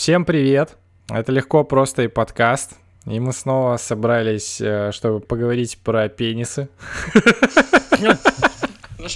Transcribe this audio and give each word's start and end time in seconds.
Всем 0.00 0.24
привет! 0.24 0.78
Это 1.10 1.30
легко, 1.30 1.62
просто 1.62 2.04
и 2.04 2.08
подкаст. 2.08 2.72
И 3.04 3.20
мы 3.20 3.34
снова 3.34 3.76
собрались, 3.76 4.58
э, 4.58 4.92
чтобы 4.92 5.20
поговорить 5.20 5.76
про 5.84 6.08
пенисы. 6.08 6.70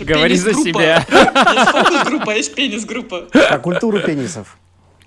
Говори 0.00 0.36
за 0.36 0.52
себя. 0.52 0.96
Есть 1.08 1.70
фокус-группа, 1.70 2.32
а 2.32 2.34
есть 2.34 2.54
пенис-группа. 2.54 3.28
Про 3.32 3.58
культуру 3.60 3.98
пенисов. 4.00 4.58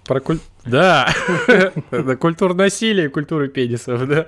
Про 0.04 0.20
куль... 0.20 0.40
Да, 0.66 1.14
это 1.92 2.18
культуру 2.18 2.56
насилия 2.56 3.06
и 3.06 3.10
культуру 3.10 3.48
пенисов, 3.48 4.08
да. 4.08 4.26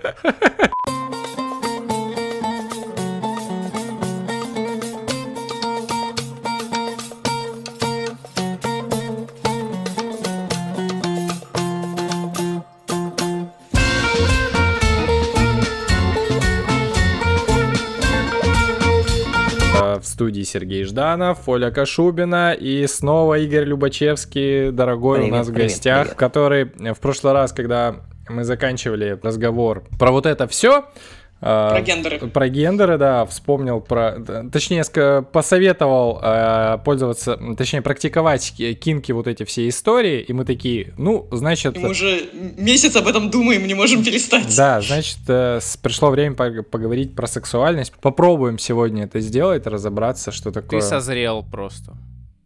Студии 20.39 20.43
Сергей 20.43 20.84
Жданов, 20.84 21.48
Оля 21.48 21.71
Кашубина 21.71 22.54
и 22.54 22.88
снова 22.88 23.39
Игорь 23.39 23.66
Любачевский, 23.66 24.71
дорогой 24.71 25.20
Привет, 25.20 25.34
у 25.34 25.36
нас 25.36 25.48
в 25.48 25.54
привет, 25.54 25.68
гостях, 25.70 26.04
привет. 26.04 26.18
который 26.18 26.65
в 26.93 27.00
прошлый 27.00 27.34
раз, 27.34 27.52
когда 27.52 27.98
мы 28.29 28.43
заканчивали 28.43 29.20
разговор 29.21 29.84
про 29.98 30.12
вот 30.12 30.25
это 30.25 30.48
все, 30.48 30.86
Про 31.39 31.82
гендеры. 31.82 32.20
про 32.20 32.50
гендеры, 32.50 32.98
да, 32.98 33.25
вспомнил 33.25 33.80
про, 33.80 34.17
точнее, 34.52 34.84
посоветовал 35.31 36.20
э, 36.22 36.78
пользоваться, 36.84 37.39
точнее, 37.58 37.81
практиковать 37.81 38.53
ки- 38.58 38.73
кинки 38.73 39.12
вот 39.14 39.28
эти 39.28 39.44
все 39.45 39.67
истории, 39.70 40.20
и 40.22 40.34
мы 40.34 40.44
такие, 40.44 40.94
ну, 40.98 41.28
значит, 41.31 41.78
И 41.78 41.80
мы 41.80 41.89
уже 41.92 42.30
месяц 42.58 42.95
об 42.98 43.08
этом 43.08 43.30
думаем, 43.31 43.66
не 43.67 43.73
можем 43.73 44.03
перестать. 44.03 44.53
да, 44.58 44.81
значит, 44.81 45.20
э, 45.28 45.59
пришло 45.81 46.09
время 46.09 46.36
пог- 46.36 46.64
поговорить 46.64 47.16
про 47.16 47.26
сексуальность. 47.28 47.94
Попробуем 48.02 48.59
сегодня 48.59 49.06
это 49.06 49.20
сделать, 49.22 49.66
разобраться, 49.66 50.31
что 50.31 50.52
такое 50.52 50.81
Ты 50.81 50.86
созрел 50.86 51.44
просто 51.44 51.94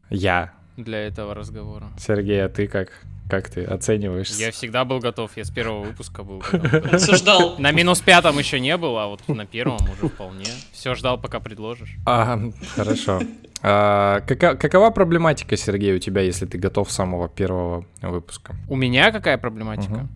я. 0.10 0.54
для 0.78 1.00
этого 1.08 1.34
разговора. 1.34 1.86
Сергей, 1.98 2.44
а 2.46 2.50
ты 2.50 2.68
как? 2.68 2.90
Как 3.34 3.50
ты 3.50 3.64
оцениваешь? 3.64 4.30
Я 4.38 4.52
всегда 4.52 4.86
был 4.86 5.00
готов, 5.00 5.32
я 5.38 5.44
с 5.44 5.50
первого 5.50 5.86
выпуска 5.86 6.22
был 6.22 6.38
готов. 6.52 7.02
Все 7.02 7.16
ждал. 7.16 7.56
На 7.58 7.72
минус 7.72 8.00
пятом 8.00 8.38
еще 8.38 8.60
не 8.60 8.78
был, 8.78 8.96
а 9.00 9.08
вот 9.08 9.28
на 9.28 9.48
первом 9.48 9.80
уже 9.90 10.08
вполне. 10.08 10.46
Все 10.72 10.94
ждал, 10.94 11.20
пока 11.20 11.40
предложишь. 11.40 11.96
А, 12.06 12.40
хорошо. 12.76 13.22
А, 13.64 14.20
кака- 14.28 14.56
какова 14.56 14.92
проблематика, 14.92 15.58
Сергей, 15.58 15.96
у 15.96 15.98
тебя, 15.98 16.22
если 16.22 16.46
ты 16.46 16.60
готов 16.60 16.92
с 16.92 16.94
самого 16.94 17.28
первого 17.28 17.88
выпуска? 18.04 18.56
У 18.70 18.76
меня 18.76 19.12
какая 19.12 19.40
проблематика? 19.40 19.94
Мгм. 19.94 20.10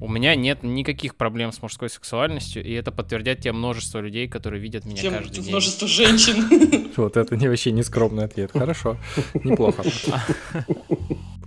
У 0.00 0.08
меня 0.08 0.34
нет 0.34 0.62
никаких 0.62 1.16
проблем 1.16 1.52
с 1.52 1.60
мужской 1.60 1.90
сексуальностью, 1.90 2.64
и 2.64 2.72
это 2.72 2.90
подтвердят 2.90 3.40
те 3.40 3.52
множество 3.52 3.98
людей, 3.98 4.28
которые 4.28 4.62
видят 4.62 4.86
меня 4.86 5.02
Тем 5.02 5.12
каждый 5.12 5.42
день. 5.42 5.50
множество 5.50 5.86
женщин. 5.86 6.90
Вот 6.96 7.18
это 7.18 7.36
не 7.36 7.48
вообще 7.48 7.70
не 7.70 7.82
скромный 7.82 8.24
ответ. 8.24 8.50
Хорошо, 8.52 8.96
неплохо. 9.34 9.82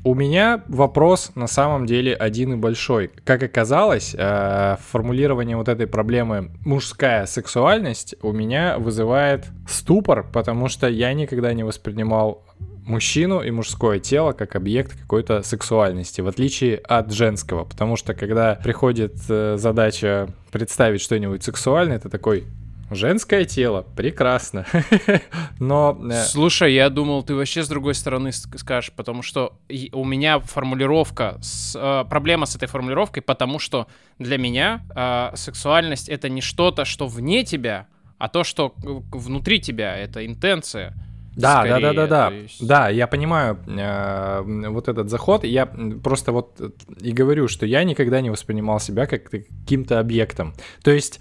У 0.05 0.13
меня 0.13 0.63
вопрос 0.67 1.31
на 1.33 1.47
самом 1.47 1.87
деле 1.87 2.13
один 2.13 2.53
и 2.53 2.55
большой. 2.57 3.09
Как 3.23 3.41
оказалось, 3.41 4.13
э, 4.15 4.75
формулирование 4.91 5.57
вот 5.57 5.67
этой 5.67 5.87
проблемы 5.87 6.51
мужская 6.63 7.25
сексуальность 7.25 8.13
у 8.21 8.31
меня 8.31 8.77
вызывает 8.77 9.47
ступор, 9.67 10.29
потому 10.31 10.67
что 10.67 10.87
я 10.87 11.11
никогда 11.13 11.53
не 11.53 11.63
воспринимал 11.63 12.45
мужчину 12.85 13.41
и 13.41 13.49
мужское 13.49 13.97
тело 13.97 14.33
как 14.33 14.55
объект 14.55 14.95
какой-то 14.95 15.41
сексуальности, 15.41 16.21
в 16.21 16.27
отличие 16.27 16.77
от 16.77 17.11
женского. 17.11 17.63
Потому 17.65 17.95
что 17.95 18.13
когда 18.13 18.59
приходит 18.63 19.15
э, 19.27 19.55
задача 19.57 20.27
представить 20.51 21.01
что-нибудь 21.01 21.43
сексуальное, 21.43 21.97
ты 21.97 22.09
такой, 22.09 22.43
женское 22.91 23.45
тело, 23.45 23.85
прекрасно. 23.95 24.65
Но... 25.59 25.97
э, 26.11 26.23
Слушай, 26.23 26.73
я 26.73 26.89
думал, 26.89 27.23
ты 27.23 27.35
вообще 27.35 27.63
с 27.63 27.67
другой 27.67 27.93
стороны 27.95 28.31
скажешь, 28.31 28.91
потому 28.95 29.21
что 29.21 29.53
у 29.91 30.05
меня 30.05 30.39
формулировка, 30.39 31.37
с, 31.41 31.75
э, 31.75 32.05
проблема 32.09 32.45
с 32.45 32.55
этой 32.55 32.67
формулировкой, 32.67 33.23
потому 33.23 33.59
что 33.59 33.87
для 34.19 34.37
меня 34.37 34.81
э, 34.95 35.35
сексуальность 35.35 36.09
это 36.09 36.29
не 36.29 36.41
что-то, 36.41 36.85
что 36.85 37.07
вне 37.07 37.43
тебя, 37.43 37.87
а 38.17 38.29
то, 38.29 38.43
что 38.43 38.73
внутри 38.77 39.59
тебя, 39.59 39.95
это 39.97 40.25
интенция. 40.25 40.93
Да, 41.35 41.65
скорее, 41.65 41.81
да, 41.81 41.93
да, 41.93 42.07
да, 42.07 42.29
да. 42.29 42.35
есть- 42.35 42.65
Да, 42.65 42.87
я 42.87 43.07
понимаю 43.07 43.59
э, 43.67 44.41
вот 44.69 44.87
этот 44.87 45.09
заход. 45.09 45.43
Я 45.43 45.65
просто 45.65 46.31
вот 46.31 46.61
и 47.01 47.11
говорю, 47.11 47.49
что 47.49 47.65
я 47.65 47.83
никогда 47.83 48.21
не 48.21 48.29
воспринимал 48.29 48.79
себя 48.79 49.05
как 49.05 49.29
каким-то 49.29 49.99
объектом. 49.99 50.53
То 50.81 50.91
есть, 50.91 51.19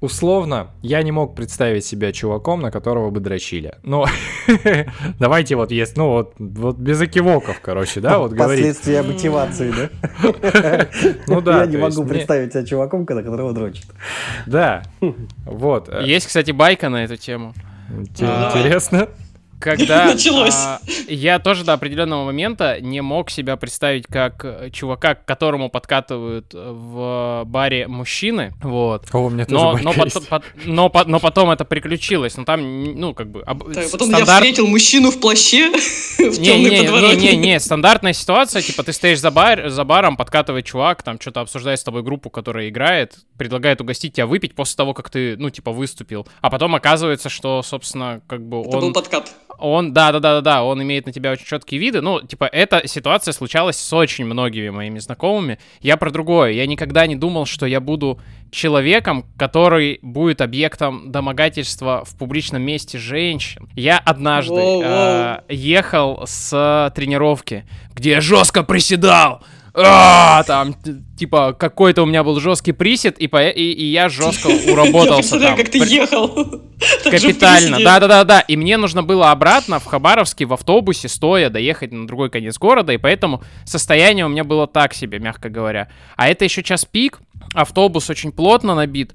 условно, 0.00 0.70
я 0.82 1.02
не 1.02 1.12
мог 1.12 1.34
представить 1.34 1.84
себя 1.84 2.12
чуваком, 2.12 2.60
на 2.60 2.70
которого 2.70 3.10
бы 3.10 3.20
дрочили. 3.20 3.74
Но 3.82 4.06
давайте 5.18 5.56
вот 5.56 5.70
есть, 5.70 5.96
ну 5.96 6.08
вот, 6.08 6.34
вот 6.38 6.76
без 6.76 7.00
окивоков, 7.00 7.60
короче, 7.60 8.00
да, 8.00 8.18
вот 8.18 8.32
говорить. 8.32 8.64
Последствия 8.64 9.02
мотивации, 9.02 9.72
да? 9.72 9.90
Ну 11.26 11.40
да, 11.40 11.60
Я 11.60 11.66
не 11.66 11.76
могу 11.76 12.04
представить 12.04 12.52
себя 12.52 12.64
чуваком, 12.64 13.06
на 13.08 13.22
которого 13.22 13.52
дрочит. 13.52 13.86
Да, 14.46 14.82
вот. 15.44 15.90
Есть, 16.02 16.26
кстати, 16.26 16.50
байка 16.50 16.88
на 16.88 17.04
эту 17.04 17.16
тему. 17.16 17.54
Интересно. 17.90 19.08
Когда 19.60 20.06
Началось. 20.14 20.54
а, 20.54 20.80
я 21.08 21.38
тоже 21.38 21.64
до 21.64 21.74
определенного 21.74 22.24
момента 22.24 22.80
не 22.80 23.00
мог 23.00 23.30
себя 23.30 23.56
представить 23.56 24.06
как 24.06 24.44
э, 24.44 24.70
чувака, 24.72 25.14
к 25.14 25.24
которому 25.24 25.68
подкатывают 25.70 26.52
э, 26.54 26.70
в 26.72 27.42
баре 27.46 27.86
мужчины, 27.86 28.54
вот. 28.62 29.06
О, 29.12 29.18
у 29.26 29.30
меня 29.30 29.44
тоже 29.44 29.62
Но, 29.64 29.72
байка 29.72 29.84
но, 29.84 29.92
пот- 29.92 30.28
пот- 30.28 30.42
но, 30.64 30.88
по- 30.88 31.04
но 31.04 31.20
потом 31.20 31.50
это 31.50 31.64
приключилось. 31.64 32.36
Ну 32.36 32.44
там, 32.44 32.84
ну, 32.98 33.14
как 33.14 33.30
бы. 33.30 33.42
об- 33.42 33.72
Так, 33.72 33.84
с- 33.84 33.90
Потом 33.90 34.08
я 34.10 34.16
стандарт- 34.16 34.36
встретил 34.38 34.66
мужчину 34.66 35.10
в 35.10 35.20
плаще 35.20 35.70
в 36.18 36.40
не, 36.40 36.58
не, 36.58 36.70
не, 36.80 37.16
не, 37.16 37.36
не, 37.36 37.60
стандартная 37.60 38.12
ситуация, 38.12 38.62
типа 38.62 38.82
ты 38.82 38.92
стоишь 38.92 39.20
за, 39.20 39.30
бар, 39.30 39.68
за 39.68 39.84
баром, 39.84 40.16
подкатывает 40.16 40.64
чувак, 40.64 41.02
там 41.02 41.20
что-то 41.20 41.40
обсуждает 41.42 41.78
с 41.80 41.84
тобой 41.84 42.02
группу, 42.02 42.30
которая 42.30 42.68
играет, 42.68 43.18
предлагает 43.36 43.80
угостить 43.80 44.14
тебя 44.14 44.26
выпить 44.26 44.54
после 44.54 44.76
того, 44.76 44.94
как 44.94 45.10
ты, 45.10 45.36
ну, 45.36 45.50
типа, 45.50 45.72
выступил. 45.72 46.26
А 46.40 46.50
потом 46.50 46.74
оказывается, 46.74 47.28
что, 47.28 47.62
собственно, 47.62 48.20
как 48.26 48.42
бы 48.42 48.60
Это 48.60 48.78
был 48.78 48.86
он... 48.88 48.92
подкат. 48.92 49.30
Он, 49.60 49.92
да, 49.92 50.12
да, 50.12 50.20
да, 50.20 50.34
да, 50.36 50.40
да, 50.40 50.64
он 50.64 50.82
имеет 50.82 51.06
на 51.06 51.12
тебя 51.12 51.32
очень 51.32 51.46
четкие 51.46 51.80
виды. 51.80 52.00
Ну, 52.00 52.20
типа, 52.20 52.44
эта 52.44 52.86
ситуация 52.86 53.32
случалась 53.32 53.76
с 53.76 53.92
очень 53.92 54.24
многими 54.24 54.70
моими 54.70 54.98
знакомыми. 54.98 55.58
Я 55.80 55.96
про 55.96 56.10
другое. 56.10 56.52
Я 56.52 56.66
никогда 56.66 57.06
не 57.06 57.16
думал, 57.16 57.46
что 57.46 57.66
я 57.66 57.80
буду 57.80 58.20
человеком, 58.50 59.26
который 59.36 59.98
будет 60.02 60.40
объектом 60.40 61.12
домогательства 61.12 62.04
в 62.04 62.16
публичном 62.16 62.62
месте 62.62 62.98
женщин. 62.98 63.68
Я 63.76 63.98
однажды 63.98 64.60
э, 64.82 65.40
ехал 65.48 66.22
с 66.26 66.92
тренировки, 66.94 67.64
где 67.94 68.10
я 68.10 68.20
жестко 68.20 68.62
приседал. 68.62 69.42
А, 69.74 70.42
там, 70.44 70.74
типа, 71.16 71.52
какой-то 71.52 72.02
у 72.02 72.06
меня 72.06 72.24
был 72.24 72.40
жесткий 72.40 72.72
присед, 72.72 73.18
и, 73.18 73.26
по- 73.28 73.48
и, 73.48 73.62
и 73.72 73.84
я 73.86 74.08
жестко 74.08 74.48
Я 74.66 74.72
уработался 74.72 75.38
там. 75.38 75.56
как 75.56 75.68
ты 75.68 75.78
ехал. 75.78 76.28
Капитально, 77.04 77.78
да-да-да-да. 77.82 78.40
И 78.40 78.56
мне 78.56 78.76
нужно 78.76 79.02
было 79.02 79.30
обратно 79.30 79.78
в 79.78 79.84
Хабаровске 79.84 80.44
в 80.46 80.52
автобусе 80.52 81.08
стоя 81.08 81.50
доехать 81.50 81.92
на 81.92 82.06
другой 82.06 82.30
конец 82.30 82.58
города, 82.58 82.92
и 82.92 82.98
поэтому 82.98 83.42
состояние 83.64 84.26
у 84.26 84.28
меня 84.28 84.44
было 84.44 84.66
так 84.66 84.94
себе, 84.94 85.18
мягко 85.18 85.48
говоря. 85.48 85.88
А 86.16 86.28
это 86.28 86.44
еще 86.44 86.62
час 86.62 86.84
пик, 86.84 87.20
автобус 87.54 88.10
очень 88.10 88.32
плотно 88.32 88.74
набит, 88.74 89.14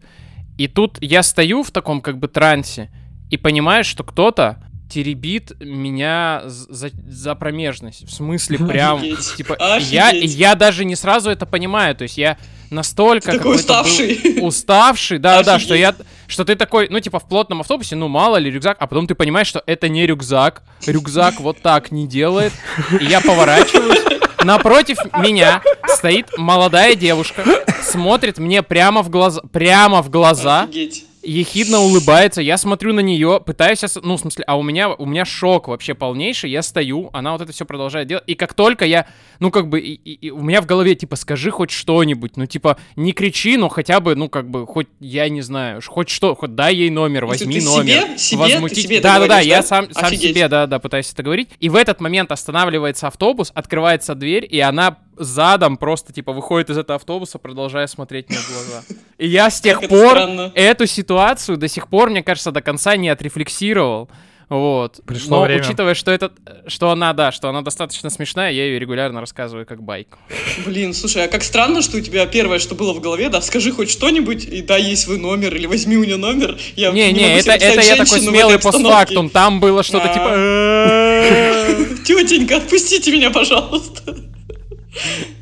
и 0.57 0.67
тут 0.67 0.97
я 1.01 1.23
стою 1.23 1.63
в 1.63 1.71
таком 1.71 2.01
как 2.01 2.17
бы 2.17 2.27
трансе 2.27 2.89
и 3.29 3.37
понимаю, 3.37 3.83
что 3.83 4.03
кто-то 4.03 4.57
теребит 4.95 5.51
меня 5.59 6.43
за, 6.45 6.89
за 7.05 7.35
промежность. 7.35 8.07
В 8.07 8.13
смысле, 8.13 8.59
прям, 8.59 8.99
Офигеть. 8.99 9.35
типа, 9.35 9.57
я, 9.81 10.07
Офигеть. 10.07 10.35
я 10.35 10.55
даже 10.55 10.85
не 10.85 10.95
сразу 10.95 11.29
это 11.29 11.45
понимаю. 11.45 11.93
То 11.97 12.03
есть 12.03 12.17
я 12.17 12.37
настолько 12.69 13.31
Ты 13.31 13.37
такой 13.39 13.51
был 13.51 13.59
уставший. 13.59 14.37
уставший, 14.41 15.17
да, 15.17 15.43
да, 15.43 15.59
что 15.59 15.73
Офигеть. 15.73 15.95
я, 15.99 16.05
что 16.27 16.45
ты 16.45 16.55
такой, 16.55 16.87
ну 16.89 17.01
типа 17.01 17.19
в 17.19 17.27
плотном 17.27 17.59
автобусе, 17.59 17.97
ну 17.97 18.07
мало 18.07 18.37
ли 18.37 18.49
рюкзак, 18.49 18.77
а 18.79 18.87
потом 18.87 19.05
ты 19.05 19.15
понимаешь, 19.15 19.47
что 19.47 19.61
это 19.65 19.89
не 19.89 20.05
рюкзак, 20.05 20.63
рюкзак 20.87 21.41
вот 21.41 21.61
так 21.61 21.91
не 21.91 22.07
делает, 22.07 22.53
и 22.97 23.03
я 23.03 23.19
поворачиваюсь, 23.19 23.99
напротив 24.45 24.97
меня 25.19 25.61
стоит 25.87 26.37
молодая 26.37 26.95
девушка, 26.95 27.43
смотрит 27.83 28.37
мне 28.37 28.63
прямо 28.63 29.03
в 29.03 29.09
глаза, 29.09 29.41
прямо 29.51 30.01
в 30.01 30.09
глаза, 30.09 30.63
Офигеть. 30.63 31.05
Ехидно 31.25 31.79
улыбается, 31.79 32.41
я 32.41 32.57
смотрю 32.57 32.93
на 32.93 32.99
нее, 33.01 33.41
пытаюсь, 33.45 33.83
ос- 33.83 33.97
ну, 34.01 34.15
в 34.15 34.19
смысле, 34.19 34.43
а 34.47 34.57
у 34.57 34.63
меня, 34.63 34.89
у 34.89 35.05
меня 35.05 35.25
шок 35.25 35.67
вообще 35.67 35.93
полнейший, 35.93 36.49
я 36.51 36.61
стою, 36.61 37.09
она 37.13 37.31
вот 37.33 37.41
это 37.41 37.51
все 37.51 37.65
продолжает 37.65 38.07
делать, 38.07 38.23
и 38.27 38.35
как 38.35 38.53
только 38.53 38.85
я, 38.85 39.07
ну, 39.39 39.51
как 39.51 39.67
бы, 39.69 39.79
и, 39.79 39.93
и- 39.93 40.13
и 40.27 40.29
у 40.31 40.41
меня 40.41 40.61
в 40.61 40.65
голове, 40.65 40.95
типа, 40.95 41.15
скажи 41.15 41.51
хоть 41.51 41.71
что-нибудь, 41.71 42.37
ну, 42.37 42.45
типа, 42.45 42.77
не 42.95 43.11
кричи, 43.11 43.57
но 43.57 43.69
хотя 43.69 43.99
бы, 43.99 44.15
ну, 44.15 44.29
как 44.29 44.49
бы, 44.49 44.65
хоть, 44.67 44.87
я 44.99 45.27
не 45.29 45.41
знаю, 45.41 45.81
хоть 45.85 46.09
что, 46.09 46.35
хоть 46.35 46.55
дай 46.55 46.75
ей 46.75 46.89
номер, 46.89 47.25
Если 47.25 47.45
возьми 47.45 47.59
ты 47.59 47.65
номер. 47.65 47.93
себе- 48.17 48.17
себе- 48.17 48.69
ты 48.69 48.75
себе 48.81 49.01
да, 49.01 49.19
да, 49.19 49.27
да, 49.27 49.39
я 49.39 49.63
сам, 49.63 49.91
сам 49.91 50.05
Офигеть. 50.05 50.31
себе, 50.31 50.47
да, 50.47 50.67
да, 50.67 50.79
пытаюсь 50.79 51.11
это 51.11 51.23
говорить, 51.23 51.49
и 51.59 51.69
в 51.69 51.75
этот 51.75 51.99
момент 52.01 52.31
останавливается 52.31 53.07
автобус, 53.07 53.51
открывается 53.55 54.15
дверь, 54.15 54.47
и 54.49 54.59
она 54.59 54.97
задом 55.17 55.77
просто, 55.77 56.13
типа, 56.13 56.33
выходит 56.33 56.69
из 56.69 56.77
этого 56.77 56.95
автобуса, 56.95 57.39
продолжая 57.39 57.87
смотреть 57.87 58.29
мне 58.29 58.37
в 58.37 58.47
глаза. 58.49 58.83
И 59.17 59.27
я 59.27 59.49
с 59.49 59.61
тех 59.61 59.87
пор 59.87 60.17
эту 60.53 60.85
ситуацию 60.85 61.57
до 61.57 61.67
сих 61.67 61.87
пор, 61.87 62.09
мне 62.09 62.23
кажется, 62.23 62.51
до 62.51 62.61
конца 62.61 62.95
не 62.95 63.09
отрефлексировал. 63.09 64.09
Вот. 64.49 64.99
Пришло 65.05 65.37
Но 65.39 65.43
время. 65.45 65.61
учитывая, 65.61 65.95
что 65.95 66.11
это, 66.11 66.31
что 66.67 66.91
она, 66.91 67.13
да, 67.13 67.31
что 67.31 67.49
она 67.49 67.61
достаточно 67.61 68.09
смешная, 68.09 68.51
я 68.51 68.65
ее 68.65 68.79
регулярно 68.79 69.19
рассказываю 69.19 69.65
как 69.65 69.81
байк. 69.81 70.17
Блин, 70.65 70.93
слушай, 70.93 71.25
а 71.25 71.27
как 71.27 71.43
странно, 71.43 71.81
что 71.81 71.97
у 71.97 71.99
тебя 71.99 72.25
первое, 72.27 72.59
что 72.59 72.75
было 72.75 72.93
в 72.93 73.01
голове, 73.01 73.29
да, 73.29 73.41
скажи 73.41 73.71
хоть 73.71 73.89
что-нибудь, 73.89 74.45
и 74.45 74.61
дай 74.61 74.83
ей 74.83 74.97
свой 74.97 75.17
номер, 75.17 75.55
или 75.55 75.65
возьми 75.65 75.97
у 75.97 76.03
нее 76.03 76.17
номер. 76.17 76.57
Я 76.75 76.91
Не, 76.91 77.07
могу 77.07 77.17
не, 77.17 77.41
себе 77.41 77.53
это, 77.53 77.65
это 77.65 77.81
я 77.81 77.95
такой 77.95 78.19
смелый 78.19 78.59
постфактум. 78.59 79.29
Там 79.29 79.59
было 79.59 79.81
что-то 79.81 80.11
А. 80.11 80.13
типа... 80.13 82.03
Тетенька, 82.05 82.57
отпустите 82.57 83.11
меня, 83.11 83.31
пожалуйста. 83.31 84.15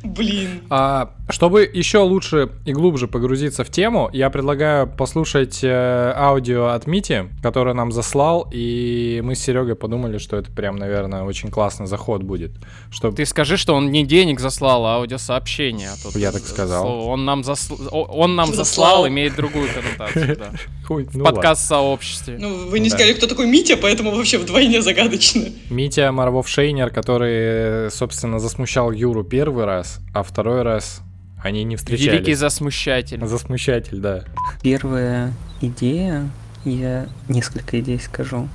Блин. 0.02 0.62
А, 0.70 1.10
чтобы 1.30 1.68
еще 1.72 1.98
лучше 1.98 2.50
и 2.66 2.72
глубже 2.72 3.08
погрузиться 3.08 3.64
в 3.64 3.70
тему, 3.70 4.10
я 4.12 4.28
предлагаю 4.30 4.86
послушать 4.86 5.60
э, 5.62 6.12
аудио 6.16 6.66
от 6.68 6.86
Мити, 6.86 7.28
который 7.42 7.72
нам 7.74 7.92
заслал, 7.92 8.48
и 8.52 9.20
мы 9.24 9.34
с 9.34 9.40
Серегой 9.40 9.74
подумали, 9.74 10.18
что 10.18 10.36
это 10.36 10.50
прям, 10.50 10.76
наверное, 10.76 11.22
очень 11.22 11.50
классный 11.50 11.86
заход 11.86 12.22
будет. 12.22 12.52
Чтобы... 12.90 13.16
Ты 13.16 13.24
скажи, 13.26 13.56
что 13.56 13.74
он 13.74 13.90
не 13.90 14.04
денег 14.04 14.38
заслал, 14.40 14.84
а 14.86 14.96
аудиосообщение. 14.96 15.88
а 15.90 16.12
то 16.12 16.18
Я 16.18 16.30
так 16.32 16.42
сказал. 16.42 16.82
слово. 16.82 17.10
Он 17.10 17.24
нам, 17.24 17.40
засл- 17.40 17.88
он 17.90 18.36
нам 18.36 18.52
Заслал. 18.54 19.08
имеет 19.08 19.34
другую 19.34 19.68
коннотацию, 19.72 20.36
да. 20.36 20.50
Хуй, 20.86 21.08
ну 21.14 21.20
В 21.20 21.24
подкаст-сообществе. 21.24 22.36
Ну, 22.38 22.68
вы 22.68 22.78
не 22.80 22.90
Да. 22.90 22.96
сказали, 22.96 23.14
кто 23.14 23.26
такой 23.26 23.46
Митя, 23.46 23.76
поэтому 23.80 24.10
вообще 24.14 24.36
вдвойне 24.38 24.82
загадочно. 24.82 25.44
Митя 25.70 26.12
Марвов 26.12 26.48
Шейнер, 26.48 26.90
который, 26.90 27.90
собственно, 27.90 28.38
засмущал 28.38 28.92
Юру 28.92 29.24
первый 29.24 29.64
раз, 29.64 30.00
а 30.14 30.22
второй 30.22 30.62
раз 30.62 31.00
они 31.44 31.62
не 31.62 31.76
встречались. 31.76 32.12
Великий 32.12 32.34
засмущатель. 32.34 33.24
Засмущатель, 33.26 33.98
да. 33.98 34.24
Первая 34.62 35.32
идея, 35.60 36.30
я 36.64 37.06
несколько 37.28 37.78
идей 37.80 38.00
скажу. 38.00 38.48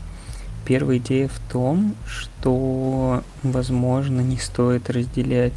Первая 0.66 0.98
идея 0.98 1.28
в 1.28 1.40
том, 1.52 1.96
что, 2.08 3.24
возможно, 3.44 4.22
не 4.22 4.38
стоит 4.38 4.90
разделять 4.90 5.54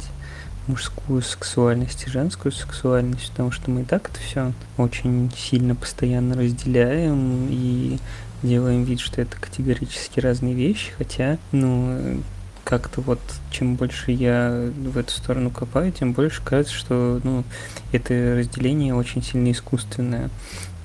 мужскую 0.67 1.23
сексуальность 1.23 2.05
и 2.05 2.11
женскую 2.11 2.51
сексуальность, 2.51 3.31
потому 3.31 3.51
что 3.51 3.71
мы 3.71 3.81
и 3.81 3.83
так 3.83 4.11
это 4.11 4.19
все 4.19 4.53
очень 4.77 5.31
сильно 5.35 5.73
постоянно 5.73 6.35
разделяем 6.35 7.47
и 7.49 7.97
делаем 8.43 8.83
вид, 8.83 8.99
что 8.99 9.21
это 9.21 9.35
категорически 9.37 10.19
разные 10.19 10.53
вещи, 10.53 10.91
хотя, 10.97 11.39
ну, 11.51 12.21
как-то 12.63 13.01
вот 13.01 13.19
чем 13.51 13.75
больше 13.75 14.11
я 14.11 14.69
в 14.75 14.97
эту 14.97 15.11
сторону 15.11 15.49
копаю, 15.49 15.91
тем 15.91 16.13
больше 16.13 16.41
кажется, 16.43 16.73
что, 16.73 17.19
ну, 17.23 17.43
это 17.91 18.35
разделение 18.37 18.95
очень 18.95 19.21
сильно 19.21 19.51
искусственное. 19.51 20.29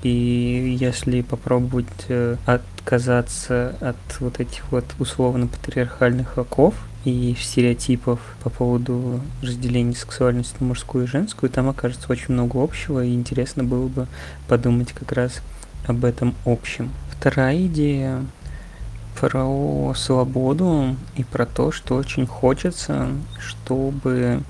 И 0.01 0.77
если 0.79 1.21
попробовать 1.21 1.87
э, 2.07 2.37
отказаться 2.45 3.75
от 3.81 3.97
вот 4.19 4.39
этих 4.39 4.71
вот 4.71 4.85
условно-патриархальных 4.97 6.37
оков 6.37 6.73
и 7.03 7.35
стереотипов 7.39 8.19
по 8.41 8.49
поводу 8.49 9.19
разделения 9.41 9.95
сексуальности 9.95 10.55
на 10.59 10.67
мужскую 10.67 11.03
и 11.03 11.07
женскую, 11.07 11.49
там 11.49 11.67
окажется 11.69 12.11
очень 12.11 12.33
много 12.33 12.63
общего, 12.63 13.03
и 13.03 13.13
интересно 13.13 13.63
было 13.63 13.87
бы 13.87 14.07
подумать 14.47 14.93
как 14.93 15.11
раз 15.11 15.41
об 15.85 16.05
этом 16.05 16.33
общем. 16.45 16.91
Вторая 17.11 17.65
идея 17.65 18.23
про 19.19 19.93
свободу 19.95 20.95
и 21.15 21.23
про 21.23 21.45
то, 21.45 21.71
что 21.71 21.95
очень 21.95 22.25
хочется, 22.25 23.07
чтобы 23.39 24.41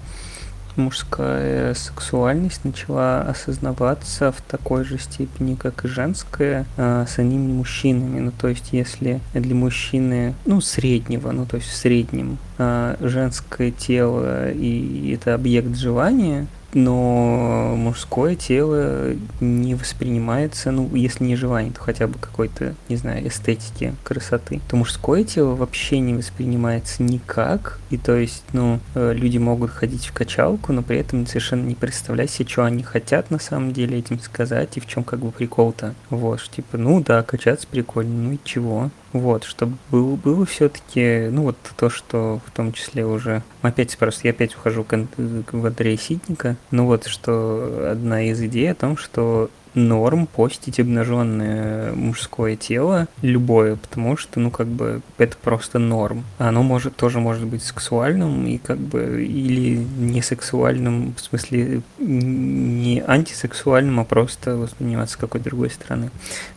мужская 0.75 1.73
сексуальность 1.73 2.63
начала 2.63 3.21
осознаваться 3.21 4.31
в 4.31 4.41
такой 4.41 4.85
же 4.85 4.97
степени, 4.97 5.55
как 5.55 5.85
и 5.85 5.87
женская, 5.87 6.65
а, 6.77 7.05
самими 7.05 7.51
мужчинами. 7.51 8.19
Ну, 8.19 8.31
то 8.31 8.47
есть, 8.47 8.69
если 8.71 9.19
для 9.33 9.55
мужчины, 9.55 10.35
ну, 10.45 10.61
среднего, 10.61 11.31
ну, 11.31 11.45
то 11.45 11.57
есть 11.57 11.67
в 11.67 11.75
среднем, 11.75 12.37
а, 12.57 12.95
женское 13.01 13.71
тело 13.71 14.51
и 14.51 15.13
это 15.13 15.35
объект 15.35 15.75
желания, 15.75 16.47
но 16.73 17.75
мужское 17.75 18.35
тело 18.35 19.15
не 19.39 19.75
воспринимается, 19.75 20.71
ну, 20.71 20.93
если 20.95 21.23
не 21.23 21.35
желание, 21.35 21.73
то 21.73 21.81
хотя 21.81 22.07
бы 22.07 22.15
какой-то, 22.19 22.75
не 22.87 22.95
знаю, 22.95 23.27
эстетики, 23.27 23.95
красоты, 24.03 24.61
то 24.67 24.75
мужское 24.75 25.23
тело 25.23 25.55
вообще 25.55 25.99
не 25.99 26.13
воспринимается 26.13 27.03
никак, 27.03 27.79
и 27.89 27.97
то 27.97 28.15
есть, 28.15 28.43
ну, 28.53 28.79
э, 28.95 29.13
люди 29.13 29.37
могут 29.37 29.71
ходить 29.71 30.07
в 30.07 30.13
качалку, 30.13 30.73
но 30.73 30.81
при 30.81 30.97
этом 30.99 31.25
совершенно 31.25 31.65
не 31.65 31.75
представлять 31.75 32.29
себе, 32.29 32.49
что 32.49 32.65
они 32.65 32.83
хотят 32.83 33.31
на 33.31 33.39
самом 33.39 33.73
деле 33.73 33.97
этим 33.97 34.19
сказать, 34.19 34.77
и 34.77 34.79
в 34.79 34.85
чем 34.85 35.03
как 35.03 35.19
бы 35.19 35.31
прикол-то. 35.31 35.93
Вот, 36.09 36.41
типа, 36.49 36.77
ну 36.77 37.01
да, 37.01 37.23
качаться 37.23 37.67
прикольно, 37.67 38.13
ну 38.13 38.31
и 38.33 38.39
чего? 38.43 38.89
Вот, 39.11 39.43
чтобы 39.43 39.77
было, 39.89 40.15
было 40.15 40.45
все-таки, 40.45 41.29
ну 41.31 41.43
вот 41.43 41.57
то, 41.75 41.89
что 41.89 42.41
в 42.45 42.51
том 42.51 42.73
числе 42.73 43.05
уже, 43.05 43.41
опять 43.61 43.97
просто 43.97 44.27
я 44.27 44.31
опять 44.31 44.55
ухожу 44.55 44.83
к, 44.83 44.93
Ан- 44.93 45.07
в 45.17 45.65
Андрея 45.65 45.97
Ситника, 45.97 46.57
ну 46.71 46.85
вот, 46.85 47.07
что 47.07 47.89
одна 47.91 48.23
из 48.23 48.41
идей 48.41 48.71
о 48.71 48.75
том, 48.75 48.97
что 48.97 49.49
норм 49.73 50.27
постить 50.27 50.79
обнаженное 50.79 51.93
мужское 51.93 52.55
тело, 52.55 53.07
любое, 53.21 53.75
потому 53.75 54.17
что, 54.17 54.39
ну, 54.39 54.51
как 54.51 54.67
бы, 54.67 55.01
это 55.17 55.37
просто 55.37 55.79
норм. 55.79 56.25
Оно 56.37 56.63
может, 56.63 56.95
тоже 56.95 57.19
может 57.19 57.45
быть 57.45 57.63
сексуальным 57.63 58.45
и, 58.47 58.57
как 58.57 58.77
бы, 58.77 59.25
или 59.25 59.77
не 59.97 60.21
сексуальным, 60.21 61.13
в 61.15 61.21
смысле, 61.21 61.81
не 61.99 63.03
антисексуальным, 63.05 63.99
а 63.99 64.05
просто 64.05 64.55
восприниматься 64.55 65.13
с 65.13 65.17
какой-то 65.17 65.45
другой 65.45 65.69
стороны. 65.69 66.11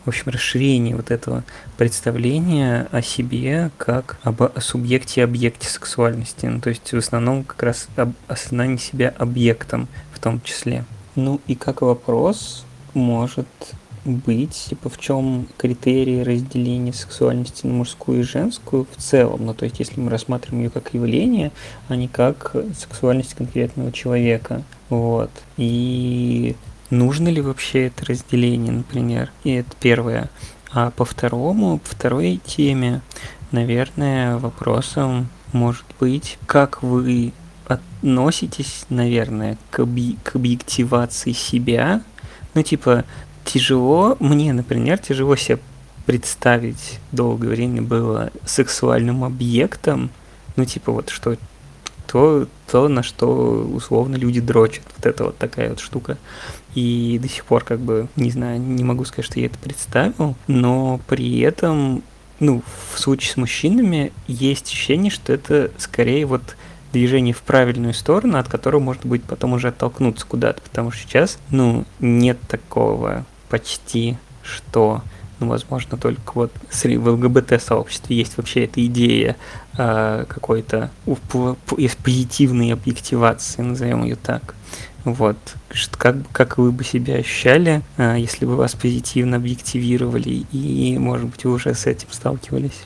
В 0.05 0.09
общем, 0.09 0.31
расширение 0.31 0.95
вот 0.95 1.11
этого 1.11 1.43
представления 1.77 2.87
о 2.91 3.01
себе 3.01 3.71
как 3.77 4.17
об 4.23 4.41
субъекте 4.59 5.21
и 5.21 5.23
объекте 5.23 5.67
сексуальности. 5.67 6.45
Ну, 6.45 6.59
то 6.59 6.69
есть, 6.69 6.91
в 6.91 6.97
основном, 6.97 7.43
как 7.43 7.63
раз 7.63 7.87
об 7.95 8.13
осознание 8.27 8.77
себя 8.77 9.13
объектом 9.17 9.87
в 10.11 10.19
том 10.19 10.41
числе. 10.41 10.85
Ну 11.15 11.41
и 11.47 11.55
как 11.55 11.81
вопрос 11.81 12.65
может 12.93 13.47
быть, 14.05 14.65
типа, 14.69 14.89
в 14.89 14.99
чем 14.99 15.47
критерии 15.57 16.21
разделения 16.21 16.93
сексуальности 16.93 17.65
на 17.65 17.73
мужскую 17.73 18.19
и 18.19 18.23
женскую 18.23 18.85
в 18.91 19.01
целом? 19.01 19.45
Ну, 19.45 19.53
то 19.53 19.65
есть, 19.65 19.79
если 19.79 19.99
мы 19.99 20.09
рассматриваем 20.09 20.63
ее 20.65 20.69
как 20.69 20.93
явление, 20.93 21.51
а 21.87 21.95
не 21.95 22.07
как 22.07 22.55
сексуальность 22.77 23.33
конкретного 23.33 23.91
человека. 23.91 24.63
Вот. 24.89 25.31
И 25.57 26.55
нужно 26.89 27.29
ли 27.29 27.41
вообще 27.41 27.87
это 27.87 28.05
разделение, 28.05 28.73
например? 28.73 29.31
И 29.43 29.51
это 29.51 29.71
первое. 29.79 30.29
А 30.71 30.91
по 30.91 31.05
второму, 31.05 31.77
по 31.77 31.89
второй 31.89 32.41
теме, 32.45 33.01
наверное, 33.51 34.37
вопросом 34.37 35.29
может 35.53 35.85
быть, 35.99 36.37
как 36.47 36.83
вы 36.83 37.31
относитесь, 37.67 38.85
наверное, 38.89 39.57
к, 39.69 39.79
объ- 39.79 40.17
к 40.23 40.35
объективации 40.35 41.31
себя. 41.31 42.01
Ну, 42.53 42.63
типа, 42.63 43.05
тяжело, 43.45 44.17
мне, 44.19 44.53
например, 44.53 44.97
тяжело 44.97 45.35
себе 45.35 45.59
представить 46.05 46.99
долгое 47.11 47.49
время 47.49 47.81
было 47.81 48.31
сексуальным 48.45 49.23
объектом, 49.23 50.09
ну, 50.55 50.65
типа, 50.65 50.91
вот 50.91 51.09
что 51.09 51.37
то, 52.13 52.47
то, 52.69 52.87
на 52.89 53.01
что 53.01 53.67
условно 53.73 54.15
люди 54.17 54.39
дрочат. 54.39 54.83
Вот 54.97 55.05
это 55.07 55.23
вот 55.23 55.37
такая 55.39 55.69
вот 55.71 55.79
штука. 55.79 56.19
И 56.75 57.19
до 57.19 57.27
сих 57.27 57.43
пор, 57.45 57.63
как 57.63 57.79
бы, 57.79 58.07
не 58.15 58.29
знаю, 58.29 58.59
не 58.61 58.83
могу 58.83 59.03
сказать, 59.05 59.25
что 59.25 59.39
я 59.39 59.47
это 59.47 59.57
представил, 59.57 60.35
но 60.45 60.99
при 61.07 61.39
этом, 61.39 62.03
ну, 62.39 62.61
в 62.93 62.99
случае 62.99 63.31
с 63.31 63.37
мужчинами 63.37 64.11
есть 64.27 64.67
ощущение, 64.67 65.09
что 65.09 65.33
это 65.33 65.71
скорее 65.79 66.27
вот 66.27 66.55
движение 66.93 67.33
в 67.33 67.41
правильную 67.41 67.93
сторону, 67.93 68.37
от 68.37 68.47
которого 68.47 68.79
может 68.79 69.05
быть 69.05 69.23
потом 69.23 69.53
уже 69.53 69.69
оттолкнуться 69.69 70.25
куда-то, 70.25 70.61
потому 70.61 70.91
что 70.91 71.01
сейчас, 71.01 71.39
ну, 71.49 71.83
нет 71.99 72.39
такого 72.47 73.25
почти, 73.49 74.17
что, 74.43 75.01
ну, 75.39 75.47
возможно, 75.47 75.97
только 75.97 76.31
вот 76.35 76.53
в 76.71 76.85
ЛГБТ-сообществе 76.85 78.15
есть 78.15 78.37
вообще 78.37 78.65
эта 78.65 78.85
идея 78.85 79.35
э, 79.77 80.25
какой-то 80.27 80.91
из 81.77 81.95
позитивной 81.95 82.71
объективации, 82.71 83.61
назовем 83.61 84.03
ее 84.03 84.15
так. 84.15 84.55
Вот. 85.03 85.37
Как, 85.97 86.15
как 86.31 86.57
вы 86.57 86.71
бы 86.71 86.83
себя 86.85 87.15
ощущали, 87.15 87.81
э, 87.97 88.15
если 88.19 88.45
бы 88.45 88.55
вас 88.55 88.73
позитивно 88.73 89.37
объективировали, 89.37 90.45
и, 90.51 90.97
может 90.97 91.27
быть, 91.27 91.43
вы 91.43 91.51
уже 91.51 91.73
с 91.73 91.85
этим 91.87 92.07
сталкивались? 92.11 92.83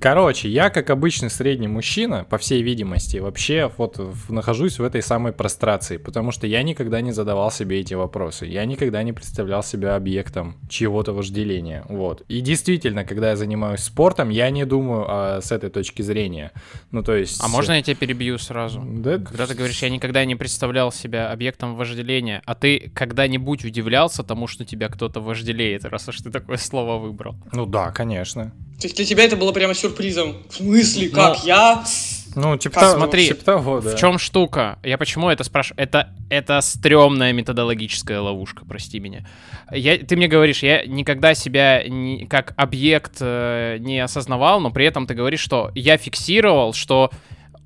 Короче, 0.00 0.48
я, 0.48 0.70
как 0.70 0.90
обычный 0.90 1.30
средний 1.30 1.68
мужчина, 1.68 2.24
по 2.28 2.38
всей 2.38 2.62
видимости, 2.62 3.16
вообще 3.16 3.70
вот 3.76 3.98
нахожусь 4.28 4.78
в 4.78 4.84
этой 4.84 5.02
самой 5.02 5.32
прострации, 5.32 5.96
потому 5.96 6.32
что 6.32 6.46
я 6.46 6.62
никогда 6.62 7.00
не 7.00 7.12
задавал 7.12 7.50
себе 7.50 7.80
эти 7.80 7.94
вопросы. 7.94 8.46
Я 8.46 8.64
никогда 8.66 9.02
не 9.02 9.12
представлял 9.12 9.62
себя 9.62 9.96
объектом 9.96 10.56
чьего-то 10.68 11.12
вожделения. 11.12 11.84
Вот. 11.88 12.22
И 12.28 12.40
действительно, 12.40 13.04
когда 13.04 13.30
я 13.30 13.36
занимаюсь 13.36 13.80
спортом, 13.80 14.28
я 14.28 14.50
не 14.50 14.66
думаю 14.66 15.06
а, 15.08 15.40
с 15.40 15.50
этой 15.50 15.70
точки 15.70 16.02
зрения. 16.02 16.52
Ну, 16.90 17.02
то 17.02 17.14
есть... 17.14 17.40
А 17.42 17.48
можно 17.48 17.72
я 17.72 17.82
тебя 17.82 17.96
перебью 17.96 18.38
сразу? 18.38 18.82
Да, 18.86 19.18
Когда 19.18 19.46
ты 19.46 19.54
говоришь, 19.54 19.82
я 19.82 19.88
никогда 19.88 20.24
не 20.24 20.36
представлял 20.36 20.92
себя 20.92 21.32
объектом 21.32 21.74
вожделения, 21.74 22.42
а 22.44 22.54
ты 22.54 22.92
когда-нибудь 22.94 23.64
удивлялся 23.64 24.22
тому, 24.22 24.46
что 24.46 24.64
тебя 24.64 24.88
кто-то 24.88 25.20
вожделеет, 25.20 25.84
раз 25.84 26.08
уж 26.08 26.18
ты 26.18 26.30
такое 26.30 26.58
слово 26.58 26.98
выбрал? 26.98 27.34
Ну 27.52 27.64
да, 27.64 27.90
конечно. 27.90 28.52
То 28.78 28.86
есть 28.88 28.96
для 28.96 29.06
тебя 29.06 29.24
это 29.24 29.36
было 29.36 29.52
прямо 29.52 29.72
сюрпризом. 29.88 30.36
В 30.48 30.54
смысле, 30.56 31.08
как 31.08 31.44
я? 31.44 31.84
Ну, 32.34 32.54
типа, 32.58 32.74
Как, 32.74 32.82
того- 32.84 32.98
смотри, 32.98 33.28
типа 33.28 33.44
того, 33.44 33.80
да. 33.80 33.96
В 33.96 33.98
чем 33.98 34.18
штука? 34.18 34.78
Я 34.82 34.98
почему 34.98 35.30
это 35.30 35.42
спрашиваю? 35.42 35.82
Это, 35.82 36.10
это 36.28 36.60
стрёмная 36.60 37.32
методологическая 37.32 38.20
ловушка, 38.20 38.64
прости 38.68 39.00
меня. 39.00 39.26
Я, 39.72 39.96
ты 39.96 40.16
мне 40.16 40.28
говоришь, 40.28 40.62
я 40.62 40.84
никогда 40.84 41.34
себя 41.34 41.82
не- 41.88 42.26
как 42.26 42.52
объект 42.58 43.16
э, 43.20 43.78
не 43.80 44.00
осознавал, 44.00 44.60
но 44.60 44.70
при 44.70 44.84
этом 44.84 45.06
ты 45.06 45.14
говоришь, 45.14 45.40
что 45.40 45.70
я 45.74 45.96
фиксировал, 45.96 46.74
что 46.74 47.10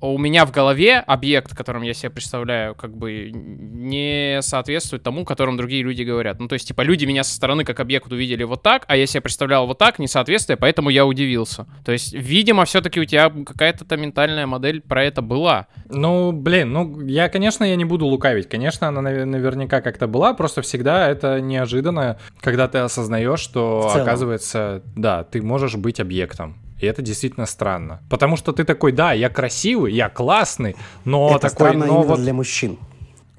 у 0.01 0.17
меня 0.17 0.45
в 0.45 0.51
голове 0.51 0.97
объект, 0.97 1.55
которым 1.55 1.83
я 1.83 1.93
себе 1.93 2.09
представляю, 2.09 2.75
как 2.75 2.95
бы 2.97 3.31
не 3.31 4.39
соответствует 4.41 5.03
тому, 5.03 5.25
которым 5.25 5.57
другие 5.57 5.83
люди 5.83 6.03
говорят. 6.03 6.39
Ну, 6.39 6.47
то 6.47 6.53
есть, 6.53 6.67
типа, 6.67 6.81
люди 6.81 7.05
меня 7.05 7.23
со 7.23 7.33
стороны 7.35 7.63
как 7.63 7.79
объект 7.79 8.11
увидели 8.11 8.43
вот 8.43 8.63
так, 8.63 8.85
а 8.87 8.95
я 8.95 9.05
себе 9.05 9.21
представлял 9.21 9.67
вот 9.67 9.77
так, 9.77 9.99
несоответствие, 9.99 10.57
поэтому 10.57 10.89
я 10.89 11.05
удивился. 11.05 11.67
То 11.85 11.91
есть, 11.91 12.13
видимо, 12.13 12.65
все-таки 12.65 12.99
у 12.99 13.05
тебя 13.05 13.29
какая-то 13.29 13.85
та 13.85 13.95
ментальная 13.95 14.47
модель 14.47 14.81
про 14.81 15.03
это 15.03 15.21
была. 15.21 15.67
Ну, 15.89 16.31
блин, 16.31 16.71
ну, 16.71 17.01
я, 17.01 17.29
конечно, 17.29 17.63
я 17.63 17.75
не 17.75 17.85
буду 17.85 18.05
лукавить. 18.05 18.49
Конечно, 18.49 18.87
она 18.87 19.01
навер- 19.01 19.25
наверняка 19.25 19.81
как-то 19.81 20.07
была, 20.07 20.33
просто 20.33 20.61
всегда 20.61 21.09
это 21.09 21.39
неожиданно, 21.41 22.17
когда 22.39 22.67
ты 22.67 22.79
осознаешь, 22.79 23.39
что, 23.39 23.91
оказывается, 23.93 24.81
да, 24.95 25.23
ты 25.23 25.41
можешь 25.41 25.75
быть 25.75 25.99
объектом. 25.99 26.57
И 26.81 26.85
это 26.87 27.01
действительно 27.01 27.45
странно. 27.45 28.01
Потому 28.09 28.35
что 28.35 28.51
ты 28.51 28.63
такой, 28.63 28.91
да, 28.91 29.13
я 29.13 29.29
красивый, 29.29 29.93
я 29.93 30.09
классный, 30.09 30.75
но 31.05 31.29
Это 31.29 31.49
такой, 31.49 31.67
странно 31.69 31.85
но 31.85 32.01
вот, 32.01 32.19
для 32.19 32.33
мужчин. 32.33 32.77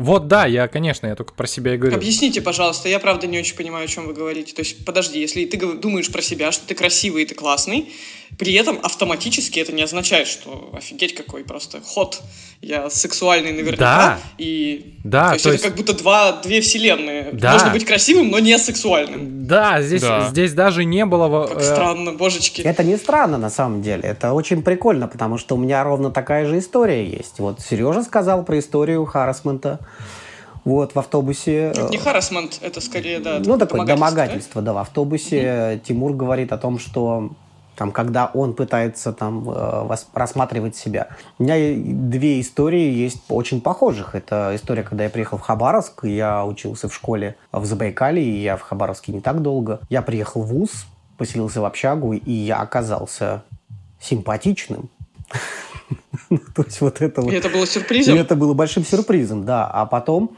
Вот 0.02 0.28
да, 0.28 0.47
я, 0.47 0.68
конечно, 0.68 1.06
я 1.06 1.14
только 1.16 1.32
про 1.35 1.47
себя 1.47 1.75
и 1.75 1.76
говорю. 1.76 1.97
Объясните, 1.97 2.40
пожалуйста, 2.40 2.88
я 2.88 2.99
правда 2.99 3.26
не 3.26 3.38
очень 3.38 3.56
понимаю, 3.56 3.85
о 3.85 3.88
чем 3.88 4.06
вы 4.06 4.14
говорите. 4.14 4.54
То 4.54 4.61
есть, 4.61 4.85
подожди, 4.85 5.21
если 5.21 5.44
ты 5.44 5.59
думаешь 5.76 6.11
про 6.11 6.23
себя, 6.23 6.52
что 6.52 6.66
ты 6.66 6.75
красивый 6.75 7.23
и 7.23 7.26
ты 7.26 7.35
классный, 7.35 7.90
при 8.38 8.54
этом 8.54 8.78
автоматически 8.82 9.61
это 9.61 9.73
не 9.73 9.82
означает, 9.82 10.26
что 10.26 10.71
офигеть 10.75 11.14
какой 11.14 11.44
просто 11.44 11.80
ход. 11.82 12.21
Я 12.62 12.88
сексуальный 12.90 13.52
наверняка. 13.52 13.78
Да. 13.78 14.18
И 14.38 14.94
Да, 15.04 15.28
то 15.28 15.32
есть 15.35 15.44
то 15.44 15.49
это 15.50 15.54
есть- 15.56 15.64
как 15.64 15.75
будто 15.76 15.92
два, 15.94 16.40
две 16.42 16.61
вселенные. 16.61 17.30
Да. 17.32 17.52
Можно 17.54 17.71
быть 17.71 17.85
красивым, 17.85 18.30
но 18.30 18.38
не 18.38 18.56
сексуальным. 18.59 19.47
Да, 19.47 19.82
здесь, 19.82 20.00
Да. 20.02 20.28
здесь 20.30 20.52
даже 20.54 20.85
не 20.85 21.04
было... 21.04 21.47
Как 21.47 21.59
э, 21.59 21.62
странно, 21.62 22.12
божечки. 22.12 22.62
Это 22.62 22.85
не 22.85 22.97
странно 22.97 23.37
на 23.37 23.50
самом 23.50 23.82
деле, 23.82 24.02
это 24.04 24.32
очень 24.32 24.62
прикольно, 24.62 25.09
потому 25.09 25.38
что 25.38 25.56
у 25.56 25.59
меня 25.59 25.82
ровно 25.85 26.11
такая 26.11 26.47
же 26.47 26.59
история 26.59 27.04
есть. 27.04 27.38
Вот 27.38 27.61
Сережа 27.61 28.02
сказал 28.02 28.44
про 28.44 28.59
историю 28.59 29.04
харасмента. 29.04 29.80
Вот 30.65 30.95
в 30.95 30.99
автобусе. 30.99 31.71
Это 31.71 31.89
не 31.89 31.97
э, 31.97 32.01
харасмент, 32.01 32.59
это 32.63 32.81
скорее, 32.81 33.19
да, 33.19 33.41
Ну, 33.45 33.59
такое 33.59 33.85
домогательство, 33.85 34.63
да? 34.63 34.73
да. 34.73 34.79
В 34.79 34.83
автобусе 34.83 35.81
Тимур 35.85 36.13
говорит 36.13 36.53
о 36.53 36.59
том, 36.59 36.79
что 36.79 37.31
там, 37.75 37.91
когда 37.91 38.31
он 38.33 38.55
пытается 38.55 39.13
там 39.13 39.49
э, 39.49 39.97
рассматривать 40.15 40.77
себя. 40.77 41.09
У 41.39 41.45
меня 41.45 41.57
две 41.75 42.41
истории 42.41 42.93
есть 42.93 43.23
очень 43.29 43.61
похожих. 43.61 44.15
Это 44.15 44.53
история, 44.55 44.83
когда 44.83 45.05
я 45.05 45.11
приехал 45.11 45.39
в 45.39 45.41
Хабаровск, 45.41 46.05
я 46.05 46.45
учился 46.45 46.89
в 46.89 46.95
школе 46.95 47.37
в 47.51 47.65
Забайкале, 47.65 48.23
и 48.23 48.43
я 48.43 48.57
в 48.57 48.61
Хабаровске 48.61 49.13
не 49.13 49.21
так 49.21 49.43
долго. 49.43 49.81
Я 49.89 50.03
приехал 50.03 50.43
в 50.43 50.49
ВУЗ, 50.49 50.87
поселился 51.17 51.61
в 51.61 51.65
общагу, 51.65 52.13
и 52.13 52.33
я 52.33 52.61
оказался 52.61 53.43
симпатичным. 54.01 54.91
Ну, 56.31 56.39
То 56.55 56.63
есть 56.63 56.81
вот 56.81 57.01
это 57.01 57.21
вот. 57.21 57.33
И 57.33 57.37
это 57.37 57.49
было 57.49 57.65
И 57.65 57.67
сюрпризом? 57.67 58.17
это 58.17 58.37
было 58.37 58.55
большим 58.55 58.85
сюрпризом, 58.85 59.45
да. 59.45 59.67
А 59.67 59.87
потом 59.87 60.31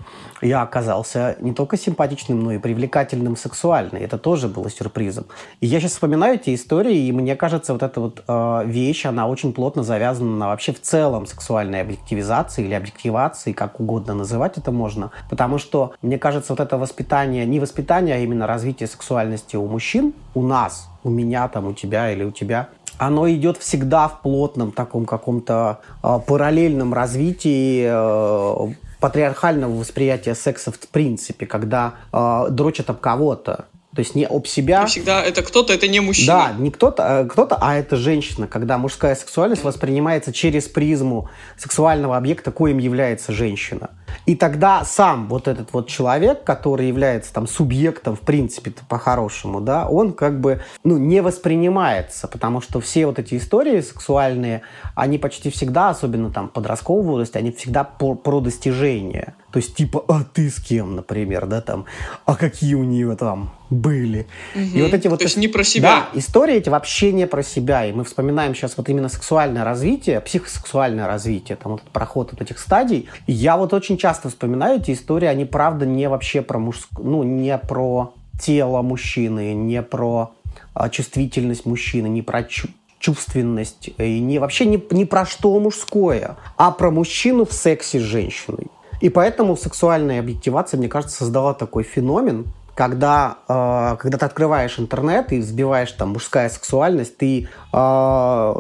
я 0.43 0.63
оказался 0.63 1.37
не 1.41 1.53
только 1.53 1.77
симпатичным, 1.77 2.43
но 2.43 2.53
и 2.53 2.59
привлекательным 2.59 3.37
сексуально. 3.37 3.97
Это 3.99 4.19
тоже 4.19 4.49
было 4.49 4.71
сюрпризом. 4.71 5.27
И 5.61 5.67
я 5.67 5.81
сейчас 5.81 5.93
вспоминаю 5.93 6.35
эти 6.35 6.55
истории, 6.55 7.07
и 7.07 7.13
мне 7.13 7.37
кажется, 7.37 7.73
вот 7.73 7.83
эта 7.83 8.01
вот 8.01 8.25
э, 8.27 8.63
вещь, 8.67 9.07
она 9.07 9.27
очень 9.27 9.53
плотно 9.53 9.83
завязана 9.83 10.37
на 10.37 10.47
вообще 10.49 10.73
в 10.73 10.81
целом 10.81 11.27
сексуальной 11.27 11.81
объективизации 11.81 12.65
или 12.65 12.75
объективации, 12.75 13.53
как 13.53 13.81
угодно 13.81 14.15
называть 14.15 14.59
это 14.59 14.71
можно. 14.71 15.11
Потому 15.31 15.59
что, 15.59 15.95
мне 16.03 16.19
кажется, 16.19 16.53
вот 16.53 16.61
это 16.61 16.77
воспитание, 16.77 17.47
не 17.47 17.61
воспитание, 17.61 18.17
а 18.17 18.19
именно 18.19 18.47
развитие 18.47 18.87
сексуальности 18.87 19.57
у 19.57 19.67
мужчин, 19.67 20.13
у 20.35 20.43
нас, 20.43 20.89
у 21.05 21.11
меня, 21.11 21.49
там, 21.49 21.67
у 21.67 21.73
тебя 21.73 22.11
или 22.11 22.25
у 22.25 22.31
тебя, 22.31 22.69
оно 22.99 23.31
идет 23.31 23.59
всегда 23.59 24.09
в 24.09 24.23
плотном 24.23 24.73
таком 24.73 25.07
каком-то 25.07 25.81
э, 26.03 26.19
параллельном 26.27 26.95
развитии 26.95 27.87
э, 27.87 28.75
патриархального 29.01 29.73
восприятия 29.73 30.35
секса 30.35 30.73
в 30.73 30.79
принципе, 30.89 31.47
когда 31.47 31.95
э, 32.13 32.47
дрочат 32.51 32.91
об 32.91 32.99
кого-то. 32.99 33.67
То 33.95 34.01
есть 34.01 34.15
не 34.17 34.27
об 34.27 34.47
себя, 34.47 34.83
И 34.83 34.87
всегда 34.87 35.23
это 35.23 35.43
кто-то, 35.43 35.73
это 35.73 35.87
не 35.87 36.01
мужчина. 36.01 36.51
да, 36.51 36.53
не 36.59 36.71
кто-то, 36.71 37.03
э, 37.03 37.29
кто-то, 37.29 37.57
а 37.61 37.77
это 37.77 37.95
женщина, 37.97 38.49
когда 38.49 38.77
мужская 38.77 39.15
сексуальность 39.15 39.63
воспринимается 39.63 40.33
через 40.33 40.65
призму 40.69 41.29
сексуального 41.57 42.17
объекта, 42.17 42.51
коим 42.51 42.79
является 42.79 43.33
женщина. 43.33 43.91
И 44.27 44.35
тогда 44.37 44.85
сам 44.85 45.29
вот 45.29 45.49
этот 45.49 45.73
вот 45.73 45.89
человек, 45.89 46.45
который 46.45 46.89
является 46.89 47.33
там 47.33 47.47
субъектом, 47.47 48.17
в 48.17 48.21
принципе, 48.21 48.73
по-хорошему, 48.89 49.61
да, 49.61 49.87
он 49.87 50.13
как 50.13 50.41
бы, 50.41 50.61
ну, 50.83 50.97
не 50.99 51.21
воспринимается, 51.23 52.27
потому 52.29 52.61
что 52.61 52.81
все 52.81 53.07
вот 53.07 53.19
эти 53.19 53.37
истории 53.37 53.81
сексуальные, 53.81 54.63
они 54.95 55.19
почти 55.19 55.51
всегда, 55.51 55.91
особенно 55.91 56.31
там 56.31 56.49
в 56.49 56.53
подростковом 56.53 57.07
возрасте, 57.07 57.39
они 57.39 57.53
всегда 57.53 57.85
по- 57.85 58.15
про 58.15 58.41
достижение. 58.41 59.35
То 59.55 59.59
есть 59.59 59.77
типа, 59.77 60.05
а 60.09 60.25
ты 60.25 60.51
с 60.51 60.59
кем, 60.59 60.97
например, 60.97 61.47
да, 61.47 61.61
там, 61.61 61.85
а 62.25 62.35
какие 62.35 62.75
у 62.75 62.83
нее 62.83 63.15
там 63.15 63.53
были. 63.71 64.27
И 64.57 64.83
вот 64.83 64.93
эти 64.93 65.07
вот... 65.07 65.21
То 65.21 65.27
есть 65.27 65.37
не 65.37 65.47
про 65.47 65.63
себя. 65.63 66.09
Да, 66.13 66.19
истории 66.19 66.57
эти 66.57 66.71
вообще 66.71 67.13
не 67.13 67.29
про 67.29 67.45
себя. 67.45 67.87
И 67.87 67.93
мы 67.93 68.03
вспоминаем 68.03 68.57
сейчас 68.57 68.77
вот 68.77 68.89
именно 68.89 69.09
сексуальное 69.09 69.63
развитие, 69.63 70.21
психосексуальное 70.21 71.07
развитие, 71.07 71.55
там 71.55 71.71
вот 71.71 71.83
этот 71.83 71.93
проход 71.93 72.33
вот 72.33 72.43
этих 72.43 72.59
стадий. 72.59 73.09
И 73.29 73.33
я 73.33 73.57
вот 73.57 73.73
очень 73.73 73.97
часто 73.97 74.29
вспоминаю 74.29 74.81
эти 74.81 74.91
истории, 74.91 75.29
они 75.29 75.45
правда 75.45 75.87
не 75.87 76.09
вообще 76.09 76.43
про 76.43 76.59
мужскую, 76.59 77.09
ну, 77.09 77.23
не 77.23 77.57
про 77.57 78.13
тело 78.41 78.83
мужчины, 78.83 79.55
не 79.55 79.83
про 79.83 80.33
а, 80.75 80.89
чувствительность 80.89 81.65
мужчины, 81.65 82.09
не 82.09 82.23
про 82.23 82.43
чу- 82.43 82.71
чувственность, 82.99 83.91
и 83.99 84.19
не, 84.19 84.41
вообще 84.41 84.67
не, 84.67 84.83
не 84.91 85.05
про 85.05 85.25
что 85.25 85.57
мужское, 85.61 86.39
а 86.57 86.73
про 86.73 86.91
мужчину 86.91 87.45
в 87.45 87.53
сексе 87.53 88.01
с 88.01 88.03
женщиной. 88.03 88.67
И 89.05 89.11
поэтому 89.11 89.55
сексуальная 89.55 90.21
объективация, 90.21 90.79
мне 90.79 90.89
кажется, 90.89 91.19
создала 91.19 91.53
такой 91.53 91.83
феномен, 91.83 92.47
когда, 92.75 93.37
э, 93.47 93.97
когда 93.99 94.17
ты 94.17 94.25
открываешь 94.25 94.79
интернет 94.79 95.31
и 95.31 95.41
взбиваешь 95.41 95.93
там 95.93 96.15
мужская 96.15 96.49
сексуальность, 96.49 97.19
ты 97.19 97.43
э, 97.43 97.47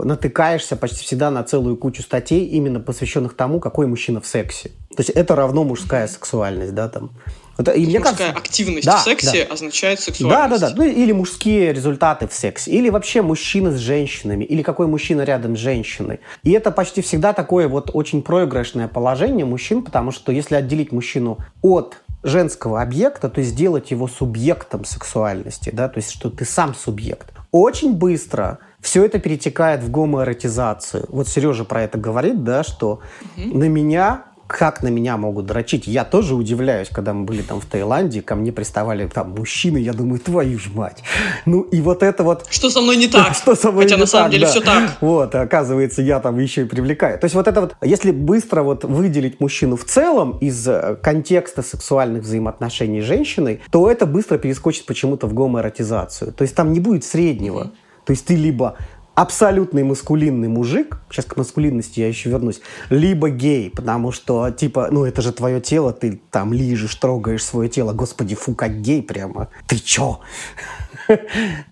натыкаешься 0.04 0.76
почти 0.76 1.02
всегда 1.02 1.30
на 1.30 1.44
целую 1.44 1.78
кучу 1.78 2.02
статей, 2.02 2.44
именно 2.44 2.78
посвященных 2.78 3.34
тому, 3.34 3.58
какой 3.58 3.86
мужчина 3.86 4.20
в 4.20 4.26
сексе. 4.26 4.68
То 4.94 4.98
есть 4.98 5.08
это 5.08 5.34
равно 5.34 5.64
мужская 5.64 6.06
сексуальность, 6.08 6.74
да, 6.74 6.90
там. 6.90 7.12
Это, 7.56 7.70
и 7.72 7.86
мне 7.86 7.98
Мужская 7.98 8.16
кажется, 8.16 8.38
активность 8.38 8.86
Да, 8.86 8.96
в 8.98 9.02
сексе 9.02 9.44
да. 9.46 9.54
означает 9.54 9.98
да, 9.98 10.04
сексуальность. 10.04 10.60
да, 10.60 10.70
да. 10.70 10.74
Ну, 10.76 10.84
или 10.84 11.12
мужские 11.12 11.72
результаты 11.72 12.26
в 12.26 12.34
сексе. 12.34 12.70
Или 12.70 12.90
вообще 12.90 13.22
мужчина 13.22 13.70
с 13.70 13.76
женщинами. 13.78 14.44
Или 14.44 14.62
какой 14.62 14.86
мужчина 14.86 15.22
рядом 15.22 15.56
с 15.56 15.60
женщиной. 15.60 16.20
И 16.42 16.50
это 16.50 16.70
почти 16.70 17.02
всегда 17.02 17.32
такое 17.32 17.68
вот 17.68 17.90
очень 17.92 18.22
проигрышное 18.22 18.88
положение 18.88 19.46
мужчин, 19.46 19.82
потому 19.82 20.10
что 20.10 20.32
если 20.32 20.56
отделить 20.56 20.92
мужчину 20.92 21.38
от 21.62 21.98
женского 22.24 22.80
объекта, 22.80 23.28
то 23.28 23.40
есть 23.40 23.52
сделать 23.52 23.90
его 23.90 24.08
субъектом 24.08 24.84
сексуальности, 24.84 25.70
да, 25.72 25.88
то 25.88 25.98
есть 25.98 26.10
что 26.10 26.30
ты 26.30 26.44
сам 26.44 26.74
субъект, 26.74 27.32
очень 27.52 27.94
быстро 27.94 28.58
все 28.80 29.04
это 29.04 29.18
перетекает 29.18 29.82
в 29.82 29.90
гомоэротизацию. 29.90 31.04
Вот 31.08 31.28
Сережа 31.28 31.64
про 31.64 31.82
это 31.82 31.98
говорит, 31.98 32.42
да, 32.42 32.64
что 32.64 33.00
на 33.36 33.64
меня 33.68 34.24
как 34.46 34.82
на 34.82 34.88
меня 34.88 35.16
могут 35.16 35.46
дрочить. 35.46 35.86
Я 35.86 36.04
тоже 36.04 36.34
удивляюсь, 36.34 36.88
когда 36.88 37.12
мы 37.12 37.24
были 37.24 37.42
там 37.42 37.60
в 37.60 37.66
Таиланде, 37.66 38.22
ко 38.22 38.34
мне 38.34 38.52
приставали 38.52 39.06
там 39.06 39.30
мужчины, 39.30 39.78
я 39.78 39.92
думаю, 39.92 40.20
твою 40.20 40.58
ж 40.58 40.70
мать. 40.74 41.02
Ну 41.46 41.62
и 41.62 41.80
вот 41.80 42.02
это 42.02 42.22
вот... 42.22 42.46
Что 42.50 42.70
со 42.70 42.80
мной 42.80 42.96
не 42.96 43.08
так? 43.08 43.34
Что 43.34 43.54
со 43.54 43.70
мной 43.70 43.84
Хотя 43.84 43.96
не 43.96 44.00
на 44.02 44.06
самом 44.06 44.26
так, 44.26 44.32
деле 44.32 44.46
да. 44.46 44.50
все 44.50 44.60
так. 44.60 44.90
Вот, 45.00 45.34
оказывается, 45.34 46.02
я 46.02 46.20
там 46.20 46.38
еще 46.38 46.62
и 46.62 46.64
привлекаю. 46.64 47.18
То 47.18 47.24
есть 47.24 47.34
вот 47.34 47.48
это 47.48 47.60
вот, 47.62 47.76
если 47.82 48.10
быстро 48.10 48.62
вот 48.62 48.84
выделить 48.84 49.40
мужчину 49.40 49.76
в 49.76 49.84
целом 49.84 50.38
из 50.38 50.66
э, 50.68 50.96
контекста 51.02 51.62
сексуальных 51.62 52.22
взаимоотношений 52.22 53.00
с 53.00 53.04
женщиной, 53.04 53.60
то 53.70 53.90
это 53.90 54.06
быстро 54.06 54.38
перескочит 54.38 54.86
почему-то 54.86 55.26
в 55.26 55.34
гомоэротизацию. 55.34 56.32
То 56.32 56.42
есть 56.42 56.54
там 56.54 56.72
не 56.72 56.80
будет 56.80 57.04
среднего. 57.04 57.72
То 58.04 58.10
есть 58.10 58.26
ты 58.26 58.36
либо 58.36 58.76
абсолютный 59.14 59.84
маскулинный 59.84 60.48
мужик, 60.48 60.98
сейчас 61.10 61.24
к 61.26 61.36
маскулинности 61.36 62.00
я 62.00 62.08
еще 62.08 62.30
вернусь, 62.30 62.60
либо 62.90 63.30
гей, 63.30 63.70
потому 63.70 64.12
что, 64.12 64.50
типа, 64.50 64.88
ну 64.90 65.04
это 65.04 65.22
же 65.22 65.32
твое 65.32 65.60
тело, 65.60 65.92
ты 65.92 66.20
там 66.30 66.52
лижешь, 66.52 66.94
трогаешь 66.96 67.44
свое 67.44 67.68
тело, 67.68 67.92
господи, 67.92 68.34
фу, 68.34 68.54
как 68.54 68.80
гей 68.80 69.02
прямо, 69.02 69.48
ты 69.66 69.76
чё? 69.76 70.20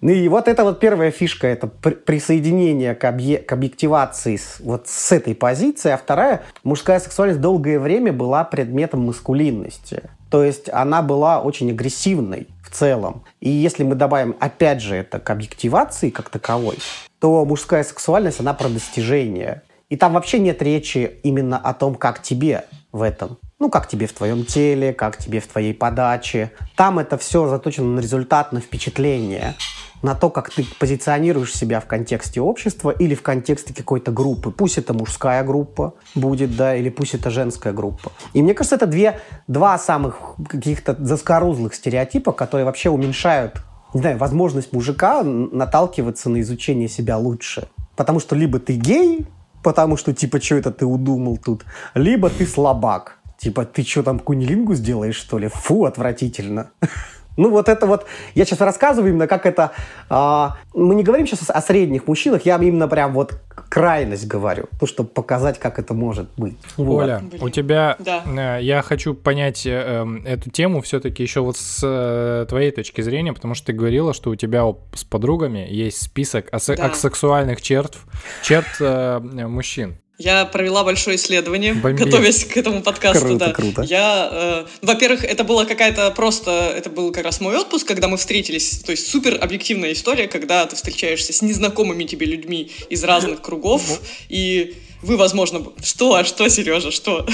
Ну 0.02 0.10
и 0.10 0.28
вот 0.28 0.46
это 0.46 0.62
вот 0.62 0.78
первая 0.78 1.10
фишка, 1.10 1.46
это 1.46 1.66
присоединение 1.66 2.94
к, 2.94 3.04
объе 3.04 3.38
к 3.38 3.52
объективации 3.52 4.36
с, 4.36 4.56
вот 4.60 4.88
с 4.88 5.10
этой 5.12 5.34
позиции, 5.34 5.90
а 5.90 5.96
вторая, 5.96 6.42
мужская 6.64 7.00
сексуальность 7.00 7.40
долгое 7.40 7.78
время 7.78 8.12
была 8.12 8.44
предметом 8.44 9.06
маскулинности. 9.06 10.10
То 10.30 10.44
есть 10.44 10.68
она 10.70 11.02
была 11.02 11.40
очень 11.40 11.70
агрессивной 11.70 12.48
в 12.62 12.70
целом. 12.70 13.24
И 13.40 13.50
если 13.50 13.84
мы 13.84 13.94
добавим, 13.94 14.34
опять 14.40 14.80
же, 14.80 14.96
это 14.96 15.18
к 15.18 15.30
объективации 15.30 16.10
как 16.10 16.30
таковой, 16.30 16.78
то 17.22 17.44
мужская 17.44 17.84
сексуальность, 17.84 18.40
она 18.40 18.52
про 18.52 18.68
достижение. 18.68 19.62
И 19.88 19.96
там 19.96 20.14
вообще 20.14 20.40
нет 20.40 20.60
речи 20.60 21.20
именно 21.22 21.56
о 21.56 21.72
том, 21.72 21.94
как 21.94 22.20
тебе 22.20 22.64
в 22.90 23.00
этом. 23.00 23.38
Ну, 23.60 23.70
как 23.70 23.86
тебе 23.86 24.08
в 24.08 24.12
твоем 24.12 24.44
теле, 24.44 24.92
как 24.92 25.16
тебе 25.16 25.38
в 25.38 25.46
твоей 25.46 25.72
подаче. 25.72 26.50
Там 26.74 26.98
это 26.98 27.16
все 27.16 27.46
заточено 27.48 27.86
на 27.86 28.00
результат, 28.00 28.50
на 28.50 28.60
впечатление 28.60 29.54
на 30.02 30.16
то, 30.16 30.30
как 30.30 30.50
ты 30.50 30.66
позиционируешь 30.80 31.54
себя 31.54 31.78
в 31.78 31.86
контексте 31.86 32.40
общества 32.40 32.90
или 32.90 33.14
в 33.14 33.22
контексте 33.22 33.72
какой-то 33.72 34.10
группы. 34.10 34.50
Пусть 34.50 34.76
это 34.76 34.92
мужская 34.92 35.44
группа 35.44 35.94
будет, 36.16 36.56
да, 36.56 36.74
или 36.74 36.88
пусть 36.88 37.14
это 37.14 37.30
женская 37.30 37.72
группа. 37.72 38.10
И 38.32 38.42
мне 38.42 38.52
кажется, 38.52 38.74
это 38.74 38.88
две, 38.88 39.20
два 39.46 39.78
самых 39.78 40.34
каких-то 40.48 40.96
заскорузлых 40.98 41.72
стереотипа, 41.72 42.32
которые 42.32 42.66
вообще 42.66 42.90
уменьшают 42.90 43.62
не 43.94 44.00
знаю, 44.00 44.18
возможность 44.18 44.72
мужика 44.72 45.22
наталкиваться 45.22 46.30
на 46.30 46.40
изучение 46.40 46.88
себя 46.88 47.18
лучше. 47.18 47.68
Потому 47.96 48.20
что 48.20 48.34
либо 48.34 48.58
ты 48.58 48.74
гей, 48.74 49.26
потому 49.62 49.96
что, 49.96 50.12
типа, 50.12 50.40
что 50.40 50.56
это 50.56 50.70
ты 50.70 50.86
удумал 50.86 51.36
тут, 51.36 51.64
либо 51.94 52.30
ты 52.30 52.46
слабак. 52.46 53.18
Типа, 53.38 53.64
ты 53.64 53.82
что 53.82 54.02
там, 54.02 54.18
кунилингу 54.18 54.74
сделаешь, 54.74 55.16
что 55.16 55.38
ли? 55.38 55.48
Фу, 55.48 55.84
отвратительно. 55.84 56.70
Ну, 57.36 57.50
вот 57.50 57.68
это 57.68 57.86
вот, 57.86 58.06
я 58.34 58.44
сейчас 58.44 58.60
рассказываю 58.60 59.10
именно, 59.10 59.26
как 59.26 59.46
это... 59.46 59.72
А, 60.08 60.56
мы 60.74 60.94
не 60.94 61.02
говорим 61.02 61.26
сейчас 61.26 61.50
о 61.50 61.60
средних 61.60 62.06
мужчинах, 62.06 62.44
я 62.44 62.56
именно 62.56 62.88
прям 62.88 63.12
вот 63.12 63.34
крайность 63.68 64.26
говорю, 64.26 64.66
то, 64.78 64.86
чтобы 64.86 65.08
показать, 65.08 65.58
как 65.58 65.78
это 65.78 65.94
может 65.94 66.28
быть. 66.36 66.56
Оля, 66.76 67.22
вот. 67.32 67.42
у 67.42 67.48
тебя... 67.48 67.96
Да. 67.98 68.22
Э, 68.26 68.62
я 68.62 68.82
хочу 68.82 69.14
понять 69.14 69.66
э, 69.66 69.70
эм, 69.70 70.24
эту 70.26 70.50
тему 70.50 70.82
все-таки 70.82 71.22
еще 71.22 71.40
вот 71.40 71.56
с 71.56 71.80
э, 71.82 72.46
твоей 72.48 72.70
точки 72.70 73.00
зрения, 73.00 73.32
потому 73.32 73.54
что 73.54 73.68
ты 73.68 73.72
говорила, 73.72 74.12
что 74.12 74.30
у 74.30 74.36
тебя 74.36 74.64
с 74.94 75.04
подругами 75.04 75.66
есть 75.70 76.02
список 76.02 76.52
ас- 76.52 76.66
да. 76.66 76.92
сексуальных 76.92 77.62
черт, 77.62 77.96
черт 78.42 78.68
э, 78.80 79.20
мужчин. 79.20 79.96
Я 80.22 80.44
провела 80.44 80.84
большое 80.84 81.16
исследование, 81.16 81.74
Бомбей. 81.74 82.04
готовясь 82.04 82.44
к 82.44 82.56
этому 82.56 82.80
подкасту. 82.80 83.26
Круто, 83.26 83.46
да. 83.46 83.52
круто. 83.52 83.82
Я, 83.82 84.28
э, 84.30 84.66
во-первых, 84.80 85.24
это 85.24 85.42
было 85.42 85.64
какая-то 85.64 86.12
просто, 86.12 86.72
это 86.76 86.90
был 86.90 87.10
как 87.10 87.24
раз 87.24 87.40
мой 87.40 87.56
отпуск, 87.56 87.88
когда 87.88 88.06
мы 88.06 88.16
встретились, 88.16 88.82
то 88.86 88.92
есть 88.92 89.08
супер 89.08 89.36
объективная 89.42 89.92
история, 89.92 90.28
когда 90.28 90.64
ты 90.66 90.76
встречаешься 90.76 91.32
с 91.32 91.42
незнакомыми 91.42 92.04
тебе 92.04 92.26
людьми 92.26 92.70
из 92.88 93.02
разных 93.02 93.42
кругов, 93.42 94.00
и 94.28 94.76
вы, 95.02 95.16
возможно, 95.16 95.64
что, 95.82 96.14
а 96.14 96.24
что, 96.24 96.48
Сережа, 96.48 96.92
что? 96.92 97.26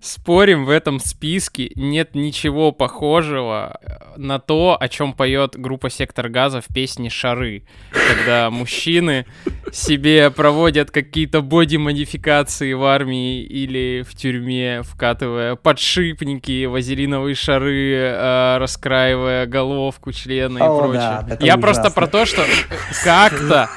Спорим, 0.00 0.64
в 0.64 0.70
этом 0.70 1.00
списке 1.00 1.70
нет 1.74 2.14
ничего 2.14 2.72
похожего 2.72 3.80
на 4.16 4.38
то, 4.38 4.76
о 4.78 4.88
чем 4.88 5.12
поет 5.12 5.58
группа 5.58 5.90
Сектор 5.90 6.28
Газа 6.28 6.60
в 6.60 6.66
песне 6.72 7.10
«Шары», 7.10 7.62
когда 7.90 8.50
мужчины 8.50 9.26
себе 9.72 10.30
проводят 10.30 10.90
какие-то 10.90 11.40
боди-модификации 11.42 12.72
в 12.72 12.84
армии 12.84 13.42
или 13.42 14.04
в 14.08 14.14
тюрьме, 14.14 14.82
вкатывая 14.82 15.56
подшипники, 15.56 16.64
вазелиновые 16.66 17.34
шары, 17.34 17.94
э, 17.94 18.58
раскраивая 18.58 19.46
головку 19.46 20.12
члена 20.12 20.58
и 20.58 20.60
прочее. 20.60 21.38
Я 21.40 21.56
просто 21.58 21.90
про 21.90 22.06
то, 22.06 22.26
что 22.26 22.44
как-то 23.04 23.68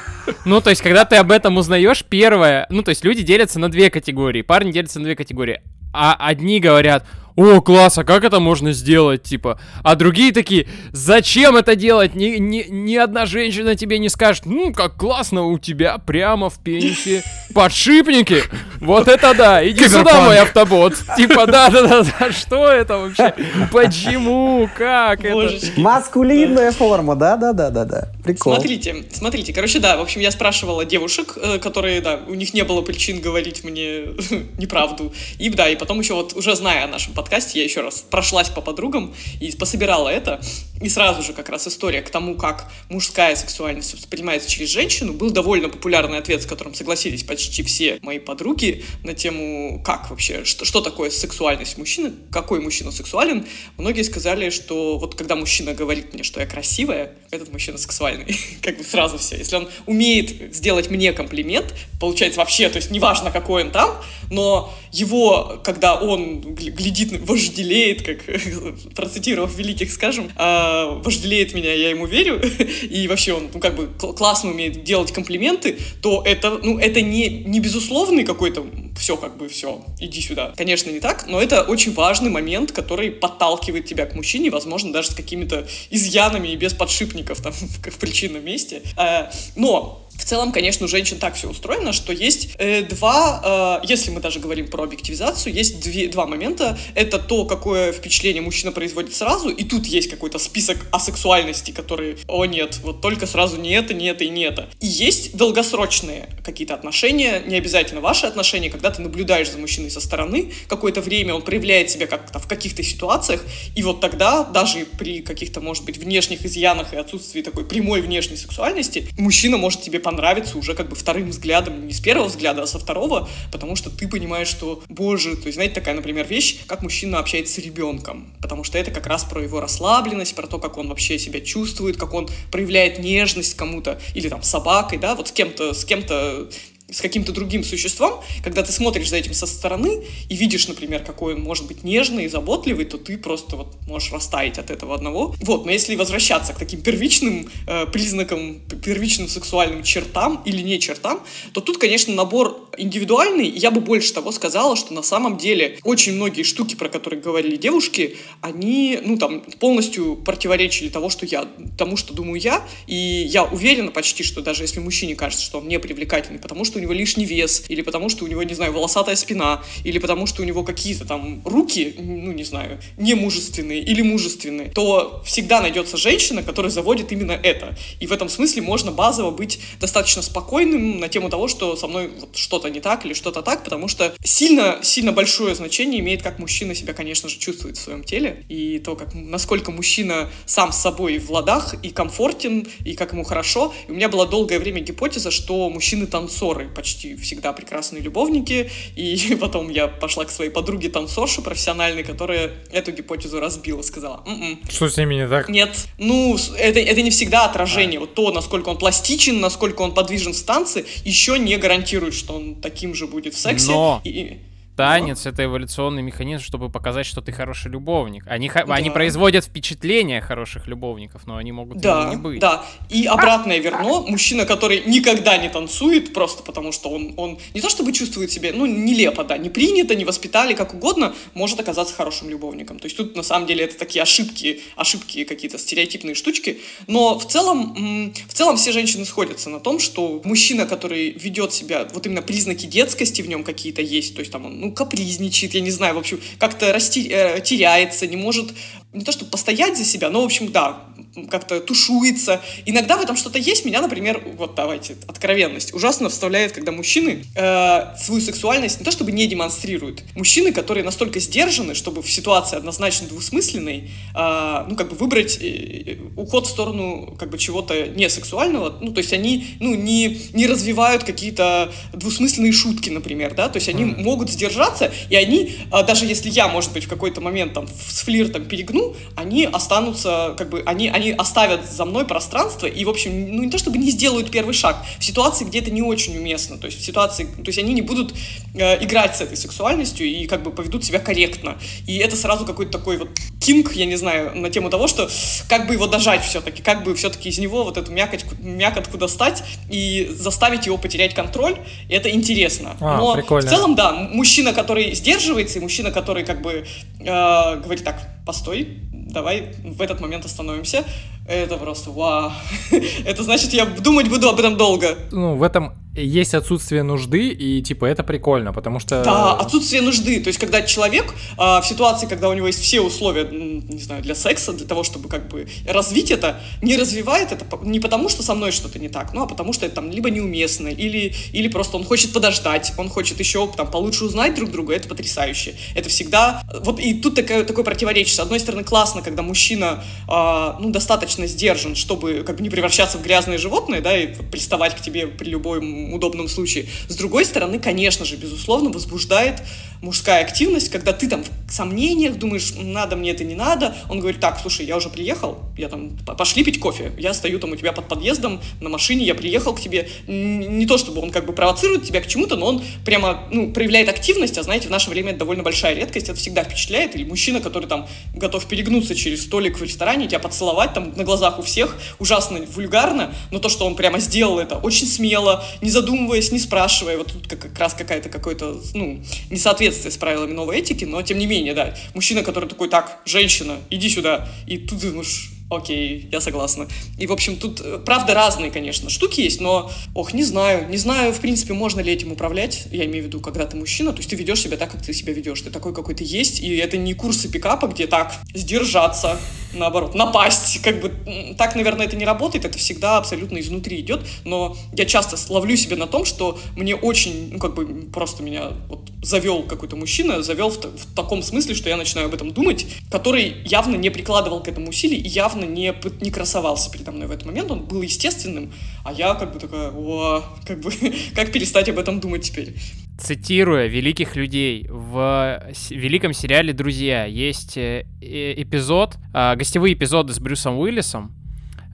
ну, 0.46 0.62
то 0.62 0.70
есть, 0.70 0.82
когда 0.82 1.06
ты 1.06 1.18
об 1.18 1.32
этом 1.32 1.58
узнаешь, 1.58 2.04
первое, 2.04 2.68
ну, 2.70 2.84
то 2.84 2.90
есть, 2.90 3.04
люди 3.04 3.24
делятся 3.24 3.60
на 3.60 3.70
две 3.70 3.90
категории, 3.90 4.42
парни 4.42 4.72
делятся 4.72 5.00
на 5.00 5.06
две 5.06 5.16
категории. 5.16 5.62
А 5.92 6.16
одни 6.20 6.60
говорят, 6.60 7.06
о, 7.40 7.62
класс, 7.62 7.98
а 7.98 8.04
как 8.04 8.26
это 8.26 8.42
можно 8.42 8.74
сделать, 8.74 9.24
типа? 9.24 9.62
А 9.82 9.96
другие 9.96 10.34
такие, 10.34 10.68
зачем 10.92 11.55
это 11.55 11.75
делать? 11.75 12.14
Ни, 12.14 12.38
ни, 12.38 12.66
ни 12.70 12.98
одна 12.98 13.25
женщина 13.25 13.75
тебе 13.75 13.98
не 13.98 14.10
скажет, 14.10 14.46
ну, 14.46 14.74
как 14.74 14.96
классно 14.96 15.46
у 15.46 15.58
тебя 15.58 15.98
прямо 16.00 16.50
в 16.50 16.60
пенисе 16.62 17.24
подшипники. 17.53 18.44
Вот 18.82 19.08
это 19.08 19.34
да, 19.34 19.66
иди 19.66 19.88
сюда, 19.88 20.25
мой 20.25 20.38
автобот. 20.40 20.96
Типа, 21.16 21.48
да-да-да, 21.48 22.32
что 22.34 22.68
это 22.68 22.98
вообще? 22.98 23.34
Почему? 23.72 24.70
Как 24.77 25.24
это? 25.24 25.50
Маскулинная 25.77 26.74
форма, 26.74 27.16
да-да-да-да-да. 27.16 28.10
Прикол. 28.24 28.53
Смотрите, 28.53 29.05
смотрите, 29.14 29.53
короче, 29.53 29.79
да, 29.79 29.96
в 29.96 30.01
общем, 30.01 30.20
я 30.20 30.32
спрашивала 30.32 30.84
девушек, 30.84 31.38
э, 31.42 31.58
которые, 31.58 32.01
да, 32.01 32.20
у 32.27 32.34
них 32.34 32.53
не 32.53 32.64
было 32.66 32.82
причин 32.82 33.22
говорить 33.22 33.64
мне 33.64 34.08
неправду. 34.58 35.14
И 35.38 35.50
да, 35.50 35.70
и 35.70 35.77
потом 35.77 36.00
еще 36.01 36.16
вот, 36.16 36.34
уже 36.36 36.55
зная 36.55 36.84
о 36.84 36.88
нашем 36.88 37.14
подкасте, 37.14 37.60
я 37.60 37.66
еще 37.66 37.82
раз 37.82 38.01
прошлась 38.01 38.50
по 38.50 38.60
подругам 38.60 39.14
и 39.40 39.51
пособирала 39.55 40.10
это. 40.10 40.42
И 40.82 40.90
сразу 40.90 41.24
же 41.24 41.34
как 41.34 41.50
раз 41.50 41.68
история 41.68 42.01
к 42.01 42.10
тому, 42.10 42.36
как 42.36 42.70
мужская 42.90 43.36
сексуальность 43.36 43.94
воспринимается 43.94 44.50
через 44.50 44.70
женщину. 44.70 45.14
Был 45.14 45.32
довольно 45.32 45.70
популярный 45.70 46.18
ответ, 46.18 46.42
с 46.42 46.46
которым 46.46 46.74
согласились 46.74 47.24
почти 47.24 47.64
все 47.64 48.00
мои 48.01 48.20
подруги 48.20 48.84
на 49.03 49.14
тему, 49.14 49.82
как 49.84 50.10
вообще, 50.10 50.44
что, 50.44 50.66
что 50.66 50.82
такое 50.82 51.10
сексуальность 51.10 51.77
мужчины, 51.77 52.12
какой 52.32 52.60
мужчина 52.60 52.92
сексуален. 52.92 53.46
Многие 53.77 54.03
сказали, 54.03 54.50
что 54.50 54.98
вот 54.98 55.16
когда 55.16 55.36
мужчина 55.38 55.74
говорит 55.74 56.14
мне, 56.14 56.24
что 56.24 56.42
я 56.42 56.46
красивая, 56.46 57.14
этот 57.32 57.51
мужчина 57.51 57.77
сексуальный. 58.20 58.40
как 58.62 58.77
бы 58.77 58.84
сразу 58.84 59.18
все. 59.18 59.38
Если 59.38 59.55
он 59.55 59.70
умеет 59.86 60.55
сделать 60.55 60.90
мне 60.90 61.14
комплимент, 61.14 61.74
получается 62.00 62.40
вообще, 62.40 62.70
то 62.70 62.77
есть 62.77 62.92
неважно, 62.92 63.32
какой 63.32 63.64
он 63.64 63.72
там, 63.72 63.96
но 64.32 64.74
его, 64.92 65.60
когда 65.64 65.96
он 65.96 66.42
глядит, 66.42 67.20
вожделеет, 67.22 68.03
как 68.03 68.20
процитировав 68.96 69.55
великих, 69.55 69.92
скажем, 69.92 70.32
а, 70.36 71.00
вожделеет 71.03 71.53
меня, 71.53 71.74
я 71.74 71.90
ему 71.90 72.05
верю, 72.05 72.42
и 72.84 73.08
вообще 73.08 73.34
он, 73.34 73.50
ну, 73.53 73.60
как 73.60 73.75
бы 73.75 73.88
классно 73.88 74.51
умеет 74.51 74.84
делать 74.84 75.12
комплименты, 75.12 75.77
то 76.01 76.24
это, 76.25 76.60
ну, 76.62 76.79
это 76.79 77.01
не, 77.01 77.29
не 77.29 77.60
безусловный 77.60 78.24
какой-то 78.24 78.66
все, 78.98 79.16
как 79.18 79.38
бы, 79.38 79.48
все, 79.48 79.82
иди 80.00 80.22
сюда. 80.22 80.53
Конечно, 80.58 80.92
не 80.92 81.00
так, 81.00 81.25
но 81.27 81.42
это 81.42 81.64
очень 81.64 81.94
важный 81.94 82.29
момент, 82.29 82.72
который 82.72 83.12
подталкивает 83.12 83.86
тебя 83.86 84.05
к 84.05 84.16
мужчине, 84.16 84.50
возможно, 84.50 84.92
даже 84.92 85.12
с 85.12 85.16
какими-то 85.16 85.68
изъянами 85.90 86.50
и 86.50 86.55
без 86.55 86.74
подшипников 86.74 87.42
там 87.42 87.53
причинном 88.00 88.44
месте. 88.44 88.81
А, 88.96 89.31
но 89.55 90.08
в 90.20 90.25
целом, 90.25 90.51
конечно, 90.51 90.86
у 90.86 90.90
женщин 90.90 91.18
так 91.18 91.36
все 91.36 91.50
устроено, 91.50 91.94
что 91.94 92.12
есть 92.12 92.50
э, 92.58 92.82
два, 92.82 93.79
э, 93.82 93.88
если 93.88 94.12
мы 94.12 94.20
даже 94.20 94.40
говорим 94.40 94.68
про 94.68 94.84
объективизацию, 94.84 95.53
есть 95.53 95.79
две, 95.82 96.10
два 96.10 96.25
момента. 96.25 96.77
Это 96.94 97.18
то, 97.20 97.46
какое 97.46 97.94
впечатление 97.94 98.42
мужчина 98.42 98.74
производит 98.74 99.16
сразу, 99.16 99.50
и 99.50 99.64
тут 99.64 99.86
есть 99.86 100.10
какой-то 100.10 100.38
список 100.38 100.77
асексуальности, 100.92 101.72
который, 101.72 102.18
о 102.27 102.46
нет, 102.46 102.79
вот 102.84 103.01
только 103.01 103.27
сразу 103.27 103.58
не 103.58 103.72
это, 103.72 103.94
не 103.94 104.08
это 104.08 104.25
и 104.25 104.29
не 104.29 104.44
это. 104.44 104.70
И 104.82 104.88
есть 104.88 105.38
долгосрочные 105.38 106.29
какие-то 106.44 106.74
отношения, 106.74 107.42
не 107.46 107.55
обязательно 107.55 108.01
ваши 108.01 108.25
отношения, 108.25 108.70
когда 108.70 108.92
ты 108.92 109.01
наблюдаешь 109.01 109.50
за 109.50 109.58
мужчиной 109.58 109.90
со 109.90 110.01
стороны, 110.01 110.51
какое-то 110.68 111.00
время 111.00 111.34
он 111.34 111.44
проявляет 111.44 111.90
себя 111.90 112.08
как-то 112.08 112.40
в 112.40 112.48
каких-то 112.48 112.84
ситуациях, 112.84 113.42
и 113.74 113.84
вот 113.84 114.01
тогда, 114.01 114.44
даже 114.44 114.86
при 114.98 115.22
каких-то, 115.22 115.62
может 115.62 115.86
быть, 115.86 115.98
внешних 115.98 116.46
изъянах 116.46 116.94
и 116.94 116.98
отсутствии 116.98 117.42
такой 117.42 117.64
прямой 117.64 118.01
внешней 118.01 118.36
сексуальности, 118.36 119.08
мужчина 119.18 119.58
может 119.58 119.82
тебе 119.82 120.00
понравится 120.09 120.57
уже 120.57 120.74
как 120.74 120.89
бы 120.89 120.95
вторым 120.95 121.29
взглядом, 121.29 121.85
не 121.85 121.93
с 121.93 122.00
первого 122.00 122.27
взгляда, 122.27 122.63
а 122.63 122.67
со 122.67 122.79
второго, 122.79 123.29
потому 123.51 123.75
что 123.75 123.91
ты 123.91 124.07
понимаешь, 124.07 124.48
что, 124.48 124.81
боже, 124.89 125.35
то 125.35 125.45
есть, 125.45 125.53
знаете, 125.53 125.75
такая, 125.75 125.93
например, 125.93 126.25
вещь, 126.25 126.57
как 126.65 126.81
мужчина 126.81 127.19
общается 127.19 127.53
с 127.53 127.57
ребенком, 127.59 128.33
потому 128.41 128.63
что 128.63 128.79
это 128.79 128.89
как 128.89 129.05
раз 129.05 129.24
про 129.24 129.43
его 129.43 129.61
расслабленность, 129.61 130.35
про 130.35 130.48
то, 130.48 130.57
как 130.57 130.77
он 130.77 130.89
вообще 130.89 131.19
себя 131.19 131.41
чувствует, 131.41 131.98
как 131.98 132.13
он 132.15 132.27
проявляет 132.51 132.98
нежность 132.98 133.55
кому-то, 133.55 134.01
или 134.15 134.29
там 134.29 134.41
собакой, 134.41 134.98
да, 134.98 135.13
вот 135.13 135.27
с 135.27 135.31
кем-то, 135.31 135.74
с 135.74 135.85
кем-то 135.85 136.50
с 136.92 137.02
каким-то 137.02 137.32
другим 137.32 137.64
существом, 137.64 138.24
когда 138.44 138.64
ты 138.64 138.72
смотришь 138.72 139.10
за 139.10 139.18
этим 139.18 139.34
со 139.34 139.46
стороны 139.46 140.04
и 140.30 140.36
видишь, 140.36 140.68
например, 140.68 141.04
какой 141.04 141.36
он 141.36 141.42
может 141.42 141.68
быть 141.68 141.84
нежный 141.84 142.25
и 142.25 142.28
заботливый, 142.28 142.86
то 142.86 142.98
ты 142.98 143.18
просто 143.18 143.56
вот 143.56 143.75
можешь 143.88 144.12
растаять 144.12 144.58
от 144.58 144.72
этого 144.72 144.96
одного. 144.96 145.36
Вот, 145.40 145.66
но 145.66 145.72
если 145.72 145.96
возвращаться 145.96 146.54
к 146.54 146.58
таким 146.58 146.82
первичным 146.82 147.50
э, 147.68 147.86
признакам, 147.88 148.62
первичным 148.84 149.28
сексуальным 149.28 149.84
чертам 149.84 150.42
или 150.46 150.62
не 150.62 150.80
чертам, 150.80 151.22
то 151.54 151.62
тут, 151.62 151.78
конечно, 151.78 152.14
набор 152.14 152.70
индивидуальный. 152.78 153.50
Я 153.50 153.72
бы 153.72 153.82
больше 153.82 154.14
того 154.14 154.32
сказала, 154.32 154.75
что 154.75 154.94
на 154.94 155.04
самом 155.04 155.38
деле 155.38 155.80
очень 155.84 156.14
многие 156.14 156.44
штуки, 156.44 156.75
про 156.75 156.90
которые 156.90 157.22
говорили 157.22 157.56
девушки, 157.56 158.18
они, 158.42 159.00
ну, 159.04 159.18
там, 159.18 159.42
полностью 159.60 160.16
противоречили 160.16 160.90
того, 160.90 161.10
что 161.10 161.25
я, 161.25 161.48
тому, 161.78 161.98
что 161.98 162.14
думаю 162.14 162.40
я, 162.42 162.64
и 162.88 162.96
я 162.96 163.44
уверена 163.44 163.92
почти, 163.92 164.24
что 164.24 164.42
даже 164.42 164.64
если 164.64 164.80
мужчине 164.80 165.16
кажется, 165.16 165.44
что 165.44 165.60
он 165.60 165.68
не 165.68 165.80
привлекательный, 165.80 166.40
потому 166.40 166.66
что 166.66 166.78
у 166.79 166.81
него 166.81 166.94
лишний 166.94 167.25
вес, 167.25 167.63
или 167.68 167.81
потому 167.81 168.09
что 168.09 168.25
у 168.25 168.27
него, 168.27 168.44
не 168.44 168.53
знаю, 168.53 168.74
волосатая 168.74 169.15
спина, 169.15 169.61
или 169.83 170.00
потому 170.00 170.25
что 170.25 170.42
у 170.42 170.46
него 170.46 170.63
какие-то 170.63 171.05
там 171.05 171.42
руки, 171.46 171.96
ну, 171.98 172.31
не 172.31 172.44
знаю, 172.44 172.79
не 172.98 173.13
мужественные 173.13 173.81
или 173.81 174.01
мужественные, 174.01 174.70
то 174.70 175.22
всегда 175.25 175.61
найдется 175.61 175.98
женщина, 175.98 176.44
которая 176.44 176.72
заводит 176.72 177.11
именно 177.11 177.33
это. 177.33 177.77
И 178.00 178.07
в 178.07 178.11
этом 178.11 178.29
смысле 178.29 178.61
можно 178.61 178.92
базово 178.92 179.31
быть 179.31 179.59
достаточно 179.79 180.22
спокойным 180.22 181.00
на 181.00 181.09
тему 181.09 181.29
того, 181.29 181.48
что 181.48 181.75
со 181.75 181.87
мной 181.87 182.11
вот 182.20 182.35
что-то 182.35 182.70
не 182.70 182.79
так 182.79 183.05
или 183.05 183.13
что-то 183.13 183.42
так, 183.42 183.63
потому 183.63 183.87
что 183.87 184.13
сильно, 184.24 184.79
сильно 184.81 185.11
большое 185.11 185.55
значение 185.55 186.00
имеет, 186.00 186.22
как 186.22 186.39
мужчина 186.39 186.75
себя, 186.75 186.94
конечно 186.94 187.29
же, 187.29 187.37
чувствует 187.37 187.77
в 187.77 187.81
своем 187.81 188.03
теле, 188.03 188.46
и 188.50 188.79
то, 188.79 188.96
как, 188.96 189.13
насколько 189.13 189.72
мужчина 189.72 190.29
сам 190.46 190.72
с 190.72 190.77
собой 190.77 191.18
в 191.18 191.31
ладах 191.31 191.75
и 191.83 191.89
комфортен, 191.89 192.68
и 192.85 192.94
как 192.94 193.13
ему 193.13 193.24
хорошо. 193.24 193.74
И 193.87 193.92
у 193.92 193.96
меня 193.96 194.09
была 194.09 194.25
долгое 194.25 194.59
время 194.59 194.81
гипотеза, 194.81 195.31
что 195.31 195.70
мужчины 195.70 196.07
танцоры 196.07 196.69
почти 196.74 197.16
всегда 197.16 197.53
прекрасные 197.53 198.01
любовники, 198.01 198.70
и 198.96 199.38
потом 199.42 199.70
я 199.70 199.88
пошла 199.88 200.25
к 200.25 200.32
своей 200.32 200.51
подруге 200.51 200.90
танцорше 200.90 201.42
профессиональной, 201.42 202.03
которая 202.03 202.51
эту 202.72 202.92
гипотезу 202.92 203.40
разбила, 203.40 203.82
сказала, 203.82 204.24
М-м". 204.25 204.60
Что 204.70 204.90
с 204.90 204.98
ними 204.98 205.16
не 205.16 205.27
так? 205.27 205.50
Нет, 205.50 205.88
ну, 205.98 206.38
это, 206.58 206.79
это 206.79 207.01
не 207.01 207.10
всегда 207.12 207.46
отражение. 207.46 208.00
Вот 208.00 208.14
то, 208.14 208.32
насколько 208.32 208.70
он 208.70 208.77
пластичен, 208.77 209.40
насколько 209.40 209.82
он 209.82 209.94
подвижен 209.94 210.34
в 210.34 210.38
станции, 210.38 210.86
еще 211.05 211.38
не 211.40 211.58
гарантирует, 211.58 212.14
что 212.14 212.34
он 212.34 212.55
таким 212.55 212.94
же 212.94 213.08
будет 213.08 213.34
в 213.34 213.40
сексе. 213.40 213.72
Но... 213.72 214.01
И, 214.03 214.40
танец 214.79 215.25
это 215.25 215.44
эволюционный 215.44 216.01
механизм, 216.01 216.42
чтобы 216.42 216.70
показать, 216.70 217.05
что 217.05 217.20
ты 217.20 217.33
хороший 217.33 217.70
любовник. 217.70 218.24
Они, 218.27 218.50
да. 218.50 218.63
они 218.70 218.89
производят 218.89 219.44
впечатление 219.44 220.22
хороших 220.22 220.68
любовников, 220.68 221.27
но 221.27 221.35
они 221.35 221.51
могут 221.51 221.79
да, 221.79 222.09
не 222.09 222.15
быть. 222.15 222.39
Да, 222.39 222.63
и 222.89 223.05
обратное 223.05 223.57
верно. 223.57 223.79
Мужчина, 224.07 224.46
который 224.46 224.83
никогда 224.85 225.35
не 225.35 225.50
танцует, 225.50 226.13
просто 226.13 226.44
потому 226.44 226.72
что 226.72 226.89
он, 226.92 227.13
он 227.18 227.39
не 227.53 227.59
то 227.59 227.70
чтобы 227.70 227.92
чувствует 227.92 228.31
себя, 228.31 228.51
ну, 228.53 228.65
нелепо, 228.65 229.25
да, 229.25 229.37
не 229.37 229.50
принято, 229.50 229.96
не 229.96 230.05
воспитали, 230.05 230.53
как 230.53 230.74
угодно, 230.74 231.13
может 231.33 231.59
оказаться 231.59 231.94
хорошим 231.94 232.29
любовником. 232.29 232.79
То 232.79 232.85
есть 232.85 232.96
тут, 232.96 233.18
на 233.18 233.24
самом 233.24 233.48
деле, 233.48 233.65
это 233.65 233.77
такие 233.77 234.01
ошибки, 234.01 234.61
ошибки 234.77 235.25
какие-то 235.25 235.57
стереотипные 235.57 236.15
штучки. 236.15 236.61
Но 236.87 237.20
в 237.20 237.27
целом, 237.27 238.13
в 238.29 238.33
целом 238.33 238.55
все 238.55 238.72
женщины 238.72 239.03
сходятся 239.03 239.50
на 239.50 239.59
том, 239.59 239.79
что 239.79 240.22
мужчина, 240.24 240.65
который 240.65 241.11
ведет 241.11 241.51
себя, 241.51 241.85
вот 241.94 242.05
именно 242.05 242.22
признаки 242.22 242.65
детскости 242.65 243.22
в 243.22 243.27
нем 243.27 243.44
какие-то 243.44 243.81
есть, 243.81 244.15
то 244.15 244.22
есть 244.22 244.31
там 244.31 244.46
он, 244.46 244.59
ну, 244.61 244.69
капризничает, 244.72 245.53
я 245.53 245.62
не 245.62 245.72
знаю, 245.72 245.96
в 245.96 245.98
общем, 245.98 246.20
как-то 246.38 246.72
расти, 246.74 247.10
э, 247.10 247.42
теряется, 247.42 248.08
не 248.08 248.18
может 248.18 248.53
не 248.92 249.03
то 249.03 249.12
чтобы 249.12 249.29
постоять 249.29 249.77
за 249.77 249.86
себя, 249.86 250.10
но, 250.10 250.22
в 250.22 250.25
общем, 250.25 250.51
да, 250.51 250.82
как-то 251.29 251.60
тушуется. 251.60 252.42
Иногда 252.66 252.98
в 252.98 253.01
этом 253.01 253.16
что-то 253.16 253.38
есть. 253.38 253.66
Меня, 253.66 253.82
например, 253.82 254.24
вот 254.38 254.55
давайте, 254.55 254.96
откровенность, 255.08 255.74
ужасно 255.74 256.10
вставляет, 256.10 256.53
когда 256.53 256.72
мужчины 256.72 257.24
э, 257.36 257.96
свою 257.98 258.22
сексуальность 258.22 258.79
не 258.79 258.86
то 258.86 258.92
чтобы 258.92 259.12
не 259.12 259.27
демонстрируют. 259.27 260.03
Мужчины, 260.16 260.51
которые 260.51 260.84
настолько 260.84 261.20
сдержаны, 261.20 261.75
чтобы 261.75 262.01
в 262.01 262.12
ситуации 262.12 262.58
однозначно 262.58 263.08
двусмысленной, 263.08 263.92
э, 264.16 264.66
ну, 264.68 264.75
как 264.75 264.90
бы 264.90 264.96
выбрать 264.96 265.38
э, 265.40 265.98
уход 266.16 266.48
в 266.48 266.50
сторону 266.50 267.16
как 267.20 267.29
бы 267.29 267.38
чего-то 267.38 267.88
не 267.90 268.10
сексуального, 268.10 268.75
ну, 268.82 268.92
то 268.92 269.00
есть 269.00 269.14
они, 269.14 269.55
ну, 269.60 269.75
не, 269.75 270.20
не 270.34 270.48
развивают 270.48 271.03
какие-то 271.03 271.72
двусмысленные 271.94 272.53
шутки, 272.53 272.90
например, 272.90 273.36
да, 273.36 273.50
то 273.50 273.58
есть 273.58 273.70
они 273.70 273.84
mm. 273.84 274.01
могут 274.01 274.29
сдержаться, 274.59 274.91
и 275.09 275.15
они, 275.15 275.55
э, 275.72 275.83
даже 275.83 276.05
если 276.05 276.29
я, 276.29 276.48
может 276.48 276.72
быть, 276.74 276.85
в 276.85 276.89
какой-то 276.89 277.22
момент 277.22 277.53
там 277.53 277.67
с 277.67 278.01
флиртом 278.01 278.45
перегну, 278.45 278.95
они 279.15 279.45
останутся, 279.45 280.35
как 280.37 280.50
бы, 280.50 280.63
они, 280.65 280.89
они 280.89 281.11
оставят 281.11 281.69
за 281.69 281.85
мной 281.85 282.05
пространство 282.05 282.67
и, 282.67 282.85
в 282.85 282.89
общем, 282.89 283.35
ну 283.35 283.43
не 283.43 283.51
то 283.51 283.57
чтобы 283.57 283.77
не 283.77 283.91
сделают 283.91 284.31
первый 284.31 284.53
шаг, 284.53 284.77
в 285.00 285.03
ситуации, 285.03 285.45
где 285.45 285.59
это 285.59 285.72
не 285.72 285.81
очень 285.81 286.17
уместно, 286.17 286.57
то 286.57 286.67
есть 286.67 286.79
в 286.79 286.85
ситуации, 286.85 287.25
то 287.25 287.48
есть 287.48 287.59
они 287.59 287.74
не 287.74 287.81
будут 287.81 288.13
э, 288.53 288.83
играть 288.83 289.15
с 289.15 289.22
этой 289.22 289.37
сексуальностью 289.37 290.05
и 290.05 290.27
как 290.27 290.43
бы 290.43 290.51
поведут 290.51 290.83
себя 290.83 291.00
корректно. 291.00 291.57
И 291.87 291.98
это 291.98 292.15
сразу 292.15 292.45
какой-то 292.45 292.72
такой 292.72 292.98
вот 292.98 293.09
кинг, 293.39 293.74
я 293.74 293.85
не 293.85 293.95
знаю, 293.95 294.35
на 294.35 294.50
тему 294.50 294.69
того, 294.69 294.87
что 294.87 295.09
как 295.48 295.67
бы 295.67 295.74
его 295.74 295.87
дожать 295.87 296.24
все-таки, 296.24 296.61
как 296.61 296.83
бы 296.83 296.93
все-таки 296.95 297.29
из 297.29 297.39
него 297.39 297.63
вот 297.63 297.77
эту 297.77 297.91
мякоть, 297.91 298.25
мякотку 298.39 298.98
достать 298.98 299.43
и 299.69 300.09
заставить 300.11 300.65
его 300.65 300.77
потерять 300.77 301.13
контроль, 301.13 301.57
это 301.89 302.09
интересно. 302.09 302.75
А, 302.79 302.98
Но 302.98 303.15
прикольно. 303.15 303.48
в 303.48 303.50
целом, 303.50 303.75
да, 303.75 303.91
мужчина, 303.91 304.49
который 304.53 304.94
сдерживается, 304.96 305.59
и 305.59 305.62
мужчина, 305.62 305.92
который 305.92 306.24
как 306.24 306.42
бы 306.42 306.66
э, 307.00 307.05
говорит 307.05 307.83
так, 307.83 308.09
постой, 308.25 308.79
давай 308.92 309.53
в 309.64 309.81
этот 309.81 310.00
момент 310.01 310.25
остановимся. 310.25 310.83
Это 311.27 311.57
просто 311.57 311.92
вау. 311.92 312.31
Это 313.05 313.24
значит, 313.24 313.53
я 313.53 313.66
думать 313.66 314.09
буду 314.09 314.29
об 314.29 314.40
этом 314.40 314.57
долго. 314.57 314.98
Ну, 315.12 315.35
в 315.35 315.44
этом 315.44 315.74
есть 316.01 316.33
отсутствие 316.33 316.83
нужды, 316.83 317.29
и 317.29 317.62
типа 317.62 317.85
это 317.85 318.03
прикольно, 318.03 318.53
потому 318.53 318.79
что... 318.79 319.03
Да, 319.03 319.33
отсутствие 319.33 319.81
нужды. 319.81 320.20
То 320.22 320.27
есть, 320.27 320.40
когда 320.40 320.62
человек 320.62 321.14
а, 321.38 321.62
в 321.62 321.68
ситуации, 321.68 322.07
когда 322.07 322.29
у 322.29 322.33
него 322.33 322.48
есть 322.48 322.62
все 322.62 322.81
условия, 322.81 323.27
не 323.29 323.79
знаю, 323.79 324.01
для 324.01 324.16
секса, 324.16 324.53
для 324.53 324.66
того, 324.66 324.83
чтобы 324.83 325.09
как 325.09 325.27
бы 325.27 325.48
развить 325.68 326.12
это, 326.12 326.40
не 326.62 326.77
развивает 326.77 327.31
это 327.31 327.46
не 327.64 327.79
потому, 327.79 328.09
что 328.09 328.24
со 328.24 328.35
мной 328.35 328.51
что-то 328.51 328.79
не 328.79 328.90
так, 328.90 329.14
ну, 329.14 329.24
а 329.24 329.27
потому 329.27 329.53
что 329.53 329.66
это 329.66 329.75
там 329.75 329.92
либо 329.92 330.09
неуместно, 330.09 330.68
или, 330.68 331.14
или 331.33 331.48
просто 331.48 331.77
он 331.77 331.83
хочет 331.83 332.14
подождать, 332.14 332.74
он 332.77 332.90
хочет 332.90 333.20
еще 333.20 333.48
там 333.55 333.70
получше 333.70 334.05
узнать 334.05 334.35
друг 334.35 334.51
друга, 334.51 334.74
это 334.75 334.88
потрясающе. 334.88 335.55
Это 335.75 335.90
всегда... 335.90 336.44
Вот 336.62 336.79
и 336.79 336.94
тут 336.94 337.16
такое, 337.16 337.44
такое 337.44 337.64
противоречие. 337.64 338.16
С 338.16 338.20
одной 338.20 338.40
стороны, 338.40 338.64
классно, 338.64 339.01
когда 339.01 339.22
мужчина, 339.22 339.83
а, 340.07 340.57
ну, 340.59 340.70
достаточно 340.70 341.27
сдержан, 341.27 341.75
чтобы 341.75 342.24
как 342.25 342.38
бы 342.38 342.44
не 342.44 342.50
превращаться 342.50 342.98
в 342.98 343.03
грязное 343.03 343.38
животное, 343.38 343.81
да, 343.81 343.98
и 343.98 344.07
приставать 344.07 344.75
к 344.75 344.81
тебе 344.81 345.07
при 345.07 345.29
любой 345.29 345.59
удобном 345.94 346.28
случае. 346.28 346.66
С 346.88 346.96
другой 346.96 347.25
стороны, 347.25 347.60
конечно 347.60 348.06
же, 348.06 348.16
безусловно, 348.16 348.70
возбуждает 348.70 349.42
мужская 349.81 350.22
активность, 350.22 350.70
когда 350.70 350.94
ты 350.94 351.07
там 351.07 351.24
в 351.24 351.51
сомнениях 351.51 352.15
думаешь, 352.15 352.53
надо 352.55 352.96
мне 352.96 353.11
это, 353.11 353.24
не 353.24 353.35
надо. 353.35 353.75
Он 353.89 354.00
говорит, 354.00 354.20
так, 354.20 354.39
слушай, 354.39 354.65
я 354.65 354.77
уже 354.77 354.89
приехал, 354.89 355.39
я 355.57 355.70
там, 355.70 355.98
пошли 356.05 356.44
пить 356.44 356.59
кофе. 356.59 356.92
Я 356.98 357.13
стою 357.13 357.39
там 357.39 357.51
у 357.51 357.55
тебя 357.55 357.72
под 357.72 357.87
подъездом 357.87 358.42
на 358.59 358.70
машине, 358.70 359.05
я 359.05 359.15
приехал 359.15 359.53
к 359.53 359.61
тебе. 359.61 359.89
Не 360.07 360.65
то, 360.65 360.77
чтобы 360.77 361.01
он 361.01 361.11
как 361.11 361.25
бы 361.25 361.33
провоцирует 361.33 361.85
тебя 361.85 362.01
к 362.01 362.07
чему-то, 362.07 362.35
но 362.35 362.48
он 362.48 362.63
прямо, 362.85 363.24
ну, 363.31 363.51
проявляет 363.51 363.89
активность, 363.89 364.37
а 364.37 364.44
знаете, 364.44 364.68
в 364.68 364.72
наше 364.72 364.89
время 364.89 365.11
это 365.11 365.20
довольно 365.20 365.44
большая 365.44 365.75
редкость, 365.75 366.09
это 366.09 366.18
всегда 366.18 366.44
впечатляет. 366.44 366.96
Или 366.96 367.03
мужчина, 367.05 367.39
который 367.39 367.68
там 367.68 367.87
готов 368.13 368.46
перегнуться 368.46 368.96
через 368.96 369.24
столик 369.24 369.59
в 369.59 369.63
ресторане, 369.63 370.07
тебя 370.07 370.20
поцеловать 370.20 370.74
там 370.74 370.94
на 370.96 371.03
глазах 371.03 371.39
у 371.39 371.42
всех, 371.42 371.77
ужасно 372.00 372.39
вульгарно, 372.53 373.13
но 373.31 373.39
то, 373.39 373.50
что 373.50 373.65
он 373.65 373.75
прямо 373.75 374.00
сделал 374.00 374.39
это 374.39 374.57
очень 374.57 374.87
смело, 374.87 375.44
не 375.61 375.70
задумываясь, 375.70 376.31
не 376.31 376.39
спрашивая, 376.39 376.98
вот 376.98 377.13
тут 377.13 377.27
как, 377.27 377.57
раз 377.57 377.74
какая-то 377.74 378.09
какой-то, 378.09 378.59
ну, 378.74 379.01
несоответствие 379.29 379.69
соответствие 379.72 379.92
с 379.92 379.98
правилами 379.98 380.34
новой 380.34 380.58
этики, 380.58 380.86
но 380.86 381.01
тем 381.01 381.18
не 381.18 381.25
менее, 381.25 381.53
да, 381.53 381.75
мужчина, 381.94 382.24
который 382.24 382.50
такой, 382.50 382.70
так, 382.70 383.00
женщина, 383.05 383.58
иди 383.70 383.90
сюда, 383.90 384.27
и 384.48 384.58
тут 384.58 384.79
думаешь, 384.79 385.32
окей, 385.50 386.07
я 386.12 386.22
согласна. 386.22 386.68
И, 386.98 387.07
в 387.07 387.12
общем, 387.12 387.35
тут, 387.35 387.59
э, 387.62 387.79
правда, 387.83 388.14
разные, 388.14 388.51
конечно, 388.51 388.90
штуки 388.90 389.22
есть, 389.22 389.42
но, 389.42 389.72
ох, 389.96 390.14
не 390.14 390.24
знаю, 390.24 390.70
не 390.70 390.77
знаю, 390.77 391.12
в 391.12 391.20
принципе, 391.20 391.53
можно 391.53 391.81
ли 391.81 391.92
этим 391.92 392.12
управлять, 392.12 392.68
я 392.72 392.85
имею 392.85 393.03
в 393.03 393.07
виду, 393.07 393.20
когда 393.20 393.46
ты 393.46 393.57
мужчина, 393.57 393.92
то 393.92 393.98
есть 393.98 394.09
ты 394.09 394.16
ведешь 394.16 394.42
себя 394.42 394.57
так, 394.57 394.72
как 394.72 394.83
ты 394.83 394.94
себя 394.94 395.14
ведешь, 395.14 395.42
ты 395.42 395.50
такой, 395.50 395.74
какой 395.74 395.96
ты 395.96 396.03
есть, 396.05 396.40
и 396.40 396.55
это 396.57 396.77
не 396.77 396.94
курсы 396.94 397.29
пикапа, 397.29 397.68
где 397.68 397.88
так, 397.88 398.14
сдержаться, 398.33 399.20
наоборот, 399.53 399.96
напасть, 399.96 400.62
как 400.62 400.81
бы, 400.81 401.35
так, 401.38 401.55
наверное, 401.55 401.88
это 401.88 401.96
не 401.96 402.05
работает, 402.05 402.46
это 402.46 402.57
всегда 402.57 402.98
абсолютно 402.98 403.40
изнутри 403.40 403.79
идет, 403.79 404.05
но 404.24 404.55
я 404.74 404.85
часто 404.85 405.18
ловлю 405.31 405.55
себя 405.55 405.77
на 405.77 405.88
том, 405.88 406.05
что 406.05 406.40
мне 406.55 406.75
очень, 406.75 407.33
ну, 407.33 407.40
как 407.40 407.55
бы, 407.55 407.66
просто 407.92 408.24
меня 408.24 408.51
вот 408.68 408.90
завел 409.01 409.44
какой-то 409.44 409.75
мужчина, 409.75 410.22
завел 410.22 410.50
в, 410.50 410.57
в 410.57 410.96
таком 410.96 411.24
смысле, 411.24 411.55
что 411.55 411.70
я 411.70 411.77
начинаю 411.77 412.07
об 412.07 412.14
этом 412.14 412.31
думать, 412.31 412.68
который 412.92 413.38
явно 413.46 413.75
не 413.75 413.90
прикладывал 413.90 414.44
к 414.44 414.48
этому 414.48 414.70
усилий 414.70 414.98
и 414.98 415.07
явно 415.07 415.39
явно 415.40 415.52
не, 415.52 415.74
не 416.02 416.12
красовался 416.12 416.72
передо 416.72 416.92
мной 416.92 417.08
в 417.08 417.12
этот 417.12 417.25
момент, 417.25 417.52
он 417.52 417.66
был 417.66 417.82
естественным, 417.82 418.52
а 418.84 418.92
я 418.92 419.14
как 419.16 419.34
бы 419.34 419.40
такая, 419.40 419.72
о, 419.72 420.24
как 420.46 420.60
бы, 420.60 420.72
как 421.16 421.32
перестать 421.32 421.70
об 421.70 421.80
этом 421.80 422.00
думать 422.00 422.24
теперь? 422.24 422.56
Цитируя 423.00 423.68
великих 423.68 424.16
людей, 424.16 424.68
в 424.70 425.42
великом 425.70 426.14
сериале 426.14 426.52
«Друзья» 426.52 427.06
есть 427.06 427.58
э, 427.58 427.86
э, 428.02 428.34
эпизод, 428.42 428.98
а, 429.14 429.36
гостевые 429.36 429.74
эпизоды 429.74 430.14
с 430.14 430.20
Брюсом 430.20 430.60
Уиллисом, 430.60 431.16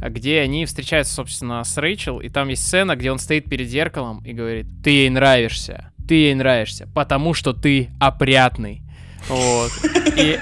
где 0.07 0.41
они 0.41 0.65
встречаются, 0.65 1.15
собственно, 1.15 1.63
с 1.63 1.77
Рэйчел, 1.77 2.19
и 2.19 2.29
там 2.29 2.49
есть 2.49 2.67
сцена, 2.67 2.95
где 2.95 3.11
он 3.11 3.17
стоит 3.17 3.45
перед 3.45 3.67
зеркалом 3.67 4.23
и 4.23 4.33
говорит, 4.33 4.67
ты 4.83 4.91
ей 4.91 5.09
нравишься, 5.09 5.91
ты 6.07 6.15
ей 6.15 6.35
нравишься, 6.35 6.87
потому 6.93 7.33
что 7.33 7.53
ты 7.53 7.89
опрятный. 7.99 8.83
Вот. 9.27 9.71
И, 10.17 10.37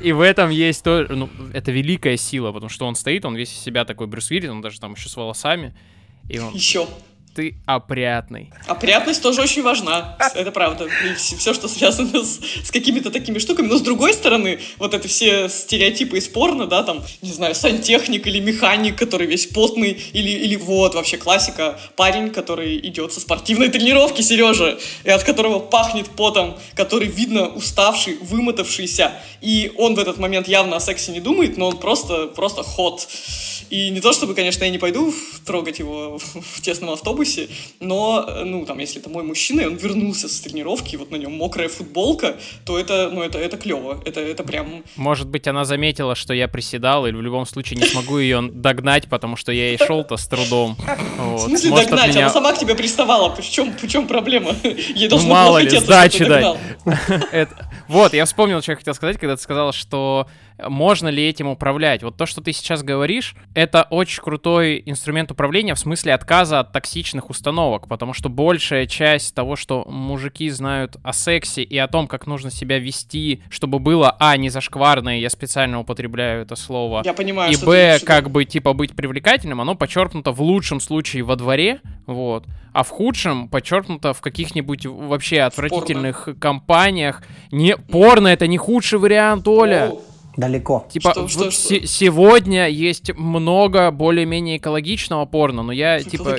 и 0.00 0.12
в 0.12 0.20
этом 0.20 0.50
есть 0.50 0.84
то, 0.84 1.06
ну, 1.08 1.28
это 1.52 1.72
великая 1.72 2.16
сила, 2.16 2.52
потому 2.52 2.68
что 2.68 2.86
он 2.86 2.94
стоит, 2.94 3.24
он 3.24 3.34
весь 3.34 3.52
из 3.52 3.58
себя 3.58 3.84
такой 3.84 4.06
Брюс 4.06 4.30
Уиллис, 4.30 4.50
он 4.50 4.60
даже 4.60 4.80
там 4.80 4.94
еще 4.94 5.08
с 5.08 5.16
волосами. 5.16 5.74
И 6.28 6.38
он... 6.38 6.52
Еще 6.54 6.86
ты 7.36 7.54
опрятный. 7.66 8.50
Опрятность 8.66 9.22
тоже 9.22 9.42
очень 9.42 9.62
важна, 9.62 10.16
это 10.34 10.50
правда. 10.50 10.88
Все, 11.18 11.52
что 11.52 11.68
связано 11.68 12.24
с, 12.24 12.40
с 12.64 12.70
какими-то 12.70 13.10
такими 13.10 13.38
штуками. 13.38 13.66
Но 13.66 13.76
с 13.76 13.82
другой 13.82 14.14
стороны, 14.14 14.58
вот 14.78 14.94
это 14.94 15.06
все 15.06 15.50
стереотипы 15.50 16.16
из 16.16 16.28
порно, 16.28 16.66
да, 16.66 16.82
там, 16.82 17.04
не 17.20 17.32
знаю, 17.32 17.54
сантехник 17.54 18.26
или 18.26 18.40
механик, 18.40 18.98
который 18.98 19.26
весь 19.26 19.46
потный, 19.48 19.90
или, 20.14 20.30
или 20.30 20.56
вот 20.56 20.94
вообще 20.94 21.18
классика, 21.18 21.78
парень, 21.94 22.30
который 22.30 22.78
идет 22.78 23.12
со 23.12 23.20
спортивной 23.20 23.68
тренировки, 23.68 24.22
Сережа, 24.22 24.78
и 25.04 25.10
от 25.10 25.22
которого 25.22 25.58
пахнет 25.58 26.08
потом, 26.16 26.58
который 26.74 27.08
видно 27.08 27.48
уставший, 27.48 28.16
вымотавшийся, 28.22 29.12
и 29.42 29.72
он 29.76 29.94
в 29.94 29.98
этот 29.98 30.16
момент 30.16 30.48
явно 30.48 30.76
о 30.76 30.80
сексе 30.80 31.12
не 31.12 31.20
думает, 31.20 31.58
но 31.58 31.68
он 31.68 31.76
просто, 31.76 32.28
просто 32.28 32.62
ход. 32.62 33.06
И 33.68 33.90
не 33.90 34.00
то 34.00 34.12
чтобы, 34.12 34.34
конечно, 34.34 34.64
я 34.64 34.70
не 34.70 34.78
пойду 34.78 35.12
трогать 35.44 35.80
его 35.80 36.18
в 36.18 36.62
тесном 36.62 36.90
автобусе, 36.90 37.25
но, 37.80 38.28
ну, 38.44 38.64
там, 38.64 38.78
если 38.78 39.00
это 39.00 39.10
мой 39.10 39.22
мужчина, 39.22 39.62
и 39.62 39.64
он 39.66 39.76
вернулся 39.76 40.28
с 40.28 40.40
тренировки, 40.40 40.94
и 40.94 40.96
вот 40.96 41.10
на 41.10 41.16
нем 41.16 41.32
мокрая 41.36 41.68
футболка, 41.68 42.36
то 42.64 42.78
это, 42.78 43.10
ну, 43.12 43.22
это, 43.22 43.38
это 43.38 43.56
клево. 43.56 44.02
Это, 44.04 44.20
это 44.20 44.44
прям... 44.44 44.84
Может 44.96 45.28
быть, 45.28 45.46
она 45.46 45.64
заметила, 45.64 46.14
что 46.14 46.34
я 46.34 46.48
приседал, 46.48 47.06
или 47.06 47.14
в 47.14 47.22
любом 47.22 47.46
случае 47.46 47.80
не 47.80 47.86
смогу 47.86 48.18
ее 48.18 48.42
догнать, 48.42 49.08
потому 49.08 49.36
что 49.36 49.52
я 49.52 49.74
и 49.74 49.76
шел-то 49.76 50.16
с 50.16 50.26
трудом. 50.26 50.76
Вот. 51.18 51.40
В 51.46 51.48
смысле 51.48 51.70
Может, 51.70 51.90
догнать? 51.90 52.08
Меня... 52.10 52.24
Она 52.24 52.32
сама 52.32 52.52
к 52.52 52.58
тебе 52.58 52.74
приставала. 52.74 53.34
В 53.34 53.48
чем, 53.48 53.72
в 53.76 53.88
чем 53.88 54.06
проблема? 54.06 54.54
Ей 54.94 55.08
должно 55.08 55.28
ну, 55.28 55.34
мало 55.34 55.58
ли, 55.58 55.70
сдачи 55.70 56.24
дать. 56.24 56.56
Вот, 57.88 58.14
я 58.14 58.24
вспомнил, 58.24 58.60
что 58.62 58.72
я 58.72 58.76
хотел 58.76 58.94
сказать, 58.94 59.16
когда 59.16 59.36
ты 59.36 59.42
сказала, 59.42 59.72
что 59.72 60.26
можно 60.58 61.08
ли 61.08 61.26
этим 61.26 61.48
управлять. 61.48 62.02
Вот 62.02 62.16
то, 62.16 62.26
что 62.26 62.40
ты 62.40 62.52
сейчас 62.52 62.82
говоришь, 62.82 63.34
это 63.54 63.86
очень 63.90 64.22
крутой 64.22 64.82
инструмент 64.86 65.30
управления 65.30 65.74
в 65.74 65.78
смысле 65.78 66.14
отказа 66.14 66.60
от 66.60 66.72
токсичных 66.72 67.30
установок, 67.30 67.88
потому 67.88 68.12
что 68.12 68.28
большая 68.28 68.86
часть 68.86 69.34
того, 69.34 69.56
что 69.56 69.84
мужики 69.88 70.48
знают 70.50 70.96
о 71.02 71.12
сексе 71.12 71.62
и 71.62 71.76
о 71.78 71.88
том, 71.88 72.06
как 72.06 72.26
нужно 72.26 72.50
себя 72.50 72.78
вести, 72.78 73.42
чтобы 73.50 73.78
было, 73.78 74.16
а, 74.18 74.36
не 74.36 74.48
зашкварно, 74.48 75.20
я 75.20 75.30
специально 75.30 75.80
употребляю 75.80 76.42
это 76.42 76.56
слово, 76.56 77.02
я 77.04 77.12
понимаю, 77.12 77.52
и, 77.52 77.56
б, 77.56 77.98
как 78.04 78.30
бы, 78.30 78.44
типа, 78.44 78.72
быть 78.72 78.94
привлекательным, 78.94 79.60
оно 79.60 79.74
подчеркнуто 79.74 80.32
в 80.32 80.40
лучшем 80.40 80.80
случае 80.80 81.22
во 81.22 81.36
дворе, 81.36 81.80
вот, 82.06 82.44
а 82.72 82.82
в 82.82 82.90
худшем 82.90 83.48
подчеркнуто 83.48 84.12
в 84.12 84.20
каких-нибудь 84.20 84.84
вообще 84.84 85.40
отвратительных 85.40 86.24
порно. 86.26 86.40
компаниях. 86.40 87.22
Не, 87.50 87.74
порно 87.74 88.28
это 88.28 88.46
не 88.46 88.58
худший 88.58 88.98
вариант, 88.98 89.48
Оля. 89.48 89.92
О, 89.92 90.00
далеко. 90.36 90.86
Типа, 90.90 91.12
что, 91.12 91.28
что, 91.28 91.50
что? 91.50 91.86
сегодня 91.86 92.68
есть 92.68 93.14
много 93.16 93.90
более-менее 93.90 94.58
экологичного 94.58 95.24
порно, 95.26 95.62
но 95.62 95.72
я, 95.72 96.02
типа... 96.02 96.36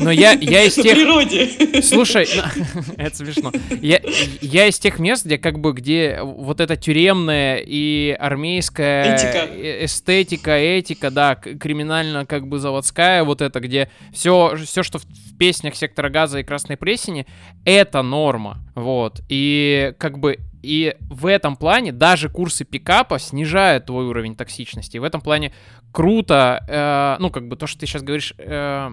Но 0.00 0.10
я, 0.10 0.32
я 0.32 0.64
из 0.64 0.74
тех... 0.74 0.94
природе. 0.94 1.82
Слушай, 1.82 2.28
это 2.96 3.16
смешно. 3.16 3.52
Я, 3.80 4.00
я 4.40 4.66
из 4.66 4.78
тех 4.78 4.98
мест, 4.98 5.24
где 5.24 5.38
как 5.38 5.60
бы, 5.60 5.72
где 5.72 6.20
вот 6.22 6.60
эта 6.60 6.76
тюремная 6.76 7.62
и 7.64 8.16
армейская 8.18 9.14
этика. 9.14 9.54
Э, 9.54 9.84
эстетика, 9.84 10.56
этика, 10.56 11.10
да, 11.10 11.34
криминально 11.36 12.26
как 12.26 12.48
бы 12.48 12.58
заводская, 12.58 13.24
вот 13.24 13.40
это, 13.40 13.60
где 13.60 13.90
все, 14.12 14.56
все 14.64 14.82
что 14.82 14.98
в 14.98 15.04
песнях 15.38 15.76
Сектора 15.76 16.08
Газа 16.08 16.40
и 16.40 16.44
Красной 16.44 16.76
Плесени, 16.76 17.26
это 17.64 18.02
норма, 18.02 18.58
вот. 18.74 19.20
И 19.28 19.92
как 19.98 20.18
бы 20.18 20.38
и 20.66 20.96
в 21.00 21.26
этом 21.26 21.56
плане 21.56 21.92
даже 21.92 22.28
курсы 22.28 22.64
пикапа 22.64 23.18
снижают 23.18 23.86
твой 23.86 24.06
уровень 24.06 24.34
токсичности. 24.34 24.96
И 24.96 25.00
в 25.00 25.04
этом 25.04 25.20
плане 25.20 25.52
круто, 25.92 26.64
э, 26.66 27.22
ну, 27.22 27.30
как 27.30 27.46
бы 27.48 27.56
то, 27.56 27.66
что 27.66 27.80
ты 27.80 27.86
сейчас 27.86 28.02
говоришь, 28.02 28.34
э, 28.38 28.90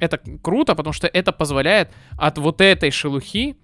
это 0.00 0.20
круто, 0.42 0.74
потому 0.74 0.94
что 0.94 1.06
это 1.06 1.32
позволяет 1.32 1.90
от 2.16 2.38
вот 2.38 2.60
этой 2.62 2.90
шелухи, 2.90 3.56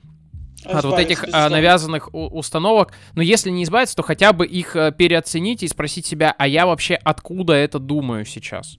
от 0.64 0.84
вот 0.84 0.98
этих 0.98 1.24
а, 1.32 1.48
навязанных 1.48 2.10
установок, 2.12 2.92
но 3.14 3.22
если 3.22 3.50
не 3.50 3.64
избавиться, 3.64 3.96
то 3.96 4.02
хотя 4.02 4.32
бы 4.32 4.46
их 4.46 4.74
а, 4.76 4.90
переоценить 4.90 5.62
и 5.62 5.68
спросить 5.68 6.06
себя, 6.06 6.34
а 6.36 6.46
я 6.46 6.66
вообще 6.66 6.94
откуда 6.94 7.54
это 7.54 7.78
думаю 7.78 8.24
сейчас? 8.24 8.78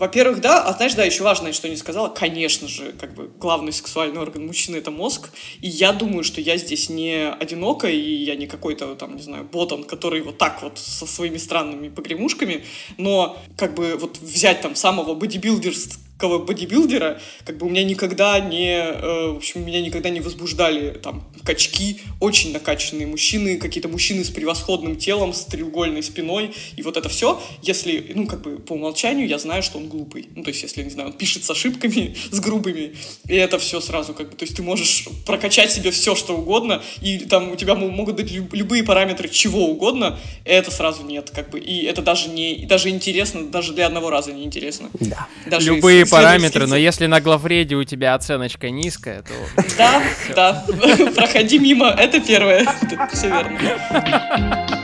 Во-первых, 0.00 0.40
да, 0.40 0.62
а 0.62 0.72
знаешь, 0.72 0.94
да, 0.94 1.04
еще 1.04 1.22
важное, 1.24 1.52
что 1.52 1.68
не 1.68 1.76
сказала, 1.76 2.08
конечно 2.08 2.66
же, 2.66 2.92
как 2.92 3.12
бы 3.12 3.28
главный 3.28 3.70
сексуальный 3.70 4.18
орган 4.18 4.46
мужчины 4.46 4.76
это 4.76 4.90
мозг, 4.90 5.28
и 5.60 5.68
я 5.68 5.92
думаю, 5.92 6.24
что 6.24 6.40
я 6.40 6.56
здесь 6.56 6.88
не 6.88 7.30
одинока, 7.30 7.86
и 7.86 8.00
я 8.00 8.34
не 8.34 8.46
какой-то 8.46 8.94
там, 8.94 9.16
не 9.16 9.22
знаю, 9.22 9.44
ботан, 9.44 9.84
который 9.84 10.22
вот 10.22 10.38
так 10.38 10.62
вот 10.62 10.78
со 10.78 11.06
своими 11.06 11.36
странными 11.36 11.90
погремушками, 11.90 12.64
но 12.96 13.36
как 13.58 13.74
бы 13.74 13.98
вот 14.00 14.16
взять 14.22 14.62
там 14.62 14.74
самого 14.74 15.12
бодибилдерского 15.12 16.09
классического 16.20 16.38
бодибилдера, 16.38 17.20
как 17.44 17.56
бы 17.58 17.66
у 17.66 17.70
меня 17.70 17.84
никогда 17.84 18.38
не, 18.40 18.76
э, 18.76 19.32
в 19.32 19.36
общем, 19.36 19.64
меня 19.64 19.80
никогда 19.80 20.10
не 20.10 20.20
возбуждали 20.20 20.90
там 20.90 21.24
качки, 21.44 22.00
очень 22.20 22.52
накачанные 22.52 23.06
мужчины, 23.06 23.58
какие-то 23.58 23.88
мужчины 23.88 24.24
с 24.24 24.30
превосходным 24.30 24.96
телом, 24.96 25.32
с 25.32 25.44
треугольной 25.44 26.02
спиной, 26.02 26.52
и 26.76 26.82
вот 26.82 26.96
это 26.96 27.08
все, 27.08 27.40
если, 27.62 28.12
ну, 28.14 28.26
как 28.26 28.42
бы 28.42 28.58
по 28.58 28.74
умолчанию 28.74 29.26
я 29.26 29.38
знаю, 29.38 29.62
что 29.62 29.78
он 29.78 29.88
глупый. 29.88 30.28
Ну, 30.36 30.42
то 30.42 30.50
есть, 30.50 30.62
если, 30.62 30.82
не 30.82 30.90
знаю, 30.90 31.08
он 31.08 31.14
пишет 31.14 31.44
с 31.44 31.50
ошибками, 31.50 32.14
с 32.30 32.40
грубыми, 32.40 32.94
и 33.28 33.34
это 33.34 33.58
все 33.58 33.80
сразу 33.80 34.14
как 34.14 34.30
бы, 34.30 34.36
то 34.36 34.44
есть 34.44 34.56
ты 34.56 34.62
можешь 34.62 35.08
прокачать 35.26 35.72
себе 35.72 35.90
все, 35.90 36.14
что 36.14 36.36
угодно, 36.36 36.82
и 37.00 37.18
там 37.18 37.52
у 37.52 37.56
тебя 37.56 37.74
могут 37.74 38.16
быть 38.16 38.30
любые 38.30 38.82
параметры 38.84 39.28
чего 39.28 39.70
угодно, 39.70 40.18
это 40.44 40.70
сразу 40.70 41.02
нет, 41.02 41.30
как 41.30 41.50
бы, 41.50 41.58
и 41.58 41.84
это 41.84 42.02
даже 42.02 42.28
не, 42.28 42.66
даже 42.66 42.90
интересно, 42.90 43.46
даже 43.46 43.72
для 43.72 43.86
одного 43.86 44.10
раза 44.10 44.32
не 44.32 44.44
интересно. 44.44 44.90
Да. 45.00 45.26
Даже 45.46 45.74
любые 45.74 46.04
параметры, 46.10 46.66
но 46.66 46.76
если 46.76 47.06
на 47.06 47.20
главреде 47.20 47.76
у 47.76 47.84
тебя 47.84 48.14
оценочка 48.14 48.70
низкая, 48.70 49.22
то... 49.22 49.32
Да, 49.78 50.02
да, 50.34 50.64
проходи 51.16 51.58
мимо, 51.58 51.88
это 51.88 52.20
первое, 52.20 52.66
все 53.12 53.28
верно. 53.28 54.79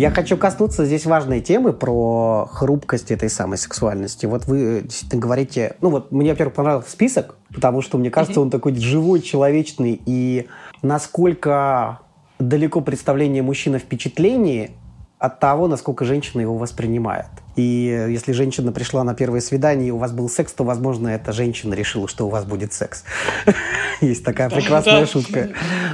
Я 0.00 0.10
хочу 0.10 0.38
коснуться 0.38 0.86
здесь 0.86 1.04
важной 1.04 1.42
темы 1.42 1.74
про 1.74 2.48
хрупкость 2.50 3.10
этой 3.10 3.28
самой 3.28 3.58
сексуальности. 3.58 4.24
Вот 4.24 4.46
вы 4.46 4.80
действительно 4.82 5.20
говорите... 5.20 5.76
Ну 5.82 5.90
вот 5.90 6.10
мне, 6.10 6.30
во-первых, 6.30 6.54
понравился 6.54 6.90
список, 6.90 7.36
потому 7.54 7.82
что, 7.82 7.98
мне 7.98 8.10
кажется, 8.10 8.40
он 8.40 8.48
такой 8.48 8.74
живой, 8.76 9.20
человечный. 9.20 10.00
И 10.06 10.48
насколько 10.80 12.00
далеко 12.38 12.80
представление 12.80 13.42
мужчины 13.42 13.76
о 13.76 13.78
впечатлении 13.78 14.70
от 15.18 15.38
того, 15.38 15.68
насколько 15.68 16.06
женщина 16.06 16.40
его 16.40 16.56
воспринимает. 16.56 17.28
И 17.60 18.06
если 18.08 18.32
женщина 18.32 18.72
пришла 18.72 19.04
на 19.04 19.14
первое 19.14 19.40
свидание, 19.40 19.88
и 19.88 19.90
у 19.90 19.98
вас 19.98 20.12
был 20.12 20.30
секс, 20.30 20.52
то, 20.52 20.64
возможно, 20.64 21.08
эта 21.08 21.32
женщина 21.32 21.74
решила, 21.74 22.08
что 22.08 22.26
у 22.26 22.30
вас 22.30 22.44
будет 22.44 22.72
секс. 22.72 23.04
Есть 24.00 24.24
такая 24.24 24.48
прекрасная 24.48 25.04
шутка. 25.04 25.50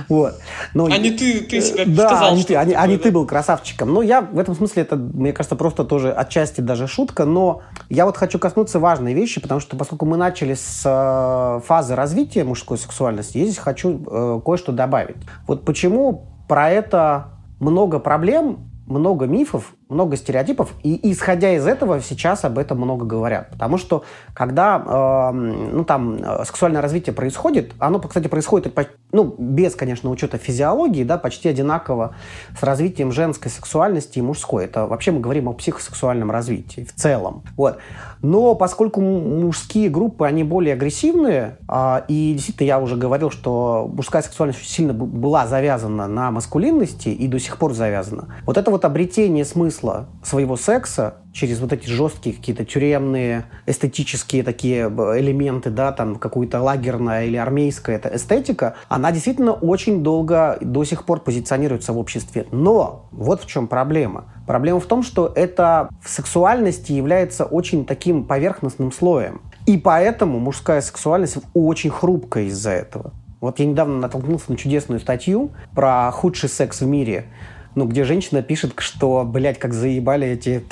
Вот. 0.08 0.40
Но, 0.74 0.86
а 0.86 0.96
не 0.96 1.10
ты, 1.10 1.40
ты 1.40 1.60
себя 1.60 1.84
да, 1.86 2.08
сказал, 2.08 2.32
а 2.32 2.36
не, 2.36 2.44
ты, 2.44 2.54
а, 2.54 2.64
не, 2.64 2.74
а 2.74 2.86
не 2.86 2.98
ты 2.98 3.10
был 3.10 3.26
красавчиком. 3.26 3.92
Но 3.92 4.02
я 4.02 4.20
в 4.20 4.38
этом 4.38 4.54
смысле, 4.54 4.82
это, 4.82 4.94
мне 4.94 5.32
кажется, 5.32 5.56
просто 5.56 5.84
тоже 5.84 6.12
отчасти 6.12 6.60
даже 6.60 6.86
шутка. 6.86 7.24
Но 7.24 7.62
я 7.88 8.06
вот 8.06 8.16
хочу 8.16 8.38
коснуться 8.38 8.78
важной 8.78 9.12
вещи, 9.12 9.40
потому 9.40 9.60
что 9.60 9.76
поскольку 9.76 10.06
мы 10.06 10.16
начали 10.16 10.54
с 10.54 10.82
э, 10.84 11.66
фазы 11.66 11.96
развития 11.96 12.44
мужской 12.44 12.78
сексуальности, 12.78 13.38
я 13.38 13.44
здесь 13.44 13.58
хочу 13.58 14.04
э, 14.08 14.40
кое-что 14.44 14.70
добавить. 14.70 15.16
Вот 15.48 15.64
почему 15.64 16.28
про 16.46 16.70
это 16.70 17.30
много 17.58 17.98
проблем, 17.98 18.70
много 18.86 19.26
мифов, 19.26 19.74
много 19.88 20.16
стереотипов, 20.16 20.72
и 20.82 21.12
исходя 21.12 21.54
из 21.54 21.66
этого 21.66 22.00
сейчас 22.00 22.44
об 22.44 22.58
этом 22.58 22.78
много 22.78 23.04
говорят. 23.04 23.50
Потому 23.50 23.78
что 23.78 24.04
когда 24.34 24.82
э, 24.84 25.32
ну, 25.32 25.84
там, 25.84 26.16
э, 26.16 26.44
сексуальное 26.44 26.82
развитие 26.82 27.14
происходит, 27.14 27.72
оно, 27.78 28.00
кстати, 28.00 28.26
происходит 28.26 28.74
ну, 29.12 29.34
без, 29.38 29.76
конечно, 29.76 30.10
учета 30.10 30.38
физиологии, 30.38 31.04
да, 31.04 31.18
почти 31.18 31.48
одинаково 31.48 32.16
с 32.58 32.62
развитием 32.64 33.12
женской 33.12 33.50
сексуальности 33.50 34.18
и 34.18 34.22
мужской. 34.22 34.64
Это 34.64 34.86
вообще 34.86 35.12
мы 35.12 35.20
говорим 35.20 35.48
о 35.48 35.52
психосексуальном 35.52 36.32
развитии 36.32 36.84
в 36.84 36.92
целом. 36.94 37.44
Вот. 37.56 37.78
Но 38.22 38.56
поскольку 38.56 39.00
мужские 39.00 39.88
группы, 39.88 40.26
они 40.26 40.42
более 40.42 40.74
агрессивные, 40.74 41.58
э, 41.68 42.02
и 42.08 42.32
действительно 42.34 42.66
я 42.66 42.80
уже 42.80 42.96
говорил, 42.96 43.30
что 43.30 43.88
мужская 43.92 44.22
сексуальность 44.22 44.68
сильно 44.68 44.92
была 44.92 45.46
завязана 45.46 46.08
на 46.08 46.32
маскулинности 46.32 47.08
и 47.10 47.28
до 47.28 47.38
сих 47.38 47.56
пор 47.56 47.72
завязана. 47.72 48.34
Вот 48.46 48.56
это 48.56 48.72
вот 48.72 48.84
обретение 48.84 49.44
смысла 49.44 49.75
смысла 49.76 50.06
своего 50.22 50.56
секса 50.56 51.14
через 51.32 51.60
вот 51.60 51.72
эти 51.72 51.86
жесткие 51.88 52.34
какие-то 52.34 52.64
тюремные 52.64 53.44
эстетические 53.66 54.42
такие 54.42 54.86
элементы, 54.86 55.70
да, 55.70 55.92
там 55.92 56.16
какую-то 56.16 56.60
лагерная 56.60 57.26
или 57.26 57.36
армейская 57.36 57.96
эта 57.96 58.14
эстетика, 58.16 58.74
она 58.88 59.12
действительно 59.12 59.52
очень 59.52 60.02
долго 60.02 60.58
до 60.60 60.84
сих 60.84 61.04
пор 61.04 61.20
позиционируется 61.20 61.92
в 61.92 61.98
обществе. 61.98 62.46
Но 62.50 63.08
вот 63.12 63.42
в 63.42 63.46
чем 63.46 63.68
проблема. 63.68 64.24
Проблема 64.46 64.80
в 64.80 64.86
том, 64.86 65.02
что 65.02 65.32
это 65.34 65.88
в 66.02 66.08
сексуальности 66.08 66.92
является 66.92 67.44
очень 67.44 67.84
таким 67.84 68.24
поверхностным 68.24 68.92
слоем. 68.92 69.40
И 69.66 69.76
поэтому 69.76 70.38
мужская 70.38 70.80
сексуальность 70.80 71.38
очень 71.54 71.90
хрупкая 71.90 72.44
из-за 72.44 72.70
этого. 72.70 73.12
Вот 73.40 73.58
я 73.58 73.66
недавно 73.66 73.98
натолкнулся 73.98 74.50
на 74.50 74.56
чудесную 74.56 74.98
статью 75.00 75.50
про 75.74 76.10
худший 76.10 76.48
секс 76.48 76.80
в 76.80 76.86
мире 76.86 77.26
ну, 77.76 77.84
где 77.84 78.04
женщина 78.04 78.42
пишет, 78.42 78.72
что, 78.78 79.22
блядь, 79.24 79.58
как 79.58 79.72
заебали 79.72 80.26
эти... 80.26 80.64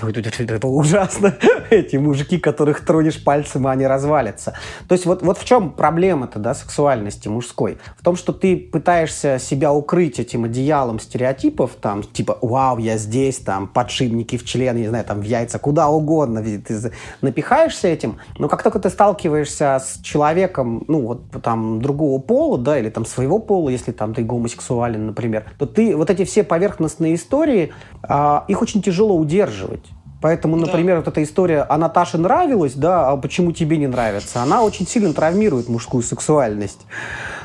Это 0.57 0.67
ужасно. 0.67 1.37
эти 1.71 1.97
мужики, 1.97 2.39
которых 2.39 2.85
тронешь 2.85 3.23
пальцем, 3.23 3.67
а 3.67 3.73
они 3.73 3.87
развалятся. 3.87 4.55
То 4.89 4.95
есть 4.95 5.07
вот, 5.07 5.23
вот 5.23 5.39
в 5.39 5.45
чем 5.45 5.71
проблема-то, 5.71 6.39
да, 6.39 6.55
сексуальности 6.55 7.29
мужской? 7.29 7.79
В 7.99 8.03
том, 8.05 8.17
что 8.17 8.33
ты 8.33 8.57
пытаешься 8.57 9.39
себя 9.39 9.73
укрыть 9.73 10.19
этим 10.19 10.45
одеялом 10.45 10.99
стереотипов, 10.99 11.73
там, 11.81 12.03
типа, 12.03 12.39
вау, 12.41 12.79
я 12.79 12.97
здесь, 12.97 13.39
там, 13.39 13.67
подшипники 13.69 14.37
в 14.37 14.45
член, 14.45 14.77
не 14.77 14.89
знаю, 14.89 15.05
там, 15.05 15.21
в 15.21 15.25
яйца, 15.25 15.59
куда 15.59 15.89
угодно. 15.89 16.43
Ты 16.43 16.93
напихаешься 17.21 17.89
этим, 17.89 18.19
но 18.39 18.49
как 18.49 18.63
только 18.63 18.79
ты 18.79 18.91
сталкиваешься 18.91 19.79
с 19.85 20.01
человеком, 20.03 20.85
ну, 20.89 21.03
вот, 21.07 21.23
там, 21.43 21.83
другого 21.83 22.21
пола, 22.21 22.59
да, 22.59 22.79
или 22.79 22.89
там 22.91 23.05
своего 23.05 23.39
пола, 23.39 23.69
если 23.69 23.93
там 23.93 24.15
ты 24.15 24.23
гомосексуален, 24.23 25.07
например, 25.07 25.45
то 25.59 25.67
ты 25.67 25.97
вот 25.97 26.11
эти 26.11 26.25
все 26.25 26.45
поверхностные 26.45 26.94
поверхностные 26.95 27.15
истории, 27.15 27.73
а, 28.03 28.45
их 28.49 28.63
очень 28.63 28.83
тяжело 28.83 29.17
удерживать. 29.17 29.85
Поэтому, 30.21 30.57
например, 30.57 30.97
да. 30.97 31.01
вот 31.01 31.09
эта 31.09 31.23
история 31.23 31.67
«А 31.69 31.77
Наташе 31.77 32.17
нравилась, 32.17 32.75
да, 32.75 33.11
а 33.11 33.17
почему 33.17 33.53
тебе 33.53 33.77
не 33.77 33.87
нравится?» 33.87 34.43
Она 34.43 34.63
очень 34.63 34.87
сильно 34.87 35.13
травмирует 35.13 35.69
мужскую 35.69 36.03
сексуальность. 36.03 36.87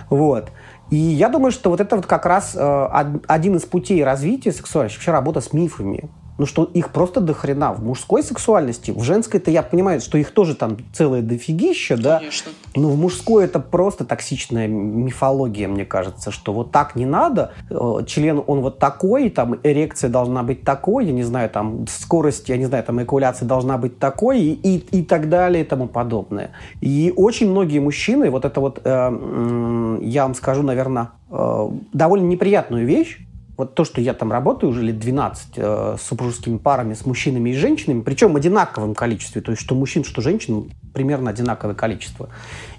Вот. 0.09 0.49
И 0.89 0.95
я 0.95 1.27
думаю, 1.27 1.51
что 1.51 1.69
вот 1.69 1.81
это 1.81 1.97
вот 1.97 2.05
как 2.05 2.25
раз 2.25 2.53
э, 2.55 3.19
один 3.27 3.57
из 3.57 3.63
путей 3.63 4.03
развития 4.03 4.53
сексуальности, 4.53 4.97
вообще 4.97 5.11
работа 5.11 5.41
с 5.41 5.51
мифами 5.53 6.09
ну 6.39 6.45
что 6.45 6.63
их 6.63 6.91
просто 6.91 7.19
дохрена 7.19 7.73
в 7.73 7.83
мужской 7.83 8.23
сексуальности, 8.23 8.91
в 8.91 9.03
женской-то 9.03 9.51
я 9.51 9.61
понимаю, 9.61 9.99
что 10.01 10.17
их 10.17 10.31
тоже 10.31 10.55
там 10.55 10.77
целое 10.93 11.21
дофигища, 11.21 11.97
да, 11.97 12.19
Конечно. 12.19 12.51
но 12.75 12.89
в 12.89 12.97
мужской 12.97 13.43
это 13.43 13.59
просто 13.59 14.05
токсичная 14.05 14.67
мифология, 14.67 15.67
мне 15.67 15.85
кажется, 15.85 16.31
что 16.31 16.53
вот 16.53 16.71
так 16.71 16.95
не 16.95 17.05
надо, 17.05 17.51
э, 17.69 17.75
член 18.07 18.41
он 18.47 18.61
вот 18.61 18.79
такой, 18.79 19.29
там 19.29 19.57
эрекция 19.63 20.09
должна 20.09 20.41
быть 20.43 20.63
такой, 20.63 21.07
я 21.07 21.11
не 21.11 21.23
знаю, 21.23 21.49
там 21.49 21.85
скорость, 21.87 22.47
я 22.47 22.55
не 22.55 22.65
знаю, 22.65 22.85
там 22.85 23.03
экуляция 23.03 23.45
должна 23.45 23.77
быть 23.77 23.99
такой 23.99 24.39
и, 24.39 24.53
и, 24.53 24.99
и 24.99 25.03
так 25.03 25.27
далее 25.27 25.65
и 25.65 25.67
тому 25.67 25.87
подобное. 25.87 26.51
И 26.79 27.13
очень 27.17 27.51
многие 27.51 27.79
мужчины, 27.79 28.29
вот 28.29 28.45
это 28.45 28.61
вот, 28.61 28.79
э, 28.85 29.99
я 30.01 30.23
вам 30.23 30.35
скажу, 30.35 30.63
наверное, 30.63 31.09
э, 31.29 31.69
довольно 31.91 32.27
неприятную 32.27 32.85
вещь, 32.85 33.19
вот 33.59 33.75
то, 33.75 33.83
что 33.83 33.99
я 33.99 34.13
там 34.13 34.31
работаю 34.31 34.69
уже 34.69 34.81
лет 34.83 34.99
12 34.99 35.49
э, 35.57 35.95
с 35.99 36.01
супружескими 36.03 36.57
парами, 36.57 36.93
с 36.93 37.05
мужчинами 37.05 37.49
и 37.49 37.53
женщинами, 37.53 38.01
причем 38.01 38.37
одинаковом 38.37 38.95
количестве, 38.95 39.41
то 39.41 39.51
есть 39.51 39.61
что 39.61 39.75
мужчин, 39.75 40.05
что 40.05 40.21
женщин 40.21 40.71
примерно 40.93 41.31
одинаковое 41.31 41.75
количество. 41.75 42.29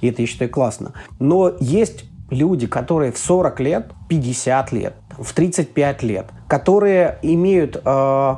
И 0.01 0.09
это, 0.09 0.23
я 0.23 0.27
считаю, 0.27 0.51
классно. 0.51 0.93
Но 1.19 1.53
есть 1.61 2.07
люди, 2.31 2.67
которые 2.67 3.13
в 3.13 3.19
40 3.19 3.61
лет, 3.61 3.91
50 4.09 4.73
лет, 4.73 4.95
в 5.19 5.35
35 5.35 6.03
лет, 6.03 6.27
которые 6.49 7.19
имеют 7.21 7.77
э, 7.85 8.35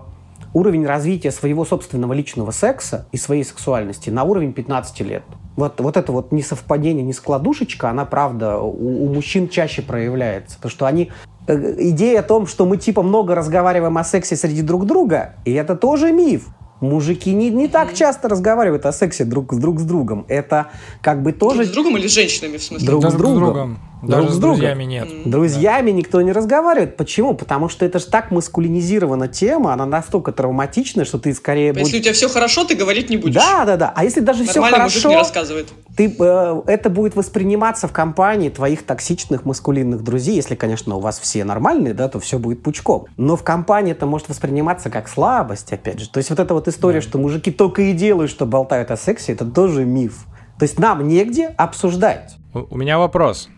уровень 0.53 0.85
развития 0.85 1.31
своего 1.31 1.65
собственного 1.65 2.13
личного 2.13 2.51
секса 2.51 3.07
и 3.13 3.19
своей 3.19 3.45
сексуальности 3.45 4.11
на 4.11 4.25
уровень 4.25 4.53
15 4.53 5.01
лет. 5.03 5.23
Вот, 5.55 5.81
вот 5.81 5.97
это 5.97 6.11
вот 6.11 6.33
несовпадение, 6.33 7.05
не 7.05 7.13
складушечка, 7.13 7.89
она, 7.89 8.05
правда, 8.05 8.59
у, 8.59 9.05
у 9.05 9.15
мужчин 9.15 9.49
чаще 9.49 9.83
проявляется. 9.83 10.57
Потому 10.57 10.71
что 10.73 10.87
они 10.87 11.13
идея 11.47 12.21
о 12.21 12.23
том, 12.23 12.47
что 12.47 12.67
мы 12.67 12.77
типа 12.77 13.03
много 13.03 13.35
разговариваем 13.35 13.97
о 13.99 14.05
сексе 14.05 14.37
среди 14.37 14.63
друг 14.63 14.87
друга, 14.87 15.35
и 15.45 15.53
это 15.53 15.77
тоже 15.77 16.13
миф. 16.13 16.49
Мужики 16.81 17.33
не, 17.33 17.51
не 17.51 17.69
так 17.69 17.95
часто 17.95 18.29
разговаривают 18.29 18.87
о 18.87 18.93
сексе 18.93 19.25
друг, 19.25 19.55
друг 19.57 19.79
с 19.79 19.85
другом. 19.85 20.25
Это 20.29 20.69
как 21.01 21.23
бы 21.23 21.33
тоже... 21.33 21.59
Друг 21.59 21.69
с 21.69 21.71
другом 21.71 21.97
или 21.97 22.09
с 22.09 22.11
женщинами, 22.11 22.57
в 22.57 22.63
смысле? 22.63 22.87
Друг, 22.87 23.03
друг 23.03 23.13
с 23.13 23.17
другом. 23.17 23.45
другом. 23.45 23.79
Даже 24.03 24.23
друг 24.23 24.33
с, 24.33 24.37
с 24.37 24.39
друзьями 24.41 24.85
нет. 24.85 25.09
Друзьями 25.25 25.91
да. 25.93 25.97
никто 25.97 26.21
не 26.23 26.33
разговаривает. 26.33 26.97
Почему? 26.97 27.35
Потому 27.35 27.69
что 27.69 27.87
это 27.87 28.01
же 28.01 28.07
так 28.07 28.33
маскулинизирована 28.33 29.29
тема, 29.29 29.73
она 29.73 29.87
настолько 29.87 30.33
травматична, 30.33 31.05
что 31.05 31.19
ты 31.19 31.33
скорее... 31.33 31.73
Будь... 31.73 31.83
Если 31.83 31.99
у 31.99 32.03
тебя 32.03 32.13
все 32.13 32.29
хорошо, 32.29 32.65
ты 32.65 32.75
говорить 32.75 33.11
не 33.11 33.17
будешь. 33.17 33.35
Да, 33.35 33.65
да, 33.65 33.77
да. 33.77 33.93
А 33.95 34.05
если 34.05 34.21
даже 34.21 34.45
все 34.45 34.61
хорошо... 34.61 35.11
не 35.11 35.17
рассказывает. 35.17 35.69
Ты, 35.97 36.15
э, 36.19 36.63
это 36.67 36.91
будет 36.91 37.15
восприниматься 37.15 37.87
в 37.87 37.93
компании 37.93 38.49
твоих 38.49 38.83
токсичных 38.85 39.45
маскулинных 39.45 40.03
друзей. 40.03 40.35
Если, 40.35 40.57
конечно, 40.57 40.97
у 40.97 41.01
вас 41.01 41.21
все 41.21 41.45
нормальные, 41.45 41.95
да, 41.95 42.09
то 42.09 42.19
все 42.19 42.39
будет 42.39 42.63
пучком. 42.63 43.07
Но 43.17 43.37
в 43.37 43.45
компании 43.45 43.93
это 43.93 44.07
может 44.07 44.29
восприниматься 44.29 44.91
как 44.91 45.09
слабость, 45.09 45.73
опять 45.73 46.01
же. 46.01 46.09
То 46.09 46.19
есть 46.19 46.31
вот 46.31 46.41
эта 46.41 46.55
вот 46.55 46.67
история, 46.67 47.01
да. 47.01 47.07
что 47.07 47.19
мужики 47.19 47.53
только 47.53 47.83
и 47.83 47.93
делают, 47.93 48.31
что 48.31 48.47
болтают 48.47 48.91
о 48.91 48.97
сексе, 48.97 49.33
это 49.33 49.45
тоже 49.45 49.85
миф. 49.85 50.25
То 50.59 50.65
есть 50.65 50.79
нам 50.79 51.07
негде 51.07 51.49
обсуждать. 51.57 52.37
У 52.53 52.77
меня 52.77 52.99
вопрос. 52.99 53.49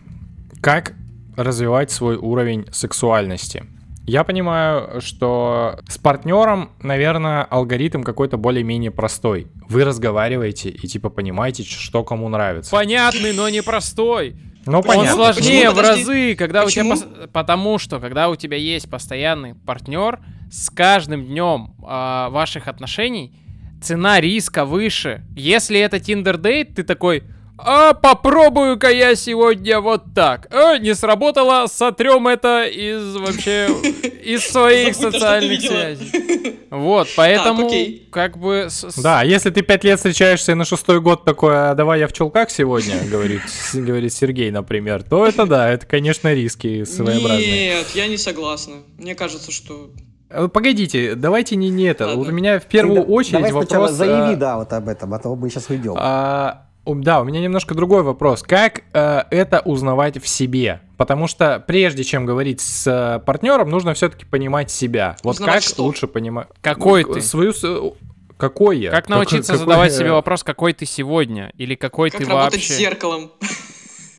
Как 0.65 0.93
развивать 1.37 1.91
свой 1.91 2.15
уровень 2.15 2.65
сексуальности? 2.71 3.65
Я 4.07 4.23
понимаю, 4.23 4.99
что 4.99 5.77
с 5.87 5.99
партнером, 5.99 6.71
наверное, 6.81 7.43
алгоритм 7.43 8.01
какой-то 8.01 8.37
более-менее 8.37 8.89
простой. 8.89 9.45
Вы 9.69 9.83
разговариваете 9.83 10.69
и 10.69 10.87
типа 10.87 11.11
понимаете, 11.11 11.61
что 11.61 12.03
кому 12.03 12.29
нравится. 12.29 12.71
Понятный, 12.71 13.33
но 13.33 13.47
не 13.47 13.61
простой. 13.61 14.37
Ну, 14.65 14.81
понятно. 14.81 15.11
Он 15.11 15.15
сложнее 15.17 15.69
Почему? 15.69 15.75
в 15.75 15.87
разы, 15.87 16.35
когда 16.35 16.63
Почему? 16.63 16.93
у 16.93 16.95
тебя... 16.95 17.27
Потому 17.31 17.77
что, 17.77 17.99
когда 17.99 18.29
у 18.29 18.35
тебя 18.35 18.57
есть 18.57 18.89
постоянный 18.89 19.53
партнер, 19.53 20.19
с 20.51 20.71
каждым 20.71 21.27
днем 21.27 21.75
э, 21.77 22.29
ваших 22.31 22.67
отношений 22.67 23.37
цена 23.83 24.19
риска 24.19 24.65
выше. 24.65 25.21
Если 25.35 25.79
это 25.79 25.97
Tinder 25.97 26.37
дейт, 26.37 26.73
ты 26.73 26.81
такой, 26.81 27.21
а 27.57 27.93
попробую-ка 27.93 28.89
я 28.89 29.15
сегодня 29.15 29.79
вот 29.79 30.03
так. 30.13 30.47
А, 30.53 30.77
не 30.77 30.93
сработало, 30.93 31.67
сотрем 31.67 32.27
это 32.27 32.65
из 32.65 33.15
вообще 33.15 33.67
из 34.23 34.45
своих 34.45 34.95
социальных 34.95 35.61
связей. 35.61 36.55
Вот, 36.75 37.07
поэтому 37.15 37.71
как 38.11 38.37
бы... 38.37 38.67
Да, 38.97 39.23
если 39.23 39.49
ты 39.49 39.61
пять 39.61 39.85
лет 39.85 39.97
встречаешься 39.97 40.51
и 40.51 40.55
на 40.55 40.65
шестой 40.65 40.99
год 40.99 41.23
такой, 41.23 41.53
а 41.55 41.73
давай 41.73 41.99
я 41.99 42.07
в 42.07 42.11
чулках 42.11 42.49
сегодня, 42.49 42.97
говорит, 43.09 43.43
говорит 43.73 44.11
Сергей, 44.11 44.51
например, 44.51 45.03
то 45.03 45.25
это 45.25 45.45
да, 45.45 45.69
это, 45.69 45.85
конечно, 45.85 46.33
риски 46.33 46.83
своеобразные. 46.83 47.77
Нет, 47.77 47.87
я 47.93 48.07
не 48.07 48.17
согласна. 48.17 48.77
Мне 48.97 49.15
кажется, 49.15 49.51
что 49.51 49.91
э, 50.29 50.49
Погодите, 50.49 51.15
давайте 51.15 51.55
не, 51.55 51.69
не 51.69 51.85
это. 51.85 52.07
Ладно. 52.07 52.19
Вот 52.19 52.27
у 52.29 52.31
меня 52.31 52.59
в 52.59 52.65
первую 52.65 53.05
Ты, 53.05 53.11
очередь 53.11 53.33
давай 53.33 53.51
вопрос... 53.53 53.91
заяви, 53.91 54.33
а... 54.33 54.35
да, 54.35 54.57
вот 54.57 54.73
об 54.73 54.89
этом, 54.89 55.13
а 55.13 55.19
то 55.19 55.33
мы 55.35 55.49
сейчас 55.49 55.69
уйдем. 55.69 55.95
А, 55.97 56.65
да, 56.85 57.21
у 57.21 57.23
меня 57.23 57.41
немножко 57.41 57.73
другой 57.73 58.03
вопрос. 58.03 58.43
Как 58.43 58.83
э, 58.93 59.23
это 59.31 59.61
узнавать 59.61 60.21
в 60.21 60.27
себе? 60.27 60.81
Потому 60.97 61.27
что 61.27 61.63
прежде 61.65 62.03
чем 62.03 62.25
говорить 62.25 62.61
с 62.61 62.87
э, 62.87 63.19
партнером, 63.25 63.69
нужно 63.69 63.93
все-таки 63.93 64.25
понимать 64.25 64.69
себя. 64.69 65.17
Вот 65.23 65.35
узнавать 65.35 65.63
как 65.63 65.73
что? 65.73 65.83
лучше 65.83 66.07
понимать... 66.07 66.47
Какой 66.61 67.03
ну, 67.03 67.13
ты? 67.13 67.21
Свою... 67.21 67.53
Какой 68.37 68.79
я? 68.79 68.91
Как 68.91 69.09
научиться 69.09 69.53
какой, 69.53 69.59
задавать 69.59 69.89
какой... 69.91 69.99
себе 69.99 70.11
вопрос, 70.11 70.43
какой 70.43 70.73
ты 70.73 70.85
сегодня? 70.85 71.51
Или 71.57 71.75
какой 71.75 72.11
как 72.11 72.21
ты 72.21 72.27
работать 72.27 72.53
вообще? 72.53 72.73
с 72.73 72.77
зеркалом. 72.77 73.31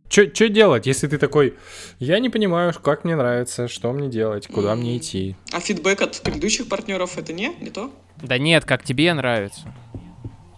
Что 0.08 0.48
делать, 0.48 0.86
если 0.86 1.08
ты 1.08 1.18
такой, 1.18 1.54
я 1.98 2.18
не 2.20 2.30
понимаю, 2.30 2.72
как 2.80 3.04
мне 3.04 3.16
нравится, 3.16 3.68
что 3.68 3.92
мне 3.92 4.08
делать, 4.08 4.46
куда 4.46 4.72
mm. 4.72 4.76
мне 4.76 4.96
идти? 4.98 5.36
А 5.52 5.60
фидбэк 5.60 6.00
от 6.00 6.22
предыдущих 6.22 6.68
партнеров 6.68 7.18
это 7.18 7.32
не, 7.32 7.52
не 7.60 7.70
то? 7.70 7.90
Да 8.22 8.38
нет, 8.38 8.64
как 8.64 8.84
тебе 8.84 9.12
нравится. 9.12 9.62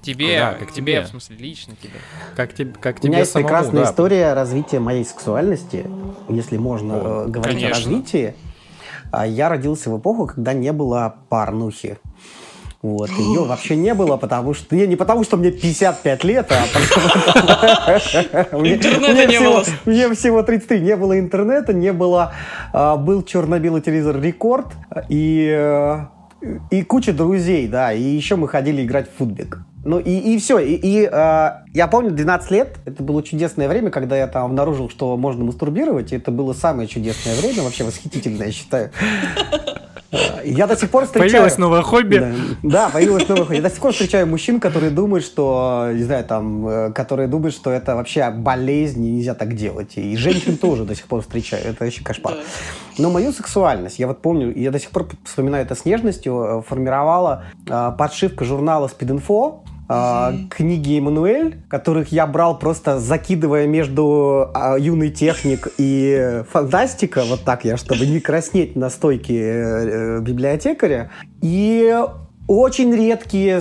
Тебе, 0.08 0.38
да, 0.38 0.54
как 0.54 0.72
тебе, 0.72 1.02
в 1.02 1.08
смысле, 1.08 1.36
лично 1.36 1.74
тебе. 1.82 1.92
Как, 2.34 2.54
тебе, 2.54 2.72
как 2.80 2.98
тебе 2.98 3.08
У 3.08 3.10
меня 3.10 3.18
есть 3.18 3.32
самому, 3.32 3.46
прекрасная 3.46 3.84
да. 3.84 3.90
история 3.90 4.32
развития 4.32 4.78
моей 4.78 5.04
сексуальности, 5.04 5.84
если 6.30 6.56
можно 6.56 6.94
О, 6.94 7.26
э, 7.26 7.28
говорить 7.28 7.60
конечно. 7.60 7.68
о 7.68 7.78
развитии. 7.78 8.34
А 9.12 9.26
Я 9.26 9.50
родился 9.50 9.90
в 9.90 9.98
эпоху, 9.98 10.28
когда 10.28 10.54
не 10.54 10.72
было 10.72 11.16
порнухи. 11.28 11.98
Вот, 12.80 13.10
ее 13.10 13.44
вообще 13.44 13.76
не 13.76 13.92
было, 13.92 14.16
потому 14.16 14.54
что... 14.54 14.74
Не, 14.74 14.86
не 14.86 14.96
потому, 14.96 15.24
что 15.24 15.36
мне 15.36 15.50
55 15.50 16.24
лет, 16.24 16.50
а 16.52 16.64
потому 16.72 18.62
Мне 18.62 18.78
всего 20.14 20.42
33. 20.42 20.80
Не 20.80 20.96
было 20.96 21.18
интернета, 21.18 21.74
не 21.74 21.92
было... 21.92 22.32
А, 22.72 22.96
был 22.96 23.22
черно-белый 23.22 23.82
телевизор 23.82 24.18
«Рекорд» 24.18 24.68
и 25.10 25.54
э, 25.54 26.06
и 26.70 26.82
куча 26.82 27.12
друзей, 27.12 27.66
да, 27.66 27.92
и 27.92 28.00
еще 28.00 28.36
мы 28.36 28.48
ходили 28.48 28.84
играть 28.84 29.10
в 29.10 29.16
футбик. 29.18 29.58
Ну 29.84 29.98
и, 29.98 30.10
и 30.10 30.38
все. 30.38 30.58
И, 30.58 30.74
и 30.74 31.08
э, 31.10 31.50
я 31.72 31.88
помню, 31.88 32.10
12 32.10 32.50
лет, 32.50 32.78
это 32.84 33.02
было 33.02 33.22
чудесное 33.22 33.68
время, 33.68 33.90
когда 33.90 34.16
я 34.16 34.26
там 34.26 34.46
обнаружил, 34.46 34.90
что 34.90 35.16
можно 35.16 35.44
мастурбировать, 35.44 36.12
и 36.12 36.16
это 36.16 36.30
было 36.30 36.52
самое 36.52 36.88
чудесное 36.88 37.34
время, 37.36 37.62
вообще 37.62 37.84
восхитительное, 37.84 38.46
я 38.46 38.52
считаю. 38.52 38.90
Я 40.44 40.66
до 40.66 40.76
сих 40.76 40.90
пор 40.90 41.04
встречаю... 41.04 41.30
Появилось 41.30 41.58
новое 41.58 41.82
хобби. 41.82 42.18
Да, 42.18 42.32
да, 42.62 42.88
появилось 42.88 43.28
новое 43.28 43.44
хобби. 43.44 43.56
Я 43.56 43.62
до 43.62 43.70
сих 43.70 43.80
пор 43.80 43.92
встречаю 43.92 44.26
мужчин, 44.26 44.58
которые 44.58 44.90
думают, 44.90 45.24
что, 45.24 45.90
не 45.92 46.02
знаю, 46.02 46.24
там, 46.24 46.66
э, 46.66 46.92
которые 46.92 47.28
думают, 47.28 47.54
что 47.54 47.70
это 47.70 47.94
вообще 47.94 48.30
болезнь, 48.30 49.04
и 49.04 49.10
нельзя 49.10 49.34
так 49.34 49.54
делать. 49.54 49.92
И 49.96 50.16
женщин 50.16 50.56
тоже 50.56 50.84
до 50.84 50.94
сих 50.94 51.06
пор 51.06 51.20
встречаю. 51.20 51.62
Это 51.66 51.84
вообще 51.84 52.02
кошмар. 52.02 52.34
Но 52.96 53.10
мою 53.10 53.32
сексуальность, 53.32 53.98
я 53.98 54.06
вот 54.06 54.22
помню, 54.22 54.52
я 54.56 54.70
до 54.70 54.80
сих 54.80 54.90
пор 54.90 55.08
вспоминаю 55.24 55.64
это 55.64 55.74
с 55.74 55.84
нежностью, 55.84 56.32
э, 56.42 56.62
формировала 56.66 57.44
э, 57.66 57.92
подшивка 57.98 58.44
журнала 58.44 58.88
Speed.info, 58.88 59.60
а, 59.88 60.34
книги 60.50 60.98
Эммануэль, 60.98 61.62
которых 61.68 62.12
я 62.12 62.26
брал 62.26 62.58
просто 62.58 62.98
закидывая 62.98 63.66
между 63.66 64.50
а, 64.54 64.76
юный 64.76 65.10
техник 65.10 65.68
и 65.78 66.42
фантастика, 66.50 67.24
вот 67.24 67.42
так 67.42 67.64
я, 67.64 67.76
чтобы 67.76 68.06
не 68.06 68.20
краснеть 68.20 68.76
на 68.76 68.90
стойке 68.90 69.40
э, 69.40 70.20
библиотекаря. 70.20 71.10
И 71.40 71.96
очень 72.48 72.94
редкие 72.94 73.60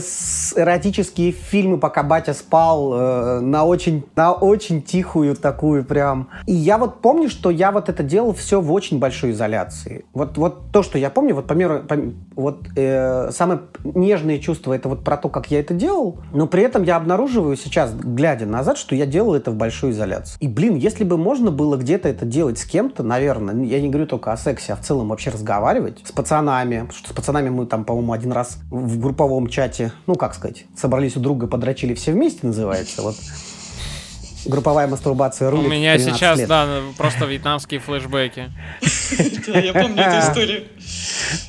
эротические 0.56 1.34
фильмы, 1.34 1.78
пока 1.78 2.04
батя 2.04 2.34
спал, 2.34 2.94
э, 2.94 3.40
на, 3.42 3.66
очень, 3.66 4.06
на 4.16 4.32
очень 4.32 4.82
тихую 4.82 5.36
такую 5.36 5.84
прям. 5.84 6.30
И 6.46 6.54
я 6.54 6.78
вот 6.78 7.02
помню, 7.02 7.30
что 7.30 7.52
я 7.52 7.72
вот 7.74 7.90
это 7.90 8.02
делал 8.02 8.34
все 8.34 8.62
в 8.62 8.72
очень 8.72 8.98
большой 8.98 9.32
изоляции. 9.32 10.06
Вот, 10.14 10.38
вот 10.38 10.72
то, 10.72 10.84
что 10.84 10.98
я 10.98 11.10
помню, 11.10 11.36
вот 11.36 11.48
по 11.48 11.54
меру, 11.54 11.84
по, 11.84 11.98
вот 12.36 12.62
э, 12.78 13.30
самое 13.32 13.60
нежное 13.84 14.40
чувство 14.40 14.72
это 14.72 14.88
вот 14.88 15.04
про 15.04 15.18
то, 15.18 15.28
как 15.28 15.52
я 15.52 15.60
это 15.60 15.74
делал, 15.74 16.20
но 16.34 16.48
при 16.48 16.64
этом 16.64 16.84
я 16.84 16.96
обнаруживаю 16.96 17.58
сейчас, 17.58 17.94
глядя 17.94 18.46
назад, 18.46 18.78
что 18.78 18.96
я 18.96 19.06
делал 19.06 19.36
это 19.36 19.52
в 19.52 19.56
большой 19.56 19.92
изоляции. 19.92 20.38
И, 20.40 20.48
блин, 20.48 20.76
если 20.76 21.04
бы 21.04 21.18
можно 21.18 21.52
было 21.52 21.76
где-то 21.76 22.08
это 22.08 22.26
делать 22.26 22.58
с 22.58 22.64
кем-то, 22.64 23.04
наверное, 23.04 23.66
я 23.66 23.82
не 23.82 23.90
говорю 23.90 24.08
только 24.08 24.32
о 24.32 24.38
сексе, 24.38 24.72
а 24.72 24.76
в 24.78 24.82
целом 24.82 25.10
вообще 25.10 25.30
разговаривать 25.30 26.00
с 26.06 26.14
пацанами, 26.14 26.80
потому 26.80 26.98
что 26.98 27.10
с 27.10 27.14
пацанами 27.14 27.50
мы 27.50 27.66
там, 27.66 27.84
по-моему, 27.84 28.14
один 28.14 28.32
раз 28.32 28.60
в 28.86 29.00
групповом 29.00 29.48
чате, 29.48 29.92
ну, 30.06 30.16
как 30.16 30.34
сказать, 30.36 30.66
собрались 30.76 31.16
у 31.18 31.20
друга, 31.20 31.48
подрочили 31.48 31.94
все 31.94 32.12
вместе, 32.12 32.46
называется, 32.48 33.02
вот. 33.02 33.16
Групповая 34.46 34.88
мастурбация 34.88 35.50
рулит 35.50 35.68
У 35.68 35.70
меня 35.70 35.98
сейчас, 36.00 36.40
лет. 36.40 36.48
да, 36.48 36.80
просто 36.98 37.26
вьетнамские 37.26 37.80
флешбеки. 37.82 38.52
Да, 39.48 39.60
я 39.60 39.74
помню 39.74 40.02
эту 40.02 40.20
историю. 40.30 40.64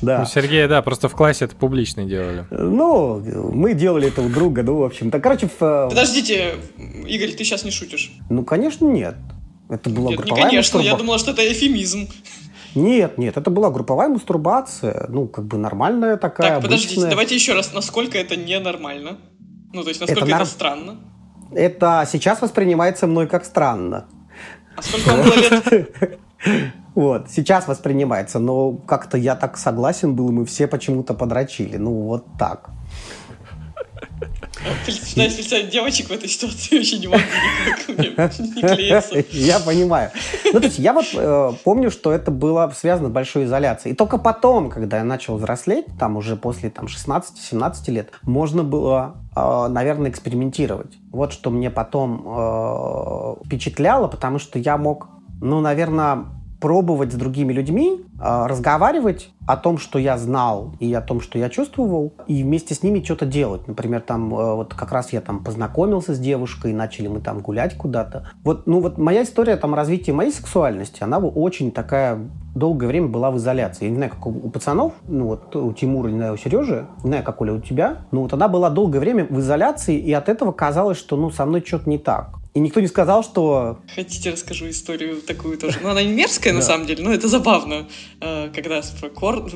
Да. 0.01 0.23
У 0.23 0.25
Сергея, 0.25 0.67
да, 0.67 0.81
просто 0.81 1.07
в 1.07 1.15
классе 1.15 1.45
это 1.45 1.55
публично 1.55 2.03
делали. 2.05 2.45
Ну, 2.51 3.19
мы 3.53 3.73
делали 3.73 4.07
это 4.09 4.21
у 4.21 4.29
друга, 4.29 4.63
ну, 4.63 4.77
в 4.77 4.83
общем-то. 4.83 5.19
Короче. 5.19 5.49
Э, 5.59 5.87
Подождите, 5.89 6.55
Игорь, 7.07 7.31
ты 7.31 7.43
сейчас 7.43 7.63
не 7.63 7.71
шутишь? 7.71 8.11
Ну, 8.29 8.43
конечно, 8.43 8.85
нет. 8.85 9.15
Это 9.69 9.89
была 9.89 10.09
нет, 10.09 10.19
групповая 10.19 10.45
не 10.45 10.49
конечно, 10.49 10.79
я 10.79 10.95
думала, 10.95 11.19
что 11.19 11.31
это 11.31 11.49
эфемизм. 11.49 12.09
Нет, 12.75 13.17
нет, 13.17 13.37
это 13.37 13.49
была 13.49 13.71
групповая 13.71 14.09
мастурбация, 14.09 15.07
ну, 15.09 15.27
как 15.27 15.45
бы 15.45 15.57
нормальная 15.57 16.17
такая, 16.17 16.53
Так, 16.53 16.61
подождите, 16.61 16.93
обычная. 16.93 17.09
давайте 17.09 17.35
еще 17.35 17.53
раз, 17.53 17.73
насколько 17.73 18.17
это 18.17 18.35
ненормально? 18.35 19.17
Ну, 19.73 19.83
то 19.83 19.89
есть, 19.89 20.01
насколько 20.01 20.25
это, 20.25 20.29
это 20.29 20.37
нар... 20.37 20.45
странно? 20.45 20.97
Это 21.51 22.07
сейчас 22.11 22.41
воспринимается 22.41 23.07
мной 23.07 23.27
как 23.27 23.45
странно. 23.45 24.05
А 24.75 24.81
сколько 24.81 25.09
вам 25.09 25.21
было 25.23 25.35
лет? 25.35 26.19
Вот, 26.95 27.29
сейчас 27.29 27.67
воспринимается, 27.67 28.39
но 28.39 28.73
как-то 28.73 29.17
я 29.17 29.35
так 29.35 29.57
согласен 29.57 30.15
был, 30.15 30.29
и 30.29 30.31
мы 30.31 30.45
все 30.45 30.67
почему-то 30.67 31.13
подрочили. 31.13 31.77
Ну, 31.77 31.91
вот 31.91 32.25
так. 32.37 32.71
Пытаюсь 34.63 35.35
представить 35.35 35.69
девочек 35.69 36.09
в 36.09 36.11
этой 36.11 36.27
ситуации, 36.27 36.77
вообще 36.77 36.99
не 36.99 37.07
могу 37.07 37.23
никак, 37.87 38.39
не 38.39 38.61
клеится. 38.61 39.23
Я 39.31 39.59
понимаю. 39.59 40.11
Ну, 40.45 40.59
то 40.59 40.65
есть 40.65 40.79
я 40.79 40.93
вот 40.93 41.05
э, 41.13 41.51
помню, 41.63 41.89
что 41.91 42.11
это 42.11 42.29
было 42.31 42.71
связано 42.75 43.09
с 43.09 43.11
большой 43.11 43.45
изоляцией. 43.45 43.93
И 43.93 43.95
только 43.95 44.17
потом, 44.17 44.69
когда 44.69 44.97
я 44.97 45.03
начал 45.03 45.37
взрослеть, 45.37 45.85
там 45.97 46.17
уже 46.17 46.35
после 46.35 46.69
там, 46.69 46.85
16-17 46.85 47.91
лет, 47.91 48.11
можно 48.23 48.63
было, 48.63 49.15
э, 49.35 49.67
наверное, 49.69 50.11
экспериментировать. 50.11 50.97
Вот 51.11 51.31
что 51.31 51.51
мне 51.51 51.69
потом 51.69 52.23
э, 52.25 53.45
впечатляло, 53.45 54.07
потому 54.07 54.39
что 54.39 54.59
я 54.59 54.77
мог, 54.77 55.07
ну, 55.41 55.61
наверное, 55.61 56.25
пробовать 56.59 57.13
с 57.13 57.15
другими 57.15 57.53
людьми, 57.53 58.05
а, 58.19 58.47
разговаривать 58.47 59.31
о 59.47 59.55
том, 59.57 59.77
что 59.77 59.97
я 59.97 60.17
знал 60.17 60.73
и 60.79 60.93
о 60.93 61.01
том, 61.01 61.21
что 61.21 61.39
я 61.39 61.49
чувствовал, 61.49 62.13
и 62.27 62.43
вместе 62.43 62.75
с 62.75 62.83
ними 62.83 63.01
что-то 63.03 63.25
делать. 63.25 63.67
Например, 63.67 64.01
там 64.01 64.33
э, 64.33 64.55
вот 64.55 64.73
как 64.73 64.91
раз 64.91 65.11
я 65.11 65.21
там 65.21 65.43
познакомился 65.43 66.13
с 66.13 66.19
девушкой, 66.19 66.73
начали 66.73 67.07
мы 67.07 67.19
там 67.19 67.39
гулять 67.39 67.75
куда-то. 67.75 68.29
Вот, 68.43 68.67
ну 68.67 68.79
вот 68.79 68.97
моя 68.97 69.23
история 69.23 69.55
там 69.55 69.73
развития 69.73 70.13
моей 70.13 70.31
сексуальности, 70.31 71.01
она 71.01 71.17
очень 71.17 71.71
такая 71.71 72.19
долгое 72.53 72.87
время 72.87 73.07
была 73.07 73.31
в 73.31 73.37
изоляции. 73.37 73.85
Я 73.85 73.91
не 73.91 73.95
знаю, 73.95 74.11
как 74.11 74.27
у, 74.27 74.29
у 74.29 74.49
пацанов, 74.49 74.93
ну 75.07 75.27
вот 75.27 75.55
у 75.55 75.71
Тимура, 75.73 76.09
не 76.09 76.17
знаю, 76.17 76.33
у 76.33 76.37
Сережи, 76.37 76.85
не 77.03 77.09
знаю, 77.09 77.23
как 77.23 77.41
Оля 77.41 77.53
у 77.53 77.59
тебя, 77.59 77.99
но 78.11 78.21
вот 78.21 78.33
она 78.33 78.47
была 78.47 78.69
долгое 78.69 78.99
время 78.99 79.25
в 79.25 79.39
изоляции, 79.39 79.97
и 79.97 80.11
от 80.13 80.29
этого 80.29 80.51
казалось, 80.51 80.97
что 80.97 81.15
ну 81.15 81.31
со 81.31 81.45
мной 81.45 81.63
что-то 81.65 81.89
не 81.89 81.97
так. 81.97 82.38
И 82.59 82.61
никто 82.61 82.81
не 82.81 82.87
сказал, 82.87 83.23
что... 83.23 83.79
Хотите, 83.95 84.31
расскажу 84.31 84.69
историю 84.69 85.21
такую 85.21 85.57
тоже. 85.57 85.79
Ну, 85.81 85.87
она 85.87 86.03
не 86.03 86.11
мерзкая, 86.11 86.51
на 86.51 86.61
самом 86.61 86.87
деле, 86.87 87.01
но 87.01 87.13
это 87.13 87.29
забавно. 87.29 87.87
Э, 88.19 88.51
когда 88.53 88.83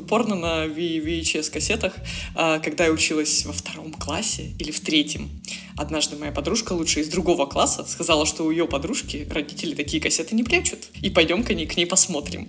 порно 0.08 0.36
на 0.36 0.68
VHS-кассетах, 0.68 1.96
э, 2.34 2.62
когда 2.64 2.86
я 2.86 2.92
училась 2.92 3.46
во 3.46 3.52
втором 3.52 3.92
классе 3.92 4.54
или 4.58 4.72
в 4.72 4.80
третьем, 4.80 5.30
однажды 5.76 6.16
моя 6.16 6.32
подружка, 6.32 6.72
лучше 6.72 7.02
из 7.02 7.10
другого 7.10 7.46
класса, 7.46 7.84
сказала, 7.86 8.26
что 8.26 8.46
у 8.46 8.52
ее 8.52 8.68
подружки 8.68 9.28
родители 9.30 9.76
такие 9.76 10.02
кассеты 10.02 10.34
не 10.34 10.44
прячут. 10.44 10.80
И 11.02 11.10
пойдем-ка 11.10 11.54
к 11.54 11.76
ней 11.76 11.86
посмотрим. 11.86 12.48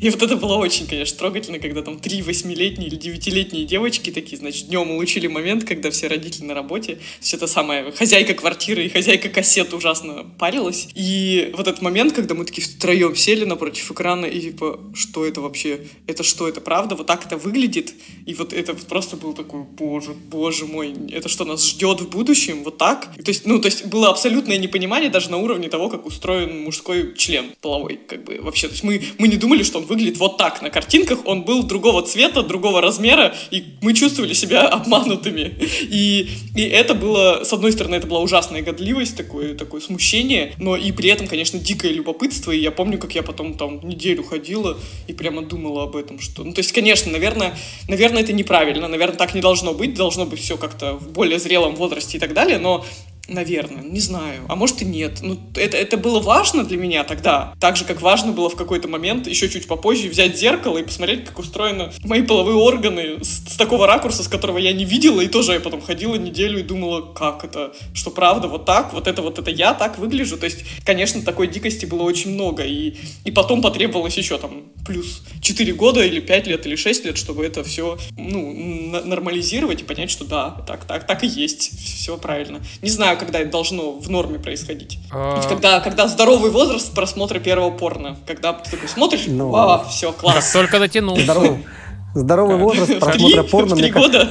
И 0.00 0.08
вот 0.08 0.22
это 0.22 0.36
было 0.36 0.54
очень, 0.56 0.86
конечно, 0.86 1.18
трогательно, 1.18 1.58
когда 1.58 1.82
там 1.82 1.98
три 1.98 2.22
восьмилетние 2.22 2.88
или 2.88 2.96
девятилетние 2.96 3.66
девочки 3.66 4.10
такие, 4.10 4.38
значит, 4.38 4.68
днем 4.68 4.90
улучили 4.90 5.26
момент, 5.26 5.64
когда 5.64 5.90
все 5.90 6.06
родители 6.06 6.44
на 6.44 6.54
работе, 6.54 6.98
все 7.20 7.36
это 7.36 7.46
самое, 7.46 7.92
хозяйка 7.92 8.34
квартиры 8.34 8.86
и 8.86 8.88
хозяйка 8.88 9.28
кассет 9.28 9.74
ужасно 9.96 10.26
парилась. 10.38 10.88
И 10.94 11.52
вот 11.56 11.68
этот 11.68 11.82
момент, 11.82 12.12
когда 12.12 12.34
мы 12.34 12.44
такие 12.44 12.66
втроем 12.66 13.16
сели 13.16 13.44
напротив 13.44 13.90
экрана 13.90 14.26
и 14.26 14.40
типа, 14.40 14.80
что 14.94 15.24
это 15.24 15.40
вообще? 15.40 15.80
Это 16.06 16.22
что, 16.22 16.48
это 16.48 16.60
правда? 16.60 16.94
Вот 16.94 17.06
так 17.06 17.24
это 17.24 17.36
выглядит? 17.36 17.94
И 18.26 18.34
вот 18.34 18.52
это 18.52 18.74
просто 18.74 19.16
был 19.16 19.32
такой, 19.32 19.62
боже, 19.62 20.12
боже 20.12 20.66
мой, 20.66 20.94
это 21.12 21.28
что, 21.28 21.44
нас 21.44 21.66
ждет 21.66 22.00
в 22.00 22.08
будущем? 22.08 22.62
Вот 22.64 22.78
так? 22.78 23.14
То 23.14 23.28
есть, 23.28 23.46
ну, 23.46 23.58
то 23.58 23.66
есть 23.66 23.86
было 23.86 24.10
абсолютное 24.10 24.58
непонимание 24.58 25.10
даже 25.10 25.30
на 25.30 25.38
уровне 25.38 25.68
того, 25.68 25.88
как 25.88 26.06
устроен 26.06 26.62
мужской 26.62 27.14
член 27.16 27.46
половой, 27.60 27.98
как 28.08 28.24
бы 28.24 28.38
вообще. 28.42 28.68
То 28.68 28.72
есть 28.72 28.84
мы, 28.84 29.02
мы 29.18 29.28
не 29.28 29.36
думали, 29.36 29.62
что 29.62 29.78
он 29.78 29.86
выглядит 29.86 30.18
вот 30.18 30.36
так 30.36 30.62
на 30.62 30.70
картинках, 30.70 31.20
он 31.24 31.42
был 31.42 31.62
другого 31.62 32.02
цвета, 32.02 32.42
другого 32.42 32.80
размера, 32.80 33.34
и 33.50 33.64
мы 33.80 33.94
чувствовали 33.94 34.34
себя 34.34 34.68
обманутыми. 34.68 35.54
И, 35.82 36.28
и 36.56 36.62
это 36.62 36.94
было, 36.94 37.44
с 37.44 37.52
одной 37.52 37.72
стороны, 37.72 37.96
это 37.96 38.06
была 38.06 38.20
ужасная 38.20 38.62
годливость, 38.62 39.16
такое, 39.16 39.54
такое 39.76 39.80
смущение, 39.80 40.54
но 40.58 40.76
и 40.76 40.92
при 40.92 41.10
этом, 41.10 41.26
конечно, 41.26 41.58
дикое 41.58 41.92
любопытство, 41.92 42.50
и 42.50 42.58
я 42.58 42.70
помню, 42.70 42.98
как 42.98 43.14
я 43.14 43.22
потом 43.22 43.54
там 43.54 43.86
неделю 43.86 44.22
ходила 44.22 44.78
и 45.06 45.12
прямо 45.12 45.42
думала 45.42 45.84
об 45.84 45.96
этом, 45.96 46.18
что... 46.18 46.44
Ну, 46.44 46.52
то 46.52 46.60
есть, 46.60 46.72
конечно, 46.72 47.12
наверное, 47.12 47.54
наверное, 47.88 48.22
это 48.22 48.32
неправильно, 48.32 48.88
наверное, 48.88 49.16
так 49.16 49.34
не 49.34 49.40
должно 49.40 49.74
быть, 49.74 49.94
должно 49.94 50.24
быть 50.24 50.40
все 50.40 50.56
как-то 50.56 50.94
в 50.94 51.12
более 51.12 51.38
зрелом 51.38 51.74
возрасте 51.76 52.16
и 52.16 52.20
так 52.20 52.32
далее, 52.32 52.58
но 52.58 52.86
Наверное, 53.28 53.82
не 53.82 54.00
знаю. 54.00 54.44
А 54.48 54.54
может 54.54 54.82
и 54.82 54.84
нет. 54.84 55.18
Ну, 55.20 55.38
это, 55.56 55.76
это 55.76 55.96
было 55.96 56.20
важно 56.20 56.64
для 56.64 56.76
меня 56.76 57.02
тогда. 57.02 57.54
Так 57.60 57.76
же, 57.76 57.84
как 57.84 58.00
важно 58.00 58.30
было 58.30 58.48
в 58.48 58.54
какой-то 58.54 58.86
момент, 58.86 59.26
еще 59.26 59.48
чуть 59.48 59.66
попозже, 59.66 60.08
взять 60.08 60.38
зеркало 60.38 60.78
и 60.78 60.84
посмотреть, 60.84 61.24
как 61.24 61.38
устроены 61.38 61.90
мои 62.04 62.22
половые 62.22 62.56
органы 62.56 63.24
с, 63.24 63.52
с 63.52 63.56
такого 63.56 63.86
ракурса, 63.86 64.22
с 64.22 64.28
которого 64.28 64.58
я 64.58 64.72
не 64.72 64.84
видела. 64.84 65.20
И 65.20 65.28
тоже 65.28 65.54
я 65.54 65.60
потом 65.60 65.82
ходила 65.82 66.14
неделю 66.14 66.60
и 66.60 66.62
думала, 66.62 67.00
как 67.00 67.44
это, 67.44 67.72
что 67.94 68.10
правда, 68.10 68.46
вот 68.46 68.64
так, 68.64 68.92
вот 68.92 69.08
это, 69.08 69.22
вот 69.22 69.38
это 69.40 69.50
я 69.50 69.74
так 69.74 69.98
выгляжу. 69.98 70.36
То 70.36 70.44
есть, 70.44 70.64
конечно, 70.84 71.20
такой 71.22 71.48
дикости 71.48 71.84
было 71.84 72.02
очень 72.02 72.32
много. 72.32 72.62
И, 72.62 72.94
и 73.24 73.32
потом 73.32 73.60
потребовалось 73.60 74.16
еще 74.16 74.38
там 74.38 74.66
плюс 74.86 75.22
4 75.40 75.72
года 75.72 76.04
или 76.04 76.20
5 76.20 76.46
лет 76.46 76.64
или 76.66 76.76
6 76.76 77.04
лет, 77.04 77.18
чтобы 77.18 77.44
это 77.44 77.64
все 77.64 77.98
ну, 78.16 79.02
нормализировать 79.04 79.80
и 79.80 79.84
понять, 79.84 80.10
что 80.10 80.24
да, 80.24 80.50
так, 80.66 80.84
так, 80.84 81.06
так 81.06 81.24
и 81.24 81.26
есть. 81.26 81.72
Все 81.76 82.16
правильно. 82.16 82.60
Не 82.82 82.90
знаю, 82.90 83.15
когда 83.16 83.40
это 83.40 83.50
должно 83.50 83.92
в 83.92 84.08
норме 84.08 84.38
происходить. 84.38 84.98
А... 85.10 85.42
Когда, 85.48 85.80
когда 85.80 86.08
здоровый 86.08 86.50
возраст 86.50 86.94
просмотра 86.94 87.38
первого 87.38 87.70
порно. 87.70 88.16
Когда 88.26 88.52
ты 88.52 88.70
такой 88.70 88.88
смотришь, 88.88 89.24
ну... 89.26 89.54
а, 89.54 89.84
все, 89.84 90.12
класс. 90.12 90.52
Как 90.52 90.52
только 90.52 90.78
дотянул. 90.78 91.18
Здоровый. 91.18 91.66
Здоровый 92.14 92.56
возраст 92.56 92.98
просмотра 92.98 93.42
порно. 93.42 93.76
Три 93.76 93.90
года? 93.90 94.26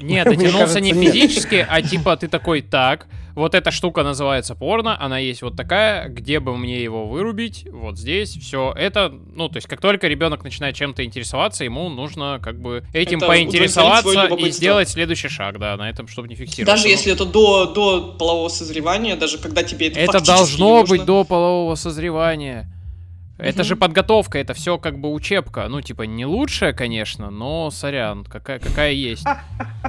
Нет, 0.00 0.24
дотянулся 0.24 0.80
не 0.80 0.92
физически, 0.92 1.66
а 1.68 1.82
типа 1.82 2.16
ты 2.16 2.28
такой, 2.28 2.62
так, 2.62 3.06
вот 3.36 3.54
эта 3.54 3.70
штука 3.70 4.02
называется 4.02 4.54
порно, 4.54 5.00
она 5.00 5.18
есть 5.18 5.42
вот 5.42 5.56
такая, 5.56 6.08
где 6.08 6.40
бы 6.40 6.56
мне 6.56 6.82
его 6.82 7.06
вырубить, 7.06 7.68
вот 7.70 7.98
здесь, 7.98 8.30
все 8.30 8.72
это, 8.74 9.10
ну, 9.10 9.48
то 9.48 9.58
есть 9.58 9.68
как 9.68 9.80
только 9.80 10.08
ребенок 10.08 10.42
начинает 10.42 10.74
чем-то 10.74 11.04
интересоваться, 11.04 11.62
ему 11.62 11.88
нужно 11.90 12.40
как 12.42 12.58
бы 12.60 12.82
этим 12.94 13.18
это 13.18 13.26
поинтересоваться 13.26 14.24
и 14.24 14.50
сделать 14.50 14.88
следующий 14.88 15.28
шаг, 15.28 15.58
да, 15.58 15.76
на 15.76 15.90
этом, 15.90 16.08
чтобы 16.08 16.28
не 16.28 16.34
фиксировать. 16.34 16.66
Даже 16.66 16.88
если 16.88 17.12
это 17.12 17.26
до, 17.26 17.66
до 17.66 18.16
полового 18.18 18.48
созревания, 18.48 19.16
даже 19.16 19.38
когда 19.38 19.62
тебе 19.62 19.88
это 19.88 20.00
Это 20.00 20.24
должно 20.24 20.80
нужно... 20.80 20.96
быть 20.96 21.04
до 21.04 21.24
полового 21.24 21.74
созревания. 21.74 22.72
Это 23.38 23.64
же 23.64 23.76
подготовка, 23.76 24.38
это 24.38 24.54
все 24.54 24.78
как 24.78 24.98
бы 24.98 25.12
учебка. 25.12 25.68
Ну, 25.68 25.80
типа, 25.80 26.02
не 26.02 26.24
лучшая, 26.24 26.72
конечно, 26.72 27.30
но 27.30 27.70
сорян, 27.70 28.24
какая, 28.24 28.58
какая 28.58 28.92
есть. 28.92 29.24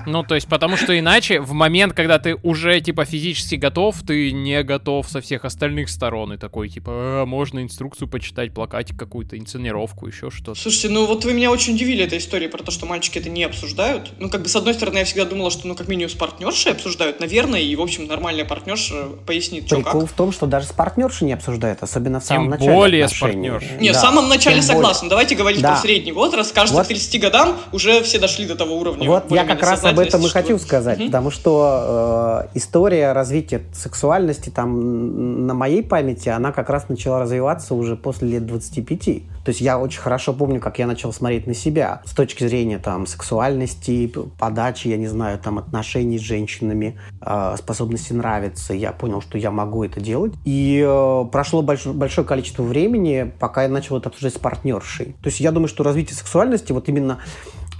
Ну, 0.05 0.23
то 0.23 0.35
есть, 0.35 0.47
потому 0.47 0.77
что 0.77 0.97
иначе 0.97 1.39
в 1.39 1.53
момент, 1.53 1.93
когда 1.93 2.19
ты 2.19 2.35
уже, 2.43 2.79
типа, 2.81 3.05
физически 3.05 3.55
готов, 3.55 4.01
ты 4.05 4.31
не 4.31 4.63
готов 4.63 5.07
со 5.09 5.21
всех 5.21 5.45
остальных 5.45 5.89
сторон. 5.89 6.33
И 6.33 6.37
такой, 6.37 6.69
типа, 6.69 6.91
«А, 6.93 7.25
можно 7.25 7.61
инструкцию 7.63 8.07
почитать, 8.07 8.53
плакатик 8.53 8.97
какую-то, 8.97 9.37
инсценировку, 9.37 10.07
еще 10.07 10.29
что-то. 10.29 10.59
Слушайте, 10.59 10.89
ну 10.89 11.05
вот 11.05 11.25
вы 11.25 11.33
меня 11.33 11.51
очень 11.51 11.75
удивили 11.75 12.03
этой 12.03 12.17
историей 12.19 12.49
про 12.49 12.63
то, 12.63 12.71
что 12.71 12.85
мальчики 12.85 13.17
это 13.17 13.29
не 13.29 13.43
обсуждают. 13.43 14.11
Ну, 14.19 14.29
как 14.29 14.41
бы, 14.43 14.49
с 14.49 14.55
одной 14.55 14.73
стороны, 14.73 14.99
я 14.99 15.05
всегда 15.05 15.25
думала, 15.25 15.51
что, 15.51 15.67
ну, 15.67 15.75
как 15.75 15.87
минимум, 15.87 16.09
с 16.09 16.13
партнершей 16.15 16.73
обсуждают, 16.73 17.19
наверное, 17.19 17.59
и, 17.61 17.75
в 17.75 17.81
общем, 17.81 18.07
нормальная 18.07 18.45
партнерша 18.45 19.05
пояснит, 19.25 19.67
что 19.67 19.77
Прикол 19.77 20.01
как. 20.01 20.09
в 20.09 20.13
том, 20.13 20.31
что 20.31 20.45
даже 20.45 20.67
с 20.67 20.71
партнершей 20.71 21.27
не 21.27 21.33
обсуждают, 21.33 21.81
особенно 21.83 22.19
в 22.19 22.23
самом 22.25 22.43
Тем 22.45 22.51
начале 22.51 22.73
более 22.73 23.07
с 23.07 23.11
отношений. 23.11 23.21
партнершей. 23.21 23.36
Не, 23.37 23.89
в 23.91 23.93
Да, 23.93 23.99
самом 24.01 24.29
начале 24.29 24.61
тем 24.61 24.67
более. 24.75 24.81
согласен. 24.93 25.09
Давайте 25.09 25.35
говорить 25.35 25.61
Да. 25.61 25.73
про 25.73 25.77
средний 25.81 26.11
возраст. 26.11 26.53
Кажется, 26.53 26.75
Вот. 26.77 26.85
к 26.85 26.87
30 26.87 27.19
годам 27.19 27.55
уже 27.71 28.01
все 28.03 28.19
дошли 28.19 28.45
до 28.45 28.55
того 28.55 28.77
уровня. 28.77 29.07
Вот 29.07 29.31
я 29.31 29.45
как 29.45 29.61
раз 29.61 29.83
об 29.83 29.99
этом 29.99 30.21
и 30.25 30.27
что- 30.27 30.57
сказать, 30.59 30.97
Мгм. 30.99 31.07
потому 31.07 31.31
что 31.31 32.43
э, 32.53 32.57
история 32.57 33.11
развития 33.13 33.61
сексуальности 33.73 34.49
там 34.49 35.45
на 35.47 35.53
моей 35.53 35.83
памяти, 35.83 36.29
она 36.29 36.51
как 36.51 36.69
раз 36.69 36.89
начала 36.89 37.19
развиваться 37.19 37.73
уже 37.75 37.95
после 37.95 38.27
лет 38.29 38.45
25. 38.45 39.23
То 39.47 39.51
есть 39.51 39.61
я 39.61 39.79
очень 39.79 40.01
хорошо 40.01 40.33
помню, 40.33 40.59
как 40.59 40.77
я 40.77 40.85
начал 40.87 41.13
смотреть 41.13 41.47
на 41.47 41.53
себя 41.53 42.01
с 42.03 42.11
точки 42.11 42.45
зрения 42.45 42.79
там 42.79 43.07
сексуальности, 43.07 44.11
подачи, 44.37 44.89
я 44.89 44.97
не 44.97 45.07
знаю, 45.07 45.39
там 45.39 45.57
отношений 45.57 46.17
с 46.19 46.21
женщинами, 46.21 46.99
э, 47.21 47.55
способности 47.57 48.11
нравиться. 48.11 48.73
Я 48.73 48.91
понял, 48.91 49.21
что 49.21 49.37
я 49.37 49.49
могу 49.49 49.85
это 49.85 50.01
делать. 50.01 50.33
И 50.43 50.83
э, 50.85 51.25
прошло 51.31 51.61
больш- 51.63 51.93
большое 51.93 52.27
количество 52.27 52.61
времени, 52.63 53.31
пока 53.39 53.63
я 53.63 53.69
начал 53.69 53.95
это 53.95 54.09
обсуждать 54.09 54.33
с 54.33 54.37
партнершей. 54.37 55.15
То 55.23 55.27
есть 55.29 55.39
я 55.39 55.53
думаю, 55.53 55.69
что 55.69 55.81
развитие 55.85 56.17
сексуальности 56.17 56.73
вот 56.73 56.89
именно 56.89 57.19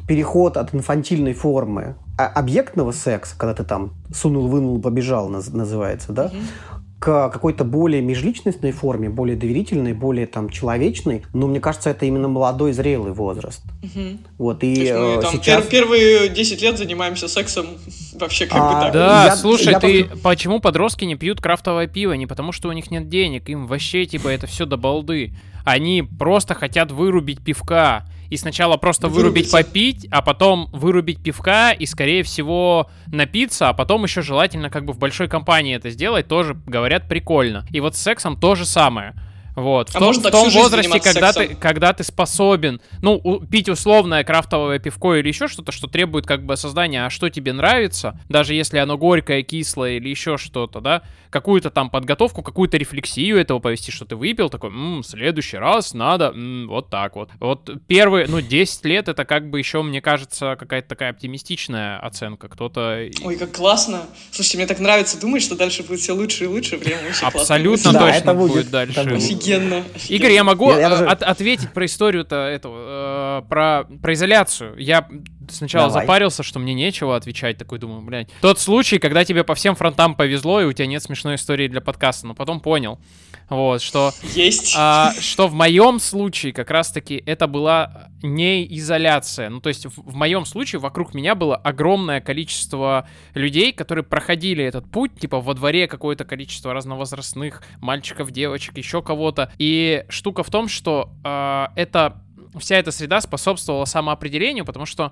переход 0.07 0.55
от 0.55 0.74
инфантильной 0.74 1.34
формы 1.34 1.97
а- 2.18 2.28
объектного 2.28 2.93
секса, 2.93 3.36
когда 3.38 3.53
ты 3.55 3.65
там 3.65 3.91
сунул, 4.15 4.47
вынул, 4.47 4.80
побежал, 4.82 5.30
наз- 5.30 5.53
называется, 5.53 6.13
да, 6.13 6.32
к 6.99 7.29
какой-то 7.29 7.63
более 7.63 8.01
межличностной 8.01 8.71
форме, 8.71 9.09
более 9.09 9.37
доверительной, 9.37 9.93
более 9.93 10.25
там 10.25 10.49
человечной, 10.49 11.23
но 11.33 11.47
мне 11.47 11.59
кажется, 11.59 11.91
это 11.91 12.05
именно 12.05 12.27
молодой, 12.27 12.73
зрелый 12.73 13.11
возраст. 13.13 13.61
Мгм. 13.83 14.19
Вот, 14.37 14.61
То 14.61 14.65
и 14.65 14.69
есть 14.69 14.91
мы 14.93 14.97
э, 14.99 15.21
там 15.21 15.33
сейчас... 15.33 15.63
пер- 15.63 15.69
первые 15.69 16.29
10 16.29 16.61
лет 16.61 16.77
занимаемся 16.77 17.27
сексом 17.27 17.67
вообще 18.22 18.45
как 18.45 18.59
бы 18.61 18.78
А, 18.78 18.82
так. 18.84 18.93
Да, 18.93 19.26
Я- 19.26 19.36
слушай, 19.36 19.72
я 19.72 19.80
ты 19.80 20.03
просто- 20.05 20.24
почему 20.24 20.59
подростки 20.59 21.05
не 21.05 21.15
пьют 21.15 21.41
крафтовое 21.41 21.88
пиво? 21.88 22.13
Не 22.13 22.28
потому, 22.28 22.51
что 22.51 22.70
у 22.70 22.72
них 22.72 22.91
нет 22.91 23.09
денег, 23.09 23.49
им 23.49 23.68
вообще 23.68 24.05
типа 24.05 24.28
это 24.30 24.47
все 24.47 24.65
до 24.65 24.78
балды. 24.78 25.34
Они 25.65 26.01
просто 26.03 26.53
хотят 26.53 26.91
вырубить 26.91 27.43
пивка. 27.43 28.05
И 28.30 28.36
сначала 28.36 28.76
просто 28.76 29.07
вырубить 29.07 29.49
попить, 29.51 30.05
а 30.11 30.22
потом 30.22 30.68
вырубить 30.74 31.24
пивка 31.24 31.72
и, 31.72 31.86
скорее 31.86 32.24
всего, 32.24 32.89
напиться, 33.07 33.70
а 33.70 33.74
потом 33.74 34.03
еще 34.03 34.22
желательно 34.22 34.70
как 34.70 34.84
бы 34.84 34.91
в 34.91 34.97
большой 34.99 35.30
компании 35.30 35.76
это 35.76 35.89
сделать, 35.89 36.28
тоже, 36.28 36.57
говорят, 36.65 37.07
прикольно. 37.07 37.65
И 37.72 37.80
вот 37.80 37.95
с 37.95 38.01
сексом 38.01 38.38
то 38.38 38.55
же 38.55 38.65
самое. 38.65 39.13
Вот. 39.57 39.89
В 39.89 39.95
А 39.95 39.99
том, 39.99 40.13
в 40.13 40.21
том 40.21 40.41
всю 40.41 40.51
жизнь 40.51 40.59
возрасте, 40.59 40.99
когда 40.99 41.33
ты, 41.33 41.55
когда 41.55 41.91
ты 41.91 42.03
способен, 42.03 42.79
ну, 43.01 43.19
у- 43.23 43.39
пить 43.43 43.67
условное 43.67 44.23
крафтовое 44.23 44.77
пивко 44.77 45.15
или 45.15 45.29
еще 45.29 45.47
что-то, 45.47 45.71
что 45.71 45.87
требует 45.87 46.27
как 46.27 46.45
бы 46.45 46.53
осознания, 46.53 47.03
а 47.07 47.09
что 47.09 47.27
тебе 47.29 47.53
нравится, 47.53 48.19
даже 48.29 48.53
если 48.53 48.77
оно 48.77 48.99
горькое, 48.99 49.41
кислое 49.41 49.93
или 49.97 50.09
еще 50.09 50.37
что-то, 50.37 50.79
да, 50.79 51.01
какую-то 51.30 51.69
там 51.69 51.89
подготовку, 51.89 52.41
какую-то 52.41 52.78
рефлексию 52.78 53.38
этого 53.38 53.59
повести, 53.59 53.91
что 53.91 54.05
ты 54.05 54.15
выпил, 54.15 54.49
такой, 54.49 54.69
«М, 54.69 55.01
в 55.01 55.05
следующий 55.05 55.57
раз 55.57 55.93
надо, 55.93 56.32
м, 56.36 56.67
вот 56.67 56.89
так 56.89 57.15
вот. 57.15 57.30
Вот 57.39 57.69
первые, 57.88 58.28
ну, 58.28 58.41
10 58.41 58.86
лет 58.86 59.07
это 59.07 59.25
как 59.25 59.49
бы 59.49 59.59
еще, 59.59 59.82
мне 59.84 60.01
кажется, 60.01 60.55
какая-то 60.59 60.88
такая 60.89 61.11
оптимистичная 61.11 61.99
оценка. 61.99 62.47
Кто-то... 62.47 63.07
Ой, 63.23 63.36
как 63.38 63.51
классно. 63.51 64.01
Слушайте, 64.32 64.57
мне 64.57 64.67
так 64.67 64.80
нравится 64.80 65.19
думать, 65.19 65.41
что 65.43 65.55
дальше 65.55 65.84
будет 65.84 65.99
все 65.99 66.13
лучше 66.13 66.45
и 66.45 66.47
лучше. 66.47 66.78
Прям 66.78 66.99
вообще 67.03 67.21
классно. 67.21 67.39
Абсолютно 67.41 67.93
Да, 67.93 67.99
точно 67.99 68.15
это 68.17 68.34
будет, 68.34 68.51
будет 68.51 68.65
это 68.67 68.71
дальше. 68.71 69.03
будет. 69.03 69.17
Офигенно. 69.17 69.84
Игорь, 70.09 70.32
я 70.32 70.43
могу 70.43 70.71
Я- 70.71 70.80
я 70.80 70.88
э, 70.88 70.89
даже- 70.89 71.05
от- 71.05 71.23
ответить 71.23 71.71
про 71.73 71.86
историю-то 71.86 72.36
этого, 72.36 73.41
э, 73.43 73.49
про, 73.49 73.84
про 74.01 74.13
изоляцию. 74.13 74.75
Я 74.78 75.07
сначала 75.49 75.87
Давай. 75.89 76.03
запарился, 76.03 76.43
что 76.43 76.59
мне 76.59 76.73
нечего 76.73 77.15
отвечать, 77.15 77.57
такой 77.57 77.79
думаю, 77.79 78.01
блядь. 78.01 78.29
Тот 78.41 78.59
случай, 78.59 78.99
когда 78.99 79.25
тебе 79.25 79.43
по 79.43 79.55
всем 79.55 79.75
фронтам 79.75 80.15
повезло, 80.15 80.61
и 80.61 80.65
у 80.65 80.73
тебя 80.73 80.87
нет 80.87 81.03
смешной 81.03 81.35
истории 81.35 81.67
для 81.67 81.81
подкаста, 81.81 82.27
но 82.27 82.35
потом 82.35 82.59
понял, 82.59 82.99
вот, 83.49 83.81
что 83.81 84.11
Есть. 84.33 84.75
а, 84.77 85.13
что 85.19 85.47
в 85.47 85.53
моем 85.53 85.99
случае 85.99 86.51
как 86.51 86.69
раз-таки 86.69 87.23
это 87.25 87.47
была 87.47 88.09
не 88.21 88.65
изоляция. 88.77 89.49
Ну, 89.49 89.61
то 89.61 89.69
есть 89.69 89.85
в, 89.85 89.91
в 89.95 90.15
моем 90.15 90.45
случае 90.45 90.79
вокруг 90.79 91.13
меня 91.13 91.33
было 91.33 91.55
огромное 91.55 92.19
количество 92.19 93.07
людей, 93.33 93.71
которые 93.71 94.03
проходили 94.03 94.63
этот 94.63 94.91
путь, 94.91 95.17
типа 95.19 95.39
во 95.39 95.53
дворе 95.53 95.87
какое-то 95.87 96.25
количество 96.25 96.73
разновозрастных 96.73 97.63
мальчиков, 97.79 98.31
девочек, 98.31 98.77
еще 98.77 99.01
кого-то. 99.01 99.51
И 99.57 100.05
штука 100.09 100.43
в 100.43 100.49
том, 100.49 100.67
что 100.67 101.13
а, 101.23 101.71
это 101.75 102.21
вся 102.59 102.75
эта 102.77 102.91
среда 102.91 103.21
способствовала 103.21 103.85
самоопределению, 103.85 104.65
потому 104.65 104.85
что 104.85 105.11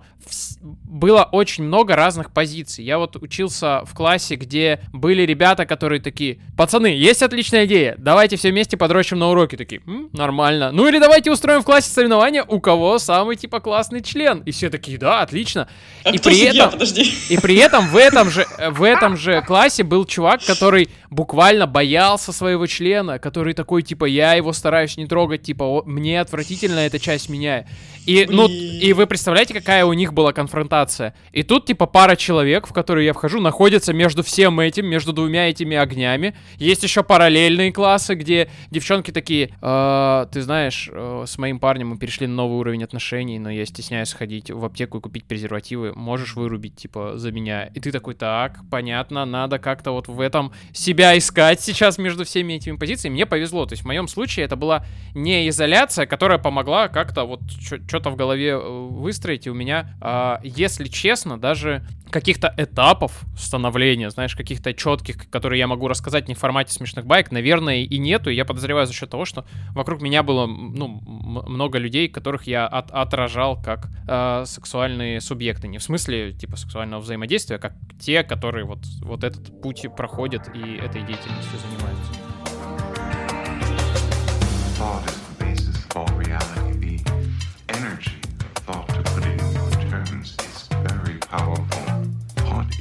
было 0.61 1.23
очень 1.31 1.63
много 1.63 1.95
разных 1.95 2.31
позиций. 2.31 2.83
Я 2.85 2.97
вот 2.97 3.15
учился 3.17 3.81
в 3.85 3.93
классе, 3.93 4.35
где 4.35 4.79
были 4.93 5.23
ребята, 5.23 5.65
которые 5.65 6.01
такие, 6.01 6.39
пацаны, 6.57 6.87
есть 6.87 7.21
отличная 7.21 7.65
идея, 7.65 7.95
давайте 7.97 8.35
все 8.37 8.51
вместе 8.51 8.77
подрочим 8.77 9.19
на 9.19 9.29
уроке. 9.29 9.57
Такие, 9.57 9.81
«М, 9.85 10.09
нормально. 10.13 10.71
Ну 10.71 10.87
или 10.87 10.99
давайте 10.99 11.31
устроим 11.31 11.61
в 11.61 11.65
классе 11.65 11.89
соревнования, 11.89 12.43
у 12.43 12.59
кого 12.59 12.97
самый 12.99 13.35
типа 13.35 13.59
классный 13.59 14.01
член. 14.01 14.39
И 14.39 14.51
все 14.51 14.69
такие, 14.69 14.97
да, 14.97 15.21
отлично. 15.21 15.67
А 16.03 16.11
и 16.11 16.17
при 16.17 16.39
этом- 16.41 16.71
Подожди. 16.71 17.03
И 17.29 17.37
при 17.37 17.55
этом 17.57 17.87
в 17.87 17.95
этом 17.97 18.29
же, 18.29 18.45
в 18.71 18.83
этом 18.83 19.17
же 19.17 19.41
классе 19.41 19.83
был 19.83 20.05
чувак, 20.05 20.41
который 20.45 20.89
буквально 21.15 21.65
боялся 21.65 22.33
своего 22.33 22.67
члена, 22.67 23.19
который 23.19 23.53
такой, 23.53 23.81
типа, 23.83 24.05
я 24.05 24.33
его 24.33 24.51
стараюсь 24.51 24.97
не 24.97 25.07
трогать, 25.07 25.43
типа, 25.43 25.63
«О, 25.63 25.83
мне 25.85 26.19
отвратительно 26.19 26.79
эта 26.79 26.99
часть 26.99 27.29
меня. 27.29 27.65
И, 28.05 28.27
ну, 28.29 28.47
и 28.47 28.93
вы 28.93 29.07
представляете, 29.07 29.53
какая 29.53 29.85
у 29.85 29.93
них 29.93 30.13
была 30.13 30.33
конфронтация? 30.33 31.15
И 31.31 31.41
тут, 31.41 31.65
типа, 31.65 31.85
пара 31.85 32.15
человек, 32.17 32.67
в 32.67 32.73
которые 32.73 33.05
я 33.05 33.13
вхожу, 33.13 33.39
находится 33.39 33.93
между 33.93 34.23
всем 34.23 34.59
этим, 34.59 34.85
между 34.85 35.13
двумя 35.13 35.49
этими 35.49 35.77
огнями. 35.77 36.35
Есть 36.57 36.83
еще 36.83 37.01
параллельные 37.01 37.71
классы, 37.71 38.15
где 38.15 38.49
девчонки 38.69 39.11
такие, 39.11 39.51
«Э, 39.61 40.27
ты 40.31 40.41
знаешь, 40.41 40.89
э, 40.91 41.23
с 41.25 41.37
моим 41.37 41.59
парнем 41.59 41.89
мы 41.89 41.97
перешли 41.97 42.27
на 42.27 42.35
новый 42.35 42.57
уровень 42.59 42.83
отношений, 42.83 43.39
но 43.39 43.49
я 43.49 43.65
стесняюсь 43.65 44.09
сходить 44.09 44.51
в 44.51 44.63
аптеку 44.65 44.97
и 44.97 45.01
купить 45.01 45.23
презервативы. 45.23 45.93
Можешь 45.95 46.35
вырубить, 46.35 46.75
типа, 46.75 47.13
за 47.15 47.31
меня? 47.31 47.67
И 47.73 47.79
ты 47.79 47.93
такой, 47.93 48.15
так, 48.15 48.59
понятно, 48.69 49.25
надо 49.25 49.59
как-то 49.59 49.91
вот 49.91 50.09
в 50.09 50.19
этом 50.19 50.51
себя 50.73 51.04
искать 51.17 51.61
сейчас 51.61 51.97
между 51.97 52.23
всеми 52.23 52.53
этими 52.53 52.77
позициями. 52.77 53.15
Мне 53.15 53.25
повезло. 53.25 53.65
То 53.65 53.73
есть 53.73 53.83
в 53.83 53.85
моем 53.85 54.07
случае 54.07 54.45
это 54.45 54.55
была 54.55 54.85
не 55.13 55.49
изоляция, 55.49 56.05
которая 56.05 56.37
помогла 56.37 56.87
как-то 56.87 57.25
вот 57.25 57.41
что-то 57.87 58.09
в 58.09 58.15
голове 58.15 58.51
э, 58.51 58.57
выстроить. 58.57 59.47
И 59.47 59.49
у 59.49 59.53
меня, 59.53 59.95
а, 60.01 60.39
если 60.43 60.85
честно, 60.85 61.39
даже 61.39 61.85
каких-то 62.09 62.53
этапов 62.57 63.23
становления, 63.37 64.09
знаешь, 64.09 64.35
каких-то 64.35 64.73
четких, 64.73 65.29
которые 65.29 65.59
я 65.59 65.67
могу 65.67 65.87
рассказать 65.87 66.27
не 66.27 66.33
в 66.33 66.39
формате 66.39 66.71
смешных 66.71 67.05
байк, 67.05 67.31
наверное, 67.31 67.83
и 67.83 67.97
нету. 67.97 68.29
И 68.29 68.35
я 68.35 68.45
подозреваю 68.45 68.87
за 68.87 68.93
счет 68.93 69.09
того, 69.09 69.25
что 69.25 69.45
вокруг 69.71 70.01
меня 70.01 70.23
было 70.23 70.45
ну, 70.45 70.87
много 70.87 71.77
людей, 71.77 72.07
которых 72.07 72.47
я 72.47 72.67
от- 72.67 72.91
отражал 72.91 73.61
как 73.61 73.87
э, 74.07 74.43
сексуальные 74.45 75.19
субъекты. 75.19 75.67
Не 75.67 75.77
в 75.77 75.83
смысле, 75.83 76.31
типа, 76.31 76.55
сексуального 76.55 77.01
взаимодействия, 77.01 77.57
а 77.57 77.59
как 77.59 77.73
те, 77.99 78.23
которые 78.23 78.65
вот, 78.65 78.79
вот 79.01 79.23
этот 79.23 79.61
путь 79.61 79.85
проходят 79.97 80.49
и 80.55 80.75
этой 80.85 81.01
деятельностью 81.01 81.59
занимаются. 81.59 82.11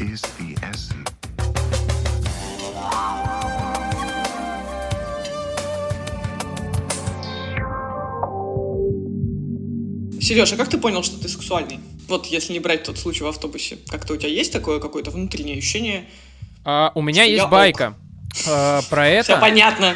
Is 0.01 0.23
the 0.39 0.59
essence. 0.61 1.09
Сереж, 10.21 10.53
а 10.53 10.57
как 10.57 10.69
ты 10.69 10.79
понял, 10.79 11.03
что 11.03 11.19
ты 11.21 11.29
сексуальный? 11.29 11.79
Вот 12.09 12.27
если 12.27 12.53
не 12.53 12.59
брать 12.59 12.83
тот 12.83 12.99
случай 12.99 13.23
в 13.23 13.29
автобусе. 13.29 13.79
Как-то 13.89 14.15
у 14.15 14.17
тебя 14.17 14.31
есть 14.31 14.53
такое 14.53 14.81
какое-то 14.81 15.11
внутреннее 15.11 15.59
ощущение? 15.59 16.09
А, 16.65 16.93
у 16.95 17.03
меня 17.03 17.25
есть 17.25 17.43
я 17.43 17.47
байка. 17.49 17.95
э, 18.47 18.81
про 18.91 19.09
это. 19.09 19.25
Все 19.33 19.41
понятно. 19.41 19.95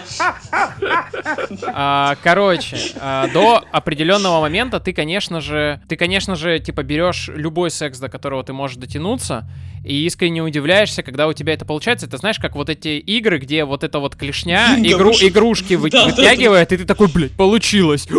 А, 1.72 2.16
короче, 2.22 2.76
а, 3.00 3.26
до 3.28 3.64
определенного 3.72 4.40
момента 4.40 4.80
ты, 4.80 4.92
конечно 4.92 5.40
же, 5.40 5.80
ты, 5.88 5.96
конечно 5.96 6.36
же, 6.36 6.58
типа 6.58 6.82
берешь 6.82 7.28
любой 7.34 7.70
секс, 7.70 7.98
до 7.98 8.08
которого 8.08 8.42
ты 8.44 8.52
можешь 8.52 8.76
дотянуться, 8.76 9.48
и 9.84 10.04
искренне 10.06 10.42
удивляешься, 10.42 11.02
когда 11.02 11.26
у 11.26 11.32
тебя 11.32 11.54
это 11.54 11.64
получается. 11.64 12.06
Это 12.06 12.18
знаешь, 12.18 12.38
как 12.38 12.54
вот 12.54 12.68
эти 12.68 12.98
игры, 12.98 13.38
где 13.38 13.64
вот 13.64 13.82
эта 13.84 13.98
вот 13.98 14.14
клешня 14.16 14.74
игру, 14.78 15.12
Игрушки. 15.20 15.74
вы- 15.74 15.90
Да, 15.90 16.04
да, 16.04 16.10
да. 16.10 16.16
вытягивает, 16.16 16.72
и 16.72 16.76
ты 16.76 16.84
такой, 16.84 17.08
блядь, 17.08 17.32
получилось. 17.32 18.06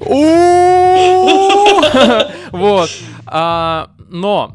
Вот. 2.52 2.90
А, 3.26 3.90
Но 4.10 4.50
а, 4.50 4.54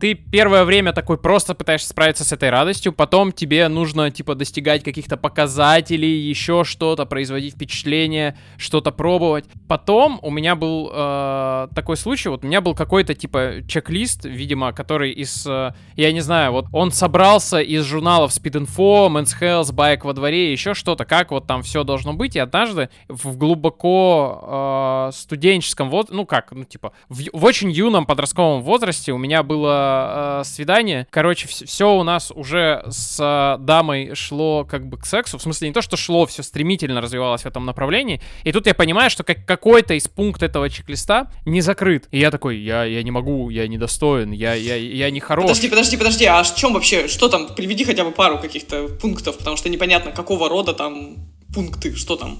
ты 0.00 0.14
первое 0.14 0.64
время 0.64 0.92
такой 0.92 1.18
просто 1.18 1.54
пытаешься 1.54 1.88
справиться 1.88 2.24
с 2.24 2.32
этой 2.32 2.50
радостью, 2.50 2.92
потом 2.92 3.32
тебе 3.32 3.68
нужно, 3.68 4.10
типа, 4.10 4.34
достигать 4.34 4.84
каких-то 4.84 5.16
показателей, 5.16 6.18
еще 6.20 6.64
что-то, 6.64 7.06
производить 7.06 7.54
впечатление, 7.54 8.36
что-то 8.56 8.92
пробовать. 8.92 9.46
Потом 9.68 10.18
у 10.22 10.30
меня 10.30 10.54
был 10.54 10.90
э, 10.92 11.68
такой 11.74 11.96
случай, 11.96 12.28
вот 12.28 12.44
у 12.44 12.46
меня 12.46 12.60
был 12.60 12.74
какой-то, 12.74 13.14
типа, 13.14 13.62
чек-лист, 13.66 14.24
видимо, 14.24 14.72
который 14.72 15.12
из, 15.12 15.46
э, 15.46 15.72
я 15.96 16.12
не 16.12 16.20
знаю, 16.20 16.52
вот 16.52 16.66
он 16.72 16.90
собрался 16.92 17.60
из 17.60 17.84
журналов 17.84 18.32
Speed 18.32 18.66
Info, 18.66 19.08
Men's 19.08 19.32
Health, 19.40 19.72
Байк 19.72 20.04
во 20.04 20.12
дворе, 20.12 20.52
еще 20.52 20.74
что-то, 20.74 21.04
как 21.04 21.30
вот 21.30 21.46
там 21.46 21.62
все 21.62 21.84
должно 21.84 22.12
быть, 22.12 22.36
и 22.36 22.38
однажды 22.38 22.90
в 23.08 23.36
глубоко 23.36 25.08
э, 25.08 25.12
студенческом 25.14 25.90
возрасте, 25.90 26.14
ну 26.16 26.26
как, 26.26 26.52
ну 26.52 26.64
типа, 26.64 26.92
в, 27.08 27.20
в 27.32 27.44
очень 27.44 27.70
юном 27.70 28.06
подростковом 28.06 28.62
возрасте 28.62 29.12
у 29.12 29.18
меня 29.18 29.42
было 29.62 30.40
э, 30.40 30.44
свидание. 30.44 31.06
Короче, 31.10 31.46
все 31.48 31.94
у 31.94 32.02
нас 32.02 32.32
уже 32.34 32.84
с 32.88 33.18
э, 33.20 33.62
дамой 33.62 34.14
шло 34.14 34.64
как 34.64 34.86
бы 34.86 34.96
к 34.98 35.06
сексу. 35.06 35.38
В 35.38 35.42
смысле, 35.42 35.68
не 35.68 35.74
то, 35.74 35.82
что 35.82 35.96
шло, 35.96 36.26
все 36.26 36.42
стремительно 36.42 37.00
развивалось 37.00 37.42
в 37.42 37.46
этом 37.46 37.64
направлении. 37.64 38.20
И 38.44 38.52
тут 38.52 38.66
я 38.66 38.74
понимаю, 38.74 39.10
что 39.10 39.22
как, 39.24 39.44
какой-то 39.44 39.94
из 39.94 40.08
пунктов 40.08 40.42
этого 40.42 40.68
чек-листа 40.68 41.30
не 41.44 41.60
закрыт. 41.60 42.08
И 42.10 42.18
я 42.18 42.30
такой, 42.30 42.58
я, 42.58 42.84
я 42.84 43.02
не 43.02 43.10
могу, 43.10 43.50
я 43.50 43.68
недостоин, 43.68 44.32
я, 44.32 44.54
я, 44.54 44.76
я 44.76 45.10
не 45.10 45.20
хорош. 45.20 45.44
Подожди, 45.44 45.68
подожди, 45.68 45.96
подожди, 45.96 46.24
а 46.24 46.42
в 46.42 46.54
чем 46.56 46.72
вообще, 46.72 47.06
что 47.08 47.28
там, 47.28 47.46
приведи 47.54 47.84
хотя 47.84 48.04
бы 48.04 48.10
пару 48.10 48.38
каких-то 48.38 48.88
пунктов, 49.00 49.38
потому 49.38 49.56
что 49.56 49.68
непонятно, 49.68 50.10
какого 50.10 50.48
рода 50.48 50.72
там 50.72 51.16
пункты, 51.54 51.94
что 51.94 52.16
там. 52.16 52.38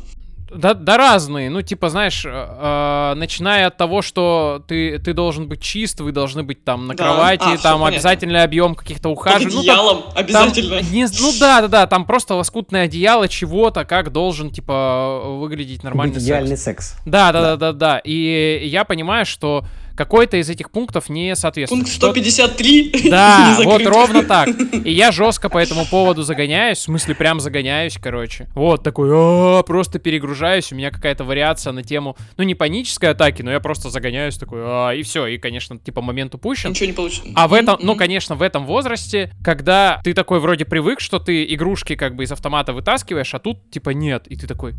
Да, 0.55 0.74
да 0.74 0.96
разные, 0.96 1.48
ну 1.50 1.62
типа 1.62 1.88
знаешь, 1.88 2.24
э, 2.26 2.30
э, 2.30 3.14
начиная 3.16 3.68
от 3.68 3.76
того, 3.76 4.03
что 4.03 4.62
ты 4.68 4.98
ты 4.98 5.12
должен 5.14 5.48
быть 5.48 5.61
чист, 5.62 6.00
вы 6.00 6.12
должны 6.12 6.42
быть 6.42 6.62
там 6.64 6.86
на 6.86 6.94
Да. 6.94 7.05
кровати, 7.05 7.42
А, 7.44 7.57
там 7.59 7.78
понятно. 7.80 7.86
обязательный 7.86 8.42
объем 8.42 8.74
каких-то 8.74 9.09
Под 9.09 9.18
ухаживаний. 9.18 9.57
Ну, 9.57 9.62
там- 9.64 9.78
одеялом 9.78 10.03
там 10.03 10.12
обязательно. 10.16 10.80
не- 10.90 11.07
ну 11.20 11.32
да, 11.40 11.61
да, 11.62 11.68
да, 11.68 11.86
там 11.86 12.05
просто 12.05 12.34
лоскутное 12.34 12.84
одеяло 12.84 13.28
чего-то, 13.28 13.84
как 13.84 14.12
должен 14.12 14.50
типа 14.50 15.20
выглядеть 15.24 15.82
нормальный 15.82 16.14
Быть 16.14 16.22
секс. 16.22 16.26
идеальный 16.28 16.57
секс. 16.57 16.96
Да, 17.07 17.32
да, 17.32 17.40
да, 17.42 17.57
да, 17.57 17.72
да. 17.72 17.98
И 18.05 18.61
я 18.66 18.84
понимаю, 18.84 19.24
что 19.26 19.64
какой-то 19.97 20.36
из 20.36 20.49
этих 20.51 20.70
пунктов 20.70 21.09
не 21.09 21.34
соответствует. 21.36 21.84
Пункт 21.84 21.95
Что- 21.95 22.11
153 22.11 23.09
да, 23.11 23.59
вот 23.64 23.84
ровно 23.86 24.22
так. 24.22 24.49
И 24.84 24.93
я 24.93 25.12
жестко 25.12 25.49
по 25.49 25.59
этому 25.59 25.86
поводу 25.86 26.22
загоняюсь, 26.22 26.78
в 26.78 26.82
смысле 26.82 27.14
прям 27.14 27.40
загоняюсь, 27.40 27.99
короче. 28.01 28.49
Вот 28.55 28.82
такой, 28.82 29.09
«А, 29.12 29.62
просто 29.62 29.99
перегружаюсь, 29.99 30.72
у 30.72 30.76
меня 30.76 30.90
какая-то 30.90 31.24
вариация 31.24 31.72
на 31.72 31.82
тему, 31.82 32.16
ну 32.36 32.45
не 32.45 32.55
панической 32.55 33.11
атаки, 33.11 33.43
но 33.43 33.51
я 33.51 33.61
просто 33.61 33.90
загоняюсь 33.90 34.36
такой, 34.36 34.61
«А», 34.62 34.90
и 34.93 35.03
все, 35.03 35.26
и 35.26 35.38
конечно, 35.38 35.78
типа 35.78 36.03
момент 36.03 36.34
упущен. 36.34 36.70
Ничего 36.70 36.86
не 36.86 36.93
получилось. 36.93 37.32
А 37.34 37.49
в 37.49 37.55
этом, 37.55 37.78
ну, 37.80 37.97
конечно, 37.97 38.34
в 38.34 38.43
этом 38.43 38.66
возрасте, 38.66 39.32
когда 39.43 40.01
ты 40.05 40.14
такой 40.14 40.40
вроде 40.40 40.64
привык, 40.64 41.01
что 41.01 41.18
ты 41.18 41.45
игрушки 41.45 41.95
как 41.97 42.14
бы 42.14 42.24
из 42.24 42.32
автомата 42.32 42.72
вытаскиваешь, 42.72 43.34
а 43.34 43.38
тут 43.38 43.70
типа 43.70 43.90
нет, 43.90 44.26
и 44.26 44.36
ты 44.36 44.47
такой, 44.47 44.74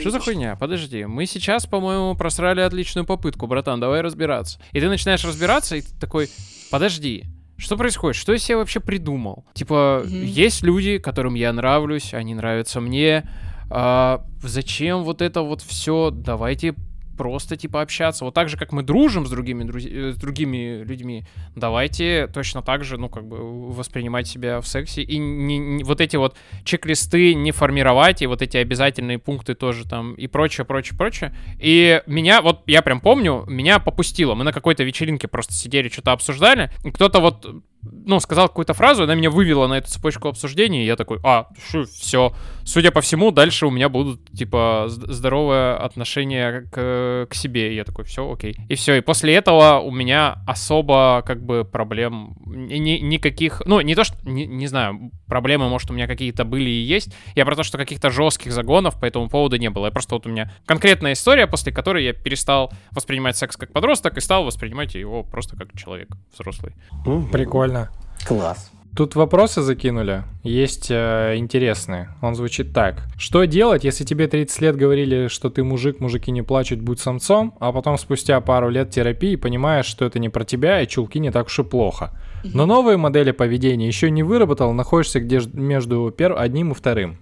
что 0.00 0.10
за 0.10 0.20
хуйня? 0.20 0.56
Подожди, 0.56 1.06
мы 1.06 1.26
сейчас, 1.26 1.66
по-моему, 1.66 2.14
просрали 2.14 2.60
отличную 2.60 3.06
попытку, 3.06 3.46
братан, 3.46 3.80
давай 3.80 4.00
разбираться. 4.00 4.57
И 4.72 4.80
ты 4.80 4.88
начинаешь 4.88 5.24
разбираться, 5.24 5.76
и 5.76 5.80
ты 5.82 5.88
такой, 5.98 6.28
подожди, 6.70 7.24
что 7.56 7.76
происходит? 7.76 8.16
Что 8.16 8.32
я 8.32 8.38
себе 8.38 8.56
вообще 8.58 8.80
придумал? 8.80 9.44
Типа, 9.54 10.02
Мгм. 10.04 10.22
есть 10.24 10.62
люди, 10.62 10.98
которым 10.98 11.34
я 11.34 11.52
нравлюсь, 11.52 12.14
они 12.14 12.34
нравятся 12.34 12.80
мне. 12.80 13.28
а, 13.70 14.24
зачем 14.42 15.02
вот 15.02 15.20
это 15.20 15.42
вот 15.42 15.60
все? 15.60 16.10
Давайте 16.10 16.74
просто 17.18 17.56
типа 17.56 17.82
общаться. 17.82 18.24
Вот 18.24 18.32
так 18.32 18.48
же, 18.48 18.56
как 18.56 18.72
мы 18.72 18.82
дружим 18.82 19.26
с 19.26 19.30
другими, 19.30 19.64
друзи- 19.64 19.90
э, 19.92 20.12
с 20.12 20.16
другими 20.16 20.82
людьми, 20.84 21.24
давайте 21.54 22.28
точно 22.28 22.62
так 22.62 22.84
же, 22.84 22.96
ну, 22.96 23.08
как 23.08 23.26
бы 23.26 23.36
воспринимать 23.72 24.26
себя 24.26 24.60
в 24.60 24.66
сексе. 24.66 25.02
И 25.02 25.18
не, 25.18 25.58
не- 25.58 25.84
вот 25.84 26.00
эти 26.00 26.16
вот 26.16 26.36
чек-листы 26.64 27.34
не 27.34 27.52
формировать, 27.52 28.22
и 28.22 28.26
вот 28.26 28.40
эти 28.40 28.56
обязательные 28.56 29.18
пункты 29.18 29.54
тоже 29.54 29.84
там, 29.86 30.14
и 30.14 30.26
прочее, 30.28 30.64
прочее, 30.64 30.96
прочее. 30.96 31.36
И 31.58 32.00
меня, 32.06 32.40
вот 32.40 32.62
я 32.66 32.80
прям 32.82 33.00
помню, 33.00 33.44
меня 33.48 33.80
попустило. 33.80 34.34
Мы 34.34 34.44
на 34.44 34.52
какой-то 34.52 34.84
вечеринке 34.84 35.28
просто 35.28 35.52
сидели, 35.52 35.88
что-то 35.88 36.12
обсуждали, 36.12 36.70
и 36.84 36.90
кто-то 36.90 37.20
вот 37.20 37.46
ну, 37.82 38.20
сказал 38.20 38.48
какую-то 38.48 38.74
фразу, 38.74 39.04
она 39.04 39.14
меня 39.14 39.30
вывела 39.30 39.66
на 39.66 39.78
эту 39.78 39.88
цепочку 39.88 40.28
обсуждений, 40.28 40.82
и 40.82 40.86
я 40.86 40.96
такой, 40.96 41.18
а, 41.24 41.46
все. 41.92 42.32
Судя 42.64 42.90
по 42.90 43.00
всему, 43.00 43.30
дальше 43.30 43.66
у 43.66 43.70
меня 43.70 43.88
будут, 43.88 44.30
типа, 44.30 44.84
здоровое 44.88 45.76
отношение 45.76 46.62
к, 46.70 47.26
к 47.30 47.34
себе. 47.34 47.72
И 47.72 47.76
я 47.76 47.84
такой, 47.84 48.04
все, 48.04 48.30
окей. 48.30 48.56
И 48.68 48.74
все, 48.74 48.96
и 48.96 49.00
после 49.00 49.34
этого 49.34 49.78
у 49.78 49.90
меня 49.90 50.38
особо, 50.46 51.22
как 51.26 51.42
бы, 51.42 51.64
проблем 51.64 52.36
ни- 52.46 52.76
ни- 52.76 52.98
никаких, 52.98 53.62
ну, 53.64 53.80
не 53.80 53.94
то, 53.94 54.04
что, 54.04 54.16
не, 54.28 54.46
не 54.46 54.66
знаю, 54.66 55.10
проблемы, 55.26 55.68
может, 55.68 55.90
у 55.90 55.94
меня 55.94 56.06
какие-то 56.06 56.44
были 56.44 56.68
и 56.68 56.82
есть. 56.82 57.14
Я 57.34 57.44
про 57.44 57.54
то, 57.54 57.62
что 57.62 57.78
каких-то 57.78 58.10
жестких 58.10 58.52
загонов 58.52 58.98
по 58.98 59.04
этому 59.06 59.28
поводу 59.28 59.56
не 59.56 59.70
было. 59.70 59.86
Я 59.86 59.92
просто 59.92 60.14
вот 60.14 60.26
у 60.26 60.30
меня 60.30 60.52
конкретная 60.66 61.12
история, 61.12 61.46
после 61.46 61.72
которой 61.72 62.04
я 62.04 62.12
перестал 62.12 62.72
воспринимать 62.90 63.36
секс 63.36 63.56
как 63.56 63.72
подросток 63.72 64.16
и 64.16 64.20
стал 64.20 64.44
воспринимать 64.44 64.94
его 64.94 65.22
просто 65.22 65.56
как 65.56 65.68
человек 65.78 66.08
взрослый. 66.34 66.74
Мгм. 67.04 67.28
Прикольно. 67.68 67.88
Класс. 68.26 68.70
Тут 68.96 69.14
вопросы 69.14 69.62
закинули, 69.62 70.24
есть 70.42 70.88
э, 70.90 71.34
интересные. 71.36 72.08
Он 72.20 72.34
звучит 72.34 72.72
так. 72.72 73.04
Что 73.16 73.44
делать, 73.44 73.84
если 73.84 74.02
тебе 74.04 74.26
30 74.26 74.60
лет 74.60 74.76
говорили, 74.76 75.28
что 75.28 75.50
ты 75.50 75.62
мужик, 75.62 76.00
мужики 76.00 76.32
не 76.32 76.42
плачут, 76.42 76.80
будь 76.80 76.98
самцом, 76.98 77.54
а 77.60 77.70
потом 77.70 77.96
спустя 77.96 78.40
пару 78.40 78.70
лет 78.70 78.90
терапии 78.90 79.36
понимаешь, 79.36 79.86
что 79.86 80.04
это 80.04 80.18
не 80.18 80.30
про 80.30 80.44
тебя, 80.44 80.80
и 80.82 80.88
чулки 80.88 81.18
не 81.20 81.30
так 81.30 81.46
уж 81.46 81.58
и 81.60 81.62
плохо. 81.62 82.10
Но 82.42 82.66
новые 82.66 82.96
модели 82.96 83.30
поведения 83.30 83.86
еще 83.86 84.10
не 84.10 84.24
выработал, 84.24 84.72
находишься 84.72 85.20
где 85.20 85.40
между 85.52 86.08
пер- 86.16 86.36
одним 86.36 86.72
и 86.72 86.74
вторым. 86.74 87.18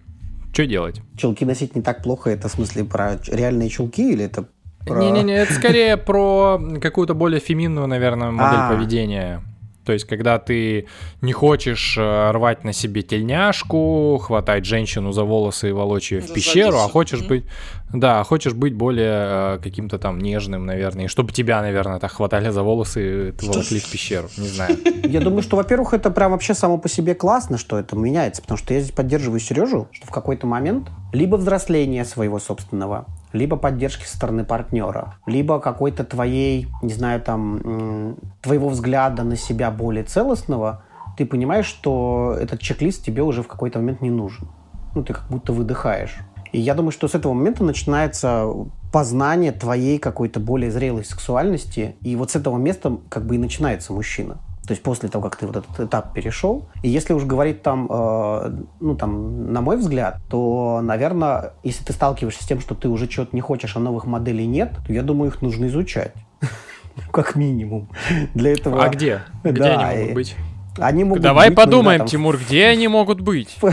Что 0.54 0.64
делать? 0.64 1.02
Чулки 1.18 1.44
носить 1.44 1.76
не 1.76 1.82
так 1.82 2.02
плохо, 2.02 2.30
это 2.30 2.48
в 2.48 2.52
смысле 2.52 2.84
про 2.84 3.18
реальные 3.28 3.68
чулки 3.68 4.12
или 4.12 4.24
это 4.24 4.46
про... 4.86 5.02
Не-не-не, 5.02 5.34
это 5.34 5.52
скорее 5.52 5.98
про 5.98 6.58
какую-то 6.80 7.12
более 7.12 7.40
феминную, 7.40 7.86
наверное, 7.86 8.30
модель 8.30 8.60
А. 8.60 8.70
поведения. 8.72 9.42
То 9.86 9.92
есть, 9.92 10.04
когда 10.04 10.38
ты 10.40 10.88
не 11.22 11.32
хочешь 11.32 11.96
э, 11.96 12.30
рвать 12.32 12.64
на 12.64 12.72
себе 12.72 13.02
тельняшку, 13.02 14.18
хватать 14.18 14.64
женщину 14.64 15.12
за 15.12 15.22
волосы 15.22 15.68
и 15.68 15.72
волочь 15.72 16.10
ее 16.10 16.20
в 16.22 16.26
За 16.26 16.34
пещеру, 16.34 16.74
а 16.74 16.78
задницу. 16.78 16.92
хочешь 16.92 17.22
быть, 17.22 17.44
да, 17.92 18.24
хочешь 18.24 18.52
быть 18.52 18.74
более 18.74 19.56
э, 19.56 19.58
каким-то 19.62 20.00
там 20.00 20.18
нежным, 20.18 20.66
наверное, 20.66 21.04
и 21.04 21.08
чтобы 21.08 21.32
тебя, 21.32 21.62
наверное, 21.62 22.00
так 22.00 22.10
хватали 22.10 22.50
за 22.50 22.64
волосы 22.64 23.28
и 23.28 23.46
волокли 23.46 23.78
в 23.78 23.88
пещеру, 23.88 24.28
не 24.36 24.48
знаю. 24.48 24.76
Я 25.04 25.20
думаю, 25.20 25.42
что, 25.42 25.56
во-первых, 25.56 25.94
это 25.94 26.10
прям 26.10 26.32
вообще 26.32 26.54
само 26.54 26.78
по 26.78 26.88
себе 26.88 27.14
классно, 27.14 27.56
что 27.56 27.78
это 27.78 27.94
меняется, 27.94 28.42
потому 28.42 28.58
что 28.58 28.74
я 28.74 28.80
здесь 28.80 28.92
поддерживаю 28.92 29.38
Сережу, 29.38 29.86
что 29.92 30.06
в 30.06 30.10
какой-то 30.10 30.48
момент 30.48 30.88
либо 31.12 31.36
взросление 31.36 32.04
своего 32.04 32.40
собственного, 32.40 33.06
либо 33.36 33.56
поддержки 33.56 34.04
со 34.04 34.16
стороны 34.16 34.44
партнера, 34.44 35.14
либо 35.26 35.60
какой-то 35.60 36.04
твоей, 36.04 36.68
не 36.82 36.92
знаю, 36.92 37.20
там, 37.20 38.16
твоего 38.42 38.68
взгляда 38.68 39.22
на 39.22 39.36
себя 39.36 39.70
более 39.70 40.04
целостного, 40.04 40.82
ты 41.16 41.24
понимаешь, 41.24 41.66
что 41.66 42.36
этот 42.38 42.60
чек-лист 42.60 43.04
тебе 43.04 43.22
уже 43.22 43.42
в 43.42 43.48
какой-то 43.48 43.78
момент 43.78 44.00
не 44.00 44.10
нужен. 44.10 44.48
Ну, 44.94 45.02
ты 45.02 45.14
как 45.14 45.28
будто 45.28 45.52
выдыхаешь. 45.52 46.18
И 46.52 46.60
я 46.60 46.74
думаю, 46.74 46.90
что 46.90 47.08
с 47.08 47.14
этого 47.14 47.32
момента 47.32 47.64
начинается 47.64 48.46
познание 48.92 49.52
твоей 49.52 49.98
какой-то 49.98 50.40
более 50.40 50.70
зрелой 50.70 51.04
сексуальности. 51.04 51.96
И 52.00 52.16
вот 52.16 52.30
с 52.30 52.36
этого 52.36 52.56
места 52.56 52.98
как 53.08 53.26
бы 53.26 53.34
и 53.34 53.38
начинается 53.38 53.92
мужчина. 53.92 54.38
То 54.66 54.72
есть 54.72 54.82
после 54.82 55.08
того, 55.08 55.22
как 55.22 55.36
ты 55.36 55.46
вот 55.46 55.56
этот 55.56 55.78
этап 55.78 56.12
перешел. 56.12 56.68
И 56.82 56.88
если 56.88 57.12
уж 57.12 57.24
говорить 57.24 57.62
там, 57.62 57.86
э, 57.88 58.52
ну 58.80 58.96
там, 58.96 59.52
на 59.52 59.60
мой 59.60 59.76
взгляд, 59.76 60.18
то, 60.28 60.80
наверное, 60.82 61.52
если 61.62 61.84
ты 61.84 61.92
сталкиваешься 61.92 62.42
с 62.42 62.46
тем, 62.46 62.60
что 62.60 62.74
ты 62.74 62.88
уже 62.88 63.06
чего-то 63.06 63.34
не 63.34 63.40
хочешь, 63.40 63.76
а 63.76 63.78
новых 63.78 64.06
моделей 64.06 64.46
нет, 64.46 64.72
то 64.84 64.92
я 64.92 65.02
думаю, 65.02 65.30
их 65.30 65.40
нужно 65.40 65.66
изучать. 65.66 66.14
Как 67.12 67.36
минимум. 67.36 67.88
Для 68.34 68.52
этого... 68.52 68.84
А 68.84 68.88
где? 68.88 69.22
Где 69.44 69.60
Да, 69.60 69.88
они 69.88 70.00
могут 70.00 70.14
быть? 70.14 70.36
Они 70.78 71.04
могут 71.04 71.22
Давай 71.22 71.48
быть, 71.48 71.56
ну, 71.56 71.62
да, 71.62 71.66
подумаем, 71.66 71.98
там, 72.00 72.08
Тимур, 72.08 72.38
где 72.38 72.66
они 72.66 72.88
могут 72.88 73.20
быть? 73.20 73.56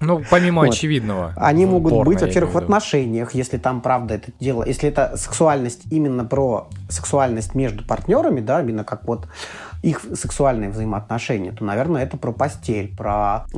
Ну, 0.00 0.22
помимо 0.30 0.62
Вот. 0.62 0.70
очевидного. 0.70 1.34
Они 1.36 1.66
могут 1.66 1.92
порно, 1.92 2.10
быть, 2.10 2.20
во-первых, 2.22 2.54
в 2.54 2.58
отношениях, 2.58 3.34
если 3.34 3.58
там 3.58 3.82
правда 3.82 4.14
это 4.14 4.32
дело, 4.40 4.64
если 4.66 4.88
это 4.88 5.16
сексуальность 5.16 5.82
именно 5.90 6.24
про 6.24 6.68
сексуальность 6.88 7.54
между 7.54 7.84
партнерами, 7.84 8.40
да, 8.40 8.62
именно 8.62 8.84
как 8.84 9.06
вот 9.06 9.26
их 9.82 10.02
сексуальные 10.14 10.70
взаимоотношения, 10.70 11.52
то, 11.52 11.64
наверное, 11.64 12.02
это 12.02 12.16
про 12.16 12.32
постель, 12.32 12.94
про 12.96 13.46
э, 13.52 13.56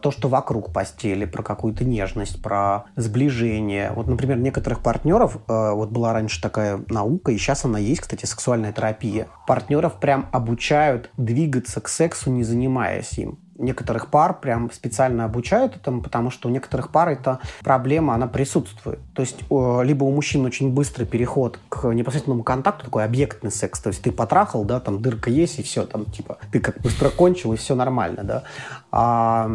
то, 0.00 0.10
что 0.10 0.28
вокруг 0.28 0.72
постели, 0.72 1.24
про 1.24 1.42
какую-то 1.42 1.84
нежность, 1.84 2.42
про 2.42 2.84
сближение. 2.96 3.92
Вот, 3.94 4.06
например, 4.06 4.38
некоторых 4.38 4.80
партнеров, 4.80 5.36
э, 5.48 5.70
вот 5.72 5.90
была 5.90 6.12
раньше 6.12 6.40
такая 6.40 6.82
наука, 6.88 7.32
и 7.32 7.38
сейчас 7.38 7.64
она 7.64 7.78
есть, 7.78 8.00
кстати, 8.00 8.26
сексуальная 8.26 8.72
терапия. 8.72 9.28
Партнеров 9.46 9.94
прям 9.94 10.28
обучают 10.32 11.10
двигаться 11.16 11.80
к 11.80 11.88
сексу, 11.88 12.30
не 12.30 12.44
занимаясь 12.44 13.18
им 13.18 13.38
некоторых 13.58 14.08
пар 14.08 14.38
прям 14.38 14.70
специально 14.70 15.24
обучают 15.24 15.76
этому, 15.76 16.02
потому 16.02 16.30
что 16.30 16.48
у 16.48 16.52
некоторых 16.52 16.90
пар 16.90 17.10
эта 17.10 17.40
проблема, 17.62 18.14
она 18.14 18.26
присутствует. 18.26 18.98
То 19.14 19.22
есть 19.22 19.40
либо 19.50 20.04
у 20.04 20.10
мужчин 20.10 20.44
очень 20.44 20.72
быстрый 20.72 21.04
переход 21.04 21.58
к 21.68 21.92
непосредственному 21.92 22.42
контакту, 22.42 22.84
такой 22.84 23.04
объектный 23.04 23.50
секс, 23.50 23.80
то 23.80 23.88
есть 23.88 24.02
ты 24.02 24.12
потрахал, 24.12 24.64
да, 24.64 24.80
там 24.80 25.00
дырка 25.02 25.30
есть, 25.30 25.58
и 25.58 25.62
все, 25.62 25.84
там 25.84 26.06
типа 26.06 26.38
ты 26.50 26.60
как 26.60 26.80
быстро 26.80 27.10
кончил, 27.10 27.52
и 27.52 27.56
все 27.56 27.74
нормально, 27.74 28.24
да. 28.24 28.42
А, 28.90 29.50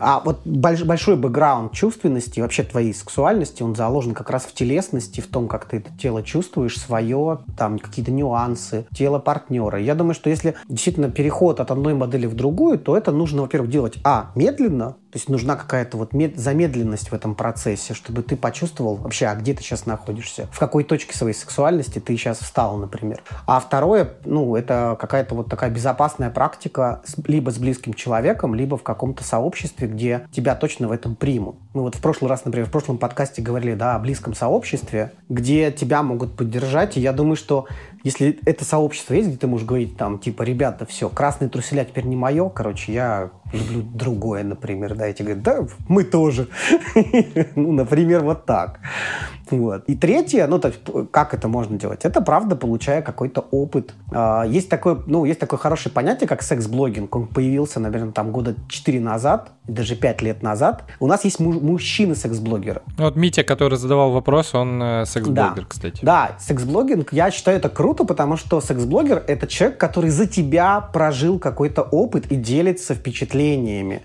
а 0.00 0.20
вот 0.24 0.40
больш, 0.44 0.82
большой 0.82 1.16
бэкграунд 1.16 1.72
чувственности, 1.72 2.40
вообще 2.40 2.64
твоей 2.64 2.92
сексуальности, 2.92 3.62
он 3.62 3.76
заложен 3.76 4.12
как 4.12 4.30
раз 4.30 4.44
в 4.44 4.52
телесности, 4.54 5.20
в 5.20 5.28
том, 5.28 5.48
как 5.48 5.66
ты 5.66 5.78
это 5.78 5.90
тело 5.98 6.22
чувствуешь, 6.22 6.78
свое, 6.78 7.38
там 7.56 7.78
какие-то 7.78 8.10
нюансы, 8.10 8.86
тело 8.92 9.18
партнера. 9.18 9.78
Я 9.78 9.94
думаю, 9.94 10.14
что 10.14 10.30
если 10.30 10.56
действительно 10.68 11.10
переход 11.10 11.60
от 11.60 11.70
одной 11.70 11.94
модели 11.94 12.26
в 12.26 12.34
другую, 12.34 12.78
то 12.78 12.96
это 12.96 13.12
нужно, 13.12 13.31
во-первых, 13.40 13.70
делать, 13.70 13.98
а, 14.04 14.30
медленно, 14.34 14.96
то 15.12 15.18
есть 15.18 15.28
нужна 15.28 15.56
какая-то 15.56 15.96
вот 15.96 16.14
мед- 16.14 16.38
замедленность 16.38 17.10
в 17.10 17.14
этом 17.14 17.34
процессе, 17.34 17.92
чтобы 17.92 18.22
ты 18.22 18.34
почувствовал 18.36 18.96
вообще, 18.96 19.26
а 19.26 19.34
где 19.34 19.52
ты 19.52 19.62
сейчас 19.62 19.84
находишься, 19.84 20.48
в 20.52 20.58
какой 20.58 20.84
точке 20.84 21.16
своей 21.16 21.34
сексуальности 21.34 21.98
ты 21.98 22.16
сейчас 22.16 22.38
встал, 22.38 22.78
например. 22.78 23.22
А 23.46 23.60
второе, 23.60 24.14
ну, 24.24 24.56
это 24.56 24.96
какая-то 24.98 25.34
вот 25.34 25.48
такая 25.48 25.70
безопасная 25.70 26.30
практика 26.30 27.02
с, 27.04 27.16
либо 27.26 27.50
с 27.50 27.58
близким 27.58 27.92
человеком, 27.92 28.54
либо 28.54 28.78
в 28.78 28.82
каком-то 28.82 29.22
сообществе, 29.22 29.86
где 29.86 30.26
тебя 30.32 30.54
точно 30.54 30.88
в 30.88 30.92
этом 30.92 31.14
примут. 31.14 31.56
Мы 31.74 31.82
вот 31.82 31.94
в 31.94 32.00
прошлый 32.00 32.30
раз, 32.30 32.46
например, 32.46 32.68
в 32.68 32.70
прошлом 32.70 32.96
подкасте 32.96 33.42
говорили, 33.42 33.74
да, 33.74 33.96
о 33.96 33.98
близком 33.98 34.34
сообществе, 34.34 35.12
где 35.28 35.70
тебя 35.72 36.02
могут 36.02 36.36
поддержать, 36.36 36.96
и 36.96 37.00
я 37.00 37.12
думаю, 37.12 37.36
что 37.36 37.66
если 38.02 38.38
это 38.44 38.64
сообщество 38.64 39.14
есть, 39.14 39.28
где 39.28 39.36
ты 39.36 39.46
можешь 39.46 39.66
говорить 39.66 39.96
там, 39.96 40.18
типа, 40.18 40.42
ребята, 40.42 40.86
все, 40.86 41.08
красные 41.08 41.48
труселя 41.48 41.84
теперь 41.84 42.04
не 42.04 42.16
мое, 42.16 42.48
короче, 42.48 42.92
я 42.92 43.30
люблю 43.52 43.82
другое, 43.82 44.44
например, 44.44 44.94
да, 44.94 45.08
и 45.08 45.14
тебе 45.14 45.34
говорят, 45.34 45.42
да, 45.42 45.74
мы 45.88 46.04
тоже. 46.04 46.48
ну, 47.56 47.72
например, 47.72 48.22
вот 48.24 48.44
так. 48.46 48.80
Вот. 49.50 49.84
И 49.86 49.94
третье, 49.94 50.46
ну, 50.46 50.58
то 50.58 50.68
есть, 50.68 50.80
как 51.10 51.34
это 51.34 51.48
можно 51.48 51.78
делать? 51.78 52.04
Это, 52.04 52.20
правда, 52.22 52.56
получая 52.56 53.02
какой-то 53.02 53.44
опыт. 53.50 53.94
А, 54.10 54.44
есть 54.44 54.68
такое, 54.68 54.98
ну, 55.06 55.24
есть 55.24 55.40
такое 55.40 55.58
хорошее 55.58 55.92
понятие, 55.92 56.26
как 56.26 56.42
секс-блогинг. 56.42 57.14
Он 57.14 57.26
появился, 57.26 57.78
наверное, 57.78 58.12
там 58.12 58.32
года 58.32 58.54
4 58.68 59.00
назад, 59.00 59.50
даже 59.68 59.94
5 59.94 60.22
лет 60.22 60.42
назад. 60.42 60.84
У 61.00 61.06
нас 61.06 61.24
есть 61.24 61.38
му- 61.38 61.60
мужчины-секс-блогеры. 61.60 62.80
Вот 62.96 63.16
Митя, 63.16 63.44
который 63.44 63.76
задавал 63.76 64.12
вопрос, 64.12 64.54
он 64.54 64.82
э, 64.82 65.04
секс-блогер, 65.06 65.54
да. 65.54 65.66
кстати. 65.68 66.00
Да, 66.02 66.30
секс-блогинг, 66.38 67.12
я 67.12 67.30
считаю 67.30 67.58
это 67.58 67.68
круто, 67.68 68.04
потому 68.04 68.36
что 68.36 68.60
секс-блогер— 68.60 69.22
это 69.26 69.46
человек, 69.46 69.78
который 69.78 70.10
за 70.10 70.26
тебя 70.26 70.80
прожил 70.80 71.38
какой-то 71.38 71.82
опыт 71.82 72.32
и 72.32 72.36
делится 72.36 72.94
впечатлениями. 72.94 73.41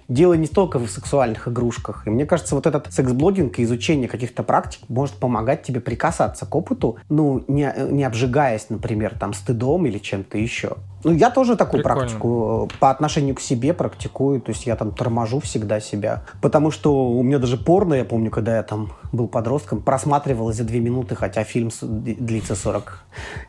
Дело 0.08 0.34
не 0.34 0.48
только 0.48 0.80
в 0.80 0.88
сексуальных 0.88 1.48
игрушках. 1.48 2.08
И 2.08 2.10
мне 2.10 2.26
кажется, 2.26 2.56
вот 2.56 2.66
этот 2.66 2.92
секс-блогинг 2.92 3.60
и 3.60 3.64
изучение 3.64 4.08
каких-то 4.08 4.44
практик 4.44 4.82
может 4.90 5.16
помогать 5.16 5.64
тебе 5.64 5.80
прикасаться 5.80 6.46
к 6.46 6.56
опыту, 6.56 6.98
ну, 7.10 7.44
не, 7.48 7.74
не 7.92 8.04
обжигаясь, 8.04 8.70
например, 8.70 9.16
там, 9.20 9.34
стыдом 9.34 9.86
или 9.86 9.98
чем-то 9.98 10.38
еще. 10.38 10.78
Ну, 11.04 11.12
я 11.12 11.30
тоже 11.30 11.56
такую 11.56 11.84
Прикольно. 11.84 12.08
практику 12.08 12.70
по 12.80 12.90
отношению 12.90 13.36
к 13.36 13.40
себе 13.40 13.74
практикую. 13.74 14.42
То 14.42 14.52
есть 14.52 14.66
я 14.66 14.76
там 14.76 14.92
торможу 14.92 15.40
всегда 15.40 15.80
себя. 15.80 16.24
Потому 16.42 16.72
что 16.72 17.10
у 17.10 17.24
меня 17.24 17.40
даже 17.40 17.58
порно, 17.58 17.94
я 17.94 18.06
помню, 18.06 18.32
когда 18.32 18.58
я 18.58 18.64
там 18.64 18.94
был 19.12 19.28
подростком, 19.28 19.82
просматривалось 19.82 20.58
за 20.58 20.64
две 20.64 20.80
минуты, 20.80 21.16
хотя 21.16 21.44
фильм 21.44 21.70
длится 21.82 22.56
40. 22.56 23.00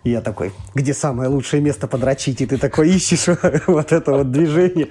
И 0.05 0.11
я 0.11 0.21
такой, 0.21 0.53
где 0.75 0.95
самое 0.95 1.29
лучшее 1.29 1.63
место 1.63 1.87
подрочить? 1.87 2.41
И 2.41 2.47
ты 2.47 2.59
такой 2.59 2.91
ищешь 2.91 3.27
вот 3.67 3.93
это 3.93 4.13
вот 4.13 4.31
движение. 4.31 4.89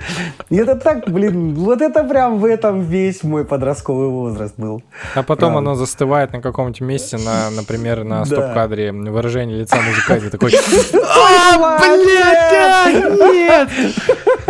И 0.49 0.55
это 0.55 0.76
так, 0.76 1.10
блин, 1.10 1.53
вот 1.55 1.82
это 1.82 2.03
прям 2.03 2.39
в 2.39 2.45
этом 2.45 2.82
весь 2.82 3.24
мой 3.24 3.45
подростковый 3.45 4.10
возраст 4.10 4.55
был. 4.58 4.82
А 5.16 5.24
потом 5.24 5.58
оно 5.58 5.76
застывает 5.76 6.34
на 6.34 6.41
каком-то 6.41 6.84
месте, 6.84 7.18
на, 7.18 7.49
например, 7.51 8.03
на 8.03 8.26
стоп-кадре 8.26 8.91
выражение 8.91 9.60
лица 9.60 9.78
мужика, 9.82 10.18
и 10.18 10.22
ты 10.22 10.30
такой, 10.30 10.51
А, 11.03 11.58
нет! 12.94 13.70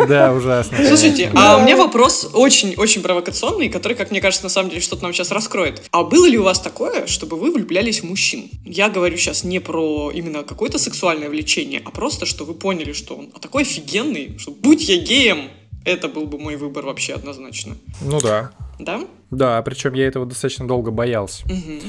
да, 0.08 0.34
ужасно. 0.34 0.78
Слушайте, 0.86 1.32
а 1.36 1.58
у 1.58 1.62
меня 1.62 1.76
вопрос 1.76 2.30
очень-очень 2.34 3.02
провокационный, 3.02 3.70
который, 3.70 3.94
как 3.96 4.12
мне 4.12 4.22
кажется, 4.22 4.44
на 4.46 4.50
самом 4.50 4.70
деле 4.70 4.82
что-то 4.82 5.04
нам 5.04 5.14
сейчас 5.14 5.32
раскроет. 5.32 5.84
А 5.92 6.04
было 6.04 6.26
ли 6.28 6.38
у 6.38 6.44
вас 6.44 6.60
такое, 6.60 7.08
чтобы 7.08 7.38
вы 7.38 7.52
влюблялись 7.52 8.02
в 8.02 8.04
мужчин? 8.04 8.50
Я 8.66 8.90
говорю 8.90 9.18
сейчас 9.18 9.44
не 9.44 9.60
про 9.60 10.12
именно 10.14 10.44
какое-то 10.44 10.78
сексуальное 10.80 11.30
влечение, 11.30 11.82
а 11.84 11.92
просто, 11.92 12.26
что 12.26 12.46
вы 12.46 12.54
поняли, 12.54 12.94
что 12.94 13.16
он 13.16 13.30
а 13.34 13.40
такой 13.40 13.64
офигенный, 13.64 14.38
что 14.38 14.52
будь 14.52 14.88
я 14.88 14.98
геем, 14.98 15.50
это 15.86 16.08
был 16.08 16.26
бы 16.26 16.38
мой 16.40 16.56
выбор 16.58 16.86
вообще 16.86 17.14
однозначно. 17.14 17.76
Ну 18.02 18.20
да. 18.20 18.52
Да? 18.80 19.02
Да, 19.32 19.62
причем 19.64 19.94
я 19.94 20.06
этого 20.08 20.26
достаточно 20.26 20.68
долго 20.68 20.92
боялся, 20.92 21.44
Мгм. 21.46 21.80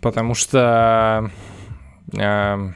потому 0.00 0.34
что... 0.34 1.30
э, 2.16 2.72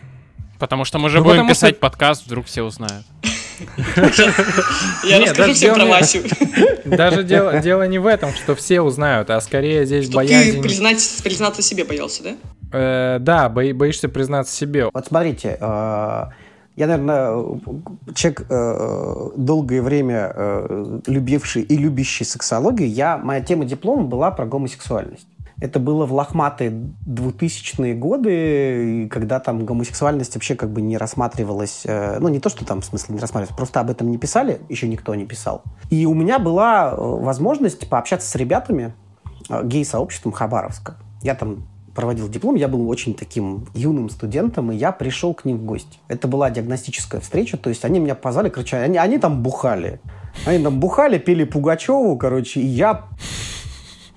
Потому 0.58 0.84
что 0.84 0.98
мы 0.98 1.08
же 1.10 1.18
Ну, 1.18 1.24
будем 1.24 1.36
потому 1.38 1.54
что- 1.54 1.66
писать 1.66 1.80
подкаст, 1.80 2.26
вдруг 2.26 2.46
все 2.46 2.62
узнают. 2.62 3.04
Я 5.04 5.20
расскажу 5.20 5.54
всем 5.54 5.74
про 5.74 5.86
Васю. 5.86 6.20
Даже 6.84 7.24
дело, 7.24 7.58
дело 7.60 7.86
не 7.86 7.98
в 7.98 8.06
этом, 8.06 8.30
что 8.32 8.54
все 8.54 8.80
узнают, 8.80 9.30
а 9.30 9.40
скорее 9.40 9.86
здесь 9.86 10.04
Что 10.04 10.12
ты 10.12 10.16
боязнь... 10.16 10.62
признать, 10.62 11.20
признаться 11.22 11.62
себе 11.62 11.84
боялся, 11.84 12.22
да? 12.22 12.36
Э, 12.72 13.18
да, 13.20 13.48
бои- 13.48 13.72
боишься 13.72 14.08
признаться 14.08 14.54
себе. 14.54 14.88
Вот 14.92 15.06
смотрите, 15.06 15.56
э, 15.60 15.64
я, 16.76 16.86
наверное, 16.86 17.60
человек 18.14 18.46
э, 18.50 19.30
долгое 19.36 19.80
время 19.82 20.32
э, 20.34 21.00
любивший 21.06 21.62
и 21.62 21.76
любящий 21.76 22.24
сексологию, 22.24 22.90
я, 22.90 23.16
моя 23.16 23.40
тема 23.40 23.64
диплома 23.64 24.02
была 24.02 24.30
про 24.30 24.44
гомосексуальность. 24.46 25.26
Это 25.60 25.80
было 25.80 26.04
в 26.04 26.12
лохматые 26.12 26.70
2000-е 27.06 27.94
годы, 27.94 29.08
когда 29.10 29.40
там 29.40 29.64
гомосексуальность 29.64 30.34
вообще 30.34 30.54
как 30.54 30.70
бы 30.70 30.82
не 30.82 30.98
рассматривалась, 30.98 31.82
э, 31.84 32.18
ну 32.20 32.28
не 32.28 32.40
то, 32.40 32.50
что 32.50 32.66
там 32.66 32.82
в 32.82 32.84
смысле 32.84 33.14
не 33.14 33.20
рассматривалась, 33.20 33.56
просто 33.56 33.80
об 33.80 33.90
этом 33.90 34.10
не 34.10 34.18
писали, 34.18 34.60
еще 34.68 34.86
никто 34.86 35.14
не 35.14 35.24
писал. 35.24 35.62
И 35.88 36.04
у 36.04 36.12
меня 36.12 36.38
была 36.38 36.90
э, 36.90 36.96
возможность 36.98 37.88
пообщаться 37.88 38.28
с 38.28 38.34
ребятами, 38.34 38.94
э, 39.48 39.62
гей-сообществом 39.64 40.32
Хабаровска. 40.32 40.96
Я 41.22 41.34
там 41.34 41.66
проводил 41.94 42.28
диплом, 42.28 42.56
я 42.56 42.68
был 42.68 42.86
очень 42.90 43.14
таким 43.14 43.66
юным 43.74 44.10
студентом, 44.10 44.70
и 44.70 44.76
я 44.76 44.92
пришел 44.92 45.32
к 45.32 45.46
ним 45.46 45.56
в 45.56 45.64
гости. 45.64 45.98
Это 46.08 46.28
была 46.28 46.50
диагностическая 46.50 47.22
встреча, 47.22 47.56
то 47.56 47.70
есть 47.70 47.86
они 47.86 47.98
меня 47.98 48.14
позвали, 48.14 48.50
короче, 48.50 48.76
они, 48.76 48.98
они 48.98 49.18
там 49.18 49.42
бухали. 49.42 50.00
Они 50.44 50.62
там 50.62 50.78
бухали, 50.78 51.16
пели 51.16 51.44
Пугачеву, 51.44 52.14
короче, 52.18 52.60
и 52.60 52.66
я 52.66 53.06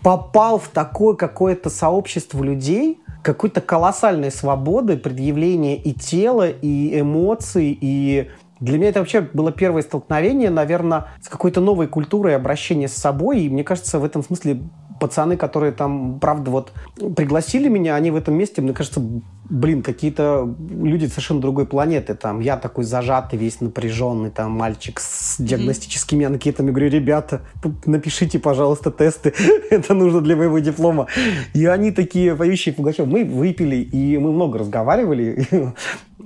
попал 0.03 0.59
в 0.59 0.69
такое 0.69 1.15
какое-то 1.15 1.69
сообщество 1.69 2.43
людей, 2.43 3.01
какой-то 3.23 3.61
колоссальной 3.61 4.31
свободы, 4.31 4.97
предъявления 4.97 5.75
и 5.75 5.93
тела, 5.93 6.49
и 6.49 6.99
эмоций, 6.99 7.77
и 7.79 8.29
для 8.59 8.77
меня 8.77 8.89
это 8.89 8.99
вообще 8.99 9.21
было 9.21 9.51
первое 9.51 9.81
столкновение, 9.81 10.49
наверное, 10.49 11.07
с 11.21 11.29
какой-то 11.29 11.61
новой 11.61 11.87
культурой 11.87 12.35
обращения 12.35 12.87
с 12.87 12.93
собой. 12.93 13.41
И 13.41 13.49
мне 13.49 13.63
кажется, 13.63 13.99
в 13.99 14.03
этом 14.03 14.21
смысле 14.21 14.63
пацаны, 14.99 15.37
которые 15.37 15.71
там, 15.71 16.19
правда, 16.19 16.51
вот 16.51 16.73
пригласили 17.15 17.69
меня, 17.69 17.95
они 17.95 18.11
в 18.11 18.17
этом 18.17 18.35
месте, 18.35 18.61
мне 18.61 18.73
кажется, 18.73 19.01
блин, 19.49 19.81
какие-то 19.81 20.55
люди 20.69 21.07
совершенно 21.07 21.41
другой 21.41 21.65
планеты. 21.65 22.13
Там 22.15 22.39
я 22.39 22.57
такой 22.57 22.83
зажатый, 22.83 23.39
весь 23.39 23.61
напряженный, 23.61 24.29
там 24.29 24.51
мальчик 24.51 24.99
с 24.99 25.39
диагностическими 25.39 26.25
анкетами. 26.25 26.71
Говорю, 26.71 26.89
ребята, 26.89 27.41
напишите, 27.85 28.39
пожалуйста, 28.39 28.91
тесты. 28.91 29.33
Это 29.69 29.93
нужно 29.93 30.21
для 30.21 30.35
моего 30.35 30.59
диплома. 30.59 31.07
И 31.53 31.65
они 31.65 31.91
такие 31.91 32.35
поющие 32.35 32.73
Пугачев. 32.73 33.07
Мы 33.07 33.25
выпили, 33.25 33.77
и 33.77 34.17
мы 34.17 34.31
много 34.31 34.59
разговаривали. 34.59 35.47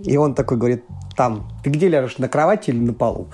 И 0.04 0.18
он 0.18 0.34
такой 0.34 0.58
говорит, 0.58 0.84
там, 1.16 1.48
ты 1.64 1.70
где 1.70 1.88
ляжешь, 1.88 2.18
на 2.18 2.28
кровати 2.28 2.72
или 2.72 2.80
на 2.80 2.94
полу? 2.94 3.28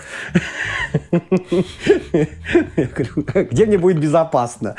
Я 1.12 2.28
говорю, 2.76 3.48
где 3.50 3.66
мне 3.66 3.78
будет 3.78 4.00
безопасно? 4.00 4.76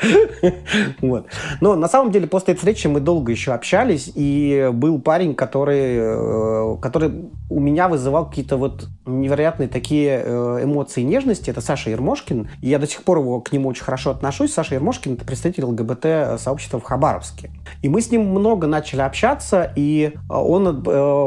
Вот. 1.01 1.27
Но 1.59 1.75
на 1.75 1.87
самом 1.87 2.11
деле 2.11 2.27
после 2.27 2.53
этой 2.53 2.59
встречи 2.59 2.87
мы 2.87 2.99
долго 2.99 3.31
еще 3.31 3.53
общались, 3.53 4.11
и 4.13 4.69
был 4.71 5.00
парень, 5.01 5.35
который, 5.35 5.97
э, 5.97 6.77
который 6.81 7.29
у 7.49 7.59
меня 7.59 7.87
вызывал 7.87 8.29
какие-то 8.29 8.57
вот 8.57 8.87
невероятные 9.05 9.67
такие 9.67 10.21
э, 10.23 10.63
эмоции 10.63 11.01
нежности. 11.01 11.49
Это 11.49 11.61
Саша 11.61 11.89
Ермошкин. 11.89 12.49
И 12.61 12.69
я 12.69 12.79
до 12.79 12.87
сих 12.87 13.03
пор 13.03 13.19
его, 13.19 13.41
к 13.41 13.51
нему 13.51 13.69
очень 13.69 13.83
хорошо 13.83 14.11
отношусь. 14.11 14.53
Саша 14.53 14.75
Ермошкин— 14.75 15.13
это 15.15 15.25
представитель 15.25 15.65
ЛГБТ-сообщества 15.65 16.79
в 16.79 16.83
Хабаровске. 16.83 17.51
И 17.81 17.89
мы 17.89 18.01
с 18.01 18.11
ним 18.11 18.27
много 18.27 18.67
начали 18.67 19.01
общаться, 19.01 19.71
и 19.75 20.13
он 20.29 20.83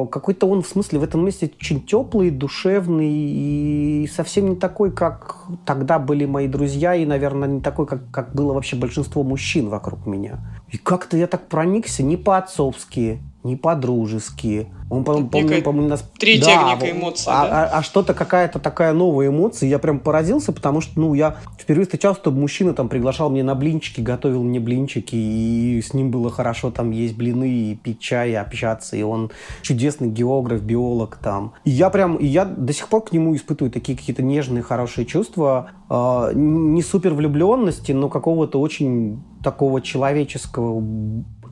какой-то 0.09 0.47
он, 0.47 0.63
в 0.63 0.67
смысле, 0.67 0.99
в 0.99 1.05
этом 1.05 1.25
месте 1.25 1.51
очень 1.61 1.83
теплый, 1.83 2.31
душевный 2.31 3.11
и 3.11 4.11
совсем 4.15 4.51
не 4.51 4.57
такой, 4.57 4.93
как 4.93 5.37
тогда 5.65 5.99
были 5.99 6.25
мои 6.25 6.49
друзья, 6.49 6.95
и, 6.95 7.05
наверное, 7.05 7.49
не 7.49 7.61
такой, 7.61 7.87
как, 7.87 8.11
как 8.11 8.35
было 8.35 8.53
вообще 8.53 8.77
большинство 8.77 9.23
мужчин 9.23 9.69
вокруг 9.69 10.07
меня. 10.07 10.39
И 10.71 10.79
как-то 10.79 11.17
я 11.17 11.27
так 11.27 11.49
проникся 11.49 12.03
не 12.03 12.17
по-отцовски, 12.17 13.21
не 13.45 13.57
по-дружески. 13.57 14.69
Он, 14.91 15.05
по 15.05 15.23
помню, 15.23 15.63
помню, 15.63 15.89
нас... 15.89 16.05
Третья 16.19 16.77
да, 16.79 16.91
эмоция, 16.91 17.35
а, 17.35 17.47
да? 17.47 17.65
А, 17.65 17.79
а 17.79 17.83
что-то 17.83 18.15
какая-то 18.15 18.59
такая 18.59 18.93
новая 18.93 19.29
эмоция. 19.29 19.69
Я 19.69 19.79
прям 19.79 19.99
поразился, 19.99 20.53
потому 20.53 20.81
что, 20.81 20.99
ну, 20.99 21.15
я 21.15 21.37
впервые 21.59 21.85
встречал, 21.85 22.15
чтобы 22.15 22.41
мужчина 22.41 22.75
там 22.75 22.89
приглашал 22.89 23.31
меня 23.31 23.45
на 23.45 23.55
блинчики, 23.55 24.01
готовил 24.01 24.43
мне 24.43 24.61
блинчики, 24.61 25.15
и 25.15 25.83
с 25.83 25.95
ним 25.95 26.11
было 26.11 26.31
хорошо 26.31 26.71
там 26.71 26.91
есть 26.91 27.17
блины, 27.17 27.49
и 27.49 27.75
пить 27.77 28.01
чай, 28.01 28.31
и 28.31 28.35
общаться, 28.35 28.97
и 28.97 29.03
он 29.03 29.31
чудесный 29.63 30.09
географ, 30.09 30.63
биолог 30.63 31.17
там. 31.17 31.53
И 31.65 31.71
я 31.71 31.91
прям, 31.91 32.17
и 32.17 32.27
я 32.27 32.45
до 32.45 32.73
сих 32.73 32.89
пор 32.89 33.05
к 33.05 33.13
нему 33.13 33.35
испытываю 33.37 33.71
такие 33.71 33.97
какие-то 33.97 34.23
нежные, 34.23 34.63
хорошие 34.63 35.07
чувства, 35.07 35.71
э, 35.91 36.33
не 36.35 36.83
супер 36.83 37.13
влюбленности, 37.15 37.93
но 37.93 38.09
какого-то 38.09 38.61
очень 38.61 39.23
такого 39.43 39.83
человеческого 39.83 40.83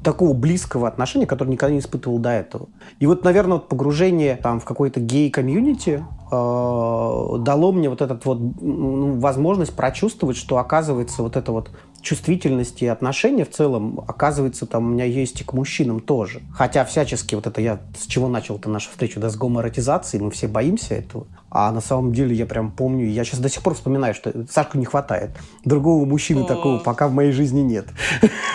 такого 0.03 0.33
близкого 0.33 0.89
отношения, 0.89 1.27
которое 1.27 1.51
никогда 1.51 1.73
не 1.73 1.81
испытывал 1.81 2.19
до 2.19 2.31
этого. 2.31 2.69
И 2.99 3.07
вот, 3.07 3.25
наверное, 3.25 3.55
вот 3.55 3.69
погружение 3.69 4.37
там 4.37 4.61
в 4.61 4.65
какой-то 4.65 5.01
гей-комьюнити 5.01 6.05
э, 6.31 7.39
дало 7.39 7.73
мне 7.73 7.89
вот 7.89 8.03
этот 8.03 8.25
вот 8.25 8.39
ну, 8.61 9.19
возможность 9.19 9.75
прочувствовать, 9.75 10.37
что 10.37 10.59
оказывается 10.59 11.23
вот 11.23 11.37
это 11.37 11.53
вот 11.53 11.71
чувствительность 12.03 12.83
и 12.83 12.87
отношения 12.87 13.45
в 13.45 13.51
целом, 13.51 14.05
оказывается, 14.07 14.67
там 14.67 14.87
у 14.87 14.89
меня 14.89 15.05
есть 15.05 15.41
и 15.41 15.45
к 15.45 15.53
мужчинам 15.53 16.01
тоже. 16.01 16.43
Хотя 16.53 16.85
всячески 16.85 17.35
вот 17.35 17.47
это 17.47 17.61
я 17.61 17.81
с 17.97 18.07
чего 18.07 18.29
начал 18.29 18.57
это 18.57 18.69
нашу 18.69 18.91
встречу, 18.91 19.21
да, 19.21 19.31
с 19.31 19.37
гомоэротизацией, 19.37 20.23
мы 20.23 20.31
все 20.33 20.49
боимся 20.49 20.95
этого. 20.95 21.27
А 21.55 21.71
на 21.71 21.83
самом 21.83 22.15
деле 22.15 22.35
я 22.35 22.47
прям 22.47 22.73
помню, 22.73 23.07
я 23.11 23.25
сейчас 23.25 23.39
до 23.39 23.51
сих 23.51 23.63
пор 23.63 23.75
вспоминаю, 23.75 24.15
что 24.15 24.33
Сашку 24.51 24.79
не 24.79 24.87
хватает. 24.87 25.33
Другого 25.67 26.07
мужчины 26.07 26.41
О. 26.41 26.45
такого 26.45 26.79
пока 26.79 27.09
в 27.09 27.13
моей 27.13 27.33
жизни 27.33 27.61
нет. 27.61 27.85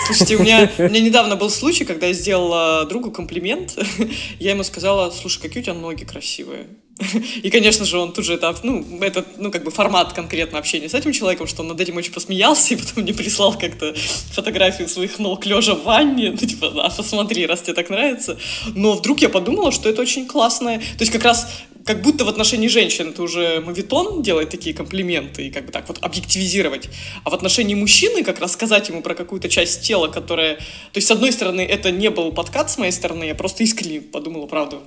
Слушайте, 0.07 0.35
у 0.35 0.39
меня, 0.39 0.71
у 0.79 0.83
меня 0.83 0.99
недавно 0.99 1.35
был 1.35 1.51
случай, 1.51 1.85
когда 1.85 2.07
я 2.07 2.13
сделала 2.13 2.85
другу 2.85 3.11
комплимент. 3.11 3.77
Я 4.39 4.51
ему 4.51 4.63
сказала, 4.63 5.11
слушай, 5.11 5.39
какие 5.39 5.61
у 5.61 5.65
тебя 5.65 5.75
ноги 5.75 6.05
красивые. 6.05 6.65
И, 7.43 7.51
конечно 7.51 7.85
же, 7.85 7.99
он 7.99 8.13
тут 8.13 8.25
же 8.25 8.33
это, 8.33 8.55
ну, 8.63 8.83
это, 9.01 9.23
ну, 9.37 9.51
как 9.51 9.63
бы 9.63 9.69
формат 9.69 10.13
конкретно 10.13 10.57
общения 10.57 10.89
с 10.89 10.95
этим 10.95 11.11
человеком, 11.11 11.45
что 11.45 11.61
он 11.61 11.67
над 11.67 11.79
этим 11.79 11.95
очень 11.97 12.11
посмеялся, 12.11 12.73
и 12.73 12.77
потом 12.77 13.03
мне 13.03 13.13
прислал 13.13 13.55
как-то 13.55 13.93
фотографию 14.31 14.89
своих 14.89 15.19
ног 15.19 15.45
лежа 15.45 15.75
в 15.75 15.83
ванне, 15.83 16.31
ну, 16.31 16.37
типа, 16.37 16.71
да, 16.71 16.89
посмотри, 16.89 17.45
раз 17.45 17.61
тебе 17.61 17.73
так 17.73 17.91
нравится. 17.91 18.39
Но 18.73 18.93
вдруг 18.93 19.19
я 19.19 19.29
подумала, 19.29 19.71
что 19.71 19.89
это 19.89 20.01
очень 20.01 20.25
классное, 20.25 20.79
то 20.79 21.01
есть 21.01 21.11
как 21.11 21.23
раз 21.23 21.47
как 21.87 22.01
будто 22.01 22.25
в 22.25 22.29
отношении 22.29 22.67
женщин 22.67 23.09
это 23.09 23.23
уже 23.23 23.61
мавитон 23.61 24.21
делает 24.21 24.49
такие 24.49 24.75
комплименты 24.75 25.47
и 25.47 25.49
как 25.49 25.65
бы 25.65 25.71
так 25.71 25.87
вот 25.87 25.99
объективизировать. 26.01 26.89
А 27.23 27.29
в 27.29 27.33
отношении 27.33 27.75
мужчины 27.75 28.23
как 28.23 28.39
рассказать 28.39 28.89
ему 28.89 29.01
про 29.01 29.15
какую-то 29.15 29.47
часть 29.47 29.81
тела, 29.81 30.09
которая... 30.09 30.55
То 30.55 30.95
есть, 30.95 31.07
с 31.07 31.11
одной 31.11 31.31
стороны, 31.31 31.61
это 31.61 31.89
не 31.91 32.09
был 32.09 32.33
подкат 32.33 32.69
с 32.69 32.77
моей 32.77 32.91
стороны, 32.91 33.23
я 33.23 33.35
просто 33.35 33.63
искренне 33.63 34.01
подумала, 34.01 34.47
правда, 34.47 34.79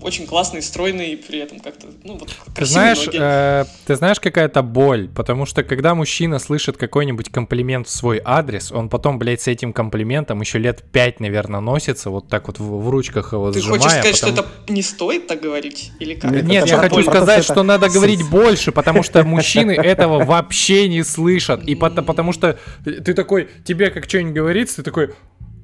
очень 0.00 0.26
классный, 0.26 0.60
стройный, 0.60 1.12
и 1.12 1.16
при 1.16 1.38
этом 1.38 1.58
как-то, 1.58 1.86
ну, 2.04 2.18
вот, 2.18 2.30
Ты 2.54 2.66
знаешь, 2.66 3.08
э, 3.12 3.64
ты 3.86 3.96
знаешь, 3.96 4.20
какая-то 4.20 4.62
боль, 4.62 5.08
потому 5.08 5.46
что 5.46 5.64
когда 5.64 5.94
мужчина 5.94 6.38
слышит 6.38 6.76
какой-нибудь 6.76 7.30
комплимент 7.30 7.88
в 7.88 7.90
свой 7.90 8.20
адрес, 8.22 8.70
он 8.70 8.90
потом, 8.90 9.18
блядь, 9.18 9.40
с 9.40 9.48
этим 9.48 9.72
комплиментом 9.72 10.40
еще 10.42 10.58
лет 10.58 10.84
пять, 10.92 11.18
наверное, 11.18 11.60
носится, 11.60 12.10
вот 12.10 12.28
так 12.28 12.46
вот 12.48 12.58
в, 12.58 12.82
в 12.82 12.90
ручках 12.90 13.32
его 13.32 13.50
Ты 13.50 13.60
сжимая. 13.60 13.80
хочешь 13.80 13.92
сказать, 13.92 14.20
потому... 14.20 14.36
что 14.36 14.46
это 14.64 14.72
не 14.72 14.82
стоит 14.82 15.26
так 15.28 15.40
говорить? 15.40 15.92
Или 15.98 16.14
как? 16.14 16.30
Нет, 16.30 16.44
Нет 16.44 16.66
я 16.66 16.76
хочу 16.76 17.02
сказать, 17.02 17.44
что 17.44 17.62
надо 17.62 17.88
говорить 17.88 18.28
больше, 18.28 18.72
потому 18.72 19.02
что 19.02 19.24
мужчины 19.24 19.72
этого 19.72 20.24
вообще 20.24 20.88
не 20.88 21.04
слышат, 21.04 21.64
и 21.64 21.74
потому 21.74 22.32
что 22.34 22.58
ты 22.84 23.14
такой, 23.14 23.48
тебе 23.64 23.90
как 23.90 24.04
что-нибудь 24.04 24.34
говорится, 24.34 24.76
ты 24.76 24.82
такой, 24.82 25.14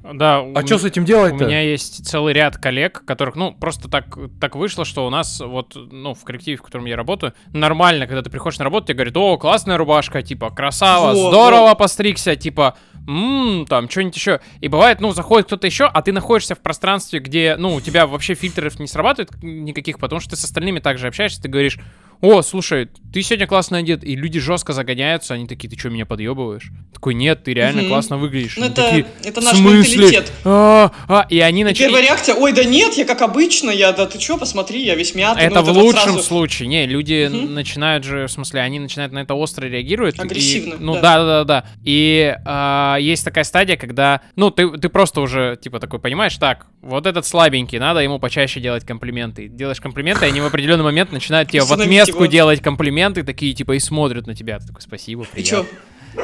да. 0.03 0.45
А 0.55 0.67
что 0.67 0.79
с 0.79 0.85
этим 0.85 1.05
делать? 1.05 1.35
-то? 1.35 1.45
У 1.45 1.47
меня 1.47 1.61
есть 1.61 2.05
целый 2.07 2.35
ряд 2.35 2.57
коллег, 2.57 3.05
которых, 3.05 3.37
ну, 3.37 3.53
просто 3.53 3.89
так, 3.89 4.17
так 4.41 4.57
вышло, 4.57 4.85
что 4.85 5.07
у 5.07 5.11
нас 5.11 5.41
вот, 5.41 5.77
ну, 5.77 6.15
в 6.15 6.25
коллективе, 6.25 6.57
в 6.57 6.63
котором 6.63 6.87
я 6.87 6.97
работаю, 6.97 7.35
нормально, 7.53 8.07
когда 8.07 8.23
ты 8.23 8.31
приходишь 8.31 8.59
на 8.59 8.65
работу, 8.65 8.87
тебе 8.87 8.97
говорят, 8.97 9.17
о, 9.17 9.39
классная 9.39 9.77
рубашка, 9.77 10.23
типа, 10.23 10.51
красава, 10.51 11.15
Во, 11.15 11.29
здорово 11.31 11.69
во. 11.69 11.75
постригся, 11.75 12.35
типа, 12.37 12.77
ммм, 13.07 13.67
там, 13.67 13.89
что-нибудь 13.89 14.17
еще. 14.17 14.41
И 14.61 14.69
бывает, 14.69 15.01
ну, 15.01 15.13
заходит 15.13 15.47
кто-то 15.47 15.67
еще, 15.67 15.85
а 15.85 16.03
ты 16.03 16.13
находишься 16.13 16.55
в 16.55 16.61
пространстве, 16.61 17.21
где, 17.21 17.57
ну, 17.57 17.75
у 17.75 17.81
тебя 17.81 18.07
вообще 18.07 18.35
фильтров 18.35 18.79
не 18.81 18.87
срабатывает 18.87 19.31
никаких, 19.43 19.99
потому 19.99 20.21
что 20.21 20.31
ты 20.31 20.37
с 20.37 20.45
остальными 20.45 20.81
также 20.81 21.07
общаешься, 21.09 21.41
ты 21.41 21.49
говоришь, 21.49 21.79
о, 22.23 22.41
слушай, 22.43 22.89
ты 23.13 23.21
сегодня 23.21 23.49
классно 23.49 23.79
одет, 23.79 24.05
и 24.05 24.15
люди 24.15 24.39
жестко 24.39 24.73
загоняются, 24.73 25.35
они 25.35 25.49
такие, 25.49 25.69
ты 25.69 25.77
что, 25.77 25.91
меня 25.91 26.07
подъебываешь? 26.07 26.71
Такой, 26.95 27.15
нет, 27.15 27.43
ты 27.43 27.53
реально 27.53 27.83
угу. 27.83 27.89
классно 27.89 28.17
выглядишь. 28.17 28.57
Ну, 28.57 28.67
это, 28.67 28.83
такие, 28.83 29.07
это 29.25 29.41
наш 29.41 29.59
менталитет. 29.59 30.31
А, 30.45 30.93
а, 31.09 31.27
и 31.29 31.41
они 31.41 31.65
начали... 31.65 31.87
Первая 31.87 32.05
реакция, 32.05 32.37
ой, 32.37 32.53
да 32.53 32.63
нет, 32.63 32.95
я 32.95 33.05
как 33.05 33.23
обычно, 33.23 33.71
я, 33.71 33.93
да 33.93 34.07
ты 34.07 34.21
что, 34.21 34.39
посмотри, 34.39 34.85
я 34.85 34.95
весь 34.95 35.17
мятый. 35.17 35.43
Это 35.43 35.63
ну, 35.63 35.73
в 35.73 35.79
лучшем 35.79 36.13
сразу... 36.13 36.23
случае, 36.23 36.69
не, 36.69 36.87
люди 36.87 37.27
угу. 37.27 37.49
начинают 37.49 38.05
же, 38.05 38.29
в 38.29 38.31
смысле, 38.31 38.61
они 38.61 38.79
начинают 38.79 39.13
на 39.13 39.19
это 39.19 39.35
остро 39.35 39.67
реагировать. 39.67 40.21
Агрессивно, 40.21 40.75
и, 40.75 40.79
Ну, 40.79 40.95
да, 40.95 41.19
да, 41.19 41.25
да, 41.25 41.45
да. 41.45 41.65
И 41.83 42.37
а, 42.45 42.99
есть 43.01 43.25
такая 43.25 43.43
стадия, 43.43 43.77
когда, 43.77 44.21
ну, 44.37 44.53
ты, 44.53 44.71
ты 44.79 44.89
просто 44.89 45.21
уже, 45.21 45.59
типа, 45.61 45.81
такой 45.81 45.99
понимаешь, 45.99 46.37
так, 46.37 46.67
вот 46.83 47.07
этот 47.07 47.27
слабенький, 47.27 47.79
надо 47.79 48.01
ему 48.01 48.19
почаще 48.19 48.61
делать 48.61 48.85
комплименты. 48.85 49.49
Делаешь 49.49 49.81
комплименты, 49.81 50.27
и 50.27 50.29
они 50.29 50.41
в 50.41 50.47
определенный 50.47 50.85
момент 50.85 51.11
начинают 51.11 51.51
тебе 51.51 51.63
в 51.63 51.73
отместку 51.73 52.12
делать 52.29 52.61
комплименты 52.61 53.23
такие, 53.23 53.55
типа, 53.55 53.73
и 53.73 53.79
смотрят 53.79 54.27
на 54.27 54.35
тебя. 54.35 54.59
Ты 54.59 54.67
такой, 54.67 54.83
спасибо, 54.83 55.25
приятно. 55.25 55.41
И 55.41 55.45
чё? 55.45 55.67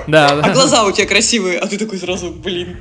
Да, 0.06 0.36
да. 0.36 0.42
А 0.42 0.52
глаза 0.52 0.84
у 0.84 0.92
тебя 0.92 1.06
красивые, 1.06 1.58
а 1.58 1.66
ты 1.66 1.78
такой 1.78 1.98
сразу, 1.98 2.30
блин. 2.30 2.76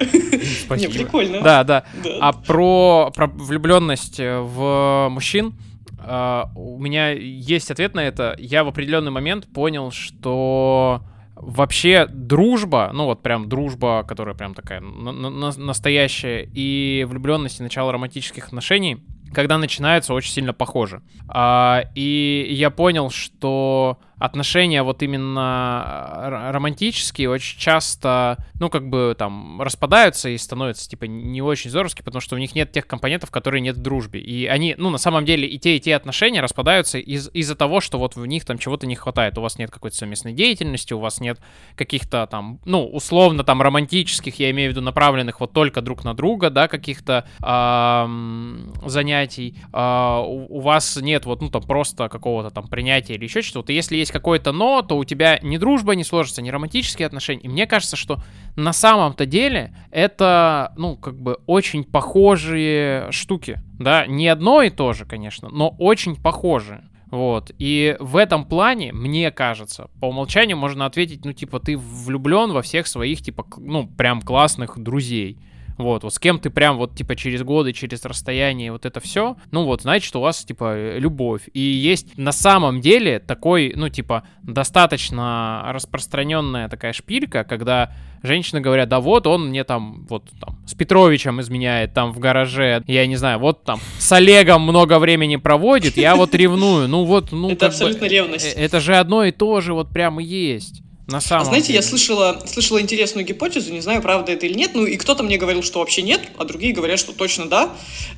Спасибо. 0.66 0.91
Не, 0.91 0.99
прикольно. 0.99 1.41
Да, 1.41 1.64
да. 1.64 1.86
да. 2.03 2.10
А 2.20 2.34
про, 2.34 3.12
про 3.16 3.28
влюбленность 3.28 4.20
в 4.20 5.08
мужчин, 5.10 5.53
Uh, 5.99 6.47
у 6.55 6.80
меня 6.80 7.10
есть 7.10 7.70
ответ 7.70 7.93
на 7.93 7.99
это. 7.99 8.34
Я 8.39 8.64
в 8.64 8.70
определенный 8.70 9.12
момент 9.12 9.45
понял, 9.51 9.91
что 9.91 11.01
вообще 11.36 12.08
дружба, 12.10 12.91
ну 12.93 13.05
вот 13.05 13.22
прям 13.22 13.49
дружба, 13.49 14.05
которая 14.08 14.34
прям 14.34 14.53
такая 14.53 14.80
на- 14.80 15.12
на- 15.12 15.51
настоящая, 15.58 16.47
и 16.53 17.05
влюбленность 17.10 17.60
и 17.60 17.64
начало 17.64 17.91
романтических 17.91 18.47
отношений, 18.47 18.99
когда 19.34 19.57
начинаются, 19.57 20.13
очень 20.13 20.32
сильно 20.32 20.53
похожи. 20.53 21.01
А, 21.28 21.84
и 21.95 22.47
я 22.51 22.69
понял, 22.69 23.09
что 23.09 23.99
отношения 24.19 24.82
вот 24.82 25.03
именно 25.03 26.49
романтические 26.51 27.30
очень 27.30 27.59
часто, 27.59 28.38
ну, 28.59 28.69
как 28.69 28.89
бы 28.89 29.15
там 29.17 29.61
распадаются 29.61 30.30
и 30.30 30.38
становятся, 30.38 30.89
типа, 30.89 31.05
не 31.05 31.41
очень 31.41 31.69
здоровские, 31.69 32.03
потому 32.03 32.21
что 32.21 32.36
у 32.36 32.39
них 32.39 32.55
нет 32.55 32.71
тех 32.71 32.88
компонентов, 32.88 33.30
которые 33.30 33.61
нет 33.61 33.78
в 33.78 33.82
дружбе. 33.82 34.19
И 34.19 34.47
они, 34.47 34.73
ну, 34.78 34.89
на 34.89 34.97
самом 34.97 35.23
деле, 35.25 35.47
и 35.47 35.59
те, 35.59 35.78
и 35.78 35.80
те 35.80 35.95
отношения 35.95 36.41
распадаются 36.41 36.97
из- 36.97 37.30
из-за 37.34 37.55
того, 37.55 37.80
что 37.80 37.99
вот 37.99 38.15
в 38.15 38.25
них 38.25 38.43
там 38.45 38.57
чего-то 38.57 38.88
не 38.88 38.95
хватает. 38.95 39.38
У 39.38 39.41
вас 39.41 39.59
нет 39.59 39.69
какой-то 39.69 39.95
совместной 39.95 40.34
деятельности, 40.34 40.93
у 40.93 40.99
вас 40.99 41.19
нет 41.19 41.39
каких-то 41.75 42.25
там, 42.25 42.59
ну, 42.65 42.88
условно 42.88 43.43
там 43.43 43.61
романтических, 43.61 44.39
я 44.39 44.49
имею 44.49 44.71
в 44.71 44.73
виду 44.73 44.82
направленных 44.82 45.39
вот 45.39 45.53
только 45.53 45.82
друг 45.82 46.03
на 46.03 46.15
друга, 46.15 46.49
да, 46.49 46.67
каких-то 46.67 47.28
эм, 47.43 48.73
занятий. 49.18 49.55
Э, 49.74 50.22
у, 50.26 50.59
вас 50.59 50.97
нет 50.97 51.26
вот, 51.26 51.41
ну, 51.41 51.49
там 51.49 51.63
просто 51.63 52.09
какого-то 52.09 52.49
там 52.49 52.68
принятия 52.68 53.15
или 53.15 53.26
еще. 53.26 53.41
Вот 53.55 53.70
если 53.70 53.97
есть 53.97 54.11
какое-то 54.11 54.51
но, 54.51 54.82
то 54.82 54.97
у 54.97 55.03
тебя 55.03 55.39
ни 55.41 55.57
дружба 55.57 55.95
не 55.95 56.03
сложится, 56.03 56.41
ни 56.41 56.49
романтические 56.49 57.05
отношения. 57.05 57.41
И 57.41 57.47
мне 57.47 57.68
кажется, 57.68 57.95
что 57.95 58.20
на 58.55 58.74
самом-то 58.74 59.26
деле 59.26 59.74
это, 59.91 60.74
ну, 60.78 60.95
как 60.95 61.20
бы 61.20 61.39
очень 61.45 61.84
похожие 61.84 63.11
штуки. 63.11 63.59
Да, 63.80 64.07
не 64.07 64.28
одно 64.28 64.63
и 64.63 64.70
то 64.70 64.93
же, 64.93 65.05
конечно, 65.05 65.49
но 65.49 65.70
очень 65.78 66.15
похожие. 66.15 66.84
Вот. 67.09 67.51
И 67.57 67.95
в 67.99 68.18
этом 68.18 68.45
плане, 68.45 68.91
мне 68.91 69.32
кажется, 69.32 69.89
по 70.01 70.07
умолчанию 70.07 70.57
можно 70.57 70.86
ответить, 70.86 71.24
ну, 71.26 71.32
типа, 71.32 71.59
ты 71.59 71.78
влюблен 71.78 72.51
во 72.51 72.61
всех 72.61 72.88
своих, 72.88 73.22
типа, 73.22 73.45
ну, 73.57 73.88
прям 73.88 74.22
классных 74.22 74.78
друзей. 74.78 75.38
Вот, 75.78 76.03
вот 76.03 76.13
с 76.13 76.19
кем 76.19 76.39
ты 76.39 76.49
прям 76.49 76.78
вот, 76.78 76.95
типа, 76.95 77.15
через 77.15 77.43
годы, 77.43 77.71
через 77.71 78.03
расстояние, 78.03 78.71
вот 78.71 78.86
это 78.86 78.99
все, 78.99 79.38
ну 79.51 79.63
вот, 79.65 79.84
значит, 79.84 80.15
у 80.15 80.21
вас, 80.21 80.43
типа, 80.43 80.73
э, 80.75 80.99
любовь. 80.99 81.43
И 81.53 81.59
есть 81.59 82.17
на 82.17 82.32
самом 82.32 82.82
деле 82.82 83.19
такой, 83.19 83.73
ну, 83.75 83.89
типа, 83.89 84.23
достаточно 84.43 85.63
распространенная 85.67 86.69
такая 86.69 86.93
шпилька, 86.93 87.43
когда 87.43 87.91
женщины 88.23 88.59
говорят, 88.59 88.89
да 88.89 88.99
вот 88.99 89.28
он 89.28 89.49
мне 89.49 89.63
там, 89.63 90.05
вот 90.09 90.23
там, 90.39 90.57
с 90.65 90.73
Петровичем 90.73 91.39
изменяет 91.41 91.93
там 91.93 92.11
в 92.11 92.19
гараже, 92.19 92.84
я 92.88 93.05
не 93.05 93.15
знаю, 93.15 93.39
вот 93.39 93.63
там, 93.63 93.80
с 93.99 94.11
Олегом 94.11 94.63
много 94.63 94.99
времени 94.99 95.36
проводит, 95.36 95.97
я 95.97 96.15
вот 96.15 96.34
ревную, 96.34 96.88
ну 96.88 97.03
вот, 97.05 97.32
ну 97.32 97.49
Это 97.49 97.67
как 97.67 97.69
бы, 97.69 97.73
абсолютно 97.75 98.05
ревность. 98.05 98.55
э, 98.55 98.59
Это 98.59 98.80
же 98.80 98.95
одно 98.95 99.23
и 99.23 99.32
то 99.32 99.61
же, 99.61 99.73
вот 99.73 99.89
прямо 99.89 100.21
есть. 100.21 100.82
На 101.08 101.20
А 101.20 101.22
самом 101.22 101.45
знаете, 101.45 101.68
деле. 101.68 101.78
я 101.78 101.82
слышала, 101.84 102.43
слышала 102.45 102.82
интересную 102.82 103.26
гипотезу, 103.26 103.72
не 103.72 103.80
знаю, 103.80 104.01
правда 104.01 104.34
это 104.34 104.45
или 104.45 104.53
нет, 104.53 104.72
ну 104.74 104.86
и 104.86 104.97
кто-то 104.97 105.24
мне 105.24 105.38
говорил, 105.38 105.64
что 105.64 105.80
вообще 105.80 106.01
нет, 106.01 106.22
а 106.38 106.43
другие 106.43 106.74
говорят, 106.74 106.99
что 106.99 107.14
точно 107.14 107.47
да, 107.47 107.70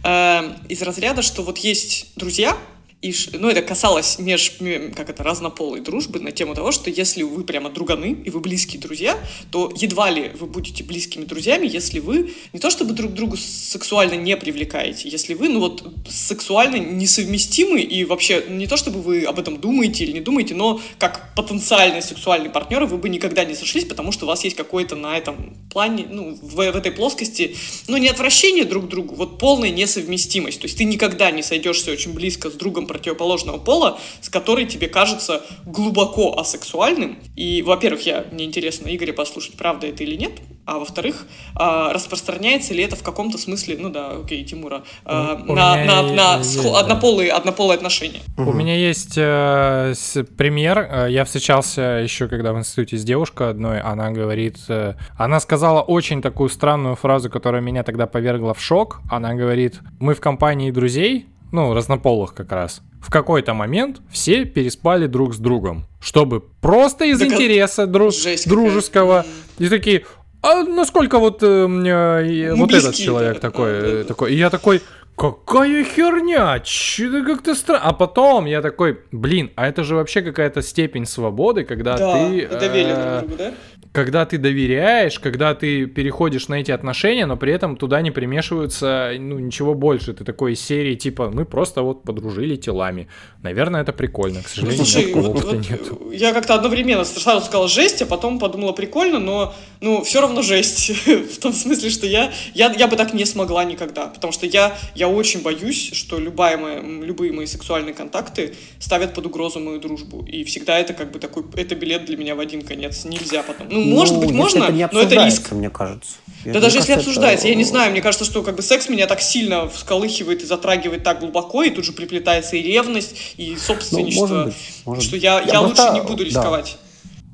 Эм, 0.03 0.55
из 0.69 0.81
разряда, 0.81 1.21
что 1.21 1.43
вот 1.43 1.59
есть 1.59 2.07
друзья, 2.15 2.57
и, 3.01 3.15
ну, 3.31 3.47
это 3.47 3.61
касалось 3.61 4.19
меж, 4.19 4.59
ме- 4.59 4.89
как 4.89 5.09
это, 5.09 5.23
разнополой 5.23 5.79
дружбы 5.79 6.19
на 6.19 6.33
тему 6.33 6.53
того, 6.53 6.73
что 6.73 6.89
если 6.89 7.23
вы 7.23 7.45
прямо 7.45 7.69
друганы, 7.69 8.17
и 8.25 8.29
вы 8.29 8.41
близкие 8.41 8.81
друзья, 8.81 9.17
то 9.51 9.71
едва 9.73 10.09
ли 10.09 10.31
вы 10.37 10.47
будете 10.47 10.83
близкими 10.83 11.23
друзьями, 11.23 11.65
если 11.65 11.99
вы 11.99 12.33
не 12.51 12.59
то 12.59 12.69
чтобы 12.69 12.93
друг 12.93 13.13
другу 13.13 13.37
сексуально 13.37 14.15
не 14.15 14.35
привлекаете, 14.35 15.07
если 15.07 15.33
вы, 15.33 15.47
ну 15.47 15.61
вот, 15.61 15.89
сексуально 16.09 16.75
несовместимы, 16.75 17.79
и 17.79 18.03
вообще 18.03 18.43
не 18.49 18.67
то 18.67 18.75
чтобы 18.75 19.01
вы 19.01 19.23
об 19.23 19.39
этом 19.39 19.61
думаете 19.61 20.03
или 20.03 20.11
не 20.11 20.19
думаете, 20.19 20.53
но 20.53 20.81
как 20.97 21.33
потенциальный 21.35 22.01
сексуальный 22.01 22.49
партнер 22.49 22.83
вы 22.83 22.97
бы 22.97 23.07
никогда 23.07 23.45
не 23.45 23.55
сошлись, 23.55 23.85
потому 23.85 24.11
что 24.11 24.25
у 24.25 24.27
вас 24.27 24.43
есть 24.43 24.57
какое-то 24.57 24.97
на 24.97 25.17
этом 25.17 25.55
плане, 25.71 26.05
ну, 26.09 26.37
в, 26.41 26.55
в 26.55 26.59
этой 26.59 26.91
плоскости, 26.91 27.55
ну, 27.87 27.95
не 27.95 28.09
отвращение 28.09 28.65
друг 28.65 28.87
к 28.87 28.89
другу, 28.89 29.15
вот 29.15 29.39
полная 29.39 29.69
несовместимость. 29.69 30.59
То 30.59 30.65
есть 30.65 30.77
ты 30.77 30.83
никогда 30.83 31.31
не 31.31 31.43
сойдешься 31.43 31.91
очень 31.91 32.11
близко 32.11 32.49
с 32.49 32.53
другом 32.55 32.88
противоположного 32.89 33.57
пола, 33.57 33.97
с 34.21 34.29
которой 34.29 34.65
тебе 34.65 34.87
кажется 34.89 35.41
глубоко 35.65 36.37
асексуальным. 36.37 37.17
И, 37.37 37.61
во-первых, 37.61 38.05
я, 38.05 38.25
мне 38.31 38.43
интересно 38.45 38.93
Игоря 38.93 39.13
послушать, 39.13 39.55
правда 39.55 39.87
это 39.87 40.03
или 40.03 40.15
нет, 40.15 40.33
а 40.65 40.77
во-вторых, 40.77 41.25
а, 41.55 41.93
распространяется 41.93 42.73
ли 42.73 42.83
это 42.83 42.95
в 42.95 43.01
каком-то 43.03 43.37
смысле, 43.37 43.77
ну 43.79 43.89
да, 43.89 44.11
окей, 44.23 44.43
Тимура, 44.43 44.83
а, 45.05 45.35
на, 45.37 45.77
меня 45.77 45.85
на, 45.85 46.01
на 46.13 46.37
есть, 46.37 46.57
схо- 46.59 46.73
да. 46.73 46.79
однополые, 46.81 47.31
однополые 47.31 47.75
отношения. 47.77 48.19
У 48.37 48.51
меня 48.53 48.75
есть 48.75 49.13
э, 49.17 49.93
с- 49.95 50.23
пример. 50.37 50.77
Э, 50.79 51.07
Я 51.09 51.23
встречался 51.25 51.81
еще, 52.03 52.27
когда 52.27 52.53
в 52.53 52.57
институте 52.59 52.97
с 52.97 53.03
девушкой 53.03 53.49
одной. 53.51 53.79
Она 53.81 54.11
говорит... 54.11 54.57
э, 54.67 54.93
она 55.17 55.39
сказала 55.39 55.81
очень 55.81 56.21
такую 56.21 56.49
странную 56.49 56.95
фразу, 56.95 57.29
которая 57.29 57.61
меня 57.61 57.83
тогда 57.83 58.05
повергла 58.05 58.53
в 58.53 58.61
шок. 58.61 59.01
Она 59.09 59.33
говорит, 59.33 59.79
мы 59.99 60.13
в 60.13 60.19
компании 60.21 60.69
друзей, 60.71 61.25
ну, 61.51 61.73
разнополых 61.73 62.33
как 62.33 62.51
раз, 62.51 62.81
в 63.01 63.09
какой-то 63.11 63.53
момент 63.53 64.01
все 64.11 64.45
переспали 64.45 65.07
друг 65.07 65.33
с 65.33 65.37
другом, 65.37 65.85
чтобы 66.01 66.41
просто 66.41 67.05
из 67.05 67.19
Так, 67.19 67.29
а- 67.29 67.33
интереса 67.33 67.83
дру- 67.83 68.47
дружеского. 68.49 69.25
И 69.57 69.69
такие, 69.69 70.05
а 70.41 70.63
насколько 70.63 71.19
вот, 71.19 71.43
э, 71.43 71.67
Мы 71.67 72.53
вот 72.55 72.73
этот 72.73 72.95
человек 72.95 73.35
да, 73.35 73.39
такой, 73.39 73.71
да, 73.71 73.81
да, 73.81 73.87
э, 73.87 73.97
да. 73.99 74.03
такой. 74.05 74.33
И 74.33 74.37
я 74.37 74.49
такой, 74.49 74.81
какая 75.17 75.83
херня, 75.83 76.59
че 76.59 77.23
как-то 77.25 77.55
странно. 77.55 77.83
А 77.83 77.93
потом 77.93 78.45
я 78.45 78.61
такой, 78.61 78.99
блин, 79.11 79.51
а 79.55 79.67
это 79.67 79.83
же 79.83 79.95
вообще 79.95 80.21
какая-то 80.21 80.61
степень 80.61 81.05
свободы, 81.05 81.65
когда 81.65 81.97
Да, 81.97 82.13
ты... 82.13 82.47
доверие 82.47 82.95
э, 82.95 83.19
друг 83.19 83.27
другу, 83.27 83.35
да? 83.37 83.53
Когда 83.91 84.25
ты 84.25 84.37
доверяешь, 84.37 85.19
когда 85.19 85.55
ты 85.55 85.87
переходишь 85.87 86.47
на 86.47 86.55
эти 86.61 86.69
отношения, 86.71 87.25
но 87.25 87.37
при 87.37 87.51
этом 87.51 87.75
туда 87.75 88.01
не 88.01 88.11
примешивается 88.11 89.13
ну, 89.17 89.39
ничего 89.39 89.73
больше. 89.73 90.13
Ты 90.13 90.23
такой 90.23 90.53
из 90.53 90.61
серии 90.61 90.93
типа, 90.95 91.31
мы 91.31 91.43
просто 91.45 91.81
вот 91.81 92.03
подружили 92.03 92.55
телами. 92.55 93.07
Наверное, 93.41 93.81
это 93.81 93.91
прикольно. 93.91 94.41
К 94.41 94.43
Ну, 94.43 94.49
сожалению, 94.49 94.85
слушай, 94.85 95.13
вот- 95.13 95.43
вот 95.43 95.69
нет. 95.69 95.81
я 96.13 96.33
как-то 96.33 96.53
одновременно 96.53 97.03
сразу 97.03 97.45
сказала 97.45 97.67
жесть, 97.67 98.01
а 98.03 98.05
потом 98.05 98.37
подумала 98.37 98.73
прикольно, 98.73 99.19
но 99.19 99.55
ну 99.81 100.03
все 100.03 100.21
равно 100.21 100.43
жесть 100.43 100.89
в 101.07 101.39
том 101.39 101.53
смысле, 101.53 101.89
что 101.89 102.05
я 102.05 102.31
я 102.53 102.71
я 102.71 102.87
бы 102.87 102.95
так 102.95 103.13
не 103.13 103.25
смогла 103.25 103.63
никогда, 103.63 104.05
потому 104.07 104.31
что 104.33 104.45
я 104.45 104.77
я 104.93 105.07
очень 105.07 105.41
боюсь, 105.41 105.91
что 105.93 106.19
любая 106.19 106.57
моя, 106.57 106.79
любые 106.81 107.33
мои 107.33 107.47
сексуальные 107.47 107.95
контакты 107.95 108.53
ставят 108.77 109.15
под 109.15 109.25
угрозу 109.25 109.59
мою 109.59 109.79
дружбу, 109.79 110.23
и 110.25 110.43
всегда 110.43 110.77
это 110.77 110.93
как 110.93 111.11
бы 111.11 111.17
такой 111.19 111.43
это 111.55 111.75
билет 111.75 112.05
для 112.05 112.17
меня 112.17 112.35
в 112.35 112.39
один 112.39 112.61
конец, 112.61 113.03
нельзя 113.05 113.41
потом. 113.41 113.67
Ну 113.69 113.78
может 113.85 114.15
быть 114.19 114.29
если 114.29 114.37
можно, 114.37 114.63
это 114.63 114.71
не 114.73 114.89
но 114.91 114.99
это 115.01 115.15
риск. 115.15 115.17
обсуждается, 115.25 115.55
мне 115.55 115.69
кажется. 115.69 116.11
Да 116.45 116.51
Мне 116.51 116.53
даже 116.61 116.65
если 116.77 116.77
кажется, 116.77 116.91
это- 116.93 116.99
обсуждается, 117.01 117.47
я 117.49 117.55
не 117.55 117.63
знаю, 117.65 117.91
мне 117.91 118.01
кажется, 118.01 118.25
что 118.25 118.43
как 118.43 118.55
бы 118.55 118.61
секс 118.61 118.87
меня 118.89 119.07
так 119.07 119.19
сильно 119.21 119.67
всколыхивает 119.67 120.41
и 120.41 120.45
затрагивает 120.45 121.03
так 121.03 121.19
глубоко, 121.19 121.63
и 121.63 121.69
тут 121.69 121.83
же 121.85 121.91
приплетается 121.91 122.55
и 122.55 122.61
ревность, 122.61 123.15
и 123.37 123.51
Ну, 123.51 123.57
собственничество, 123.57 124.27
может 124.27 124.45
быть, 124.45 124.55
может 124.85 125.03
что 125.03 125.15
я, 125.17 125.41
я, 125.41 125.59
лучше 125.61 125.75
просто- 125.75 125.93
не 125.93 126.01
буду 126.01 126.17
да. 126.17 126.23
рисковать. 126.25 126.77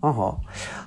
Ага. 0.02 0.36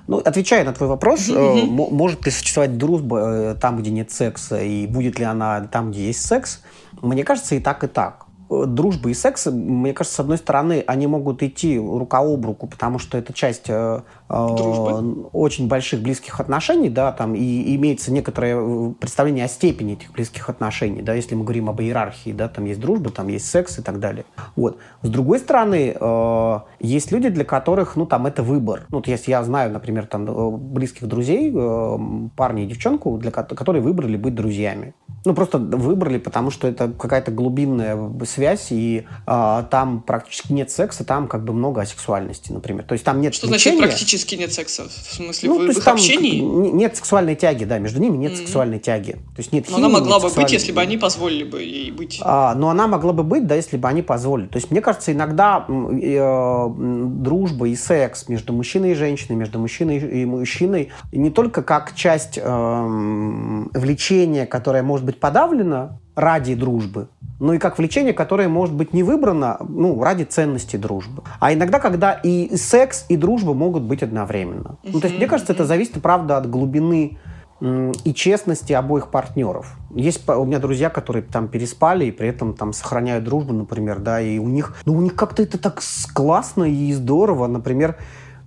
Ну, 0.07 0.17
отвечая 0.17 0.63
на 0.65 0.73
твой 0.73 0.89
вопрос, 0.89 1.29
м- 1.29 1.67
может 1.67 2.25
ли 2.25 2.31
существовать 2.31 2.77
дружба 2.77 3.19
э, 3.19 3.55
там, 3.61 3.77
где 3.81 3.91
нет 3.91 4.11
секса, 4.11 4.61
и 4.61 4.85
будет 4.87 5.19
ли 5.19 5.25
она 5.25 5.61
там, 5.71 5.91
где 5.91 6.07
есть 6.07 6.25
секс? 6.25 6.61
Мне 7.01 7.23
кажется, 7.23 7.55
и 7.55 7.59
так, 7.59 7.83
и 7.83 7.87
так. 7.87 8.25
Дружба 8.49 9.09
и 9.09 9.13
секс, 9.13 9.45
мне 9.45 9.93
кажется, 9.93 10.17
с 10.17 10.19
одной 10.19 10.37
стороны, 10.37 10.83
они 10.87 11.05
могут 11.07 11.43
идти 11.43 11.77
рука 11.77 12.19
об 12.19 12.45
руку, 12.45 12.65
потому 12.67 12.97
что 12.97 13.17
это 13.17 13.31
часть 13.31 13.69
э, 13.69 14.01
э, 14.27 14.47
Дружбы. 14.57 15.27
очень 15.33 15.67
больших 15.67 16.01
близких 16.01 16.39
отношений, 16.39 16.89
да, 16.89 17.11
там 17.11 17.35
и 17.35 17.75
имеется 17.75 18.11
некоторое 18.11 18.55
э, 18.57 18.91
представление 18.99 19.45
о 19.45 19.47
степени 19.47 19.93
этих 19.93 20.11
близких 20.13 20.49
отношений, 20.49 21.01
да, 21.03 21.13
если 21.13 21.35
мы 21.35 21.43
говорим 21.43 21.69
об 21.69 21.79
иерархии, 21.79 22.31
да, 22.31 22.47
там 22.47 22.65
есть 22.65 22.79
дружба, 22.79 23.11
там 23.11 23.27
есть 23.27 23.45
секс 23.45 23.77
и 23.77 23.81
так 23.83 23.99
далее. 23.99 24.25
Вот. 24.55 24.77
С 25.03 25.09
другой 25.09 25.39
стороны, 25.39 25.95
э, 25.99 26.59
есть 26.79 27.11
люди, 27.11 27.29
для 27.29 27.45
которых, 27.45 27.95
ну, 27.95 28.07
там, 28.07 28.25
это 28.25 28.41
выбор. 28.41 28.85
Ну, 28.89 28.97
вот 28.97 29.07
если 29.07 29.29
я 29.31 29.43
знаю, 29.43 29.71
например, 29.71 30.07
там, 30.07 30.25
э, 30.27 30.51
близких 30.57 31.07
друзей, 31.07 31.53
э, 31.55 31.97
парня 32.35 32.63
и 32.63 32.65
девчонку, 32.65 33.17
для 33.17 33.29
ко- 33.29 33.43
которые 33.43 33.83
выбрали 33.83 34.17
быть 34.17 34.33
друзьями. 34.33 34.95
Ну, 35.25 35.33
просто 35.33 35.57
выбрали, 35.57 36.17
потому 36.17 36.49
что 36.51 36.67
это 36.67 36.87
какая-то 36.89 37.31
глубинная 37.31 37.97
связь, 38.25 38.67
и 38.71 39.05
э, 39.27 39.63
там 39.69 40.01
практически 40.01 40.53
нет 40.53 40.71
секса, 40.71 41.03
там 41.03 41.27
как 41.27 41.43
бы 41.43 41.53
много 41.53 41.81
асексуальности, 41.81 42.51
например. 42.51 42.83
То 42.83 42.93
есть 42.93 43.03
там 43.03 43.19
нет 43.21 43.33
Что 43.33 43.47
значит 43.47 43.77
практически 43.77 44.35
нет 44.35 44.53
секса? 44.53 44.83
В 44.89 45.13
смысле, 45.13 45.49
Ну, 45.49 45.55
вы 45.55 45.59
то 45.59 45.65
в 45.65 45.67
есть 45.69 45.79
их 45.79 45.85
там 45.85 45.93
общении? 45.95 46.39
нет 46.39 46.95
сексуальной 46.95 47.35
тяги, 47.35 47.65
да, 47.65 47.79
между 47.79 47.99
ними 47.99 48.17
нет 48.17 48.31
Мгм. 48.33 48.41
сексуальной 48.41 48.79
тяги. 48.79 49.13
То 49.13 49.19
есть 49.37 49.51
нет 49.51 49.65
Но 49.69 49.77
она 49.77 49.87
химии, 49.87 49.99
могла 49.99 50.17
нет 50.19 50.23
бы 50.29 50.41
быть, 50.41 50.51
если 50.51 50.71
бы 50.71 50.81
они 50.81 50.97
позволили 50.97 51.43
бы 51.43 51.61
ей 51.61 51.91
быть. 51.91 52.19
а, 52.23 52.55
но 52.55 52.69
она 52.69 52.87
могла 52.87 53.13
бы 53.13 53.23
быть, 53.23 53.45
да, 53.47 53.55
если 53.55 53.77
бы 53.77 53.87
они 53.87 54.01
позволили. 54.01 54.47
То 54.47 54.57
есть, 54.57 54.71
мне 54.71 54.81
кажется, 54.81 55.11
иногда 55.11 55.65
э, 55.67 56.69
дружба 56.69 57.67
и 57.67 57.75
секс 57.75 58.27
между 58.29 58.53
мужчиной 58.53 58.91
и 58.91 58.95
женщиной, 58.95 59.35
между 59.35 59.59
мужчиной 59.59 59.97
и 59.97 60.25
мужчиной 60.25 60.89
не 61.11 61.29
только 61.29 61.61
как 61.61 61.93
часть 61.95 62.37
эм, 62.41 63.69
влечения, 63.73 64.45
которое 64.45 64.83
может 64.83 65.05
быть 65.09 65.19
подавлено 65.19 65.99
ради 66.15 66.53
дружбы, 66.53 67.07
но 67.39 67.53
и 67.53 67.57
как 67.57 67.79
влечение, 67.79 68.13
которое 68.13 68.47
может 68.47 68.75
быть 68.75 68.93
не 68.93 69.01
выбрано 69.01 69.57
ну, 69.67 70.01
ради 70.03 70.23
ценности 70.23 70.77
дружбы. 70.77 71.23
А 71.39 71.51
иногда, 71.51 71.79
когда 71.79 72.13
и 72.13 72.55
секс, 72.57 73.05
и 73.09 73.17
дружба 73.17 73.53
могут 73.53 73.83
быть 73.83 74.03
одновременно. 74.03 74.77
Ну, 74.83 74.99
то 74.99 75.07
есть, 75.07 75.17
мне 75.17 75.27
кажется, 75.27 75.53
это 75.53 75.65
зависит, 75.65 76.01
правда, 76.01 76.37
от 76.37 76.49
глубины 76.49 77.17
и 77.61 78.13
честности 78.13 78.73
обоих 78.73 79.09
партнеров. 79.09 79.75
Есть 79.95 80.29
у 80.29 80.45
меня 80.45 80.59
друзья, 80.59 80.89
которые 80.89 81.23
там 81.23 81.47
переспали 81.47 82.05
и 82.05 82.11
при 82.11 82.29
этом 82.29 82.53
там 82.53 82.71
сохраняют 82.71 83.23
дружбу, 83.23 83.53
например, 83.53 83.99
да, 83.99 84.21
и 84.21 84.37
у 84.37 84.47
них, 84.47 84.77
ну, 84.85 84.93
у 84.93 85.01
них 85.01 85.15
как-то 85.15 85.41
это 85.41 85.57
так 85.57 85.81
классно 86.13 86.65
и 86.65 86.93
здорово. 86.93 87.47
Например, 87.47 87.97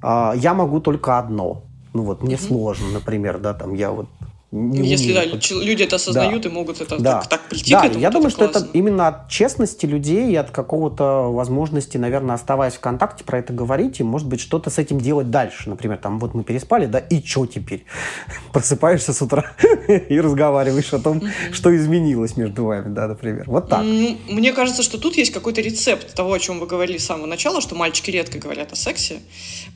а, 0.01 0.33
я 0.37 0.55
могу 0.55 0.81
только 0.81 1.19
одно. 1.19 1.63
Ну 1.93 2.05
вот, 2.05 2.23
мне 2.23 2.39
сложно, 2.39 2.89
например, 2.93 3.39
да, 3.39 3.53
там 3.53 3.75
я 3.75 3.91
вот 3.91 4.07
не 4.53 4.87
Если 4.87 5.15
да, 5.15 5.25
люди 5.25 5.83
это 5.83 5.97
осознают 5.97 6.45
и 6.45 6.51
могут 6.51 6.83
это 6.83 6.99
Да. 6.99 7.21
так, 7.21 7.29
так 7.29 7.49
прийти 7.49 7.73
Да, 7.73 7.81
к 7.81 7.85
этому, 7.87 8.01
я 8.03 8.11
думаю, 8.11 8.31
что 8.31 8.45
это 8.45 8.69
именно 8.75 9.09
от 9.09 9.31
честности 9.31 9.87
людей 9.87 10.31
и 10.31 10.37
от 10.37 10.51
какого-то 10.51 11.33
возможности, 11.33 11.97
наверное, 11.97 12.35
оставаясь 12.35 12.75
в 12.75 12.81
контакте, 12.81 13.25
про 13.25 13.39
это 13.39 13.55
говорить, 13.55 14.01
и, 14.01 14.03
может 14.03 14.29
быть, 14.29 14.41
что-то 14.41 14.69
с 14.69 14.77
этим 14.77 15.01
делать 15.01 15.31
дальше. 15.31 15.71
Например, 15.71 15.97
там, 15.97 16.19
вот 16.19 16.35
мы 16.35 16.45
переспали, 16.45 16.85
да, 16.85 16.99
и 16.99 17.25
что 17.25 17.47
теперь? 17.47 17.87
Просыпаешься 18.53 19.15
с 19.15 19.23
утра 19.23 19.55
и 19.89 20.21
разговариваешь 20.21 20.93
о 20.93 20.99
том, 20.99 21.23
что 21.51 21.75
изменилось 21.75 22.37
между 22.37 22.67
вами, 22.67 22.93
да, 22.93 23.09
например. 23.09 23.45
Вот 23.47 23.71
так. 23.71 23.83
Ну, 23.83 24.19
Мне 24.29 24.53
кажется, 24.53 24.83
что 24.83 24.99
тут 24.99 25.17
есть 25.17 25.33
какой-то 25.33 25.63
рецепт 25.63 26.13
того, 26.15 26.35
о 26.35 26.39
чем 26.39 26.61
вы 26.61 26.67
говорили 26.67 26.99
с 26.99 27.07
самого 27.07 27.27
начала, 27.27 27.63
что 27.63 27.75
мальчики 27.75 28.11
редко 28.11 28.39
говорят 28.39 28.71
о 28.73 28.77
сексе. 28.77 29.21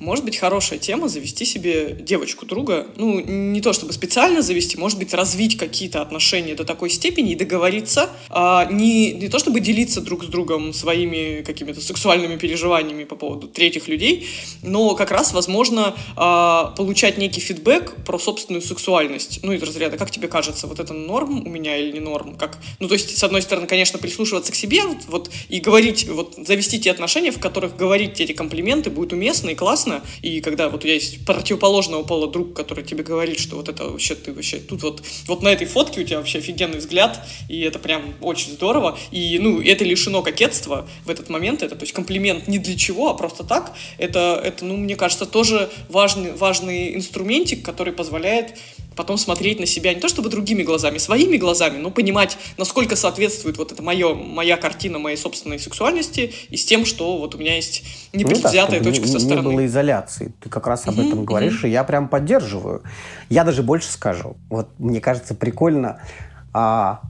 Может 0.01 0.27
быть, 0.27 0.37
хорошая 0.37 0.79
тема 0.79 1.09
завести 1.09 1.47
себе 1.47 1.97
девочку 1.99 2.45
друга. 2.45 2.89
Ну, 2.97 3.21
не 3.21 3.63
то 3.63 3.73
чтобы 3.73 3.95
специально 3.95 4.43
завести 4.43 4.66
вывести, 4.67 4.77
может 4.77 4.99
быть, 4.99 5.15
развить 5.15 5.57
какие-то 5.57 6.03
отношения 6.03 6.55
до 6.55 6.65
такой 6.65 6.91
степени 6.91 7.33
и 7.33 7.35
договориться, 7.35 8.11
а, 8.31 8.67
не, 8.71 9.13
не 9.13 9.29
то 9.29 9.39
чтобы 9.39 9.61
делиться 9.61 10.01
друг 10.01 10.25
с 10.25 10.27
другом 10.27 10.73
своими 10.73 11.43
какими-то 11.43 11.81
сексуальными 11.81 12.37
переживаниями 12.37 13.05
по 13.05 13.17
поводу 13.17 13.49
третьих 13.49 13.89
людей, 13.89 14.27
но 14.63 14.95
как 14.95 15.11
раз, 15.11 15.33
возможно, 15.33 15.95
а, 16.17 16.75
получать 16.77 17.19
некий 17.19 17.41
фидбэк 17.41 18.05
про 18.05 18.19
собственную 18.19 18.63
сексуальность. 18.63 19.41
Ну, 19.43 19.53
из 19.53 19.63
разряда, 19.63 19.97
как 19.97 20.11
тебе 20.11 20.29
кажется, 20.29 20.67
вот 20.67 20.81
это 20.81 20.95
норм 20.95 21.47
у 21.47 21.51
меня 21.51 21.77
или 21.77 21.93
не 21.93 22.01
норм? 22.01 22.37
Как, 22.37 22.59
ну, 22.81 22.89
то 22.89 22.95
есть, 22.95 23.17
с 23.17 23.25
одной 23.25 23.43
стороны, 23.43 23.67
конечно, 23.67 23.99
прислушиваться 23.99 24.53
к 24.53 24.55
себе, 24.55 24.83
вот, 24.83 24.99
вот 25.09 25.31
и 25.49 25.61
говорить, 25.61 26.09
вот 26.09 26.35
завести 26.47 26.79
те 26.81 26.91
отношения, 26.91 27.31
в 27.31 27.39
которых 27.39 27.77
говорить 27.77 28.21
эти 28.21 28.33
комплименты 28.33 28.91
будет 28.91 29.13
уместно 29.13 29.51
и 29.51 29.55
классно, 29.55 30.03
и 30.23 30.41
когда 30.41 30.69
вот 30.69 30.85
есть 30.85 31.25
противоположного 31.25 32.03
пола 32.03 32.27
друг, 32.27 32.55
который 32.55 32.85
тебе 32.85 33.05
говорит, 33.05 33.39
что 33.39 33.57
вот 33.57 33.69
это 33.69 33.85
вообще 33.85 34.15
ты 34.15 34.33
вообще 34.33 34.56
тут 34.59 34.83
вот, 34.83 35.03
вот 35.27 35.43
на 35.43 35.49
этой 35.49 35.67
фотке 35.67 36.01
у 36.01 36.05
тебя 36.05 36.19
вообще 36.19 36.39
офигенный 36.39 36.79
взгляд, 36.79 37.27
и 37.49 37.61
это 37.61 37.79
прям 37.79 38.15
очень 38.21 38.53
здорово, 38.53 38.99
и, 39.11 39.39
ну, 39.39 39.61
это 39.61 39.85
лишено 39.85 40.23
кокетства 40.23 40.89
в 41.05 41.11
этот 41.11 41.29
момент, 41.29 41.63
это, 41.63 41.77
то 41.77 41.83
есть, 41.83 41.93
комплимент 41.93 42.49
не 42.49 42.59
для 42.59 42.77
чего, 42.77 43.11
а 43.11 43.15
просто 43.15 43.45
так, 43.45 43.75
это, 43.99 44.41
это 44.43 44.65
ну, 44.65 44.77
мне 44.77 44.97
кажется, 44.97 45.27
тоже 45.27 45.71
важный, 45.89 46.33
важный 46.33 46.95
инструментик, 46.95 47.65
который 47.65 47.93
позволяет 47.93 48.55
потом 48.97 49.19
смотреть 49.19 49.61
на 49.61 49.67
себя 49.67 49.95
не 49.95 50.01
то 50.01 50.09
чтобы 50.09 50.31
другими 50.31 50.63
глазами, 50.63 50.99
своими 50.99 51.37
глазами, 51.37 51.79
но 51.79 51.91
понимать, 51.91 52.39
насколько 52.57 52.97
соответствует 52.97 53.59
вот 53.59 53.73
это 53.73 53.83
мое, 53.83 54.15
моя 54.15 54.57
картина 54.57 54.99
моей 54.99 55.17
собственной 55.17 55.59
сексуальности 55.59 56.33
и 56.49 56.57
с 56.57 56.65
тем, 56.65 56.85
что 56.85 57.19
вот 57.19 57.35
у 57.35 57.39
меня 57.39 57.55
есть 57.57 57.85
непредвзятая 58.13 58.81
ну, 58.81 58.85
да, 58.85 58.91
точка 58.91 59.07
не, 59.07 59.13
со 59.13 59.21
стороны. 59.21 59.49
Не 59.49 59.55
было 59.55 59.67
изоляции. 59.67 60.33
Ты 60.41 60.49
как 60.49 60.67
раз 60.67 60.87
об 60.89 60.99
этом 60.99 61.25
говоришь, 61.25 61.65
и 61.65 61.69
я 61.69 61.85
прям 61.85 62.09
поддерживаю. 62.09 62.83
Я 63.29 63.45
даже 63.45 63.63
больше 63.63 63.91
скажу. 63.91 64.37
Вот 64.49 64.69
мне 64.79 65.01
кажется 65.01 65.35
прикольно, 65.35 66.01
а, 66.53 67.03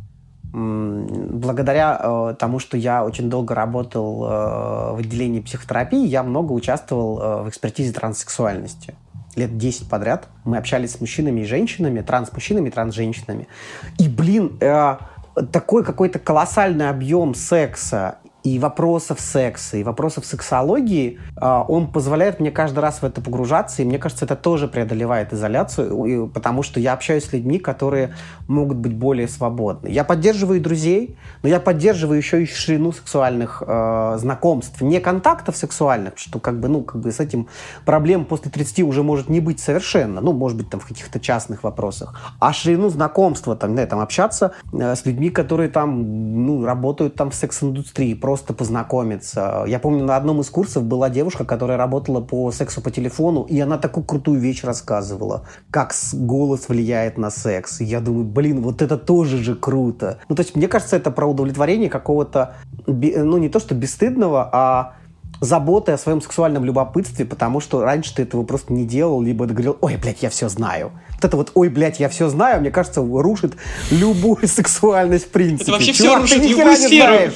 благодаря 0.53 2.01
э, 2.03 2.34
тому, 2.39 2.59
что 2.59 2.76
я 2.76 3.05
очень 3.05 3.28
долго 3.28 3.55
работал 3.55 4.24
э, 4.24 4.28
в 4.95 4.97
отделении 5.01 5.41
психотерапии, 5.41 6.07
я 6.07 6.22
много 6.22 6.53
участвовал 6.53 7.20
э, 7.20 7.43
в 7.43 7.49
экспертизе 7.51 7.93
транссексуальности 7.93 8.95
лет 9.37 9.57
10 9.57 9.89
подряд. 9.89 10.28
Мы 10.45 10.57
общались 10.57 10.93
с 10.93 11.01
мужчинами 11.01 11.43
и 11.43 11.45
женщинами, 11.45 12.01
транс-мужчинами 12.01 12.68
и 12.68 12.70
транс-женщинами. 12.70 13.47
И, 13.99 14.09
блин, 14.09 14.57
э, 14.61 14.97
такой 15.53 15.84
какой-то 15.84 16.18
колоссальный 16.18 16.89
объем 16.89 17.34
секса 17.34 18.18
и 18.47 18.61
вопросов 18.61 19.18
секса, 19.20 19.76
и 19.76 19.82
вопросов 19.82 20.24
сексологии, 20.24 21.18
а, 21.36 21.64
он 21.66 21.90
позволяет 21.90 22.38
мне 22.38 22.53
каждый 22.53 22.78
раз 22.78 23.03
в 23.03 23.05
это 23.05 23.20
погружаться, 23.20 23.82
и 23.82 23.84
мне 23.84 23.99
кажется, 23.99 24.24
это 24.24 24.36
тоже 24.36 24.68
преодолевает 24.68 25.32
изоляцию, 25.32 26.28
потому 26.32 26.62
что 26.62 26.78
я 26.78 26.92
общаюсь 26.92 27.24
с 27.24 27.32
людьми, 27.32 27.59
которые 27.59 28.14
могут 28.47 28.76
быть 28.76 28.94
более 28.94 29.26
свободны. 29.26 29.88
Я 29.88 30.05
поддерживаю 30.05 30.61
друзей, 30.61 31.16
но 31.42 31.49
я 31.49 31.59
поддерживаю 31.59 32.18
еще 32.18 32.44
и 32.44 32.47
ширину 32.47 32.92
сексуальных 32.92 33.64
э, 33.66 34.16
знакомств, 34.20 34.80
не 34.80 35.01
контактов 35.01 35.57
сексуальных, 35.57 36.12
что 36.16 36.38
как 36.38 36.61
бы, 36.61 36.68
ну, 36.68 36.82
как 36.82 37.01
бы 37.01 37.11
с 37.11 37.18
этим 37.18 37.49
проблем 37.84 38.24
после 38.24 38.53
30 38.53 38.84
уже 38.84 39.03
может 39.03 39.28
не 39.28 39.40
быть 39.40 39.59
совершенно, 39.59 40.20
ну, 40.20 40.32
может 40.32 40.57
быть, 40.57 40.70
там 40.70 40.78
в 40.78 40.86
каких-то 40.86 41.18
частных 41.18 41.64
вопросах, 41.64 42.14
а 42.38 42.53
ширину 42.53 42.90
знакомства, 42.90 43.57
там, 43.57 43.74
да, 43.74 43.86
там 43.86 43.99
общаться 43.99 44.53
э, 44.72 44.94
с 44.94 45.05
людьми, 45.05 45.30
которые 45.30 45.68
там, 45.68 46.47
ну, 46.47 46.64
работают 46.64 47.16
там 47.16 47.30
в 47.30 47.34
секс-индустрии, 47.34 48.14
просто 48.14 48.36
просто 48.37 48.53
познакомиться. 48.53 49.64
Я 49.66 49.78
помню, 49.78 50.05
на 50.05 50.14
одном 50.14 50.41
из 50.41 50.51
курсов 50.51 50.84
была 50.84 51.09
девушка, 51.09 51.47
которая 51.47 51.78
работала 51.78 52.20
по 52.20 52.53
сексу 52.53 52.82
по 52.82 52.91
телефону, 52.91 53.47
и 53.49 53.59
она 53.59 53.78
такую 53.78 54.05
крутую 54.05 54.41
вещь 54.41 54.62
рассказывала, 54.62 55.47
как 55.70 55.95
голос 56.12 56.68
влияет 56.68 57.16
на 57.16 57.30
секс. 57.30 57.80
Я 57.80 58.01
думаю, 58.01 58.26
блин, 58.26 58.61
вот 58.61 58.82
это 58.82 58.99
тоже 58.99 59.39
же 59.39 59.55
круто. 59.55 60.18
Ну, 60.28 60.34
то 60.37 60.43
есть, 60.43 60.55
мне 60.55 60.68
кажется, 60.68 60.97
это 60.97 61.11
про 61.11 61.26
удовлетворение 61.26 61.89
какого-то, 61.89 62.57
ну, 62.87 63.39
не 63.39 63.49
то 63.49 63.59
что 63.59 63.74
бесстыдного, 63.74 64.51
а 64.53 64.97
заботы 65.41 65.93
о 65.93 65.99
своем 65.99 66.20
сексуальном 66.20 66.64
любопытстве, 66.64 67.24
потому 67.24 67.61
что 67.61 67.82
раньше 67.82 68.14
ты 68.14 68.22
этого 68.22 68.45
просто 68.45 68.72
не 68.72 68.84
делал, 68.84 69.22
либо 69.22 69.47
ты 69.47 69.53
говорил, 69.53 69.76
ой, 69.80 69.97
блядь, 69.97 70.22
я 70.22 70.30
все 70.30 70.49
знаю. 70.49 70.93
Вот 71.14 71.24
это 71.24 71.37
вот, 71.37 71.53
ой, 71.55 71.68
блядь, 71.68 72.01
я 72.01 72.09
все 72.09 72.28
знаю, 72.28 72.61
мне 72.61 72.70
кажется, 72.70 73.01
рушит 73.01 73.57
любую 73.91 74.47
сексуальность 74.49 75.26
в 75.26 75.30
принципе. 75.30 75.64
Это 75.64 75.72
вообще 75.72 75.93
все 75.93 76.16
рушит 76.16 76.45
любую 76.45 76.76
сферу. 76.76 77.32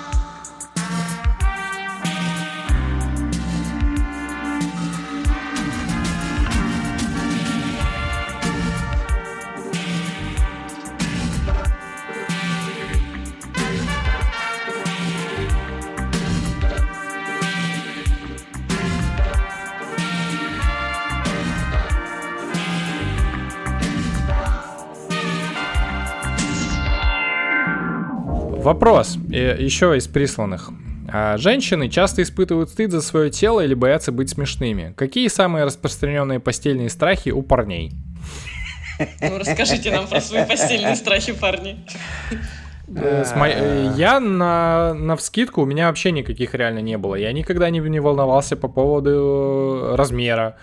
Вопрос 28.69 29.17
э, 29.33 29.57
еще 29.59 29.97
из 29.97 30.09
присланных. 30.09 30.69
А, 31.11 31.39
женщины 31.39 31.89
часто 31.89 32.21
испытывают 32.21 32.69
стыд 32.69 32.93
за 32.93 33.01
свое 33.01 33.31
тело 33.31 33.65
или 33.65 33.73
боятся 33.73 34.13
быть 34.13 34.29
смешными. 34.29 34.93
Какие 34.95 35.29
самые 35.29 35.65
распространенные 35.65 36.39
постельные 36.39 36.91
страхи 36.91 37.31
у 37.31 37.41
парней? 37.41 37.93
Ну, 39.23 39.39
расскажите 39.39 39.91
нам 39.91 40.07
про 40.07 40.21
свои 40.21 40.45
постельные 40.45 40.97
страхи, 40.97 41.33
парни. 41.33 41.83
Э, 42.95 43.25
э, 43.25 43.93
я 43.97 44.21
на, 44.21 44.95
на 44.95 45.17
вскидку, 45.17 45.63
у 45.63 45.67
меня 45.67 45.89
вообще 45.89 46.13
никаких 46.13 46.55
реально 46.55 46.81
не 46.81 46.99
было. 46.99 47.15
Я 47.15 47.33
никогда 47.33 47.71
не, 47.71 47.81
не 47.81 48.01
волновался 48.01 48.57
по 48.57 48.69
поводу 48.69 49.95
размера. 49.95 50.57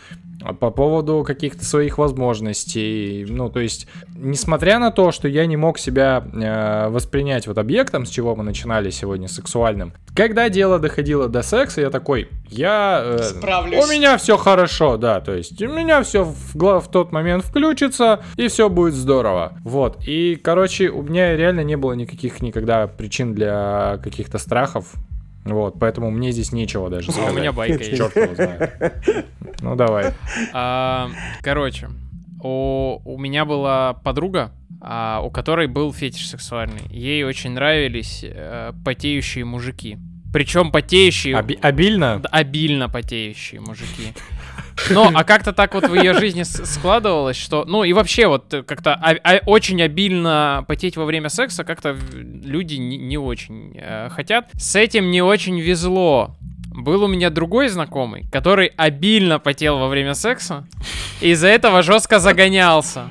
А 0.46 0.54
по 0.54 0.70
поводу 0.70 1.24
каких-то 1.26 1.66
своих 1.66 1.98
возможностей. 1.98 3.26
Ну, 3.28 3.50
то 3.50 3.60
есть, 3.60 3.88
несмотря 4.16 4.78
на 4.78 4.92
то, 4.92 5.12
что 5.12 5.28
я 5.28 5.46
не 5.48 5.58
мог 5.58 5.80
себя 5.80 6.24
э, 6.24 6.90
воспринять 6.90 7.48
вот 7.48 7.58
объектом, 7.58 8.06
с 8.06 8.10
чего 8.10 8.36
мы 8.36 8.44
начинали 8.44 8.92
сегодня, 8.92 9.28
сексуальным, 9.28 9.94
когда 10.16 10.50
дело 10.50 10.78
доходило 10.78 11.28
до 11.28 11.42
секса, 11.42 11.82
я 11.82 11.90
такой, 11.90 12.30
я... 12.50 13.02
Э, 13.04 13.20
у 13.42 13.88
меня 13.88 14.18
все 14.18 14.38
хорошо, 14.38 14.98
да, 14.98 15.20
то 15.20 15.34
есть, 15.34 15.62
у 15.62 15.68
меня 15.68 16.04
все 16.04 16.24
в, 16.24 16.54
в 16.54 16.92
тот 16.92 17.12
момент 17.12 17.44
включится, 17.44 18.22
и 18.38 18.48
все 18.48 18.70
будет 18.70 18.94
здорово. 18.94 19.58
Вот, 19.64 19.98
и, 20.06 20.36
короче, 20.36 20.90
у 20.90 21.02
меня 21.02 21.36
реально 21.36 21.62
не 21.62 21.76
было 21.76 21.94
никаких 21.94 22.15
никогда 22.42 22.88
причин 22.88 23.34
для 23.34 24.00
каких-то 24.04 24.38
страхов. 24.38 24.94
Вот, 25.44 25.78
поэтому 25.80 26.10
мне 26.10 26.32
здесь 26.32 26.52
нечего 26.52 26.90
даже 26.90 27.12
сказать. 27.12 27.32
У 27.32 27.38
меня 27.38 27.52
байка 27.52 27.84
есть. 27.84 27.98
Черт 27.98 28.16
его 28.16 28.34
знает. 28.34 28.96
Ну, 29.62 29.76
давай. 29.76 30.14
А, 30.54 31.10
короче, 31.42 31.90
у, 32.42 33.00
у 33.06 33.18
меня 33.20 33.46
была 33.46 33.94
подруга, 33.94 34.52
а, 34.82 35.22
у 35.24 35.30
которой 35.30 35.68
был 35.68 35.94
фетиш 35.94 36.28
сексуальный. 36.30 36.82
Ей 36.90 37.24
очень 37.24 37.52
нравились 37.52 38.26
а, 38.28 38.74
потеющие 38.84 39.46
мужики. 39.46 39.98
Причем 40.34 40.72
потеющие... 40.72 41.38
Оби- 41.38 41.60
обильно? 41.62 42.22
Обильно 42.32 42.90
потеющие 42.90 43.62
мужики. 43.62 44.14
Ну, 44.90 45.12
а 45.14 45.24
как-то 45.24 45.54
так 45.54 45.74
вот 45.74 45.88
в 45.88 45.96
ее 45.96 46.14
жизни 46.14 46.44
складывалось, 46.44 47.38
что... 47.38 47.66
Ну, 47.66 47.84
и 47.84 47.94
вообще 47.94 48.28
вот 48.28 48.54
как-то 48.68 48.94
а, 48.94 49.16
а, 49.24 49.40
очень 49.46 49.82
обильно 49.82 50.66
потеть 50.68 50.98
во 50.98 51.06
время 51.06 51.30
секса 51.30 51.64
как-то 51.64 51.96
люди 52.14 52.76
не, 52.76 52.98
не 52.98 53.18
очень 53.18 53.74
э, 53.76 54.10
хотят. 54.10 54.50
С 54.54 54.76
этим 54.76 55.12
не 55.12 55.22
очень 55.22 55.60
везло. 55.60 56.36
Был 56.76 57.04
у 57.04 57.08
меня 57.08 57.30
другой 57.30 57.70
знакомый, 57.70 58.26
который 58.32 58.68
обильно 58.76 59.40
потел 59.40 59.78
во 59.78 59.88
время 59.88 60.14
секса, 60.14 60.68
и 61.22 61.30
из-за 61.30 61.48
этого 61.48 61.82
жестко 61.82 62.20
загонялся. 62.20 63.06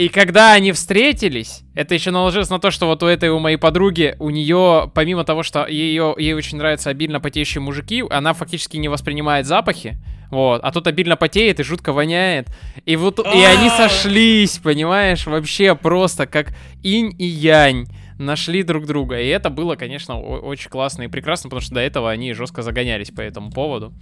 И 0.00 0.08
когда 0.08 0.54
они 0.54 0.72
встретились, 0.72 1.60
это 1.74 1.92
еще 1.92 2.10
наложилось 2.10 2.48
на 2.48 2.58
то, 2.58 2.70
что 2.70 2.86
вот 2.86 3.02
у 3.02 3.06
этой, 3.06 3.28
у 3.28 3.38
моей 3.38 3.58
подруги, 3.58 4.16
у 4.18 4.30
нее, 4.30 4.90
помимо 4.94 5.24
того, 5.24 5.42
что 5.42 5.66
ее, 5.66 6.14
ей 6.16 6.32
очень 6.32 6.56
нравятся 6.56 6.88
обильно 6.88 7.20
потеющие 7.20 7.60
мужики, 7.60 8.02
она 8.08 8.32
фактически 8.32 8.78
не 8.78 8.88
воспринимает 8.88 9.44
запахи, 9.44 9.98
вот, 10.30 10.62
а 10.64 10.72
тут 10.72 10.86
обильно 10.86 11.16
потеет 11.16 11.60
и 11.60 11.64
жутко 11.64 11.92
воняет. 11.92 12.48
И 12.86 12.96
вот, 12.96 13.18
и 13.18 13.44
они 13.44 13.68
сошлись, 13.68 14.56
понимаешь, 14.56 15.26
вообще 15.26 15.74
просто 15.74 16.26
как 16.26 16.54
инь 16.82 17.14
и 17.18 17.26
янь 17.26 17.86
нашли 18.20 18.62
друг 18.62 18.86
друга. 18.86 19.20
И 19.20 19.26
это 19.26 19.50
было, 19.50 19.76
конечно, 19.76 20.20
очень 20.20 20.70
классно 20.70 21.04
и 21.04 21.08
прекрасно, 21.08 21.48
потому 21.48 21.62
что 21.62 21.74
до 21.74 21.80
этого 21.80 22.10
они 22.10 22.32
жестко 22.34 22.62
загонялись 22.62 23.10
по 23.10 23.20
этому 23.20 23.50
поводу. 23.50 23.92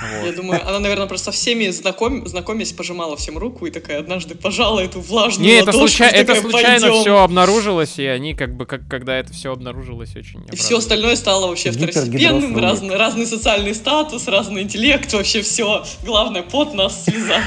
Вот. 0.00 0.26
Я 0.26 0.32
думаю, 0.32 0.66
она, 0.66 0.78
наверное, 0.78 1.06
просто 1.06 1.32
всеми 1.32 1.68
знаком... 1.70 2.26
знакомясь 2.26 2.72
пожимала 2.72 3.16
всем 3.16 3.36
руку 3.38 3.66
и 3.66 3.70
такая 3.70 3.98
однажды 3.98 4.34
пожала 4.34 4.80
эту 4.80 5.00
влажную 5.00 5.48
Не, 5.48 5.56
это, 5.56 5.72
случа... 5.72 6.04
это 6.04 6.40
случайно 6.40 6.92
все 6.92 7.18
обнаружилось, 7.18 7.98
и 7.98 8.06
они 8.06 8.34
как 8.34 8.54
бы, 8.54 8.66
как, 8.66 8.86
когда 8.88 9.16
это 9.16 9.32
все 9.32 9.52
обнаружилось, 9.52 10.14
очень 10.14 10.44
И 10.52 10.56
все 10.56 10.78
остальное 10.78 11.16
стало 11.16 11.48
вообще 11.48 11.72
второстепенным, 11.72 12.56
разный, 12.56 12.96
разный 12.96 13.26
социальный 13.26 13.74
статус, 13.74 14.28
разный 14.28 14.62
интеллект, 14.62 15.12
вообще 15.12 15.42
все. 15.42 15.84
Главное, 16.04 16.42
под 16.42 16.74
нас 16.74 17.04
слеза. 17.04 17.40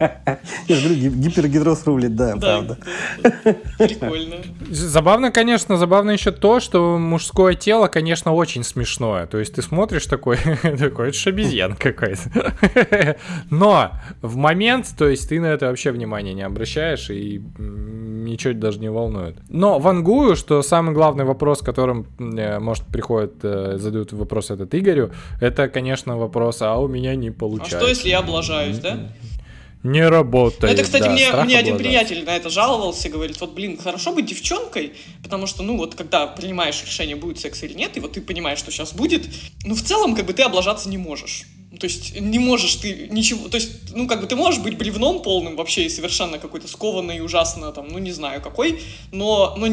Я 0.00 0.76
же 0.76 0.82
говорю, 0.88 0.94
ги- 1.00 1.08
гипергидроз 1.28 1.84
рулит, 1.86 2.14
да, 2.14 2.34
Да, 2.34 2.40
правда. 2.40 2.78
да. 3.22 3.54
Прикольно. 3.78 4.36
Забавно, 4.70 5.30
конечно, 5.32 5.76
забавно 5.76 6.10
еще 6.12 6.30
то, 6.30 6.60
что 6.60 6.98
мужское 6.98 7.54
тело, 7.54 7.88
конечно, 7.88 8.32
очень 8.32 8.62
смешное. 8.64 9.26
То 9.26 9.38
есть 9.38 9.54
ты 9.54 9.62
смотришь 9.62 10.06
такой, 10.06 10.36
такой, 10.78 11.10
это 11.10 11.28
обезьян 11.30 11.74
какой-то. 11.74 13.16
Но 13.50 13.92
в 14.22 14.36
момент, 14.36 14.86
то 14.96 15.08
есть 15.08 15.28
ты 15.28 15.40
на 15.40 15.46
это 15.46 15.66
вообще 15.66 15.90
внимания 15.90 16.34
не 16.34 16.42
обращаешь 16.42 17.10
и 17.10 17.42
ничего 17.58 18.52
даже 18.54 18.78
не 18.78 18.90
волнует. 18.90 19.36
Но 19.48 19.78
вангую, 19.78 20.36
что 20.36 20.62
самый 20.62 20.94
главный 20.94 21.24
вопрос, 21.24 21.60
которым, 21.62 22.06
э, 22.18 22.58
может, 22.58 22.84
приходит, 22.86 23.34
э, 23.42 23.76
задают 23.78 24.12
вопрос 24.12 24.50
этот 24.50 24.74
Игорю, 24.74 25.10
это, 25.40 25.68
конечно, 25.68 26.16
вопрос, 26.16 26.62
а 26.62 26.76
у 26.76 26.88
меня 26.88 27.14
не 27.16 27.28
А 27.30 27.32
получается. 27.32 27.78
что, 27.78 27.88
если 27.88 28.08
я 28.10 28.18
облажаюсь, 28.20 28.78
да? 28.78 28.98
Не 29.88 30.06
работает. 30.06 30.62
Ну, 30.62 30.68
это, 30.68 30.82
кстати, 30.82 31.04
да, 31.04 31.10
мне, 31.10 31.32
мне 31.44 31.58
один 31.58 31.78
приятель 31.78 32.24
на 32.24 32.36
это 32.36 32.50
жаловался, 32.50 33.08
говорит, 33.08 33.40
вот, 33.40 33.52
блин, 33.54 33.78
хорошо 33.78 34.12
быть 34.12 34.26
девчонкой, 34.26 34.92
потому 35.22 35.46
что, 35.46 35.62
ну, 35.62 35.76
вот, 35.76 35.94
когда 35.94 36.26
принимаешь 36.26 36.82
решение, 36.84 37.16
будет 37.16 37.38
секс 37.38 37.62
или 37.62 37.72
нет, 37.72 37.96
и 37.96 38.00
вот 38.00 38.12
ты 38.12 38.20
понимаешь, 38.20 38.58
что 38.58 38.70
сейчас 38.70 38.92
будет, 38.92 39.26
ну, 39.64 39.74
в 39.74 39.82
целом, 39.82 40.14
как 40.14 40.26
бы, 40.26 40.32
ты 40.34 40.42
облажаться 40.42 40.88
не 40.88 40.98
можешь. 40.98 41.44
То 41.78 41.84
есть, 41.84 42.18
не 42.18 42.38
можешь 42.38 42.76
ты 42.76 43.08
ничего, 43.10 43.48
то 43.48 43.56
есть, 43.56 43.94
ну, 43.94 44.08
как 44.08 44.22
бы, 44.22 44.26
ты 44.26 44.36
можешь 44.36 44.58
быть 44.60 44.78
бревном 44.78 45.20
полным 45.20 45.54
вообще 45.54 45.84
и 45.84 45.90
совершенно 45.90 46.38
какой-то 46.38 46.66
скованный, 46.66 47.22
ужасно, 47.22 47.72
там, 47.72 47.88
ну, 47.88 47.98
не 47.98 48.10
знаю 48.10 48.40
какой, 48.40 48.80
но, 49.12 49.54
но 49.54 49.66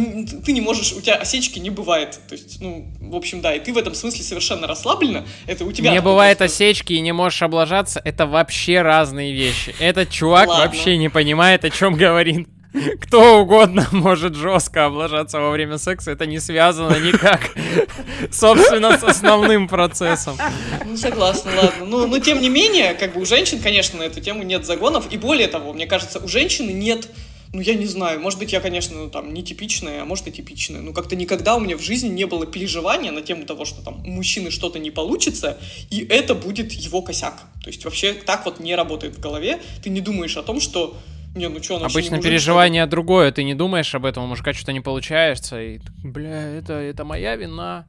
ты 0.45 0.51
не 0.51 0.59
можешь, 0.59 0.91
у 0.91 0.99
тебя 0.99 1.15
осечки 1.15 1.57
не 1.57 1.69
бывает, 1.69 2.19
то 2.27 2.33
есть, 2.35 2.59
ну, 2.59 2.85
в 2.99 3.15
общем, 3.15 3.39
да, 3.39 3.55
и 3.55 3.61
ты 3.61 3.71
в 3.71 3.77
этом 3.77 3.95
смысле 3.95 4.23
совершенно 4.23 4.67
расслабленно, 4.67 5.25
это 5.47 5.63
у 5.63 5.71
тебя... 5.71 5.91
Не 5.91 6.01
бывает 6.01 6.39
просто- 6.39 6.53
осечки 6.53 6.91
и 6.91 6.99
не 6.99 7.13
можешь 7.13 7.41
облажаться, 7.41 8.01
это 8.03 8.25
вообще 8.25 8.81
разные 8.81 9.33
вещи. 9.33 9.73
Этот 9.79 10.09
чувак 10.09 10.49
Ладно. 10.49 10.65
вообще 10.65 10.97
не 10.97 11.07
понимает, 11.09 11.63
о 11.63 11.69
чем 11.69 11.95
говорит. 11.95 12.47
Кто 13.01 13.41
угодно 13.41 13.87
может 13.91 14.35
жестко 14.35 14.85
облажаться 14.85 15.39
во 15.39 15.51
время 15.51 15.77
секса, 15.77 16.11
это 16.11 16.25
не 16.25 16.39
связано 16.39 16.97
никак, 16.99 17.51
собственно, 18.31 18.97
с 18.97 19.03
основным 19.03 19.67
процессом. 19.67 20.37
Ну, 20.85 20.97
согласна, 20.97 21.51
ладно. 21.55 21.85
Ну, 21.85 22.07
но 22.07 22.19
тем 22.19 22.41
не 22.41 22.49
менее, 22.49 22.93
как 22.93 23.13
бы 23.13 23.21
у 23.21 23.25
женщин, 23.25 23.59
конечно, 23.59 23.99
на 23.99 24.03
эту 24.03 24.21
тему 24.21 24.43
нет 24.43 24.65
загонов. 24.65 25.11
И 25.11 25.17
более 25.17 25.47
того, 25.47 25.73
мне 25.73 25.85
кажется, 25.85 26.19
у 26.19 26.27
женщины 26.27 26.71
нет, 26.71 27.09
ну, 27.53 27.61
я 27.61 27.75
не 27.75 27.85
знаю, 27.85 28.19
может 28.19 28.39
быть, 28.39 28.51
я, 28.51 28.59
конечно, 28.59 28.97
ну, 28.97 29.09
там, 29.09 29.33
нетипичная, 29.33 30.01
а 30.01 30.05
может 30.05 30.27
и 30.27 30.31
типичная. 30.31 30.81
Но 30.81 30.91
как-то 30.91 31.15
никогда 31.15 31.55
у 31.55 31.59
меня 31.59 31.77
в 31.77 31.81
жизни 31.81 32.09
не 32.09 32.25
было 32.25 32.45
переживания 32.45 33.11
на 33.11 33.21
тему 33.21 33.45
того, 33.45 33.63
что 33.63 33.81
там 33.81 34.03
у 34.05 34.09
мужчины 34.09 34.51
что-то 34.51 34.79
не 34.79 34.91
получится, 34.91 35.57
и 35.89 36.05
это 36.09 36.35
будет 36.35 36.73
его 36.73 37.01
косяк. 37.01 37.43
То 37.63 37.69
есть 37.69 37.85
вообще 37.85 38.13
так 38.13 38.45
вот 38.45 38.59
не 38.59 38.75
работает 38.75 39.15
в 39.15 39.19
голове. 39.19 39.61
Ты 39.83 39.89
не 39.89 40.01
думаешь 40.01 40.35
о 40.37 40.43
том, 40.43 40.59
что 40.59 40.97
не, 41.35 41.47
ну 41.49 41.61
что, 41.61 41.77
Обычно 41.83 42.21
переживание 42.21 42.85
другое, 42.85 43.31
ты 43.31 43.43
не 43.43 43.53
думаешь 43.55 43.93
об 43.93 44.05
этом, 44.05 44.23
у 44.23 44.27
мужика 44.27 44.53
что-то 44.53 44.73
не 44.73 44.81
получается, 44.81 45.61
и 45.61 45.79
бля, 46.03 46.41
это, 46.57 46.73
это 46.73 47.03
моя 47.03 47.35
вина. 47.35 47.85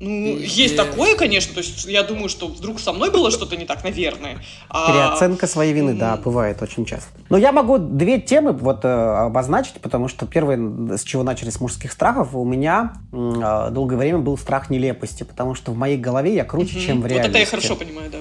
Ну, 0.00 0.34
Пиздец. 0.36 0.52
есть 0.52 0.76
такое, 0.76 1.16
конечно. 1.16 1.54
То 1.54 1.58
есть 1.60 1.84
я 1.86 2.04
думаю, 2.04 2.28
что 2.28 2.46
вдруг 2.46 2.78
со 2.78 2.92
мной 2.92 3.10
было 3.10 3.32
что-то 3.32 3.56
не 3.56 3.64
так, 3.64 3.82
наверное. 3.82 4.38
А- 4.68 4.92
Переоценка 4.92 5.48
своей 5.48 5.72
вины, 5.72 5.94
да, 5.94 6.16
бывает 6.16 6.62
очень 6.62 6.84
часто. 6.84 7.08
Но 7.30 7.36
я 7.36 7.50
могу 7.50 7.78
две 7.78 8.20
темы 8.20 8.52
вот 8.52 8.84
э, 8.84 8.88
обозначить, 8.88 9.74
потому 9.80 10.06
что 10.06 10.24
первое, 10.26 10.96
с 10.96 11.02
чего 11.02 11.24
начали 11.24 11.50
с 11.50 11.60
мужских 11.60 11.90
страхов, 11.90 12.32
у 12.36 12.44
меня 12.44 12.92
э, 13.12 13.68
долгое 13.72 13.96
время 13.96 14.18
был 14.18 14.38
страх 14.38 14.70
нелепости, 14.70 15.24
потому 15.24 15.56
что 15.56 15.72
в 15.72 15.76
моей 15.76 15.96
голове 15.98 16.32
я 16.32 16.44
круче, 16.44 16.76
Мгм. 16.76 16.86
чем 16.86 16.98
в 16.98 17.02
Вот 17.02 17.08
реальности. 17.10 17.30
это 17.30 17.38
я 17.40 17.46
хорошо 17.46 17.74
понимаю, 17.74 18.08
да. 18.12 18.18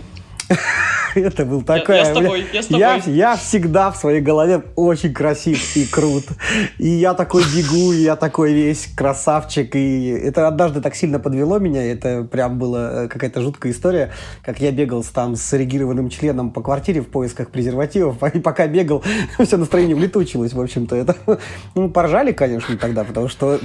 Это 1.21 1.45
был 1.45 1.59
Я- 1.59 1.65
такая... 1.65 1.97
я 1.97 2.05
с 2.05 2.13
тобой, 2.13 2.45
я 2.53 2.61
с 2.61 2.65
тобой. 2.67 2.79
Я, 2.79 3.01
я 3.05 3.35
всегда 3.35 3.91
в 3.91 3.97
своей 3.97 4.21
голове 4.21 4.61
очень 4.75 5.13
красив 5.13 5.75
и 5.75 5.85
крут. 5.85 6.25
И 6.77 6.87
я 6.87 7.13
такой 7.13 7.43
бегу, 7.43 7.91
и 7.91 7.97
я 7.97 8.15
такой 8.15 8.53
весь 8.53 8.87
красавчик. 8.95 9.75
И 9.75 10.07
это 10.09 10.47
однажды 10.47 10.81
так 10.81 10.95
сильно 10.95 11.19
подвело 11.19 11.59
меня. 11.59 11.83
Это 11.83 12.23
прям 12.23 12.59
была 12.59 13.03
э, 13.03 13.07
какая-то 13.07 13.41
жуткая 13.41 13.71
история, 13.71 14.11
как 14.43 14.59
я 14.59 14.71
бегал 14.71 15.03
там 15.03 15.35
с 15.35 15.53
эрегированным 15.53 16.09
членом 16.09 16.51
по 16.51 16.61
квартире 16.61 17.01
в 17.01 17.07
поисках 17.07 17.49
презервативов. 17.49 18.21
И 18.33 18.39
пока 18.39 18.67
бегал, 18.67 19.03
все 19.43 19.57
настроение 19.57 19.95
улетучилось, 19.95 20.53
в 20.53 20.61
общем-то. 20.61 20.95
Это, 20.95 21.15
ну, 21.75 21.89
поржали, 21.89 22.31
конечно, 22.31 22.77
тогда, 22.77 23.03
потому 23.03 23.27
что... 23.27 23.59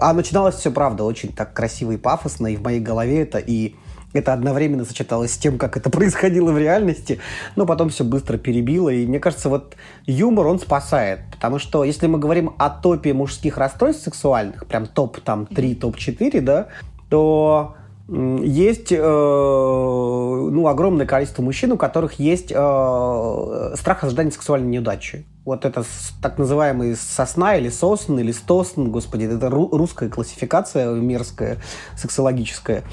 А 0.00 0.12
начиналось 0.12 0.56
все, 0.56 0.70
правда, 0.70 1.04
очень 1.04 1.32
так 1.32 1.52
красиво 1.52 1.92
и 1.92 1.96
пафосно. 1.96 2.48
И 2.48 2.56
в 2.56 2.62
моей 2.62 2.80
голове 2.80 3.22
это 3.22 3.38
и 3.38 3.74
это 4.18 4.32
одновременно 4.32 4.84
сочеталось 4.84 5.32
с 5.32 5.38
тем, 5.38 5.58
как 5.58 5.76
это 5.76 5.90
происходило 5.90 6.52
в 6.52 6.58
реальности, 6.58 7.20
но 7.56 7.66
потом 7.66 7.88
все 7.88 8.04
быстро 8.04 8.38
перебило. 8.38 8.88
И 8.88 9.06
мне 9.06 9.20
кажется, 9.20 9.48
вот 9.48 9.76
юмор, 10.06 10.46
он 10.46 10.58
спасает. 10.58 11.20
Потому 11.32 11.58
что 11.58 11.84
если 11.84 12.06
мы 12.06 12.18
говорим 12.18 12.54
о 12.58 12.70
топе 12.70 13.12
мужских 13.12 13.58
расстройств 13.58 14.04
сексуальных, 14.04 14.66
прям 14.66 14.86
топ 14.86 15.20
там 15.20 15.46
3, 15.46 15.74
топ 15.76 15.96
4, 15.96 16.40
да, 16.40 16.68
то 17.08 17.76
есть 18.08 18.92
э, 18.92 18.96
ну, 18.96 20.68
огромное 20.68 21.06
количество 21.06 21.42
мужчин, 21.42 21.72
у 21.72 21.76
которых 21.76 22.20
есть 22.20 22.52
э, 22.52 23.74
страх 23.74 24.04
ожидания 24.04 24.30
сексуальной 24.30 24.68
неудачи. 24.68 25.26
Вот 25.44 25.64
это 25.64 25.84
так 26.22 26.38
называемый 26.38 26.94
сосна 26.94 27.56
или 27.56 27.68
сосн, 27.68 28.18
или 28.18 28.30
стосн, 28.30 28.90
господи, 28.90 29.24
это 29.24 29.48
ру- 29.48 29.76
русская 29.76 30.08
классификация 30.08 30.92
мерзкая, 30.92 31.58
сексологическая. 31.96 32.84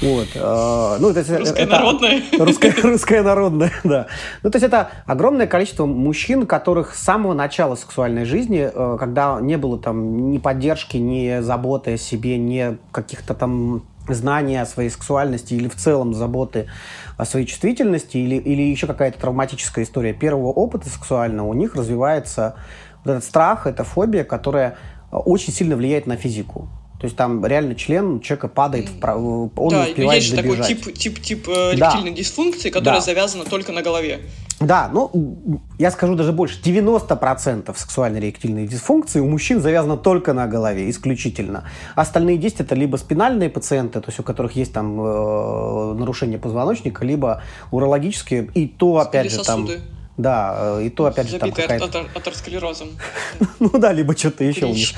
Вот. 0.00 0.28
э, 0.34 0.96
ну, 1.00 1.12
то 1.12 1.18
есть 1.18 1.30
Русская 1.30 1.62
это- 1.62 1.72
народная. 1.72 2.22
Русская, 2.38 2.74
русская 2.82 3.22
народная, 3.22 3.72
да. 3.84 4.06
Ну, 4.42 4.50
то 4.50 4.56
есть 4.56 4.66
это 4.66 4.90
огромное 5.06 5.46
количество 5.46 5.86
мужчин, 5.86 6.46
которых 6.46 6.94
с 6.94 7.02
самого 7.02 7.34
начала 7.34 7.74
сексуальной 7.74 8.24
жизни, 8.24 8.70
э, 8.72 8.96
когда 8.98 9.38
не 9.40 9.56
было 9.56 9.78
там 9.78 10.30
ни 10.30 10.38
поддержки, 10.38 10.96
ни 10.96 11.40
заботы 11.40 11.94
о 11.94 11.96
себе, 11.98 12.38
ни 12.38 12.78
каких-то 12.90 13.34
там 13.34 13.82
знаний 14.08 14.56
о 14.56 14.66
своей 14.66 14.90
сексуальности 14.90 15.54
или 15.54 15.68
в 15.68 15.76
целом 15.76 16.12
заботы 16.14 16.66
о 17.16 17.24
своей 17.24 17.46
чувствительности 17.46 18.16
или, 18.16 18.34
или 18.34 18.62
еще 18.62 18.88
какая-то 18.88 19.20
травматическая 19.20 19.84
история 19.84 20.12
первого 20.12 20.48
опыта 20.48 20.88
сексуального, 20.88 21.46
у 21.46 21.54
них 21.54 21.76
развивается 21.76 22.56
вот 23.04 23.12
этот 23.12 23.24
страх, 23.24 23.66
эта 23.68 23.84
фобия, 23.84 24.24
которая 24.24 24.76
э, 25.12 25.16
очень 25.16 25.52
сильно 25.52 25.76
влияет 25.76 26.06
на 26.06 26.16
физику. 26.16 26.68
То 27.02 27.06
есть 27.06 27.16
там 27.16 27.44
реально 27.44 27.74
член 27.74 28.20
человека 28.20 28.46
падает, 28.46 28.88
в 28.88 29.00
прав- 29.00 29.18
он 29.56 29.68
да, 29.70 29.86
не 29.86 29.90
успевает 29.90 30.22
есть 30.22 30.30
же 30.30 30.36
такой 30.36 30.50
добежать. 30.56 30.68
тип, 30.84 30.94
тип, 30.94 31.20
тип 31.20 31.48
э, 31.48 31.76
Да. 31.76 32.00
дисфункции, 32.00 32.70
которая 32.70 33.00
Да. 33.00 33.04
завязана 33.04 33.44
только 33.44 33.72
на 33.72 33.82
голове. 33.82 34.20
Да, 34.60 34.88
ну, 34.92 35.10
я 35.80 35.90
скажу 35.90 36.14
даже 36.14 36.30
больше. 36.30 36.62
90% 36.62 37.76
сексуальной 37.76 38.20
реактивной 38.20 38.68
дисфункции 38.68 39.18
у 39.18 39.26
мужчин 39.28 39.60
завязано 39.60 39.96
только 39.96 40.32
на 40.32 40.46
голове, 40.46 40.88
исключительно. 40.90 41.64
Остальные 41.96 42.38
10 42.38 42.60
это 42.60 42.76
либо 42.76 42.96
спинальные 42.98 43.50
пациенты, 43.50 44.00
то 44.00 44.08
есть 44.08 44.20
у 44.20 44.22
которых 44.22 44.52
есть 44.52 44.72
там 44.72 45.00
э, 45.00 45.94
нарушение 45.94 46.38
позвоночника, 46.38 47.04
либо 47.04 47.42
урологические, 47.72 48.48
и 48.54 48.68
то, 48.68 48.98
опять 48.98 49.26
Или 49.26 49.32
же, 49.34 49.42
там... 49.44 49.68
Да, 50.18 50.78
э, 50.78 50.84
и 50.84 50.90
то, 50.90 51.06
опять 51.06 51.28
же, 51.28 51.38
там 51.38 51.50
какая-то... 51.52 52.06
атеросклерозом. 52.14 52.88
Ну 53.58 53.70
да, 53.78 53.92
либо 53.92 54.16
что-то 54.16 54.44
еще 54.44 54.66
у 54.66 54.74
них. 54.74 54.90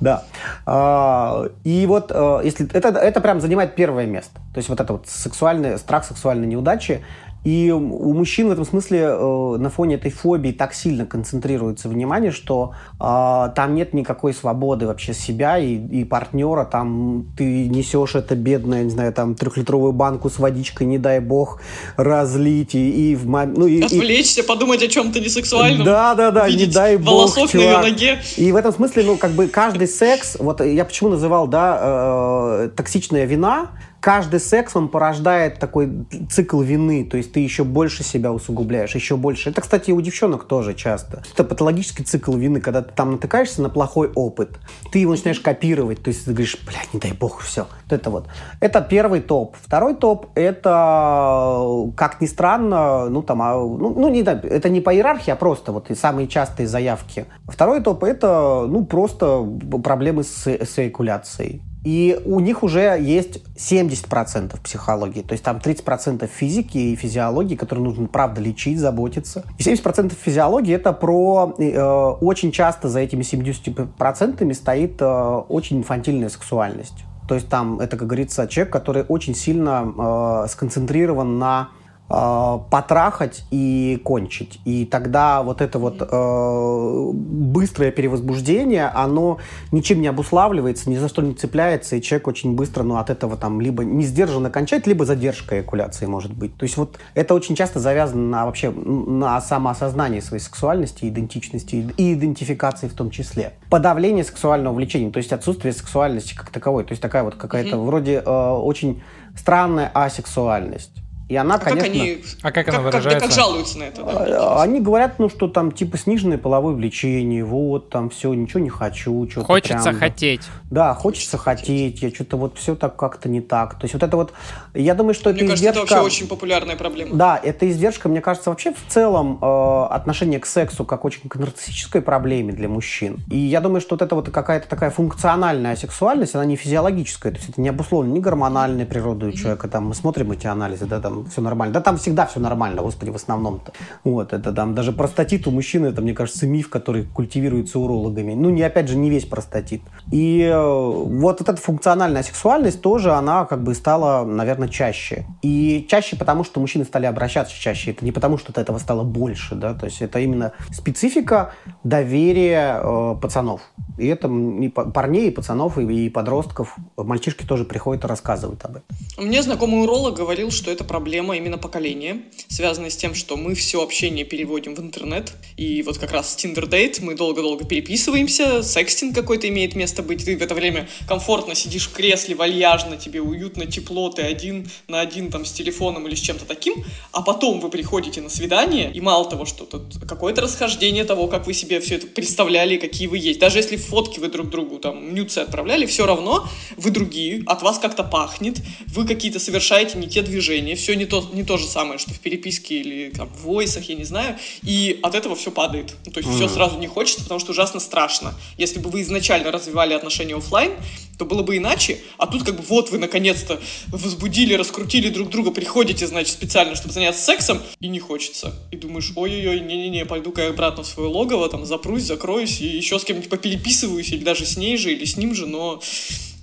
Да. 0.00 0.24
А, 0.66 1.46
И 1.64 1.86
вот 1.86 2.10
э, 2.10 2.40
если 2.44 2.70
это, 2.72 2.88
это 2.88 3.20
прям 3.20 3.40
занимает 3.40 3.74
первое 3.74 4.06
место. 4.06 4.34
То 4.52 4.58
есть 4.58 4.68
вот 4.68 4.80
это 4.80 4.92
вот 4.92 5.08
сексуальный, 5.08 5.78
страх 5.78 6.04
сексуальной 6.04 6.46
неудачи. 6.46 7.04
И 7.44 7.70
у 7.70 8.12
мужчин 8.14 8.48
в 8.48 8.50
этом 8.50 8.64
смысле 8.64 8.98
э, 9.10 9.56
на 9.58 9.70
фоне 9.70 9.94
этой 9.94 10.10
фобии 10.10 10.52
так 10.52 10.74
сильно 10.74 11.06
концентрируется 11.06 11.88
внимание, 11.88 12.30
что 12.30 12.72
э, 13.00 13.48
там 13.54 13.74
нет 13.74 13.94
никакой 13.94 14.34
свободы 14.34 14.86
вообще 14.86 15.14
себя 15.14 15.58
и, 15.58 15.76
и 15.76 16.04
партнера. 16.04 16.64
Там 16.64 17.26
ты 17.36 17.68
несешь 17.68 18.16
это 18.16 18.34
бедное, 18.34 18.84
не 18.84 18.90
знаю, 18.90 19.12
там 19.12 19.34
трехлитровую 19.34 19.92
банку 19.92 20.30
с 20.30 20.38
водичкой, 20.38 20.86
не 20.86 20.98
дай 20.98 21.20
бог, 21.20 21.60
разлить 21.96 22.74
и, 22.74 23.12
и 23.12 23.16
в 23.16 23.26
ну, 23.26 23.66
и, 23.66 23.78
и- 23.78 23.82
Отвлечься, 23.82 24.42
подумать 24.42 24.82
о 24.82 24.88
чем-то 24.88 25.20
несексуальном. 25.20 25.84
да, 25.84 26.14
да, 26.14 26.30
да, 26.30 26.50
не 26.50 26.66
дай 26.66 26.96
бог, 26.96 27.06
волосок 27.06 27.54
на 27.54 27.58
ее 27.58 27.68
чувак. 27.68 27.84
ноге. 27.84 28.18
И 28.36 28.52
в 28.52 28.56
этом 28.56 28.72
смысле, 28.72 29.04
ну, 29.04 29.16
как 29.16 29.30
бы 29.30 29.46
каждый 29.46 29.88
секс, 29.88 30.36
вот 30.38 30.60
я 30.60 30.84
почему 30.84 31.10
называл, 31.10 31.46
да, 31.46 31.78
э, 31.80 32.70
токсичная 32.76 33.24
вина, 33.24 33.70
каждый 34.00 34.40
секс, 34.40 34.76
он 34.76 34.88
порождает 34.88 35.58
такой 35.58 36.06
цикл 36.30 36.60
вины, 36.60 37.04
то 37.04 37.16
есть 37.16 37.32
ты 37.32 37.40
еще 37.40 37.64
больше 37.64 38.02
себя 38.02 38.32
усугубляешь, 38.32 38.94
еще 38.94 39.16
больше. 39.16 39.50
Это, 39.50 39.60
кстати, 39.60 39.90
у 39.90 40.00
девчонок 40.00 40.44
тоже 40.44 40.74
часто. 40.74 41.22
Это 41.32 41.44
патологический 41.44 42.04
цикл 42.04 42.34
вины, 42.34 42.60
когда 42.60 42.82
ты 42.82 42.92
там 42.94 43.12
натыкаешься 43.12 43.62
на 43.62 43.68
плохой 43.68 44.10
опыт, 44.14 44.58
ты 44.92 45.00
его 45.00 45.12
начинаешь 45.12 45.40
копировать, 45.40 46.02
то 46.02 46.08
есть 46.08 46.24
ты 46.24 46.30
говоришь, 46.30 46.58
блядь, 46.66 46.92
не 46.92 47.00
дай 47.00 47.12
бог, 47.12 47.40
все. 47.40 47.66
Вот 47.84 47.92
это 47.92 48.10
вот. 48.10 48.26
Это 48.60 48.80
первый 48.80 49.20
топ. 49.20 49.56
Второй 49.60 49.94
топ, 49.94 50.26
это, 50.34 51.90
как 51.96 52.20
ни 52.20 52.26
странно, 52.26 53.08
ну, 53.08 53.22
там, 53.22 53.42
а, 53.42 53.54
ну, 53.54 53.94
ну, 53.96 54.08
не, 54.08 54.22
это 54.22 54.68
не 54.68 54.80
по 54.80 54.94
иерархии, 54.94 55.30
а 55.30 55.36
просто 55.36 55.72
вот 55.72 55.90
и 55.90 55.94
самые 55.94 56.28
частые 56.28 56.66
заявки. 56.66 57.26
Второй 57.46 57.82
топ, 57.82 58.04
это, 58.04 58.66
ну, 58.68 58.84
просто 58.84 59.44
проблемы 59.82 60.24
с, 60.24 60.46
с 60.46 60.78
эякуляцией. 60.78 61.62
И 61.88 62.20
у 62.26 62.40
них 62.40 62.62
уже 62.62 62.98
есть 63.00 63.42
70% 63.56 64.60
психологии. 64.62 65.22
То 65.22 65.32
есть 65.32 65.42
там 65.42 65.56
30% 65.56 66.26
физики 66.26 66.76
и 66.76 66.96
физиологии, 66.96 67.56
которые 67.56 67.82
нужно, 67.82 68.08
правда, 68.08 68.42
лечить, 68.42 68.78
заботиться. 68.78 69.42
И 69.56 69.62
70% 69.62 70.12
физиологии 70.14 70.74
это 70.74 70.92
про... 70.92 71.54
Э, 71.56 72.14
очень 72.20 72.52
часто 72.52 72.90
за 72.90 73.00
этими 73.00 73.22
70% 73.22 74.52
стоит 74.52 75.00
э, 75.00 75.06
очень 75.48 75.78
инфантильная 75.78 76.28
сексуальность. 76.28 77.04
То 77.26 77.34
есть 77.34 77.48
там, 77.48 77.80
это, 77.80 77.96
как 77.96 78.06
говорится, 78.06 78.46
человек, 78.48 78.70
который 78.70 79.06
очень 79.08 79.34
сильно 79.34 80.44
э, 80.44 80.48
сконцентрирован 80.50 81.38
на 81.38 81.70
э, 82.08 82.58
потрахать 82.70 83.44
и 83.50 84.00
кончить. 84.04 84.60
И 84.64 84.84
тогда 84.84 85.42
вот 85.42 85.60
это 85.60 85.78
вот 85.78 86.00
э, 86.00 87.10
быстрое 87.12 87.90
перевозбуждение, 87.90 88.86
оно 88.86 89.38
ничем 89.72 90.00
не 90.00 90.08
обуславливается, 90.08 90.90
ни 90.90 90.96
за 90.96 91.08
что 91.08 91.22
не 91.22 91.34
цепляется, 91.34 91.96
и 91.96 92.02
человек 92.02 92.28
очень 92.28 92.54
быстро 92.54 92.82
ну, 92.82 92.96
от 92.96 93.10
этого 93.10 93.36
там 93.36 93.60
либо 93.60 93.84
не 93.84 94.04
сдержанно 94.04 94.50
кончает, 94.50 94.86
либо 94.86 95.04
задержка 95.04 95.56
эякуляции 95.56 96.06
может 96.06 96.32
быть. 96.32 96.56
То 96.56 96.64
есть 96.64 96.76
вот 96.76 96.98
это 97.14 97.34
очень 97.34 97.54
часто 97.54 97.80
завязано 97.80 98.28
на 98.28 98.46
вообще 98.46 98.70
на 98.70 99.40
самоосознании 99.40 100.20
своей 100.20 100.42
сексуальности, 100.42 101.08
идентичности 101.08 101.92
и 101.96 102.14
идентификации 102.14 102.88
в 102.88 102.94
том 102.94 103.10
числе. 103.10 103.54
Подавление 103.70 104.24
сексуального 104.24 104.74
влечения, 104.74 105.10
то 105.10 105.18
есть 105.18 105.32
отсутствие 105.32 105.72
сексуальности 105.72 106.34
как 106.34 106.50
таковой. 106.50 106.84
То 106.84 106.92
есть 106.92 107.02
такая 107.02 107.22
вот 107.22 107.34
какая-то 107.34 107.76
mm-hmm. 107.76 107.86
вроде 107.86 108.22
э, 108.24 108.50
очень 108.50 109.02
странная 109.36 109.90
асексуальность. 109.94 110.92
И 111.28 111.36
она, 111.36 111.56
а 111.56 111.58
конечно... 111.58 111.82
Как 111.82 111.90
они, 111.90 112.24
а 112.42 112.52
как, 112.52 112.66
как 112.66 112.74
она 112.74 112.82
выражается? 112.82 113.20
Как, 113.20 113.28
как 113.28 113.36
жалуются 113.36 113.78
на 113.78 113.84
это? 113.84 114.02
Да? 114.02 114.62
Они 114.62 114.80
говорят, 114.80 115.18
ну, 115.18 115.28
что 115.28 115.48
там, 115.48 115.72
типа, 115.72 115.98
сниженное 115.98 116.38
половое 116.38 116.74
влечение, 116.74 117.44
вот, 117.44 117.90
там, 117.90 118.10
все, 118.10 118.32
ничего 118.34 118.60
не 118.60 118.70
хочу, 118.70 119.28
что-то 119.30 119.46
Хочется 119.46 119.90
прям, 119.90 119.98
хотеть. 119.98 120.42
Да, 120.70 120.94
хочется, 120.94 121.18
хочется 121.18 121.38
хотеть, 121.38 122.02
я 122.02 122.10
что-то 122.10 122.36
вот 122.36 122.58
все 122.58 122.74
так 122.74 122.96
как-то 122.96 123.28
не 123.28 123.40
так. 123.40 123.74
То 123.74 123.84
есть 123.84 123.94
вот 123.94 124.02
это 124.02 124.16
вот, 124.16 124.32
я 124.74 124.94
думаю, 124.94 125.14
что 125.14 125.30
мне 125.30 125.40
это 125.40 125.48
кажется, 125.48 125.68
издержка... 125.68 125.84
это 125.84 125.94
вообще 125.94 126.06
очень 126.06 126.28
популярная 126.28 126.76
проблема. 126.76 127.16
Да, 127.16 127.40
это 127.42 127.68
издержка, 127.68 128.08
мне 128.08 128.20
кажется, 128.20 128.50
вообще 128.50 128.72
в 128.72 128.92
целом 128.92 129.38
э, 129.40 129.86
отношение 129.90 130.40
к 130.40 130.46
сексу 130.46 130.84
как 130.84 131.04
очень 131.04 131.28
к 131.28 131.36
нарциссической 131.36 132.02
проблеме 132.02 132.52
для 132.52 132.68
мужчин. 132.68 133.18
И 133.30 133.38
я 133.38 133.60
думаю, 133.60 133.80
что 133.80 133.94
вот 133.94 134.02
это 134.02 134.14
вот 134.14 134.30
какая-то 134.30 134.68
такая 134.68 134.90
функциональная 134.90 135.76
сексуальность, 135.76 136.34
она 136.34 136.44
не 136.44 136.56
физиологическая, 136.56 137.32
то 137.32 137.38
есть 137.38 137.50
это 137.50 137.60
не 137.60 137.68
обусловлено 137.68 138.14
ни 138.14 138.20
гормональной 138.20 138.86
природой 138.86 139.30
у 139.30 139.32
человека, 139.32 139.68
там 139.68 139.88
мы 139.88 139.94
смотрим 139.94 140.32
эти 140.32 140.46
анализы, 140.46 140.86
да, 140.86 141.00
там 141.00 141.17
все 141.24 141.40
нормально. 141.40 141.74
Да, 141.74 141.80
там 141.80 141.96
всегда 141.96 142.26
все 142.26 142.40
нормально, 142.40 142.82
господи, 142.82 143.10
в 143.10 143.16
основном-то. 143.16 143.72
Вот, 144.04 144.32
это 144.32 144.52
там 144.52 144.74
даже 144.74 144.92
простатит 144.92 145.46
у 145.46 145.50
мужчины, 145.50 145.86
это, 145.86 146.02
мне 146.02 146.14
кажется, 146.14 146.46
миф, 146.46 146.68
который 146.68 147.04
культивируется 147.04 147.78
урологами. 147.78 148.34
Ну, 148.34 148.50
не, 148.50 148.62
опять 148.62 148.88
же, 148.88 148.96
не 148.96 149.10
весь 149.10 149.24
простатит. 149.24 149.82
И 150.12 150.42
э, 150.42 150.58
вот, 150.58 151.40
эта 151.40 151.56
функциональная 151.56 152.22
сексуальность 152.22 152.80
тоже, 152.80 153.12
она 153.12 153.44
как 153.44 153.62
бы 153.62 153.74
стала, 153.74 154.24
наверное, 154.24 154.68
чаще. 154.68 155.26
И 155.42 155.86
чаще 155.88 156.16
потому, 156.16 156.44
что 156.44 156.60
мужчины 156.60 156.84
стали 156.84 157.06
обращаться 157.06 157.54
чаще. 157.54 157.92
Это 157.92 158.04
не 158.04 158.12
потому, 158.12 158.38
что 158.38 158.58
этого 158.60 158.78
стало 158.78 159.04
больше, 159.04 159.54
да, 159.54 159.74
то 159.74 159.86
есть 159.86 160.02
это 160.02 160.18
именно 160.20 160.52
специфика 160.70 161.52
доверия 161.84 162.80
э, 162.82 163.16
пацанов. 163.20 163.62
И 163.98 164.06
это 164.06 164.28
и 164.28 164.68
парней, 164.68 165.28
и 165.28 165.30
пацанов, 165.30 165.78
и, 165.78 166.06
и 166.06 166.10
подростков. 166.10 166.76
Мальчишки 166.96 167.44
тоже 167.44 167.64
приходят 167.64 168.04
и 168.04 168.06
рассказывают 168.06 168.64
об 168.64 168.76
этом. 168.76 168.96
Мне 169.18 169.42
знакомый 169.42 169.82
уролог 169.82 170.14
говорил, 170.14 170.50
что 170.50 170.70
это 170.70 170.84
проблема 170.84 171.07
именно 171.16 171.58
поколения 171.58 172.22
связанное 172.48 172.90
с 172.90 172.96
тем, 172.96 173.14
что 173.14 173.36
мы 173.36 173.54
все 173.54 173.82
общение 173.82 174.24
переводим 174.24 174.74
в 174.74 174.80
интернет. 174.80 175.32
И 175.56 175.82
вот 175.82 175.98
как 175.98 176.12
раз 176.12 176.36
Tinder 176.36 176.68
Date 176.68 176.98
мы 177.02 177.14
долго-долго 177.14 177.64
переписываемся, 177.64 178.62
секстинг 178.62 179.14
какой-то 179.14 179.48
имеет 179.48 179.76
место 179.76 180.02
быть. 180.02 180.24
Ты 180.24 180.36
в 180.36 180.42
это 180.42 180.54
время 180.54 180.88
комфортно 181.06 181.54
сидишь 181.54 181.86
в 181.86 181.92
кресле, 181.92 182.34
вальяжно, 182.34 182.96
тебе 182.96 183.20
уютно, 183.20 183.66
тепло, 183.66 184.08
ты 184.10 184.22
один 184.22 184.68
на 184.88 185.00
один 185.00 185.30
там 185.30 185.44
с 185.44 185.52
телефоном 185.52 186.08
или 186.08 186.14
с 186.14 186.20
чем-то 186.20 186.46
таким. 186.46 186.84
А 187.12 187.22
потом 187.22 187.60
вы 187.60 187.70
приходите 187.70 188.20
на 188.20 188.28
свидание, 188.28 188.90
и 188.92 189.00
мало 189.00 189.28
того, 189.28 189.44
что 189.44 189.64
тут 189.64 189.98
какое-то 190.08 190.40
расхождение 190.40 191.04
того, 191.04 191.28
как 191.28 191.46
вы 191.46 191.54
себе 191.54 191.80
все 191.80 191.96
это 191.96 192.06
представляли, 192.06 192.76
какие 192.76 193.06
вы 193.06 193.18
есть. 193.18 193.38
Даже 193.38 193.58
если 193.58 193.76
фотки 193.76 194.18
вы 194.18 194.28
друг 194.28 194.50
другу 194.50 194.78
там 194.78 195.14
нюцы 195.14 195.38
отправляли, 195.38 195.86
все 195.86 196.06
равно 196.06 196.48
вы 196.76 196.90
другие, 196.90 197.42
от 197.46 197.62
вас 197.62 197.78
как-то 197.78 198.02
пахнет, 198.02 198.56
вы 198.86 199.06
какие-то 199.06 199.38
совершаете 199.38 199.98
не 199.98 200.08
те 200.08 200.22
движения, 200.22 200.74
все 200.74 200.96
не 200.98 201.06
то, 201.06 201.28
не 201.32 201.44
то 201.44 201.56
же 201.56 201.66
самое, 201.66 201.98
что 201.98 202.12
в 202.12 202.18
переписке 202.18 202.80
или 202.80 203.10
там, 203.10 203.28
в 203.28 203.42
войсах, 203.42 203.88
я 203.88 203.94
не 203.94 204.04
знаю, 204.04 204.36
и 204.62 204.98
от 205.02 205.14
этого 205.14 205.34
все 205.34 205.50
падает. 205.50 205.94
Ну, 206.04 206.12
то 206.12 206.20
есть 206.20 206.30
mm. 206.30 206.36
все 206.36 206.48
сразу 206.48 206.78
не 206.78 206.86
хочется, 206.86 207.22
потому 207.22 207.40
что 207.40 207.52
ужасно 207.52 207.80
страшно. 207.80 208.34
Если 208.58 208.78
бы 208.78 208.90
вы 208.90 209.02
изначально 209.02 209.50
развивали 209.50 209.94
отношения 209.94 210.36
офлайн, 210.36 210.72
то 211.18 211.24
было 211.24 211.42
бы 211.42 211.56
иначе, 211.56 211.98
а 212.16 212.26
тут 212.26 212.44
как 212.44 212.56
бы 212.56 212.62
вот 212.62 212.90
вы 212.90 212.98
наконец-то 212.98 213.60
возбудили, 213.88 214.54
раскрутили 214.54 215.08
друг 215.08 215.30
друга, 215.30 215.50
приходите, 215.50 216.06
значит, 216.06 216.32
специально, 216.32 216.76
чтобы 216.76 216.92
заняться 216.92 217.22
сексом, 217.22 217.60
и 217.80 217.88
не 217.88 217.98
хочется. 217.98 218.54
И 218.70 218.76
думаешь, 218.76 219.12
ой-ой-ой, 219.16 219.60
не-не-не, 219.60 220.04
пойду-ка 220.04 220.42
я 220.42 220.50
обратно 220.50 220.84
в 220.84 220.86
свое 220.86 221.08
логово, 221.08 221.48
там, 221.48 221.66
запрусь, 221.66 222.04
закроюсь, 222.04 222.60
и 222.60 222.66
еще 222.66 222.98
с 222.98 223.04
кем-нибудь 223.04 223.30
попереписываюсь, 223.30 224.10
или 224.12 224.22
даже 224.22 224.46
с 224.46 224.56
ней 224.56 224.76
же, 224.76 224.92
или 224.92 225.04
с 225.04 225.16
ним 225.16 225.34
же, 225.34 225.46
но 225.46 225.80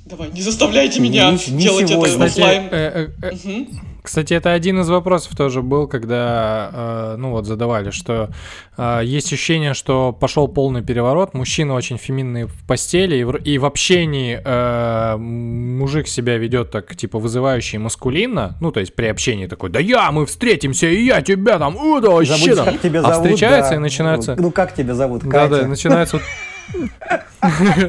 давай, 0.06 0.30
не 0.32 0.41
заставляйте 0.41 0.99
меня 0.99 1.32
не, 1.32 1.64
делать 1.64 1.90
не 1.90 1.95
это 1.95 2.26
офлайн. 2.26 2.68
Э, 2.72 3.10
э, 3.22 3.27
э, 3.27 3.32
угу. 3.34 3.68
Кстати, 4.06 4.36
это 4.36 4.53
один 4.53 4.80
из 4.80 4.90
вопросов 4.90 5.36
тоже 5.36 5.64
был, 5.64 5.88
когда, 5.88 6.69
э, 6.72 7.15
ну 7.18 7.32
вот, 7.32 7.48
задавали, 7.48 7.90
что 7.90 8.30
э, 8.77 9.02
есть 9.03 9.34
ощущение, 9.34 9.73
что 9.73 10.14
пошел 10.14 10.48
полный 10.48 10.84
переворот, 10.84 11.34
мужчина 11.34 11.73
очень 11.73 11.98
феминный 11.98 12.44
в 12.44 12.65
постели, 12.68 13.18
и 13.18 13.23
в, 13.23 13.36
и 13.38 13.57
в 13.57 13.65
общении 13.65 14.40
э, 14.44 15.18
мужик 15.18 16.07
себя 16.07 16.38
ведет 16.38 16.69
так, 16.69 16.95
типа, 16.95 17.18
вызывающе 17.18 17.80
маскулинно, 17.80 18.56
ну, 18.61 18.72
то 18.72 18.80
есть 18.80 18.94
при 18.94 19.07
общении 19.07 19.48
такой, 19.48 19.72
да 19.72 19.80
я, 19.80 20.11
мы 20.11 20.27
встретимся, 20.27 20.86
и 20.88 21.03
я 21.03 21.23
тебя 21.23 21.57
там, 21.57 21.76
о, 21.76 21.99
да, 21.99 22.11
вообще 22.11 22.34
Забудешь, 22.34 22.56
там. 22.56 22.65
Как 22.65 22.82
тебя 22.82 22.99
а 22.99 23.03
зовут, 23.03 23.15
встречаются 23.18 23.72
да. 23.72 23.76
и 23.76 23.80
начинаются... 23.80 24.36
Ну, 24.38 24.52
как 24.52 24.76
тебя 24.76 24.94
зовут? 24.94 25.23
Да, 25.23 25.48
да, 25.48 25.65
начинается 25.65 26.22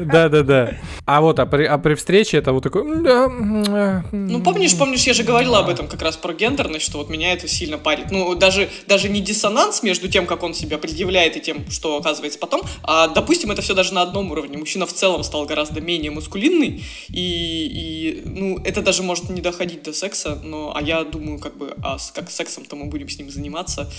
да, 0.01 0.29
да, 0.29 0.43
да. 0.43 0.77
А 1.05 1.21
вот, 1.21 1.39
а 1.39 1.45
при, 1.45 1.65
а 1.65 1.77
при 1.77 1.95
встрече 1.95 2.37
это 2.37 2.53
вот 2.53 2.63
такой... 2.63 2.83
Ну, 2.83 4.41
помнишь, 4.41 4.77
помнишь, 4.77 5.03
я 5.03 5.13
же 5.13 5.23
говорила 5.23 5.59
об 5.59 5.69
этом 5.69 5.87
как 5.87 6.01
раз 6.01 6.17
про 6.17 6.33
гендерность, 6.33 6.85
что 6.85 6.97
вот 6.97 7.09
меня 7.09 7.33
это 7.33 7.47
сильно 7.47 7.77
парит. 7.77 8.11
Ну, 8.11 8.35
даже, 8.35 8.69
даже 8.87 9.09
не 9.09 9.21
диссонанс 9.21 9.83
между 9.83 10.07
тем, 10.07 10.25
как 10.25 10.43
он 10.43 10.53
себя 10.53 10.77
предъявляет 10.77 11.37
и 11.37 11.39
тем, 11.39 11.69
что 11.69 11.97
оказывается 11.97 12.39
потом, 12.39 12.61
а, 12.83 13.07
допустим, 13.07 13.51
это 13.51 13.61
все 13.61 13.73
даже 13.73 13.93
на 13.93 14.01
одном 14.01 14.31
уровне. 14.31 14.57
Мужчина 14.57 14.85
в 14.85 14.93
целом 14.93 15.23
стал 15.23 15.45
гораздо 15.45 15.81
менее 15.81 16.11
мускулинный, 16.11 16.83
и, 17.09 17.13
и 17.13 18.21
ну, 18.25 18.59
это 18.63 18.81
даже 18.81 19.03
может 19.03 19.29
не 19.29 19.41
доходить 19.41 19.83
до 19.83 19.93
секса, 19.93 20.39
но, 20.43 20.73
а 20.75 20.81
я 20.81 21.03
думаю, 21.03 21.39
как 21.39 21.57
бы, 21.57 21.73
а 21.83 21.97
с, 21.97 22.11
как 22.11 22.29
сексом-то 22.29 22.75
мы 22.75 22.85
будем 22.85 23.09
с 23.09 23.17
ним 23.17 23.29
заниматься, 23.29 23.89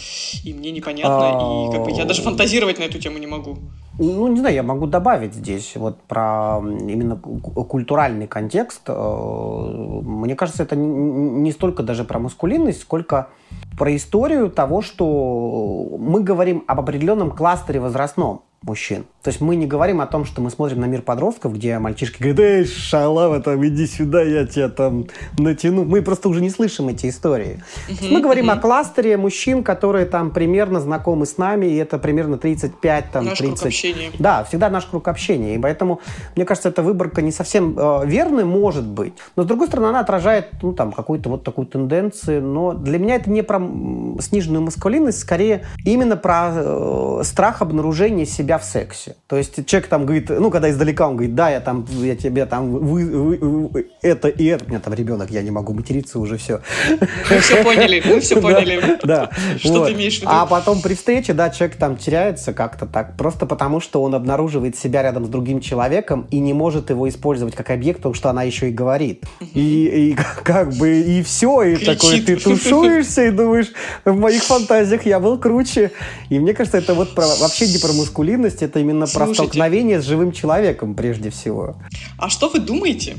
и 0.45 0.53
мне 0.53 0.71
непонятно, 0.71 1.69
и 1.69 1.73
как 1.73 1.85
бы 1.85 1.91
я 1.91 2.05
даже 2.05 2.23
фантазировать 2.23 2.79
на 2.79 2.85
эту 2.85 2.99
тему 2.99 3.19
не 3.19 3.27
могу. 3.27 3.59
Ну, 3.99 4.29
не 4.29 4.39
знаю, 4.39 4.55
я 4.55 4.63
могу 4.63 4.87
добавить 4.87 5.35
здесь 5.35 5.75
вот 5.75 6.01
про 6.03 6.61
именно 6.63 7.17
культуральный 7.17 8.29
контекст. 8.29 8.83
Э, 8.87 8.93
мне 8.93 10.37
кажется, 10.37 10.63
это 10.63 10.77
не 10.77 11.51
столько 11.51 11.83
даже 11.83 12.05
про 12.05 12.21
маскулинность, 12.21 12.81
сколько 12.81 13.29
про 13.77 13.97
историю 13.97 14.51
того, 14.51 14.83
что 14.83 15.97
мы 15.99 16.23
говорим 16.23 16.63
об 16.69 16.79
определенном 16.79 17.33
кластере 17.33 17.81
возрастном 17.81 18.43
мужчин. 18.63 19.05
То 19.23 19.31
есть 19.31 19.41
мы 19.41 19.57
не 19.57 19.67
говорим 19.67 20.01
о 20.01 20.07
том, 20.07 20.25
что 20.25 20.41
мы 20.41 20.51
смотрим 20.51 20.81
на 20.81 20.87
мир 20.87 21.03
подростков, 21.03 21.55
где 21.55 21.79
мальчишки 21.79 22.23
говорят, 22.23 22.41
эй, 22.41 22.65
шалава, 22.65 23.41
там, 23.41 23.65
иди 23.67 23.87
сюда, 23.87 24.23
я 24.23 24.47
тебя 24.47 24.69
там 24.69 25.07
натяну. 25.39 25.85
Мы 25.85 26.03
просто 26.03 26.29
уже 26.29 26.41
не 26.41 26.51
слышим 26.51 26.89
эти 26.89 27.09
истории. 27.09 27.63
Uh-huh, 27.89 28.13
мы 28.13 28.21
говорим 28.21 28.49
uh-huh. 28.49 28.55
о 28.55 28.61
кластере 28.61 29.17
мужчин, 29.17 29.63
которые 29.63 30.07
там 30.07 30.31
примерно 30.31 30.81
знакомы 30.81 31.27
с 31.27 31.37
нами, 31.37 31.67
и 31.67 31.77
это 31.77 31.99
примерно 31.99 32.39
35, 32.39 33.11
там, 33.13 33.25
наш 33.27 33.39
30. 33.39 33.59
Круг 33.59 33.67
общения. 33.67 34.11
Да, 34.19 34.45
всегда 34.45 34.71
наш 34.71 34.87
круг 34.87 35.07
общения. 35.09 35.57
И 35.57 35.59
поэтому, 35.59 36.01
мне 36.35 36.45
кажется, 36.45 36.69
эта 36.71 36.83
выборка 36.83 37.21
не 37.21 37.33
совсем 37.33 37.79
э, 37.79 38.07
верной, 38.07 38.45
может 38.45 38.87
быть. 38.87 39.13
Но, 39.37 39.43
с 39.43 39.47
другой 39.47 39.69
стороны, 39.69 39.89
она 39.89 40.01
отражает, 40.01 40.49
ну, 40.63 40.73
там, 40.73 40.93
какую-то 40.93 41.29
вот 41.29 41.45
такую 41.45 41.67
тенденцию. 41.67 42.43
Но 42.43 42.73
для 42.73 42.99
меня 42.99 43.17
это 43.17 43.31
не 43.31 43.43
про 43.43 43.61
сниженную 44.21 44.63
маскулинность, 44.63 45.21
скорее 45.21 45.65
именно 45.85 46.17
про 46.17 46.51
э, 46.55 47.21
страх 47.25 47.63
обнаружения 47.63 48.25
себя 48.25 48.48
в 48.57 48.65
сексе. 48.65 49.17
То 49.27 49.37
есть 49.37 49.67
человек 49.67 49.91
там 49.91 50.07
говорит, 50.07 50.31
ну, 50.31 50.51
когда 50.51 50.71
издалека 50.71 51.07
он 51.07 51.17
говорит, 51.17 51.35
да, 51.35 51.51
я 51.51 51.61
там, 51.61 51.85
я 51.91 52.17
тебе 52.17 52.47
там, 52.47 52.71
вы, 52.71 53.05
вы, 53.05 53.37
вы, 53.37 53.87
это 54.01 54.29
и 54.29 54.47
это, 54.47 54.65
у 54.65 54.69
меня 54.69 54.81
там 54.81 54.95
ребенок, 54.95 55.31
я 55.31 55.43
не 55.43 55.51
могу 55.51 55.75
материться 55.75 56.19
уже, 56.19 56.39
все. 56.39 56.61
Мы 57.31 57.39
все 57.41 57.63
поняли, 57.63 58.03
мы 58.07 58.21
все 58.21 58.41
поняли. 58.41 58.99
Да. 59.05 59.31
Что 59.59 59.85
ты 59.85 59.93
имеешь 59.93 60.19
в 60.19 60.21
виду? 60.23 60.31
А 60.33 60.47
потом 60.47 60.81
при 60.81 60.95
встрече, 60.95 61.35
да, 61.35 61.51
человек 61.51 61.77
там 61.77 61.97
теряется 61.97 62.53
как-то 62.53 62.87
так, 62.87 63.17
просто 63.17 63.45
потому 63.45 63.81
что 63.81 64.03
он 64.03 64.15
обнаруживает 64.15 64.77
себя 64.77 65.03
рядом 65.03 65.27
с 65.27 65.29
другим 65.29 65.61
человеком 65.61 66.27
и 66.31 66.39
не 66.39 66.53
может 66.53 66.91
его 66.91 67.09
использовать 67.09 67.55
как 67.55 67.71
объект, 67.71 67.99
потому 67.99 68.15
что 68.15 68.31
она 68.31 68.45
еще 68.45 68.69
и 68.69 68.73
говорит. 68.73 69.25
И, 69.55 70.13
и 70.13 70.17
как 70.45 70.73
бы, 70.75 71.01
и 71.01 71.23
все, 71.23 71.63
и 71.63 71.77
Кричит. 71.77 72.01
такой, 72.01 72.21
ты 72.21 72.37
тушуешься 72.37 73.25
и 73.25 73.31
думаешь, 73.31 73.73
в 74.05 74.17
моих 74.17 74.43
фантазиях 74.43 75.07
я 75.07 75.21
был 75.21 75.39
круче. 75.39 75.93
И 76.29 76.39
мне 76.39 76.55
кажется, 76.55 76.79
это 76.79 76.95
вот 76.95 77.15
про, 77.15 77.27
вообще 77.41 77.67
не 77.67 77.79
про 77.79 77.93
мускулинность, 78.39 78.63
это 78.63 78.81
именно 78.81 79.07
про 79.07 79.27
Слушайте. 79.27 79.35
столкновение 79.35 80.01
с 80.01 80.05
живым 80.05 80.33
человеком 80.33 80.95
прежде 80.95 81.31
всего. 81.31 81.77
А 82.19 82.29
что 82.29 82.49
вы 82.49 82.61
думаете 82.61 83.17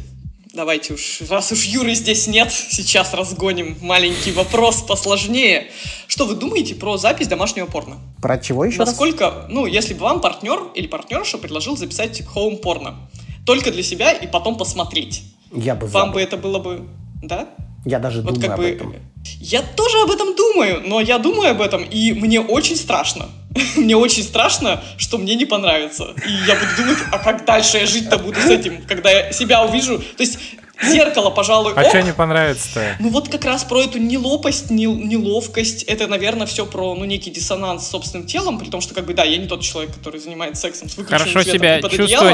давайте 0.51 0.93
уж, 0.93 1.21
раз 1.29 1.51
уж 1.53 1.63
Юры 1.65 1.93
здесь 1.93 2.27
нет, 2.27 2.51
сейчас 2.51 3.13
разгоним 3.13 3.77
маленький 3.81 4.31
вопрос 4.31 4.81
посложнее. 4.81 5.67
Что 6.07 6.25
вы 6.25 6.35
думаете 6.35 6.75
про 6.75 6.97
запись 6.97 7.27
домашнего 7.27 7.65
порно? 7.65 7.97
Про 8.21 8.37
чего 8.39 8.65
еще 8.65 8.79
раз? 8.79 8.89
Насколько, 8.89 9.45
ну, 9.47 9.67
если 9.67 9.93
бы 9.93 10.01
вам 10.01 10.19
партнер 10.19 10.59
или 10.75 10.87
партнерша 10.87 11.37
предложил 11.37 11.77
записать 11.77 12.25
хоум 12.25 12.57
порно, 12.57 13.09
только 13.45 13.71
для 13.71 13.83
себя 13.83 14.11
и 14.11 14.27
потом 14.27 14.57
посмотреть, 14.57 15.23
Я 15.53 15.75
бы 15.75 15.87
вам 15.87 16.11
бы 16.11 16.19
это 16.19 16.35
было 16.35 16.59
бы, 16.59 16.89
да? 17.23 17.47
Я 17.85 17.99
даже 17.99 18.21
Вот 18.21 18.35
думаю 18.35 18.49
как 18.49 18.59
об 18.59 18.59
бы... 18.59 18.69
этом. 18.69 18.95
Я 19.39 19.61
тоже 19.61 19.97
об 20.01 20.11
этом 20.11 20.35
думаю, 20.35 20.81
но 20.85 21.01
я 21.01 21.17
думаю 21.17 21.51
об 21.51 21.61
этом, 21.61 21.83
и 21.83 22.13
мне 22.13 22.39
очень 22.39 22.75
страшно. 22.75 23.29
мне 23.75 23.95
очень 23.95 24.23
страшно, 24.23 24.81
что 24.97 25.17
мне 25.17 25.35
не 25.35 25.45
понравится. 25.45 26.13
И 26.25 26.31
я 26.47 26.55
буду 26.55 26.71
думать, 26.77 26.97
а 27.11 27.19
как 27.19 27.45
дальше 27.45 27.77
я 27.77 27.85
жить-то 27.85 28.17
буду 28.17 28.39
с 28.39 28.45
этим, 28.45 28.83
когда 28.87 29.09
я 29.11 29.31
себя 29.31 29.63
увижу. 29.63 29.99
То 29.99 30.23
есть 30.23 30.39
зеркало, 30.83 31.29
пожалуй, 31.29 31.73
А 31.75 31.83
что 31.89 32.01
не 32.01 32.13
понравится-то? 32.13 32.95
Ну 32.99 33.09
вот 33.09 33.29
как 33.29 33.45
раз 33.45 33.63
про 33.63 33.81
эту 33.81 33.97
нелопость, 33.97 34.69
нел- 34.69 34.95
неловкость, 34.95 35.83
это, 35.83 36.07
наверное, 36.07 36.47
все 36.47 36.65
про, 36.65 36.95
ну, 36.95 37.05
некий 37.05 37.31
диссонанс 37.31 37.85
с 37.85 37.89
собственным 37.89 38.27
телом, 38.27 38.59
при 38.59 38.69
том, 38.69 38.81
что, 38.81 38.93
как 38.93 39.05
бы, 39.05 39.13
да, 39.13 39.23
я 39.23 39.37
не 39.37 39.47
тот 39.47 39.61
человек, 39.61 39.93
который 39.93 40.19
занимается 40.19 40.61
сексом 40.61 40.89
с 40.89 40.97
выключенным 40.97 41.19
Хорошо 41.19 41.43
светом 41.43 41.59
себя 41.59 41.79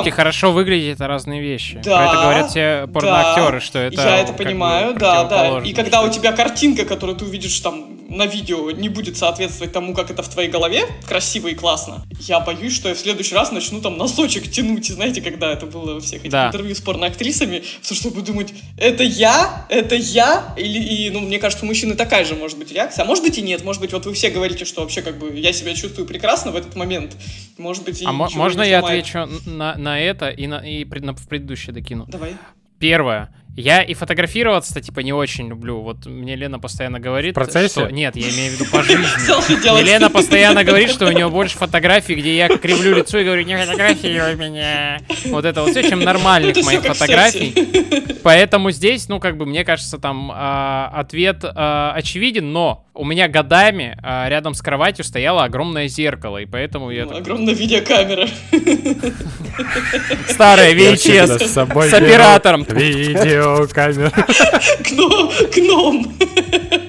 и 0.05 0.11
хорошо 0.11 0.51
выглядеть 0.51 0.95
это 0.95 1.07
разные 1.07 1.41
вещи. 1.41 1.81
Да, 1.84 1.97
Про 1.97 2.05
это 2.05 2.22
говорят 2.22 2.49
все 2.49 2.88
порноактеры, 2.93 3.59
да, 3.59 3.65
что 3.65 3.80
это. 3.80 4.01
Я 4.01 4.17
это 4.19 4.31
бы 4.34 4.43
понимаю, 4.43 4.95
да, 4.95 5.23
да. 5.23 5.59
И 5.63 5.73
когда 5.73 6.01
у 6.01 6.09
тебя 6.09 6.31
картинка, 6.31 6.85
которую 6.85 7.17
ты 7.17 7.26
увидишь 7.26 7.59
там 7.59 7.94
на 8.07 8.26
видео, 8.26 8.72
не 8.72 8.90
будет 8.90 9.18
соответствовать 9.18 9.73
тому, 9.73 9.94
как 9.94 10.11
это 10.11 10.22
в 10.22 10.30
твоей 10.30 10.49
голове, 10.49 10.84
красиво 11.07 11.48
и 11.48 11.56
классно, 11.56 12.06
я 12.19 12.40
боюсь, 12.40 12.73
что 12.76 12.90
я 12.90 12.95
в 12.95 12.99
следующий 12.99 13.36
раз 13.36 13.52
начну 13.52 13.82
там 13.82 13.98
носочек 13.98 14.49
тянуть. 14.52 14.88
Знаете, 14.88 15.22
когда 15.22 15.52
это 15.52 15.65
было 15.65 15.95
во 15.95 15.99
всех 16.02 16.22
этих 16.22 16.32
Да. 16.32 16.48
интервью 16.48 16.76
с 16.76 16.82
порноактрисами, 16.82 17.64
потому 17.82 17.95
что 17.95 18.10
я 18.10 18.14
буду 18.14 18.26
думать, 18.27 18.53
это 18.77 19.03
я, 19.03 19.65
это 19.69 19.95
я, 19.95 20.53
или, 20.57 20.80
и, 20.80 21.10
ну, 21.10 21.19
мне 21.22 21.40
кажется, 21.40 21.65
у 21.65 21.68
мужчины 21.68 21.95
такая 21.95 22.26
же 22.26 22.36
может 22.36 22.57
быть 22.57 22.72
реакция, 22.72 23.03
а 23.03 23.06
может 23.06 23.23
быть 23.23 23.38
и 23.38 23.41
нет, 23.41 23.64
может 23.64 23.82
быть, 23.82 23.91
вот 23.94 24.06
вы 24.06 24.14
все 24.14 24.30
говорите, 24.30 24.65
что 24.65 24.82
вообще 24.82 25.02
как 25.02 25.18
бы 25.18 25.38
я 25.38 25.52
себя 25.53 25.73
чувствую 25.73 26.07
прекрасно 26.07 26.52
в 26.52 26.56
этот 26.56 26.76
момент, 26.76 27.15
может 27.57 27.84
быть, 27.84 28.02
и 28.02 28.06
А 28.06 28.11
можно 28.11 28.61
я 28.61 28.80
отвечу 28.80 29.27
на, 29.45 29.76
на 29.76 29.99
это 29.99 30.30
и, 30.30 30.48
на, 30.48 30.57
и 30.57 30.86
пред- 30.86 31.03
на- 31.03 31.14
в 31.15 31.27
предыдущее 31.27 31.73
докину? 31.73 32.06
Давай. 32.07 32.36
Первое. 32.80 33.34
Я 33.56 33.82
и 33.84 33.94
фотографироваться-то 33.94 34.82
типа 34.82 34.99
не 34.99 35.14
очень 35.14 35.48
люблю. 35.48 35.80
Вот 35.80 36.06
мне 36.06 36.36
Лена 36.36 36.60
постоянно 36.60 36.99
говорит, 36.99 37.32
В 37.32 37.36
процессе? 37.36 37.86
что... 37.86 37.90
Нет, 37.90 38.15
я 38.18 38.30
имею 38.30 38.52
в 38.52 38.56
виду 38.60 38.69
по 38.69 38.84
жизни. 38.84 39.06
Мне. 39.72 39.84
Лена 39.84 40.10
постоянно 40.10 40.64
говорит, 40.64 40.91
что 40.91 41.07
у 41.07 41.11
нее 41.11 41.30
больше 41.30 41.57
фотографий, 41.57 42.15
где 42.15 42.36
я 42.36 42.49
кривлю 42.49 42.95
лицо 42.95 43.18
и 43.18 43.23
говорю, 43.23 43.44
не 43.44 43.57
фотографируй 43.57 44.36
меня. 44.36 44.99
Вот 45.27 45.45
это 45.45 45.61
вот 45.61 45.72
все, 45.72 45.88
чем 45.88 46.02
нормальных 46.02 46.57
моих 46.65 46.84
фотографий. 46.84 48.19
Поэтому 48.23 48.72
здесь, 48.72 49.07
ну, 49.07 49.19
как 49.19 49.38
бы, 49.38 49.45
мне 49.45 49.64
кажется, 49.64 49.98
там 49.99 50.32
а, 50.34 50.91
ответ 50.94 51.44
а, 51.44 51.94
очевиден, 51.95 52.52
но 52.52 52.85
у 52.95 53.03
меня 53.03 53.27
годами 53.27 53.97
а, 54.01 54.27
рядом 54.30 54.53
с 54.53 54.61
кроватью 54.61 55.03
стояло 55.03 55.43
огромное 55.43 55.88
зеркало, 55.88 56.38
и 56.38 56.45
поэтому 56.45 56.91
я... 56.91 57.05
Ну, 57.05 57.17
Огромная 57.17 57.53
видеокамера. 57.53 58.27
Старая 60.30 60.73
VHS 60.73 61.45
с 61.47 61.57
оператором. 61.93 62.63
Видеокамера. 62.63 64.11
Гном. 64.89 65.31
Гном. 65.53 66.15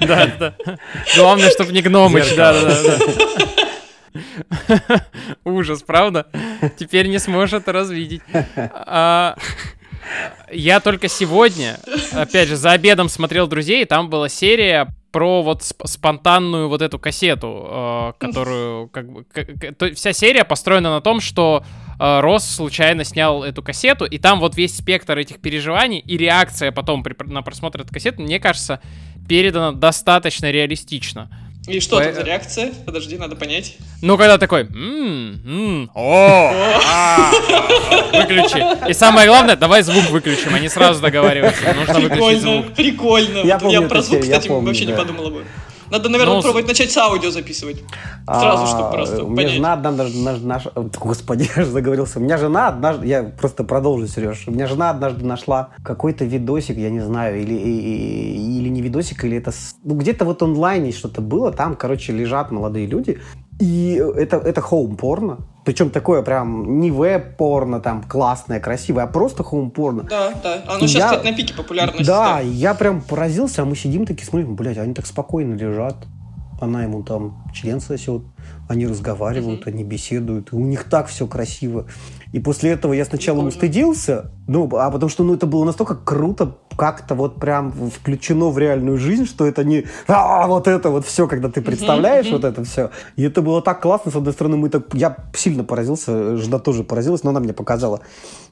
Да, 0.06 0.26
да. 0.38 0.54
Главное, 1.16 1.50
чтобы 1.50 1.72
не 1.72 1.82
гномыч, 1.82 2.36
да, 2.36 2.52
да, 2.52 2.82
да, 2.82 2.98
да. 4.86 5.04
Ужас, 5.44 5.82
правда? 5.82 6.26
Теперь 6.78 7.08
не 7.08 7.18
сможешь 7.18 7.54
это 7.54 7.72
развидеть. 7.72 8.22
А, 8.54 9.36
Я 10.52 10.78
только 10.78 11.08
сегодня, 11.08 11.80
опять 12.12 12.48
же, 12.48 12.56
за 12.56 12.70
обедом 12.70 13.08
смотрел 13.08 13.48
друзей, 13.48 13.82
и 13.82 13.84
там 13.84 14.08
была 14.08 14.28
серия 14.28 14.86
про 15.16 15.42
вот 15.42 15.62
сп- 15.62 15.86
спонтанную 15.86 16.68
вот 16.68 16.82
эту 16.82 16.98
кассету, 16.98 17.66
э, 17.70 18.12
которую 18.18 18.88
как 18.92 19.10
бы 19.10 19.24
к- 19.24 19.44
к- 19.46 19.72
то- 19.74 19.94
вся 19.94 20.12
серия 20.12 20.44
построена 20.44 20.90
на 20.90 21.00
том, 21.00 21.20
что 21.22 21.64
э, 21.98 22.20
Росс 22.20 22.44
случайно 22.44 23.02
снял 23.02 23.42
эту 23.42 23.62
кассету, 23.62 24.04
и 24.04 24.18
там 24.18 24.40
вот 24.40 24.58
весь 24.58 24.76
спектр 24.76 25.16
этих 25.16 25.38
переживаний 25.40 26.00
и 26.00 26.18
реакция 26.18 26.70
потом 26.70 27.02
при- 27.02 27.16
на 27.32 27.40
просмотр 27.40 27.80
этой 27.80 27.94
кассеты, 27.94 28.20
мне 28.20 28.38
кажется, 28.38 28.80
передана 29.26 29.72
достаточно 29.72 30.50
реалистично. 30.50 31.30
И 31.66 31.80
что 31.80 31.96
По- 31.96 32.02
это 32.02 32.20
за 32.20 32.22
реакция? 32.22 32.72
Подожди, 32.84 33.18
надо 33.18 33.34
понять. 33.34 33.76
Ну, 34.00 34.16
когда 34.16 34.38
такой, 34.38 34.62
«М, 34.62 35.40
м, 35.44 35.90
о, 35.94 36.52
а, 36.86 37.30
выключи. 38.12 38.88
И 38.88 38.92
самое 38.92 39.26
главное, 39.26 39.56
давай 39.56 39.82
звук 39.82 40.10
выключим, 40.10 40.54
они 40.54 40.68
сразу 40.68 41.00
договариваются, 41.00 41.64
нужно 41.74 41.94
выключить 41.94 42.10
Прикольно, 42.12 42.40
звук. 42.62 42.74
прикольно. 42.74 43.58
Помню 43.58 43.80
Я 43.82 43.88
про 43.88 44.00
звук, 44.02 44.22
кстати, 44.22 44.46
помню, 44.48 44.66
вообще 44.68 44.84
не 44.84 44.92
да. 44.92 44.98
подумала 44.98 45.30
бы. 45.30 45.44
Надо, 45.90 46.08
наверное, 46.08 46.36
Ну, 46.36 46.42
пробовать 46.42 46.66
начать 46.66 46.90
с 46.90 46.96
аудио 46.96 47.30
записывать. 47.30 47.82
Сразу, 48.24 48.64
А, 48.64 48.66
чтобы 48.66 48.90
просто 48.90 49.24
У 49.24 49.28
меня 49.28 49.48
жена 49.48 49.72
однажды, 49.74 50.18
наш, 50.18 50.40
наш- 50.40 50.66
господи, 50.98 51.48
я 51.56 51.62
же 51.62 51.70
заговорился. 51.70 52.18
У 52.18 52.22
меня 52.22 52.38
жена 52.38 52.68
однажды, 52.68 53.06
я 53.06 53.22
просто 53.22 53.64
продолжу, 53.64 54.06
Сереж. 54.08 54.44
У 54.46 54.50
меня 54.50 54.66
жена 54.66 54.90
однажды 54.90 55.24
нашла 55.24 55.70
какой-то 55.82 56.24
видосик, 56.24 56.76
я 56.76 56.90
не 56.90 57.00
знаю, 57.00 57.40
или, 57.40 57.54
или 57.54 58.68
не 58.68 58.82
видосик, 58.82 59.24
или 59.24 59.36
это... 59.36 59.52
Ну, 59.84 59.94
где-то 59.94 60.24
вот 60.24 60.42
онлайне 60.42 60.92
что-то 60.92 61.20
было, 61.20 61.52
там, 61.52 61.76
короче, 61.76 62.12
лежат 62.12 62.50
молодые 62.50 62.86
люди, 62.86 63.20
и 63.60 64.02
это, 64.16 64.36
это 64.36 64.60
хоум-порно. 64.60 65.38
Причем 65.66 65.90
такое 65.90 66.22
прям 66.22 66.78
не 66.78 66.92
веб-порно, 66.92 67.80
там, 67.80 68.00
классное, 68.04 68.60
красивое, 68.60 69.02
а 69.02 69.06
просто 69.08 69.42
хоум-порно. 69.42 70.04
Да, 70.04 70.32
да. 70.40 70.62
Оно 70.68 70.84
И 70.84 70.86
сейчас, 70.86 71.10
я- 71.10 71.18
кстати, 71.18 71.26
на 71.28 71.36
пике 71.36 71.54
популярности. 71.54 72.06
Да, 72.06 72.40
и 72.40 72.48
я 72.48 72.72
прям 72.72 73.00
поразился, 73.00 73.62
а 73.62 73.64
мы 73.64 73.74
сидим 73.74 74.06
такие, 74.06 74.24
смотрим, 74.28 74.54
блядь, 74.54 74.78
они 74.78 74.94
так 74.94 75.06
спокойно 75.06 75.54
лежат. 75.54 75.96
Она 76.60 76.84
ему 76.84 77.02
там 77.02 77.42
член 77.52 77.80
сосет, 77.80 78.22
они 78.68 78.86
разговаривают, 78.86 79.66
они 79.66 79.82
беседуют, 79.82 80.52
и 80.52 80.56
у 80.56 80.60
них 80.60 80.84
так 80.84 81.08
все 81.08 81.26
красиво. 81.26 81.86
И 82.36 82.38
после 82.38 82.72
этого 82.72 82.92
я 82.92 83.06
сначала 83.06 83.36
Прикольно. 83.36 83.48
устыдился, 83.48 84.30
ну, 84.46 84.68
а 84.76 84.90
потому 84.90 85.08
что 85.08 85.24
ну, 85.24 85.32
это 85.32 85.46
было 85.46 85.64
настолько 85.64 85.94
круто, 85.94 86.58
как-то 86.76 87.14
вот 87.14 87.40
прям 87.40 87.72
включено 87.72 88.50
в 88.50 88.58
реальную 88.58 88.98
жизнь, 88.98 89.24
что 89.24 89.46
это 89.46 89.64
не 89.64 89.86
«А, 90.06 90.46
вот 90.46 90.68
это 90.68 90.90
вот 90.90 91.06
все, 91.06 91.26
когда 91.28 91.48
ты 91.48 91.62
представляешь 91.62 92.30
вот 92.30 92.44
это 92.44 92.62
все. 92.64 92.90
И 93.16 93.22
это 93.22 93.40
было 93.40 93.62
так 93.62 93.80
классно, 93.80 94.10
с 94.10 94.16
одной 94.16 94.34
стороны, 94.34 94.58
мы 94.58 94.68
так, 94.68 94.92
я 94.92 95.16
сильно 95.34 95.64
поразился, 95.64 96.36
жена 96.36 96.58
тоже 96.58 96.84
поразилась, 96.84 97.22
но 97.22 97.30
она 97.30 97.40
мне 97.40 97.54
показала. 97.54 98.02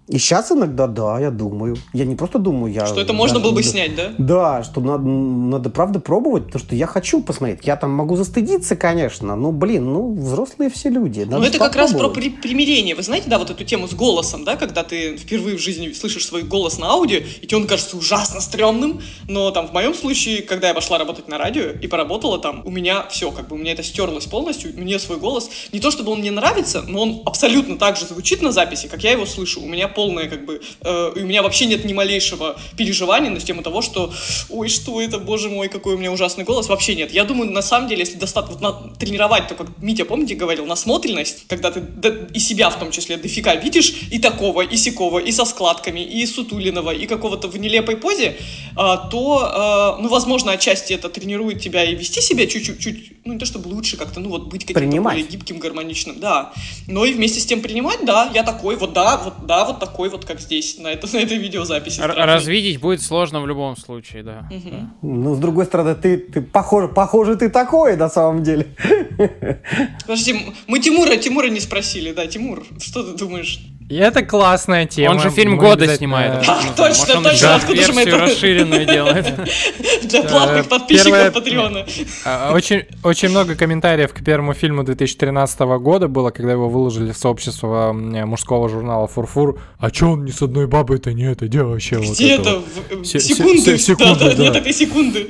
И 0.07 0.19
сейчас 0.19 0.53
иногда, 0.53 0.87
да, 0.87 1.19
я 1.19 1.31
думаю. 1.31 1.77
Я 1.95 2.05
не 2.05 2.15
просто 2.15 2.39
думаю, 2.39 2.71
я... 2.73 2.85
Что 2.85 3.01
это 3.01 3.15
можно 3.15 3.41
было 3.41 3.53
бы 3.53 3.63
снять, 3.63 3.95
да? 3.97 4.13
Да, 4.19 4.63
что 4.63 4.83
надо, 4.83 5.05
надо 5.05 5.71
правда 5.71 5.99
пробовать, 5.99 6.47
потому 6.47 6.63
что 6.63 6.77
я 6.77 6.87
хочу 6.87 7.23
посмотреть. 7.23 7.61
Я 7.63 7.77
там 7.77 7.91
могу 7.91 8.15
застыдиться, 8.15 8.77
конечно, 8.77 9.35
но, 9.35 9.51
блин, 9.51 9.91
ну, 9.91 10.13
взрослые 10.13 10.69
все 10.69 10.91
люди. 10.91 11.21
Ну, 11.21 11.39
надо 11.39 11.47
это 11.47 11.59
как 11.59 11.75
раз 11.75 11.95
про 11.95 12.11
примирение. 12.11 12.95
Вы 12.95 13.03
знаете, 13.03 13.31
да, 13.31 13.39
вот 13.39 13.49
эту 13.49 13.65
тему 13.65 13.74
с 13.89 13.95
голосом, 13.95 14.45
да, 14.45 14.57
когда 14.57 14.83
ты 14.83 15.17
впервые 15.17 15.57
в 15.57 15.61
жизни 15.61 15.93
слышишь 15.93 16.27
свой 16.27 16.43
голос 16.43 16.79
на 16.79 16.89
аудио, 16.91 17.19
и 17.19 17.47
тебе 17.47 17.57
он 17.59 17.67
кажется 17.67 17.97
ужасно 17.97 18.41
стрёмным, 18.41 19.03
но 19.29 19.51
там 19.51 19.67
в 19.69 19.73
моем 19.73 19.95
случае, 19.95 20.43
когда 20.43 20.69
я 20.69 20.75
пошла 20.75 20.99
работать 20.99 21.29
на 21.29 21.37
радио 21.39 21.71
и 21.71 21.87
поработала 21.87 22.39
там, 22.39 22.63
у 22.65 22.71
меня 22.71 23.07
все, 23.11 23.31
как 23.31 23.49
бы, 23.49 23.57
у 23.57 23.59
меня 23.59 23.73
это 23.73 23.83
стерлось 23.83 24.27
полностью, 24.27 24.73
мне 24.77 24.99
свой 24.99 25.19
голос, 25.19 25.51
не 25.73 25.81
то 25.81 25.91
чтобы 25.91 26.13
он 26.13 26.21
мне 26.21 26.31
нравится, 26.31 26.83
но 26.87 27.03
он 27.03 27.23
абсолютно 27.27 27.77
так 27.77 27.97
же 27.97 28.07
звучит 28.07 28.41
на 28.43 28.53
записи, 28.53 28.89
как 28.89 29.03
я 29.05 29.13
его 29.13 29.27
слышу. 29.27 29.61
У 29.61 29.67
меня 29.67 29.89
полное, 29.89 30.29
как 30.29 30.45
бы, 30.47 30.61
э, 30.81 31.13
у 31.17 31.21
меня 31.21 31.43
вообще 31.43 31.67
нет 31.67 31.85
ни 31.85 31.93
малейшего 31.93 32.57
переживания 32.77 33.31
на 33.31 33.41
тему 33.41 33.63
того, 33.63 33.83
что, 33.83 34.13
ой, 34.49 34.69
что 34.69 35.01
это, 35.01 35.19
боже 35.19 35.49
мой, 35.49 35.69
какой 35.69 35.95
у 35.95 35.99
меня 35.99 36.13
ужасный 36.13 36.45
голос, 36.45 36.69
вообще 36.69 36.95
нет. 36.95 37.13
Я 37.13 37.25
думаю, 37.25 37.51
на 37.51 37.63
самом 37.63 37.89
деле, 37.89 38.01
если 38.01 38.17
достаточно 38.17 38.45
вот 38.45 38.61
на- 38.61 38.95
тренировать, 38.97 39.49
то, 39.49 39.55
как 39.55 39.67
Митя, 39.79 40.05
помните, 40.05 40.35
говорил, 40.35 40.67
насмотренность, 40.67 41.47
когда 41.49 41.71
ты 41.71 41.81
до- 41.81 42.29
и 42.33 42.39
себя 42.39 42.71
в 42.71 42.79
том 42.79 42.91
числе 42.91 43.17
дофига 43.17 43.57
видишь, 43.65 43.95
и 44.13 44.19
такого, 44.19 44.63
и 44.63 44.77
сякого, 44.77 45.19
и 45.19 45.33
со 45.33 45.45
складками, 45.45 46.01
и 46.01 46.27
сутулиного, 46.27 46.91
и 46.91 47.07
какого-то 47.07 47.49
в 47.49 47.57
нелепой 47.57 47.97
позе, 47.97 48.37
а, 48.77 48.97
то, 48.97 49.39
а, 49.43 49.99
ну, 50.01 50.09
возможно, 50.09 50.53
отчасти 50.53 50.93
это 50.93 51.09
тренирует 51.09 51.61
тебя 51.61 51.85
и 51.85 51.95
вести 51.95 52.21
себя 52.21 52.47
чуть-чуть, 52.47 52.81
чуть, 52.81 53.14
ну, 53.25 53.33
не 53.33 53.39
то 53.39 53.47
чтобы 53.47 53.69
лучше 53.69 53.97
как-то, 53.97 54.21
ну, 54.21 54.29
вот 54.29 54.49
быть 54.49 54.63
каким-то 54.63 54.81
Принимать. 54.81 55.15
более 55.15 55.29
гибким, 55.29 55.59
гармоничным, 55.59 56.21
да. 56.21 56.53
Но 56.87 57.05
и 57.05 57.13
вместе 57.15 57.41
с 57.41 57.47
тем 57.47 57.63
принимать, 57.63 58.05
да, 58.05 58.31
я 58.35 58.43
такой, 58.43 58.77
вот 58.77 58.93
да, 58.93 59.17
вот 59.17 59.47
да, 59.47 59.65
вот 59.65 59.81
такой 59.81 60.11
вот, 60.11 60.25
как 60.25 60.41
здесь, 60.41 60.79
на, 60.79 60.89
это, 60.89 61.07
на 61.13 61.21
этой 61.21 61.39
видеозаписи. 61.39 62.01
Р-. 62.01 62.15
Развидеть 62.15 62.81
будет 62.81 63.01
сложно 63.01 63.41
в 63.41 63.47
любом 63.47 63.77
случае, 63.77 64.23
да. 64.23 64.49
Мгм. 64.51 64.95
Ну, 65.03 65.35
с 65.35 65.39
другой 65.39 65.65
стороны, 65.65 65.95
ты, 65.95 66.19
ты 66.19 66.43
похож, 66.43 66.91
похоже, 66.95 67.37
ты 67.37 67.49
такой 67.49 67.97
на 67.97 68.11
самом 68.11 68.43
деле. 68.43 68.67
Подожди, 70.03 70.37
мы 70.67 70.81
Тимура, 70.81 71.17
Тимура 71.17 71.49
не 71.49 71.61
спросили, 71.61 72.13
да, 72.13 72.27
Тимур, 72.27 72.65
что 72.79 73.03
ты 73.03 73.17
думаешь? 73.17 73.61
И 73.91 73.97
это 73.97 74.25
классная 74.25 74.87
тема. 74.87 75.13
Он 75.13 75.21
же 75.21 75.29
фильм 75.31 75.53
Мы 75.53 75.59
года 75.59 75.87
снимает. 75.97 76.43
А, 76.49 76.63
точно, 76.75 76.87
может, 76.87 77.17
он 77.17 77.23
точно, 77.25 77.55
откуда 77.57 77.83
же 77.85 77.93
мы 77.93 78.03
это- 78.03 78.19
расширенную 78.19 78.87
делает. 78.87 79.27
Для 80.05 80.23
платных 80.23 80.69
подписчиков 80.69 81.13
первое- 81.13 81.31
Патреона. 81.31 81.87
А, 82.25 82.53
Очень, 82.55 82.85
очень 83.03 83.29
много 83.29 83.55
комментариев 83.57 84.15
к 84.15 84.25
первому 84.25 84.55
фильму 84.55 84.85
2013 84.85 85.61
года 85.79 86.09
было, 86.09 86.31
когда 86.31 86.53
его 86.53 86.69
выложили 86.71 87.13
в 87.13 87.17
сообщество 87.19 87.93
мужского 87.93 88.69
журнала 88.71 89.07
«Фурфур». 89.07 89.61
А 89.79 89.91
чё 89.91 90.13
он 90.13 90.25
ни 90.25 90.31
с 90.31 90.41
одной 90.41 90.67
бабой-то 90.67 91.13
не 91.13 91.25
это, 91.31 91.47
где 91.47 91.63
вообще 91.63 91.99
вот 91.99 92.17
Где 92.17 92.37
это 92.37 92.63
Секунды. 93.05 93.61
се- 93.61 93.79
секунды, 93.79 94.19
Да, 94.19 94.31
да, 94.31 94.35
да. 94.35 94.43
Нет 94.45 94.57
этой 94.57 94.73
секунды. 94.73 95.29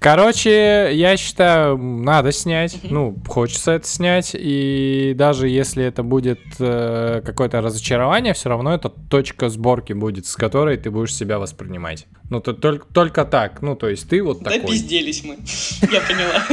Короче, 0.00 0.90
я 0.92 1.16
считаю, 1.16 1.76
надо 1.76 2.30
снять. 2.30 2.78
Ну, 2.84 3.16
хочется 3.26 3.72
это 3.72 3.86
снять. 3.88 4.30
И 4.34 5.12
даже 5.16 5.48
если 5.48 5.84
это 5.84 6.04
будет 6.04 6.38
э, 6.60 7.20
какое-то 7.24 7.60
разочарование, 7.60 8.32
все 8.32 8.48
равно 8.48 8.72
это 8.74 8.90
точка 8.90 9.48
сборки 9.48 9.94
будет, 9.94 10.26
с 10.26 10.36
которой 10.36 10.76
ты 10.76 10.92
будешь 10.92 11.12
себя 11.14 11.40
воспринимать. 11.40 12.06
Ну, 12.30 12.40
то, 12.40 12.52
только, 12.52 12.86
только 12.92 13.24
так. 13.24 13.60
Ну, 13.60 13.74
то 13.74 13.88
есть 13.88 14.08
ты 14.08 14.22
вот 14.22 14.40
Да, 14.40 14.50
такой. 14.52 14.70
пизделись 14.70 15.24
мы. 15.24 15.36
Я 15.90 16.00
поняла. 16.00 16.44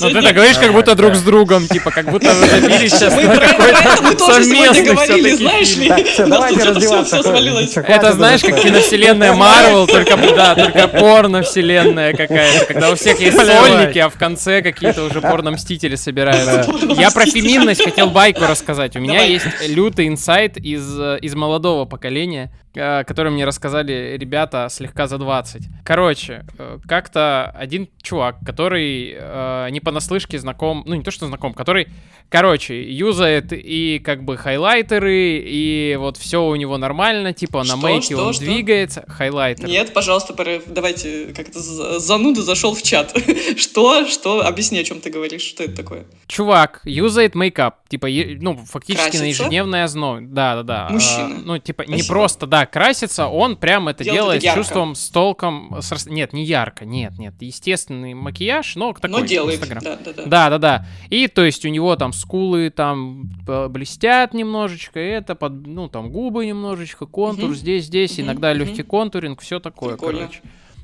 Ну 0.00 0.10
ты 0.10 0.22
так 0.22 0.34
говоришь, 0.34 0.58
как 0.58 0.72
будто 0.72 0.94
друг 0.96 1.14
с 1.14 1.22
другом, 1.22 1.68
типа, 1.68 1.92
как 1.92 2.10
будто 2.10 2.32
вы 2.34 2.46
забились 2.60 2.90
сейчас 2.92 3.14
Мы 3.14 3.22
про 3.36 3.44
это- 3.44 4.02
мы 4.02 4.14
тоже 4.16 4.42
сегодня 4.44 4.94
говорили, 4.94 5.30
знаешь 5.36 5.76
ли? 5.76 5.88
Давайте 6.28 6.74
всё 7.04 7.04
свалилось. 7.22 7.76
Это 7.76 8.12
знаешь, 8.14 8.40
как 8.42 8.60
киновселенная 8.60 9.32
Марвел, 9.34 9.86
только, 9.86 10.16
да, 10.34 10.56
только 10.56 10.88
когда 12.66 12.90
у 12.90 12.94
всех 12.94 13.20
есть 13.20 13.36
сольники, 13.36 13.98
а 13.98 14.08
в 14.08 14.18
конце 14.18 14.62
какие-то 14.62 15.04
уже 15.04 15.20
порно-мстители 15.20 15.96
собираются. 15.96 16.70
Я 16.94 17.10
про 17.10 17.26
феминность 17.26 17.82
хотел 17.82 18.10
байку 18.10 18.42
рассказать. 18.42 18.96
У 18.96 19.00
меня 19.00 19.22
есть 19.22 19.46
лютый 19.68 20.08
инсайт 20.08 20.56
из, 20.56 20.98
э, 20.98 21.18
из 21.20 21.34
молодого 21.34 21.84
поколения, 21.84 22.52
э, 22.74 23.04
который 23.04 23.32
мне 23.32 23.44
рассказали 23.44 24.16
ребята 24.18 24.68
слегка 24.70 25.06
за 25.06 25.18
20. 25.18 25.62
Короче, 25.84 26.44
э, 26.58 26.78
как-то 26.86 27.54
один 27.56 27.88
чувак, 28.02 28.36
который 28.44 29.16
не 29.70 29.80
понаслышке 29.80 30.38
знаком, 30.38 30.82
ну 30.86 30.94
не 30.94 31.02
то 31.02 31.10
что 31.10 31.26
знаком, 31.26 31.52
который, 31.52 31.88
короче, 32.30 32.82
юзает 32.90 33.52
и 33.52 34.00
как 34.02 34.24
бы 34.24 34.36
хайлайтеры, 34.36 35.42
и 35.44 35.96
вот 35.98 36.16
все 36.16 36.44
у 36.44 36.54
него 36.56 36.78
нормально, 36.78 37.32
типа 37.32 37.58
на 37.58 37.64
Что, 37.64 37.76
мейке 37.76 38.14
что, 38.14 38.26
он 38.26 38.32
что? 38.32 38.44
двигается, 38.44 39.04
хайлайтер. 39.08 39.68
Нет, 39.68 39.92
пожалуйста, 39.92 40.34
давайте, 40.66 41.26
как 41.36 41.48
это, 41.48 41.60
зануда 42.38 42.42
зашел 42.46 42.74
в 42.74 42.82
чат. 42.82 43.14
Что, 43.56 44.06
что, 44.06 44.46
объясни, 44.46 44.78
о 44.78 44.84
чем 44.84 45.00
ты 45.00 45.10
говоришь, 45.10 45.42
что 45.42 45.64
это 45.64 45.74
такое? 45.76 46.06
Чувак 46.26 46.80
юзает 46.84 47.34
мейкап, 47.34 47.88
типа, 47.88 48.08
ну, 48.40 48.56
фактически 48.56 49.04
на 49.06 49.10
Красится? 49.10 49.42
ежедневной 49.42 49.84
основе. 49.84 50.26
Да, 50.26 50.56
да, 50.56 50.62
да. 50.62 50.88
Мужчина. 50.90 51.36
А, 51.36 51.42
ну, 51.44 51.58
типа, 51.58 51.82
не 51.82 51.94
Спасибо. 51.98 52.08
просто, 52.08 52.46
да, 52.46 52.66
красится, 52.66 53.26
он 53.28 53.56
прям 53.56 53.88
это 53.88 54.04
Делает 54.04 54.18
делает 54.18 54.44
это 54.44 54.52
с 54.52 54.54
чувством, 54.56 54.94
с 54.94 55.08
толком. 55.10 55.76
с 55.80 56.06
Нет, 56.06 56.32
не 56.32 56.44
ярко, 56.44 56.84
нет, 56.84 57.18
нет. 57.18 57.34
Естественный 57.40 58.14
макияж, 58.14 58.76
но 58.76 58.92
такой. 58.92 59.10
Но 59.10 59.20
делает, 59.26 59.60
Инстаграм. 59.60 59.82
да, 59.82 59.96
да, 60.04 60.12
да. 60.12 60.22
Да, 60.26 60.50
да, 60.50 60.58
да. 60.58 60.86
И 61.10 61.28
то 61.28 61.44
есть 61.44 61.64
у 61.64 61.68
него 61.68 61.96
там 61.96 62.12
скулы 62.12 62.70
там 62.70 63.30
э, 63.46 63.68
блестят 63.68 64.34
немножечко, 64.34 65.00
это 65.00 65.34
под, 65.34 65.66
ну 65.66 65.88
там 65.88 66.10
губы 66.10 66.46
немножечко, 66.46 67.06
контур 67.06 67.50
Мгм. 67.50 67.54
здесь, 67.56 67.84
здесь, 67.86 68.18
Мгм, 68.18 68.26
иногда 68.26 68.50
мгм. 68.50 68.58
легкий 68.60 68.82
контуринг, 68.82 69.40
все 69.40 69.60
такое, 69.60 69.92
Прикольно. 69.96 70.20
короче. 70.20 70.40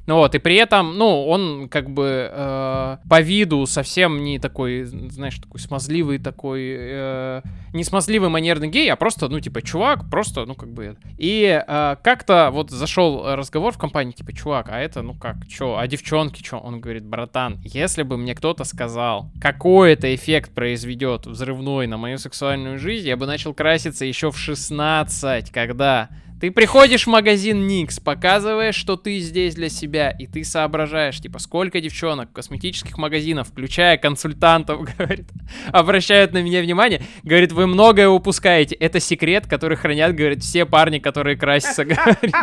Ну 0.07 0.17
вот, 0.17 0.35
и 0.35 0.39
при 0.39 0.57
этом, 0.57 0.99
ну, 0.99 1.27
он 1.27 1.69
как 1.71 1.89
бы 1.89 2.29
э, 2.31 2.97
по 3.09 3.21
виду 3.23 3.65
совсем 3.65 4.23
не 4.23 4.39
такой, 4.39 4.85
знаешь, 4.85 5.39
такой 5.39 5.59
смазливый 5.61 6.19
такой, 6.19 6.63
э, 6.63 7.43
не 7.73 7.85
смазливый 7.85 8.29
манерный 8.29 8.69
гей, 8.69 8.93
а 8.93 8.97
просто, 8.97 9.29
ну, 9.29 9.41
типа, 9.41 9.63
чувак, 9.63 10.11
просто, 10.11 10.45
ну, 10.45 10.55
как 10.55 10.71
бы... 10.71 10.97
И 11.17 11.63
э, 11.67 11.97
как-то 12.03 12.51
вот 12.53 12.71
зашел 12.71 13.35
разговор 13.35 13.73
в 13.73 13.79
компании, 13.79 14.13
типа, 14.13 14.35
чувак, 14.35 14.69
а 14.69 14.79
это, 14.79 15.01
ну, 15.01 15.15
как, 15.15 15.47
чё, 15.49 15.77
а 15.79 15.87
девчонки, 15.87 16.43
чё? 16.43 16.59
Он 16.59 16.81
говорит, 16.81 17.07
братан, 17.07 17.59
если 17.65 18.03
бы 18.03 18.19
мне 18.19 18.35
кто-то 18.35 18.65
сказал, 18.65 19.31
какой 19.41 19.95
это 19.95 20.15
эффект 20.15 20.53
произведет 20.55 21.27
взрывной 21.27 21.87
на 21.87 21.97
мою 21.97 22.19
сексуальную 22.19 22.79
жизнь, 22.79 23.09
я 23.09 23.17
бы 23.17 23.27
начал 23.27 23.55
краситься 23.55 24.05
еще 24.05 24.31
в 24.31 24.37
16, 24.37 25.51
когда... 25.51 26.11
Ты 26.45 26.51
приходишь 26.51 27.05
в 27.05 27.07
магазин 27.07 27.67
NYX, 27.67 28.01
показываешь, 28.01 28.75
что 28.75 28.97
ты 28.97 29.19
здесь 29.21 29.55
для 29.55 29.71
себя, 29.71 30.11
и 30.11 30.27
ты 30.27 30.45
соображаешь, 30.45 31.19
типа, 31.19 31.39
сколько 31.39 31.81
девчонок 31.81 32.35
косметических 32.35 32.99
магазинов, 32.99 33.49
включая 33.49 33.97
консультантов, 33.97 34.83
говорит, 34.99 35.27
обращают 35.73 36.35
на 36.35 36.43
меня 36.43 36.61
внимание, 36.61 37.01
говорит, 37.23 37.53
вы 37.53 37.67
многое 37.67 38.11
упускаете. 38.11 38.75
Это 38.75 39.01
секрет, 39.01 39.47
который 39.47 39.79
хранят, 39.79 40.15
говорит, 40.15 40.43
все 40.43 40.67
парни, 40.67 40.99
которые 40.99 41.39
красятся, 41.39 41.85
говорит. 41.87 42.35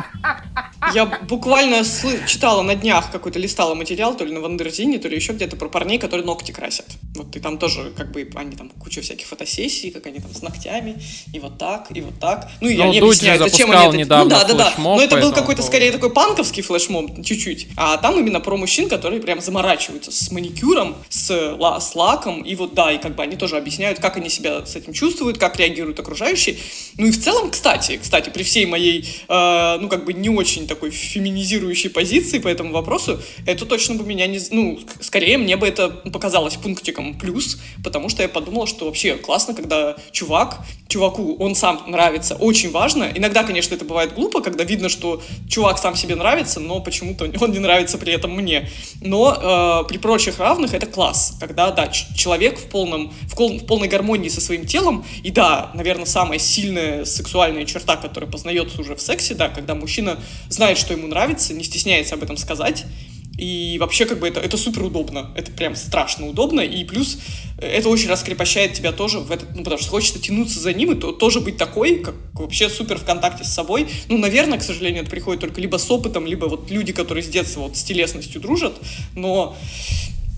Я 0.95 1.05
буквально 1.05 1.83
читала 2.25 2.63
на 2.63 2.73
днях 2.73 3.11
какой-то, 3.11 3.37
листала 3.37 3.75
материал, 3.75 4.17
то 4.17 4.25
ли 4.25 4.33
на 4.33 4.39
Вандерзине, 4.39 4.97
то 4.97 5.09
ли 5.09 5.15
еще 5.15 5.33
где-то 5.33 5.57
про 5.57 5.69
парней, 5.69 5.99
которые 5.99 6.25
ногти 6.25 6.51
красят. 6.51 6.87
Вот 7.15 7.35
и 7.35 7.39
там 7.39 7.59
тоже, 7.59 7.91
как 7.95 8.11
бы, 8.11 8.27
они 8.33 8.55
там 8.55 8.69
куча 8.69 9.01
всяких 9.01 9.27
фотосессий, 9.27 9.91
как 9.91 10.07
они 10.07 10.19
там 10.19 10.33
с 10.33 10.41
ногтями, 10.41 10.99
и 11.31 11.39
вот 11.39 11.59
так, 11.59 11.95
и 11.95 12.01
вот 12.01 12.19
так. 12.19 12.49
Ну, 12.61 12.67
и 12.67 12.77
Ну, 12.77 12.83
они 12.83 12.99
Дудь 12.99 13.21
же 13.21 13.27
объясняют, 13.27 13.51
зачем 13.51 13.71
они 13.71 13.90
это... 13.91 13.97
недавно 13.97 14.23
Ну, 14.23 14.29
да, 14.41 14.47
да, 14.47 14.53
да. 14.53 14.73
Но 14.77 15.01
это 15.01 15.17
был 15.17 15.31
какой-то, 15.31 15.61
скорее, 15.61 15.91
такой 15.91 16.09
панковский 16.11 16.63
флешмоб, 16.63 17.23
чуть-чуть. 17.23 17.67
А 17.77 17.97
там 17.97 18.19
именно 18.19 18.39
про 18.39 18.57
мужчин, 18.57 18.89
которые 18.89 19.21
прям 19.21 19.41
заморачиваются 19.41 20.11
с 20.11 20.31
маникюром, 20.31 20.95
с, 21.09 21.55
ла- 21.57 21.79
с 21.79 21.95
лаком, 21.95 22.41
и 22.41 22.55
вот, 22.55 22.73
да, 22.73 22.91
и 22.91 22.97
как 22.97 23.15
бы 23.15 23.23
они 23.23 23.35
тоже 23.35 23.57
объясняют, 23.57 23.99
как 23.99 24.17
они 24.17 24.29
себя 24.29 24.65
с 24.65 24.75
этим 24.75 24.93
чувствуют, 24.93 25.37
как 25.37 25.57
реагируют 25.57 25.99
окружающие. 25.99 26.57
Ну 26.97 27.07
и 27.07 27.11
в 27.11 27.21
целом, 27.23 27.51
кстати, 27.51 27.99
кстати, 28.01 28.29
при 28.29 28.43
всей 28.43 28.65
моей, 28.65 29.07
э, 29.27 29.77
ну, 29.79 29.89
как 29.89 30.05
бы 30.05 30.13
не 30.13 30.29
очень 30.29 30.67
такой 30.67 30.91
феминизирующей 30.91 31.89
позиции 31.89 32.39
по 32.39 32.47
этому 32.47 32.71
вопросу, 32.73 33.19
это 33.45 33.65
точно 33.65 33.95
бы 33.95 34.03
меня 34.05 34.27
не... 34.27 34.39
Ну, 34.51 34.79
ск- 34.79 35.03
скорее 35.03 35.37
мне 35.37 35.55
бы 35.57 35.67
это 35.67 35.89
показалось 35.89 36.55
пунктиком 36.55 37.17
плюс, 37.17 37.59
потому 37.83 38.09
что 38.09 38.23
я 38.23 38.29
подумала, 38.29 38.67
что 38.67 38.85
вообще 38.85 39.15
классно, 39.15 39.53
когда 39.53 39.95
чувак, 40.11 40.59
чуваку 40.87 41.35
он 41.39 41.55
сам 41.55 41.83
нравится, 41.87 42.35
очень 42.35 42.71
важно. 42.71 43.09
Иногда, 43.15 43.43
конечно, 43.43 43.73
это 43.75 43.80
бывает 43.85 44.13
глупо, 44.13 44.41
когда 44.41 44.63
видно, 44.63 44.89
что 44.89 45.21
чувак 45.47 45.77
сам 45.77 45.95
себе 45.95 46.15
нравится, 46.15 46.59
но 46.59 46.79
почему-то 46.79 47.29
он 47.39 47.51
не 47.51 47.59
нравится 47.59 47.97
при 47.97 48.13
этом 48.13 48.31
мне. 48.31 48.69
Но 49.01 49.83
э, 49.83 49.87
при 49.87 49.97
прочих 49.97 50.39
равных 50.39 50.73
это 50.73 50.85
класс, 50.85 51.37
когда, 51.39 51.71
да, 51.71 51.87
человек 51.87 52.59
в, 52.59 52.67
полном, 52.67 53.13
в, 53.27 53.35
кол- 53.35 53.59
в 53.59 53.65
полной 53.65 53.87
гармонии 53.87 54.29
со 54.29 54.41
своим 54.41 54.65
телом, 54.65 55.05
и 55.23 55.31
да, 55.31 55.71
наверное, 55.73 56.05
самая 56.05 56.39
сильная 56.39 57.05
сексуальная 57.05 57.65
черта, 57.65 57.95
которая 57.95 58.29
познается 58.29 58.79
уже 58.81 58.95
в 58.95 59.01
сексе, 59.01 59.35
да, 59.35 59.49
когда 59.49 59.75
мужчина 59.75 60.19
знает, 60.49 60.77
что 60.77 60.93
ему 60.93 61.07
нравится, 61.07 61.53
не 61.53 61.63
стесняется 61.63 62.15
об 62.15 62.23
этом 62.23 62.37
сказать, 62.37 62.85
и 63.41 63.79
вообще, 63.79 64.05
как 64.05 64.19
бы, 64.19 64.27
это, 64.27 64.39
это 64.39 64.55
супер 64.55 64.83
удобно. 64.83 65.31
Это 65.35 65.51
прям 65.51 65.75
страшно 65.75 66.27
удобно. 66.27 66.61
И 66.61 66.83
плюс 66.85 67.17
э, 67.57 67.65
это 67.65 67.89
очень 67.89 68.07
раскрепощает 68.07 68.73
тебя 68.73 68.91
тоже 68.91 69.17
в 69.17 69.31
этот... 69.31 69.55
Ну, 69.55 69.63
потому 69.63 69.81
что 69.81 69.89
хочется 69.89 70.21
тянуться 70.21 70.59
за 70.59 70.73
ним 70.73 70.91
и 70.91 70.95
то, 70.95 71.11
тоже 71.11 71.39
быть 71.39 71.57
такой, 71.57 72.03
как 72.03 72.13
вообще 72.33 72.69
супер 72.69 72.99
в 72.99 73.03
контакте 73.03 73.43
с 73.43 73.47
собой. 73.47 73.87
Ну, 74.09 74.19
наверное, 74.19 74.59
к 74.59 74.61
сожалению, 74.61 75.01
это 75.01 75.09
приходит 75.09 75.41
только 75.41 75.59
либо 75.59 75.77
с 75.77 75.89
опытом, 75.89 76.27
либо 76.27 76.45
вот 76.45 76.69
люди, 76.69 76.93
которые 76.93 77.23
с 77.23 77.29
детства 77.29 77.61
вот 77.61 77.75
с 77.75 77.81
телесностью 77.81 78.39
дружат. 78.39 78.75
Но, 79.15 79.57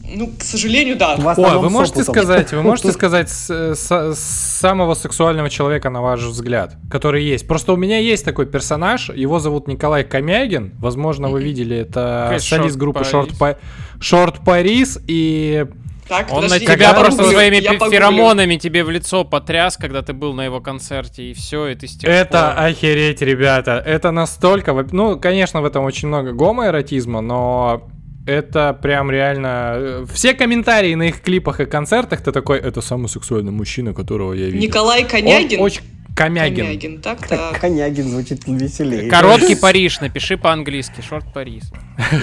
ну, 0.08 0.28
к 0.38 0.44
сожалению, 0.44 0.96
да. 0.98 1.16
Ой, 1.16 1.58
вы 1.58 1.70
можете 1.70 2.00
опытом. 2.02 2.14
сказать, 2.14 2.52
вы 2.54 2.62
можете 2.70 2.92
сказать 2.92 3.30
с- 3.30 3.76
с- 3.76 4.14
с 4.16 4.20
самого 4.60 4.94
сексуального 4.96 5.50
человека, 5.50 5.90
на 5.90 6.02
ваш 6.02 6.22
взгляд, 6.22 6.76
который 6.92 7.24
есть. 7.24 7.48
Просто 7.48 7.74
у 7.74 7.76
меня 7.78 7.98
есть 8.00 8.26
такой 8.26 8.46
персонаж, 8.46 9.10
его 9.10 9.40
зовут 9.40 9.68
Николай 9.68 10.04
Комягин. 10.04 10.74
Возможно, 10.80 11.30
вы 11.30 11.42
видели, 11.42 11.78
это 11.78 12.26
Конечно, 12.30 12.58
солист 12.58 12.78
группы. 12.78 13.00
Short, 13.02 13.32
Pa- 13.40 13.58
Short 14.00 14.44
Paris. 14.46 15.02
И 15.08 15.66
Так, 16.08 16.28
Он 16.32 16.42
на 16.42 16.42
подожди, 16.44 16.66
тебя 16.66 16.90
я 16.90 16.94
просто 16.94 17.18
погуглю, 17.20 17.36
своими 17.38 17.56
я 17.58 17.72
феромонами 17.90 18.58
тебе 18.58 18.84
в 18.84 18.90
лицо 18.90 19.24
потряс, 19.24 19.78
когда 19.78 20.02
ты 20.02 20.12
был 20.14 20.34
на 20.34 20.44
его 20.46 20.60
концерте, 20.60 21.24
и 21.32 21.34
все, 21.34 21.68
и 21.68 21.76
ты 21.76 21.88
с 21.88 21.96
тех 21.98 22.10
это 22.10 22.54
пор- 22.56 22.66
охереть, 22.66 23.22
ребята. 23.22 23.82
Это 23.86 24.12
настолько... 24.12 24.74
Ну, 24.92 25.18
конечно, 25.18 25.62
в 25.62 25.66
этом 25.66 25.86
очень 25.86 26.10
много 26.10 26.34
гомоэротизма, 26.34 27.22
но 27.22 27.88
это 28.26 28.78
прям 28.82 29.12
реально... 29.12 29.74
э, 29.76 30.06
Все 30.14 30.34
комментарии 30.34 30.96
на 30.96 31.04
их 31.10 31.22
клипах 31.22 31.60
и 31.60 31.66
концертах, 31.66 32.22
ты 32.22 32.32
такой, 32.32 32.60
это 32.60 32.82
самый 32.82 33.08
сексуальный 33.10 33.52
мужчина, 33.52 33.94
которого 33.94 34.34
я 34.34 34.46
видел. 34.48 34.60
Николай 34.62 35.04
Конягин. 35.08 35.60
Он 35.60 35.66
очень... 35.66 35.82
Комягин. 36.16 36.66
Конягин, 36.68 37.02
так, 37.02 37.28
так. 37.28 37.60
Конягин 37.60 38.08
звучит 38.10 38.48
веселее. 38.48 39.10
Короткий 39.10 39.56
Париж, 39.62 40.00
напиши 40.00 40.38
по-английски, 40.38 41.02
шорт 41.02 41.26
Париж. 41.34 41.64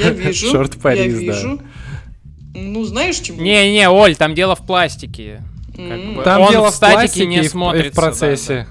Я 0.01 0.11
вижу. 0.11 0.47
Шорт 0.53 0.77
я 0.77 0.81
Парис, 0.81 1.13
да. 1.15 1.21
вижу. 1.21 1.61
Ну, 2.55 2.85
знаешь, 2.85 3.17
чему? 3.17 3.41
Не-не, 3.41 3.89
Оль, 3.91 4.15
там 4.17 4.35
дело 4.37 4.55
в 4.55 4.65
пластике. 4.65 5.43
Как 5.77 5.81
М. 5.99 6.15
бы. 6.17 6.23
Там 6.23 6.43
Он 6.43 6.51
дело 6.53 6.71
в 6.71 6.75
статике 6.75 6.99
пластике 7.01 7.27
не 7.27 7.37
и 7.37 7.41
в- 7.41 7.45
и 7.45 7.49
смотрится. 7.49 7.91
в 7.91 7.95
процессе. 7.95 8.67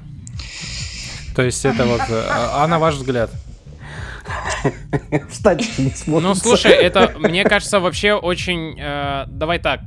То 1.35 1.41
есть 1.43 1.64
это 1.65 1.85
вот... 1.85 2.01
э, 2.10 2.23
А 2.30 2.64
а 2.64 2.68
на 2.68 2.80
ваш 2.80 2.95
взгляд? 2.95 3.30
В 5.30 5.34
статике 5.34 5.84
не 5.84 5.89
да. 5.89 6.19
Ну, 6.19 6.35
слушай, 6.35 6.72
это, 6.72 7.14
мне 7.18 7.43
кажется, 7.43 7.80
вообще 7.80 8.14
очень... 8.14 8.76
э, 8.80 9.26
давай 9.27 9.60
так. 9.60 9.81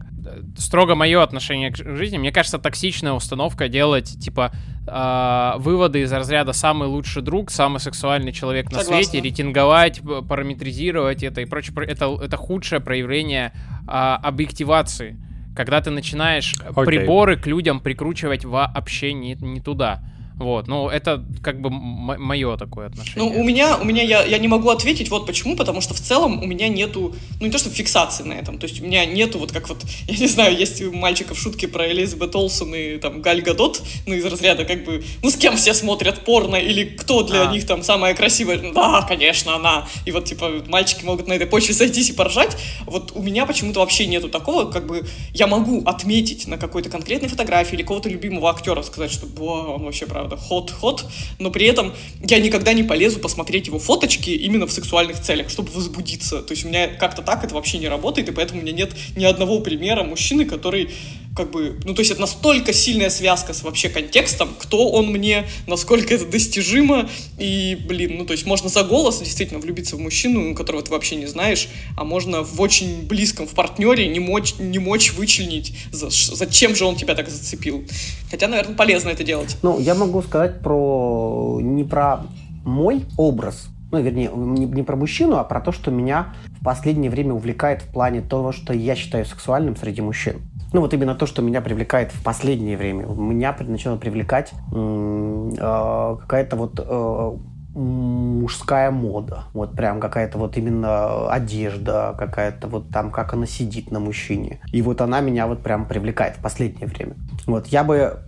строго 0.56 0.94
мое 0.94 1.22
отношение 1.22 1.70
к 1.70 1.76
жизни. 1.76 2.18
Мне 2.18 2.32
кажется, 2.32 2.58
токсичная 2.58 3.12
установка 3.12 3.68
делать, 3.68 4.18
типа, 4.20 4.52
э, 4.86 5.52
выводы 5.58 6.02
из 6.02 6.12
разряда 6.12 6.52
«самый 6.52 6.88
лучший 6.88 7.22
друг», 7.22 7.50
«самый 7.50 7.80
сексуальный 7.80 8.32
человек 8.32 8.66
на 8.66 8.80
Согласна. 8.80 9.04
свете», 9.04 9.20
рейтинговать, 9.22 10.00
параметризировать 10.28 11.22
это 11.22 11.40
и 11.40 11.44
прочее. 11.44 11.74
Про- 11.74 11.86
Это, 11.86 12.18
это 12.22 12.36
худшее 12.36 12.80
проявление 12.80 13.52
а, 13.86 14.16
объективации. 14.16 15.16
Когда 15.54 15.80
ты 15.80 15.90
начинаешь 15.90 16.56
Окей. 16.74 16.84
приборы 16.86 17.36
к 17.36 17.46
людям 17.46 17.80
прикручивать 17.80 18.44
вообще 18.44 19.12
не, 19.12 19.34
не 19.34 19.60
туда. 19.60 20.02
Вот, 20.42 20.66
ну 20.66 20.88
это 20.88 21.24
как 21.40 21.60
бы 21.60 21.70
мое 21.70 22.56
такое 22.56 22.88
отношение. 22.88 23.30
Ну, 23.30 23.40
у 23.40 23.44
меня, 23.44 23.78
у 23.78 23.84
меня 23.84 24.02
я, 24.02 24.24
я 24.24 24.38
не 24.38 24.48
могу 24.48 24.70
ответить 24.70 25.08
вот 25.08 25.24
почему, 25.24 25.54
потому 25.54 25.80
что 25.80 25.94
в 25.94 26.00
целом 26.00 26.42
у 26.42 26.46
меня 26.46 26.68
нету, 26.68 27.14
ну 27.38 27.46
не 27.46 27.52
то 27.52 27.58
что 27.58 27.70
фиксации 27.70 28.24
на 28.24 28.32
этом, 28.32 28.58
то 28.58 28.66
есть 28.66 28.80
у 28.80 28.84
меня 28.84 29.06
нету 29.06 29.38
вот 29.38 29.52
как 29.52 29.68
вот, 29.68 29.84
я 30.08 30.18
не 30.18 30.26
знаю, 30.26 30.58
есть 30.58 30.82
у 30.82 30.92
мальчиков 30.92 31.38
шутки 31.38 31.66
про 31.66 31.88
Элизабет 31.88 32.34
Олсен 32.34 32.74
и 32.74 32.96
там 32.98 33.22
Галь 33.22 33.40
Гадот, 33.42 33.82
ну 34.04 34.14
из 34.14 34.24
разряда 34.24 34.64
как 34.64 34.84
бы, 34.84 35.04
ну 35.22 35.30
с 35.30 35.36
кем 35.36 35.56
все 35.56 35.74
смотрят 35.74 36.24
порно 36.24 36.56
или 36.56 36.84
кто 36.86 37.22
для 37.22 37.42
А. 37.48 37.52
них 37.52 37.64
там 37.64 37.84
самая 37.84 38.14
красивая, 38.14 38.58
Ну, 38.60 38.72
да, 38.72 39.02
конечно, 39.02 39.54
она, 39.54 39.86
и 40.06 40.10
вот 40.10 40.24
типа 40.24 40.64
мальчики 40.66 41.04
могут 41.04 41.28
на 41.28 41.34
этой 41.34 41.46
почве 41.46 41.72
сойтись 41.72 42.10
и 42.10 42.14
поржать, 42.14 42.56
вот 42.86 43.12
у 43.14 43.22
меня 43.22 43.46
почему-то 43.46 43.78
вообще 43.78 44.06
нету 44.06 44.28
такого, 44.28 44.68
как 44.68 44.88
бы 44.88 45.06
я 45.34 45.46
могу 45.46 45.84
отметить 45.84 46.48
на 46.48 46.58
какой-то 46.58 46.90
конкретной 46.90 47.28
фотографии 47.28 47.76
или 47.76 47.84
кого-то 47.84 48.08
любимого 48.08 48.50
актера, 48.50 48.82
сказать, 48.82 49.12
что, 49.12 49.26
«Ба, 49.26 49.74
он 49.74 49.84
вообще, 49.84 50.06
правда, 50.06 50.31
хот-хот, 50.36 51.06
но 51.38 51.50
при 51.50 51.66
этом 51.66 51.92
я 52.20 52.38
никогда 52.38 52.72
не 52.72 52.82
полезу 52.82 53.18
посмотреть 53.18 53.66
его 53.66 53.78
фоточки 53.78 54.30
именно 54.30 54.66
в 54.66 54.72
сексуальных 54.72 55.20
целях, 55.20 55.50
чтобы 55.50 55.70
возбудиться. 55.72 56.42
То 56.42 56.52
есть 56.52 56.64
у 56.64 56.68
меня 56.68 56.88
как-то 56.88 57.22
так 57.22 57.44
это 57.44 57.54
вообще 57.54 57.78
не 57.78 57.88
работает, 57.88 58.28
и 58.28 58.32
поэтому 58.32 58.60
у 58.60 58.62
меня 58.62 58.72
нет 58.72 58.92
ни 59.16 59.24
одного 59.24 59.60
примера 59.60 60.02
мужчины, 60.04 60.44
который 60.44 60.90
как 61.34 61.50
бы, 61.50 61.78
ну, 61.84 61.94
то 61.94 62.00
есть 62.00 62.10
это 62.10 62.20
настолько 62.20 62.72
сильная 62.72 63.08
связка 63.08 63.54
с 63.54 63.62
вообще 63.62 63.88
контекстом, 63.88 64.50
кто 64.58 64.90
он 64.90 65.06
мне, 65.06 65.46
насколько 65.66 66.14
это 66.14 66.26
достижимо, 66.26 67.08
и, 67.38 67.78
блин, 67.88 68.18
ну, 68.18 68.26
то 68.26 68.32
есть 68.32 68.44
можно 68.44 68.68
за 68.68 68.82
голос 68.82 69.20
действительно 69.20 69.58
влюбиться 69.58 69.96
в 69.96 70.00
мужчину, 70.00 70.54
которого 70.54 70.82
ты 70.82 70.90
вообще 70.90 71.16
не 71.16 71.26
знаешь, 71.26 71.68
а 71.96 72.04
можно 72.04 72.42
в 72.42 72.60
очень 72.60 73.06
близком, 73.06 73.46
в 73.46 73.54
партнере 73.54 74.08
не 74.08 74.20
мочь, 74.20 74.54
не 74.58 74.78
мочь 74.78 75.12
вычленить, 75.12 75.74
за, 75.90 76.08
зачем 76.10 76.76
же 76.76 76.84
он 76.84 76.96
тебя 76.96 77.14
так 77.14 77.30
зацепил. 77.30 77.84
Хотя, 78.30 78.48
наверное, 78.48 78.74
полезно 78.74 79.08
это 79.08 79.24
делать. 79.24 79.56
Ну, 79.62 79.80
я 79.80 79.94
могу 79.94 80.22
сказать 80.22 80.60
про 80.60 81.60
не 81.62 81.84
про 81.84 82.26
мой 82.64 83.04
образ, 83.16 83.68
ну, 83.90 84.00
вернее, 84.00 84.30
не, 84.34 84.66
не 84.66 84.82
про 84.82 84.96
мужчину, 84.96 85.36
а 85.36 85.44
про 85.44 85.60
то, 85.60 85.72
что 85.72 85.90
меня 85.90 86.34
последнее 86.62 87.10
время 87.10 87.34
увлекает 87.34 87.82
в 87.82 87.92
плане 87.92 88.20
того, 88.20 88.52
что 88.52 88.72
я 88.72 88.94
считаю 88.94 89.24
сексуальным 89.24 89.76
среди 89.76 90.00
мужчин. 90.00 90.42
Ну, 90.72 90.80
вот 90.80 90.94
именно 90.94 91.14
то, 91.14 91.26
что 91.26 91.42
меня 91.42 91.60
привлекает 91.60 92.12
в 92.12 92.22
последнее 92.22 92.76
время. 92.76 93.04
Меня 93.06 93.54
начало 93.60 93.96
привлекать 93.96 94.52
э, 94.72 96.16
какая-то 96.20 96.56
вот 96.56 96.80
э, 96.82 97.36
мужская 97.74 98.90
мода. 98.90 99.44
Вот 99.52 99.74
прям 99.74 100.00
какая-то 100.00 100.38
вот 100.38 100.56
именно 100.56 101.30
одежда, 101.30 102.14
какая-то 102.18 102.68
вот 102.68 102.90
там, 102.90 103.10
как 103.10 103.34
она 103.34 103.46
сидит 103.46 103.90
на 103.90 104.00
мужчине. 104.00 104.60
И 104.72 104.82
вот 104.82 105.00
она 105.00 105.20
меня 105.20 105.46
вот 105.46 105.62
прям 105.62 105.86
привлекает 105.86 106.36
в 106.36 106.40
последнее 106.40 106.86
время. 106.86 107.14
Вот 107.46 107.66
я 107.68 107.84
бы 107.84 108.18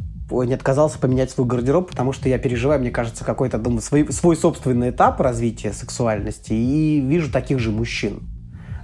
не 0.43 0.55
отказался 0.55 0.98
поменять 0.98 1.31
свой 1.31 1.47
гардероб, 1.47 1.90
потому 1.90 2.12
что 2.12 2.28
я 2.28 2.39
переживаю, 2.39 2.81
мне 2.81 2.90
кажется, 2.90 3.24
какой-то 3.24 3.59
думаю, 3.59 3.81
свой, 3.81 4.12
свой 4.12 4.36
собственный 4.36 4.90
этап 4.90 5.20
развития 5.20 5.73
сексуальности 5.73 6.52
и 6.52 7.01
вижу 7.01 7.31
таких 7.31 7.59
же 7.59 7.70
мужчин. 7.70 8.23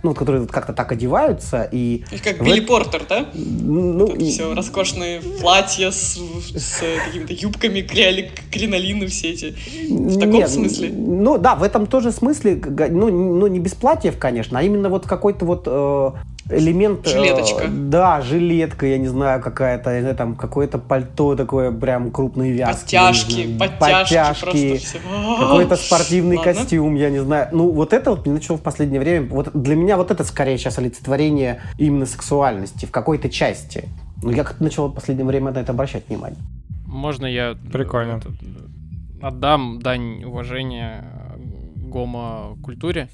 Ну, 0.03 0.11
вот, 0.11 0.19
которые 0.19 0.41
вот 0.41 0.51
как-то 0.51 0.73
так 0.73 0.93
одеваются 0.93 1.69
и... 1.71 2.05
И 2.11 2.19
как 2.19 2.41
в 2.41 2.45
Билли 2.45 2.61
Портер, 2.61 3.03
да? 3.07 3.27
Ну, 3.35 4.07
Вот 4.07 4.23
все 4.23 4.55
роскошные 4.55 5.21
платья 5.21 5.91
с, 5.91 6.19
с 6.55 6.83
какими-то 7.05 7.35
юбками, 7.35 7.81
креоли- 7.81 8.31
кринолины 8.51 9.09
все 9.09 9.33
эти. 9.33 9.55
В 9.91 10.19
таком 10.19 10.37
Нет, 10.37 10.49
смысле? 10.49 10.91
Ну 10.91 11.37
да, 11.37 11.55
в 11.55 11.63
этом 11.63 11.87
тоже 11.87 12.13
смысле, 12.13 12.63
ну, 12.89 13.11
ну 13.11 13.47
не 13.47 13.61
без 13.61 13.75
платьев, 13.75 14.17
конечно, 14.19 14.59
а 14.59 14.63
именно 14.63 14.89
вот 14.89 15.07
какой-то 15.07 15.45
вот 15.45 15.65
э, 15.67 16.11
элемент... 16.51 17.07
э, 17.07 17.11
Жилеточка. 17.11 17.65
да, 17.69 18.21
жилетка, 18.21 18.87
я 18.87 18.99
не 18.99 19.09
знаю, 19.09 19.41
какая-то, 19.41 19.91
там 20.15 20.35
какое-то 20.35 20.79
пальто 20.79 21.37
такое 21.37 21.71
прям 21.73 22.11
крупной 22.11 22.51
вязки. 22.51 22.83
Подтяжки, 22.83 23.47
знаю, 23.57 23.71
подтяжки, 23.79 24.77
все. 24.79 24.99
какой-то 25.39 25.77
спортивный 25.77 26.37
Ладно. 26.37 26.55
костюм, 26.55 26.95
я 26.95 27.11
не 27.11 27.21
знаю. 27.21 27.49
Ну, 27.53 27.71
вот 27.71 27.93
это 27.93 28.11
вот 28.11 28.27
мне 28.27 28.35
начало 28.35 28.57
в 28.57 28.63
последнее 28.63 29.01
время, 29.01 29.27
вот 29.29 29.51
для 29.55 29.77
меня 29.77 29.97
вот 29.97 30.11
это 30.11 30.25
скорее 30.25 30.59
сейчас 30.59 30.79
олицетворение 30.79 31.63
именно 31.79 32.07
сексуальности 32.07 32.87
в 32.87 32.91
какой-то 32.91 33.29
части. 33.29 33.89
Ну, 34.23 34.31
я 34.31 34.45
как-то 34.45 34.63
начал 34.63 34.89
в 34.89 34.95
последнее 34.95 35.27
время 35.27 35.51
на 35.53 35.59
это 35.59 35.73
обращать 35.73 36.09
внимание. 36.09 36.39
Можно 36.87 37.27
я... 37.27 37.57
Прикольно. 37.73 38.19
этот, 38.19 38.33
Отдам 39.23 39.81
дань 39.81 40.25
уважения 40.25 41.05
гомо-культуре, 41.77 43.09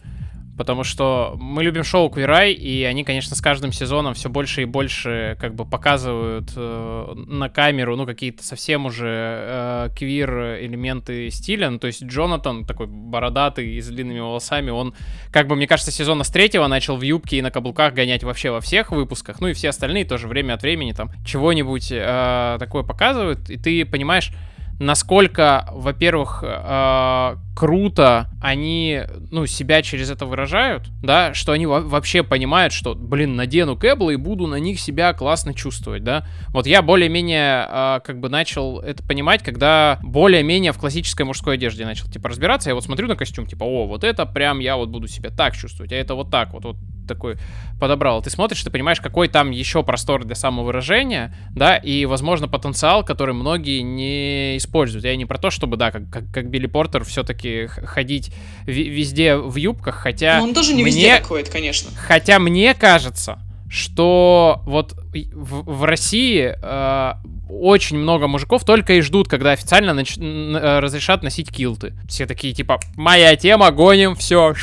потому 0.57 0.85
что 0.85 1.37
мы 1.39 1.63
любим 1.63 1.85
шоу 1.85 2.09
Eye, 2.09 2.53
и 2.53 2.85
они, 2.85 3.05
конечно, 3.05 3.37
с 3.37 3.41
каждым 3.41 3.73
сезоном 3.73 4.15
все 4.15 4.29
больше 4.29 4.63
и 4.63 4.65
больше 4.65 5.37
как 5.41 5.55
бы 5.55 5.65
показывают 5.65 6.53
э, 6.57 7.15
на 7.15 7.49
камеру, 7.49 7.97
ну, 7.97 8.07
какие-то 8.07 8.43
совсем 8.43 8.87
уже 8.87 9.07
э, 9.09 9.89
квир-элементы 9.97 11.31
стиля. 11.31 11.71
Ну, 11.71 11.79
то 11.79 11.87
есть 11.87 12.03
Джонатан, 12.03 12.65
такой 12.65 12.87
бородатый 12.87 13.75
и 13.75 13.81
с 13.81 13.89
длинными 13.89 14.21
волосами, 14.21 14.71
он, 14.71 14.95
как 15.31 15.47
бы, 15.47 15.57
мне 15.57 15.67
кажется, 15.67 15.91
сезона 15.91 16.25
с 16.25 16.31
третьего 16.31 16.67
начал 16.67 16.97
в 16.97 17.03
юбке 17.03 17.39
и 17.39 17.43
на 17.43 17.51
каблуках 17.51 17.95
гонять 17.95 18.25
вообще 18.25 18.51
во 18.51 18.61
всех 18.61 18.93
выпусках. 18.93 19.41
Ну, 19.41 19.49
и 19.49 19.53
все 19.53 19.69
остальные 19.69 20.07
тоже 20.07 20.29
время 20.29 20.55
от 20.55 20.63
времени 20.63 20.93
там 20.93 21.11
чего-нибудь 21.25 21.93
э, 21.93 22.57
такое 22.59 22.83
показывают, 22.83 23.51
и 23.51 23.59
ты 23.59 23.85
понимаешь, 23.85 24.33
насколько, 24.79 25.69
во-первых, 25.73 26.45
э, 26.47 27.37
круто 27.57 28.29
они, 28.43 29.01
ну, 29.31 29.47
себя 29.47 29.83
через 29.83 30.11
это 30.11 30.27
выражают, 30.27 30.89
да, 31.03 31.33
что 31.33 31.53
они 31.53 31.67
во- 31.67 31.81
вообще 31.81 32.23
понимают, 32.23 32.73
что, 32.73 32.95
блин, 32.95 33.35
надену 33.37 33.77
кэблы 33.77 34.15
и 34.15 34.17
буду 34.17 34.47
на 34.47 34.57
них 34.57 34.79
себя 34.79 35.13
классно 35.15 35.55
чувствовать, 35.55 36.05
да. 36.05 36.27
Вот 36.49 36.67
я 36.67 36.83
более-менее, 36.83 37.67
э, 37.69 38.01
как 38.05 38.21
бы, 38.21 38.29
начал 38.29 38.81
это 38.81 39.03
понимать, 39.03 39.43
когда 39.43 39.99
более-менее 40.03 40.73
в 40.73 40.79
классической 40.79 41.25
мужской 41.25 41.55
одежде 41.55 41.85
начал, 41.87 42.11
типа, 42.11 42.29
разбираться, 42.29 42.69
я 42.71 42.75
вот 42.75 42.85
смотрю 42.85 43.09
на 43.09 43.17
костюм, 43.17 43.47
типа, 43.47 43.65
о, 43.65 43.87
вот 43.87 44.05
это 44.05 44.27
прям 44.27 44.59
я 44.59 44.77
вот 44.77 44.91
буду 44.91 45.09
себя 45.09 45.31
так 45.31 45.57
чувствовать, 45.57 45.93
а 45.93 45.97
это 45.97 46.15
вот 46.15 46.31
так 46.31 46.53
вот, 46.53 46.65
вот 46.65 46.77
такой 47.07 47.37
подобрал. 47.81 48.23
Ты 48.23 48.31
смотришь, 48.31 48.63
ты 48.63 48.71
понимаешь, 48.71 49.01
какой 49.01 49.29
там 49.29 49.51
еще 49.51 49.83
простор 49.83 50.25
для 50.25 50.35
самовыражения, 50.35 51.35
да, 51.55 51.77
и, 51.77 52.05
возможно, 52.05 52.49
потенциал, 52.49 53.05
который 53.05 53.35
многие 53.35 53.81
не 53.81 54.57
используют. 54.57 55.05
Я 55.05 55.17
не 55.17 55.27
про 55.27 55.39
то, 55.39 55.51
чтобы, 55.51 55.77
да, 55.77 55.91
как, 55.91 56.09
как, 56.11 56.31
как 56.33 56.49
Билли 56.49 56.67
Портер 56.67 57.05
все-таки 57.05 57.67
ходить 57.67 58.33
везде 58.67 59.37
в 59.37 59.57
юбках, 59.57 59.97
хотя... 59.97 60.39
Ну, 60.39 60.45
он 60.45 60.55
тоже 60.55 60.75
не 60.75 60.83
мне- 60.83 60.93
везде 60.93 61.23
ходит, 61.23 61.49
конечно. 61.49 61.91
Хотя 61.97 62.39
мне 62.39 62.75
кажется, 62.75 63.39
что 63.69 64.63
вот 64.67 64.95
в, 65.13 65.63
в 65.79 65.85
России 65.85 66.55
э, 66.61 67.13
очень 67.49 67.99
много 67.99 68.27
мужиков 68.29 68.65
только 68.65 68.95
и 68.95 69.01
ждут, 69.01 69.29
когда 69.29 69.53
официально 69.53 69.91
нач- 69.99 70.21
э, 70.21 70.79
разрешат 70.79 71.23
носить 71.23 71.51
килты. 71.51 71.95
Все 72.09 72.27
такие 72.27 72.55
типа, 72.55 72.79
моя 72.97 73.35
тема, 73.37 73.71
гоним, 73.71 74.15
все, 74.17 74.55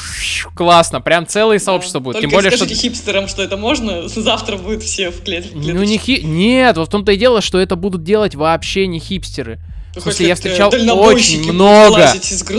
классно, 0.55 1.01
прям 1.01 1.27
целое 1.27 1.59
сообщество 1.59 1.99
будет. 1.99 2.13
Только 2.15 2.27
Тем 2.30 2.35
более, 2.38 2.51
что 2.51 2.59
скажите 2.65 2.81
хипстерам, 2.81 3.27
что 3.27 3.43
это 3.43 3.57
можно, 3.57 4.07
завтра 4.07 4.57
будут 4.57 4.84
все 4.84 5.09
в 5.11 5.21
клет- 5.21 5.51
клеточке. 5.51 5.73
ну 5.73 5.84
не 5.84 5.97
хи... 5.97 6.21
Нет, 6.23 6.77
вот 6.77 6.88
в 6.88 6.91
том-то 6.91 7.11
и 7.11 7.17
дело, 7.17 7.41
что 7.41 7.59
это 7.59 7.75
будут 7.75 8.03
делать 8.03 8.35
вообще 8.35 8.88
не 8.88 8.99
хипстеры. 8.99 9.59
Хочешь 9.89 10.03
смысле, 10.03 10.27
я 10.27 10.35
встречал 10.35 10.69
э, 10.69 10.71
дальнобойщики 10.71 11.39
очень 11.41 11.53
много 11.53 12.13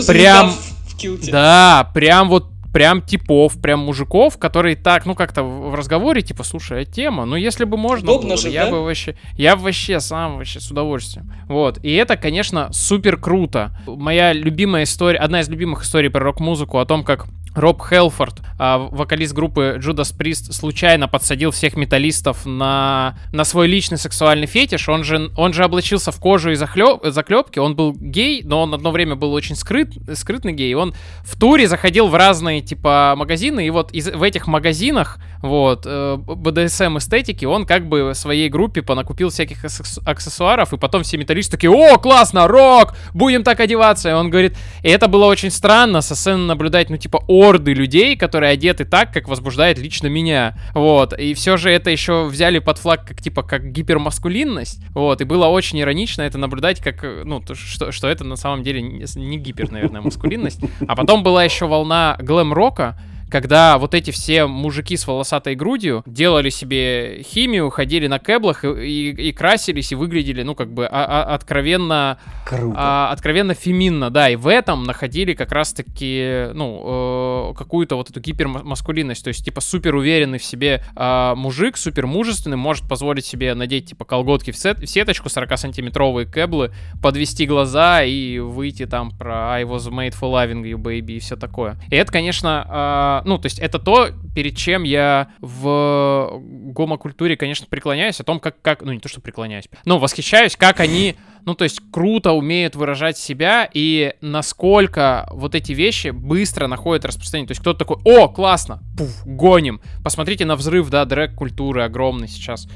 прям- 0.07 0.51
в- 0.51 0.91
в 0.93 0.97
килте. 0.97 1.31
Да, 1.31 1.91
прям 1.93 2.29
вот 2.29 2.47
прям 2.75 3.01
типов, 3.01 3.61
прям 3.61 3.79
мужиков, 3.79 4.37
которые 4.37 4.75
так, 4.75 5.05
ну 5.05 5.15
как-то 5.15 5.43
в 5.43 5.73
разговоре, 5.75 6.21
типа, 6.21 6.43
слушай, 6.43 6.81
а 6.81 6.83
тема, 6.85 7.23
ну 7.23 7.37
если 7.37 7.63
бы 7.63 7.77
можно 7.77 8.11
Удобно 8.11 8.31
было, 8.31 8.37
же, 8.37 8.49
я 8.49 8.65
да? 8.65 8.71
бы 8.71 8.83
вообще, 8.83 9.15
я 9.37 9.55
вообще 9.55 10.01
сам 10.01 10.35
вообще 10.35 10.59
с 10.59 10.69
удовольствием. 10.71 11.31
Вот, 11.47 11.79
и 11.83 11.93
это, 11.93 12.17
конечно, 12.17 12.67
супер 12.73 13.15
круто. 13.15 13.71
Моя 13.87 14.33
любимая 14.33 14.83
история, 14.83 15.19
одна 15.19 15.39
из 15.39 15.47
любимых 15.47 15.83
историй 15.83 16.09
про 16.09 16.19
рок-музыку 16.25 16.79
о 16.79 16.85
том, 16.85 17.05
как 17.05 17.27
Роб 17.55 17.81
Хелфорд, 17.81 18.41
а, 18.59 18.77
вокалист 18.77 19.33
группы 19.33 19.79
Judas 19.79 20.15
Priest, 20.17 20.51
случайно 20.51 21.07
подсадил 21.07 21.51
всех 21.51 21.75
металлистов 21.75 22.45
на, 22.45 23.17
на 23.31 23.43
свой 23.45 23.67
личный 23.67 23.97
сексуальный 23.97 24.47
фетиш. 24.47 24.89
Он 24.89 25.03
же, 25.03 25.31
он 25.37 25.53
же 25.53 25.63
облачился 25.63 26.11
в 26.11 26.19
кожу 26.19 26.51
и 26.51 26.55
захлё- 26.55 26.99
заклепки. 27.09 27.59
Он 27.59 27.75
был 27.75 27.93
гей, 27.93 28.43
но 28.43 28.61
он 28.63 28.73
одно 28.73 28.91
время 28.91 29.15
был 29.15 29.33
очень 29.33 29.55
скрыт, 29.55 29.93
скрытный 30.13 30.53
гей. 30.53 30.73
Он 30.75 30.93
в 31.23 31.39
туре 31.39 31.67
заходил 31.67 32.07
в 32.07 32.15
разные, 32.15 32.61
типа, 32.61 33.13
магазины, 33.17 33.65
и 33.65 33.69
вот 33.69 33.91
из, 33.91 34.07
в 34.07 34.21
этих 34.21 34.47
магазинах, 34.47 35.17
вот, 35.41 35.83
э, 35.85 36.17
BDSM 36.17 36.97
эстетики, 36.97 37.45
он 37.45 37.65
как 37.65 37.87
бы 37.87 38.11
своей 38.13 38.49
группе 38.49 38.81
понакупил 38.81 39.29
всяких 39.29 39.63
аксесс- 39.63 39.99
аксессуаров, 40.05 40.73
и 40.73 40.77
потом 40.77 41.03
все 41.03 41.17
металлисты 41.17 41.51
такие, 41.57 41.71
о, 41.71 41.97
классно, 41.97 42.47
рок, 42.47 42.95
будем 43.13 43.43
так 43.43 43.59
одеваться. 43.59 44.09
И 44.09 44.13
он 44.13 44.29
говорит, 44.29 44.57
и 44.83 44.89
это 44.89 45.07
было 45.07 45.25
очень 45.25 45.51
странно 45.51 46.01
со 46.01 46.15
сцены 46.15 46.45
наблюдать, 46.45 46.89
ну, 46.89 46.97
типа, 46.97 47.23
орды 47.47 47.73
людей, 47.73 48.15
которые 48.17 48.51
одеты 48.51 48.85
так, 48.85 49.11
как 49.13 49.27
возбуждает 49.27 49.77
лично 49.77 50.07
меня. 50.07 50.55
Вот. 50.73 51.17
И 51.17 51.33
все 51.33 51.57
же 51.57 51.69
это 51.69 51.89
еще 51.89 52.25
взяли 52.25 52.59
под 52.59 52.77
флаг 52.77 53.05
как 53.05 53.21
типа 53.21 53.43
как 53.43 53.71
гипермаскулинность. 53.71 54.83
Вот. 54.93 55.21
И 55.21 55.25
было 55.25 55.47
очень 55.47 55.79
иронично 55.79 56.23
это 56.23 56.37
наблюдать, 56.37 56.79
как, 56.81 57.03
э, 57.03 57.23
ну, 57.23 57.39
то, 57.39 57.55
что, 57.55 57.91
что 57.91 58.07
это 58.07 58.23
на 58.23 58.35
самом 58.35 58.63
деле 58.63 58.81
не, 58.81 59.37
гипер, 59.37 59.71
наверное, 59.71 60.01
маскулинность. 60.01 60.59
А 60.87 60.95
потом 60.95 61.23
была 61.23 61.43
еще 61.43 61.67
волна 61.67 62.17
глэм-рока, 62.19 62.97
когда 63.29 63.77
вот 63.77 63.93
эти 63.93 64.11
все 64.11 64.45
мужики 64.45 64.97
с 64.97 65.07
волосатой 65.07 65.55
грудью 65.55 66.03
делали 66.05 66.49
себе 66.49 67.23
химию, 67.23 67.69
ходили 67.69 68.07
на 68.07 68.19
кэблах 68.19 68.63
и, 68.63 68.67
и, 68.67 69.29
и 69.29 69.31
красились 69.31 69.91
и 69.91 69.95
выглядели, 69.95 70.43
ну, 70.43 70.55
как 70.55 70.71
бы 70.71 70.85
а, 70.85 71.05
а, 71.05 71.35
откровенно... 71.35 72.17
Круто. 72.45 72.75
А, 72.77 73.11
откровенно 73.11 73.53
феминно, 73.53 74.09
да, 74.09 74.29
и 74.29 74.35
в 74.35 74.47
этом 74.47 74.83
находили 74.83 75.33
как 75.33 75.51
раз-таки, 75.51 76.49
ну, 76.53 77.51
э, 77.51 77.57
какую-то 77.57 77.95
вот 77.95 78.09
эту 78.09 78.19
гипермаскулинность, 78.19 79.23
то 79.23 79.29
есть, 79.29 79.43
типа, 79.43 79.61
супер 79.61 79.95
уверенный 79.95 80.37
в 80.37 80.43
себе 80.43 80.83
э, 80.95 81.33
мужик, 81.35 81.77
супер 81.77 82.05
мужественный, 82.05 82.57
может 82.57 82.87
позволить 82.87 83.25
себе 83.25 83.53
надеть, 83.55 83.89
типа, 83.89 84.05
колготки 84.05 84.51
в, 84.51 84.57
сет, 84.57 84.79
в 84.79 84.87
сеточку, 84.87 85.29
40-сантиметровые 85.29 86.25
кэблы, 86.25 86.71
подвести 87.01 87.45
глаза 87.45 88.03
и 88.03 88.37
выйти 88.39 88.85
там 88.85 89.11
про 89.11 89.55
I 89.55 89.63
was 89.63 89.89
made 89.89 90.13
for 90.13 90.31
loving 90.31 90.63
you, 90.63 90.77
baby, 90.77 91.13
и 91.13 91.19
все 91.19 91.35
такое. 91.35 91.77
И 91.89 91.95
это, 91.95 92.11
конечно, 92.11 92.65
э, 92.69 93.14
ну, 93.25 93.37
то 93.37 93.45
есть 93.45 93.59
это 93.59 93.79
то, 93.79 94.09
перед 94.33 94.57
чем 94.57 94.83
я 94.83 95.29
в 95.39 96.39
гомокультуре, 96.41 97.37
конечно, 97.37 97.67
преклоняюсь, 97.69 98.19
о 98.19 98.23
том, 98.23 98.39
как, 98.39 98.61
как 98.61 98.81
ну, 98.81 98.91
не 98.91 98.99
то, 98.99 99.09
что 99.09 99.21
преклоняюсь, 99.21 99.69
но 99.85 99.99
восхищаюсь, 99.99 100.55
как 100.55 100.79
они 100.79 101.15
ну, 101.45 101.53
то 101.53 101.63
есть 101.63 101.79
круто 101.91 102.31
умеют 102.31 102.75
выражать 102.75 103.17
себя 103.17 103.69
и 103.71 104.15
насколько 104.19 105.27
вот 105.31 105.53
эти 105.53 105.73
вещи 105.73 106.07
быстро 106.07 106.65
находят 106.67 107.05
распространение. 107.05 107.47
То 107.47 107.51
есть 107.51 107.61
кто-то 107.61 107.79
такой, 107.79 107.97
о, 108.03 108.27
классно, 108.27 108.81
пуф, 108.97 109.25
гоним. 109.25 109.79
Посмотрите 110.03 110.45
на 110.45 110.55
взрыв, 110.55 110.89
да, 110.89 111.05
дрэк-культуры 111.05 111.83
огромный 111.83 112.27
сейчас. 112.27 112.67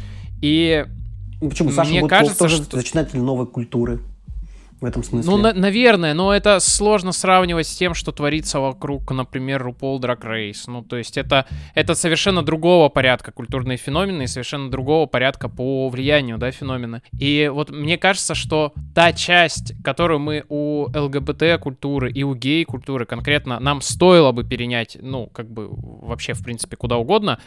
И 0.42 0.86
Почему? 1.42 1.72
Саша 1.72 1.90
мне 1.90 2.02
Гудков 2.02 2.20
кажется, 2.20 2.40
тоже 2.40 2.58
что- 2.58 2.78
зачинатель 2.78 3.20
новой 3.20 3.48
культуры 3.48 4.02
в 4.82 4.86
этом 4.86 5.04
смысле. 5.04 5.30
Ну, 5.30 5.38
на- 5.38 5.54
наверное, 5.54 6.14
но 6.14 6.34
это 6.34 6.60
сложно 6.60 7.12
сравнивать 7.12 7.68
с 7.68 7.76
тем, 7.76 7.94
что 7.94 8.12
творится 8.12 8.60
вокруг, 8.60 9.12
например, 9.12 9.68
RuPaul 9.68 10.00
Drag 10.00 10.22
Race. 10.22 10.64
Ну, 10.68 10.84
то 10.84 10.98
есть 10.98 11.18
это, 11.18 11.46
это 11.76 11.96
совершенно 11.96 12.44
другого 12.44 12.90
порядка 12.90 13.32
культурные 13.32 13.78
феномены 13.78 14.24
и 14.24 14.28
совершенно 14.28 14.72
другого 14.72 15.06
порядка 15.06 15.50
по 15.50 15.90
влиянию, 15.90 16.38
да, 16.38 16.52
феномены. 16.52 17.02
И 17.20 17.50
вот 17.54 17.70
мне 17.72 17.98
кажется, 17.98 18.36
что 18.36 18.74
та 18.96 19.12
часть, 19.14 19.74
которую 19.84 20.20
мы 20.20 20.46
у 20.50 20.88
ЛГБТ-культуры 20.94 22.12
и 22.12 22.24
у 22.24 22.34
гей-культуры 22.36 23.06
конкретно 23.06 23.60
нам 23.60 23.82
стоило 23.82 24.32
бы 24.32 24.44
перенять, 24.44 24.98
ну, 25.02 25.28
как 25.28 25.50
бы 25.50 25.68
вообще, 25.70 26.34
в 26.34 26.44
принципе, 26.44 26.76
куда 26.78 26.98
угодно, 26.98 27.40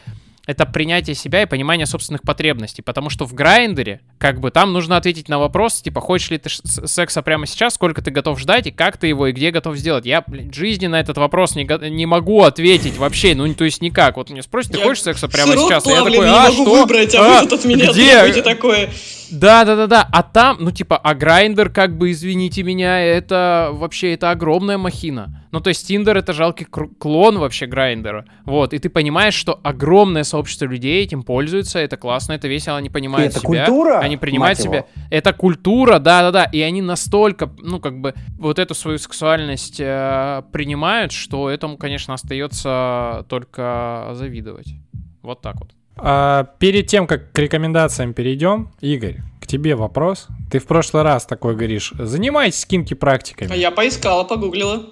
это 0.45 0.65
принятие 0.65 1.15
себя 1.15 1.43
и 1.43 1.45
понимание 1.45 1.85
собственных 1.85 2.21
потребностей. 2.21 2.81
Потому 2.81 3.09
что 3.09 3.25
в 3.25 3.33
Grindr 3.33 3.84
е, 3.84 4.01
как 4.17 4.39
бы, 4.39 4.51
там 4.51 4.73
нужно 4.73 4.97
ответить 4.97 5.29
на 5.29 5.39
вопрос, 5.39 5.81
типа, 5.81 6.01
хочешь 6.01 6.31
ли 6.31 6.37
ты 6.37 6.49
секса 6.49 7.21
прямо 7.21 7.45
сейчас, 7.45 7.75
сколько 7.75 8.01
ты 8.01 8.11
готов 8.11 8.39
ждать, 8.39 8.67
и 8.67 8.71
как 8.71 8.97
ты 8.97 9.07
его, 9.07 9.27
и 9.27 9.31
где 9.31 9.51
готов 9.51 9.77
сделать. 9.77 10.05
Я, 10.05 10.23
блин, 10.25 10.51
в 10.51 10.55
жизни 10.55 10.87
на 10.87 10.99
этот 10.99 11.17
вопрос 11.17 11.55
не, 11.55 11.63
не 11.89 12.05
могу 12.05 12.43
ответить 12.43 12.97
вообще, 12.97 13.35
ну, 13.35 13.51
то 13.53 13.63
есть 13.63 13.81
никак. 13.81 14.17
Вот 14.17 14.29
мне 14.29 14.41
спросят, 14.41 14.73
ты 14.73 14.79
Я 14.79 14.85
хочешь 14.85 15.03
секса 15.03 15.29
прямо 15.29 15.55
сейчас? 15.55 15.85
И 15.87 15.89
я 15.89 16.03
такой, 16.03 16.17
не 16.17 16.25
а, 16.25 16.49
могу 16.49 16.63
что? 16.63 16.81
выбрать, 16.81 17.15
а, 17.15 17.41
тут 17.41 17.53
от 17.53 17.65
меня 17.65 17.91
где? 17.91 18.41
такое. 18.41 18.89
Да, 19.33 19.65
да, 19.65 19.75
да, 19.75 19.87
да. 19.87 20.07
А 20.11 20.23
там, 20.23 20.57
ну, 20.59 20.71
типа, 20.71 20.97
а 20.97 21.15
Grindr, 21.15 21.69
как 21.69 21.97
бы, 21.97 22.11
извините 22.11 22.63
меня, 22.63 22.99
это 22.99 23.69
вообще 23.73 24.13
это 24.13 24.31
огромная 24.31 24.77
махина. 24.77 25.43
Ну, 25.51 25.59
то 25.59 25.69
есть 25.69 25.87
Тиндер 25.87 26.17
это 26.17 26.33
жалкий 26.33 26.65
клон 26.65 27.37
вообще 27.37 27.65
грайндера. 27.65 28.25
Вот, 28.45 28.73
и 28.73 28.79
ты 28.79 28.89
понимаешь, 28.89 29.33
что 29.33 29.59
огромное 29.63 30.23
сообщество 30.23 30.65
людей 30.65 31.03
этим 31.03 31.23
пользуются, 31.23 31.79
это 31.79 31.97
классно, 31.97 32.33
это 32.33 32.47
весело, 32.47 32.77
они 32.77 32.89
понимают 32.89 33.31
это 33.31 33.39
себя. 33.39 33.65
культура, 33.65 33.99
Они 33.99 34.17
принимают 34.17 34.59
себя. 34.59 34.77
его? 34.77 34.87
Это 35.09 35.33
культура, 35.33 35.99
да-да-да. 35.99 36.45
И 36.45 36.61
они 36.61 36.81
настолько, 36.81 37.51
ну, 37.57 37.79
как 37.79 37.99
бы, 37.99 38.13
вот 38.37 38.59
эту 38.59 38.73
свою 38.75 38.97
сексуальность 38.97 39.79
э, 39.79 40.43
принимают, 40.51 41.11
что 41.11 41.49
этому, 41.49 41.77
конечно, 41.77 42.13
остается 42.13 43.25
только 43.29 44.11
завидовать. 44.13 44.73
Вот 45.21 45.41
так 45.41 45.55
вот. 45.59 45.71
А, 45.95 46.47
перед 46.59 46.87
тем, 46.87 47.07
как 47.07 47.31
к 47.31 47.39
рекомендациям 47.39 48.13
перейдем, 48.13 48.71
Игорь, 48.81 49.17
к 49.39 49.47
тебе 49.47 49.75
вопрос. 49.75 50.27
Ты 50.51 50.59
в 50.59 50.65
прошлый 50.65 51.03
раз 51.03 51.25
такой 51.25 51.55
говоришь, 51.55 51.93
занимайтесь 51.97 52.65
кинки-практиками. 52.65 53.51
А 53.51 53.55
я 53.55 53.71
поискала, 53.71 54.23
погуглила. 54.23 54.83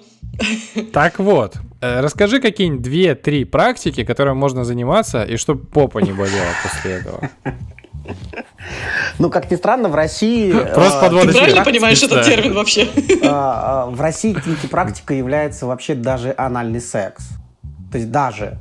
Так 0.92 1.18
вот, 1.18 1.56
э, 1.80 2.00
расскажи 2.00 2.40
какие-нибудь 2.40 2.82
две-три 2.82 3.44
практики, 3.44 4.04
которыми 4.04 4.36
можно 4.36 4.64
заниматься, 4.64 5.24
и 5.24 5.36
чтобы 5.36 5.66
попа 5.66 5.98
не 5.98 6.12
болела 6.12 6.46
после 6.62 6.92
этого. 6.92 7.30
Ну, 9.18 9.30
как 9.30 9.50
ни 9.50 9.56
странно, 9.56 9.88
в 9.88 9.94
России... 9.94 10.52
Просто 10.74 10.98
э, 10.98 11.00
подводочка. 11.02 11.32
Ты 11.32 11.38
правильно 11.38 11.62
практика, 11.62 11.64
понимаешь 11.64 12.02
этот 12.02 12.24
термин 12.24 12.54
вообще? 12.54 12.88
а, 13.22 13.84
а, 13.84 13.90
в 13.90 14.00
России 14.00 14.32
кинки-практика 14.32 15.14
является 15.14 15.66
вообще 15.66 15.94
даже 15.94 16.34
анальный 16.36 16.80
секс. 16.80 17.28
То 17.90 17.98
есть 17.98 18.10
даже 18.10 18.58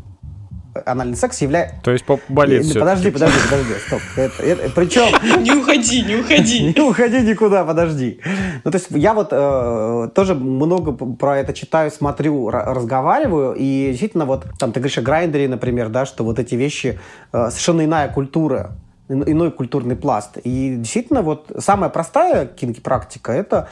анальный 0.85 1.15
секс 1.17 1.41
является... 1.41 1.75
То 1.83 1.91
есть 1.91 2.05
поп 2.05 2.21
болит 2.29 2.63
всё-таки. 2.63 2.79
Подожди, 2.79 3.11
подожди, 3.11 3.37
подожди, 3.49 3.73
стоп. 3.87 4.01
Это, 4.15 4.43
это- 4.43 4.69
причем 4.75 5.41
Не 5.43 5.51
уходи, 5.51 6.03
не 6.03 6.15
уходи. 6.15 6.73
Не 6.75 6.81
уходи 6.81 7.19
никуда, 7.21 7.63
подожди. 7.63 8.19
Ну, 8.63 8.71
то 8.71 8.77
есть 8.77 8.87
я 8.91 9.13
вот 9.13 9.29
э, 9.31 10.09
тоже 10.15 10.35
много 10.35 10.91
про 10.93 11.37
это 11.39 11.53
читаю, 11.53 11.91
смотрю, 11.91 12.49
ра- 12.49 12.73
разговариваю, 12.73 13.53
и 13.57 13.87
действительно 13.89 14.25
вот, 14.25 14.45
там, 14.59 14.71
ты 14.71 14.79
говоришь 14.79 14.97
о 14.97 15.01
грайндере, 15.01 15.47
например, 15.47 15.89
да, 15.89 16.05
что 16.05 16.23
вот 16.23 16.39
эти 16.39 16.55
вещи, 16.55 16.99
э, 17.33 17.49
совершенно 17.49 17.83
иная 17.85 18.07
культура, 18.09 18.71
ин- 19.09 19.23
иной 19.27 19.51
культурный 19.51 19.95
пласт. 19.95 20.37
И 20.43 20.75
действительно 20.77 21.21
вот 21.21 21.51
самая 21.59 21.89
простая 21.89 22.45
кинки-практика 22.45 23.31
это, 23.33 23.67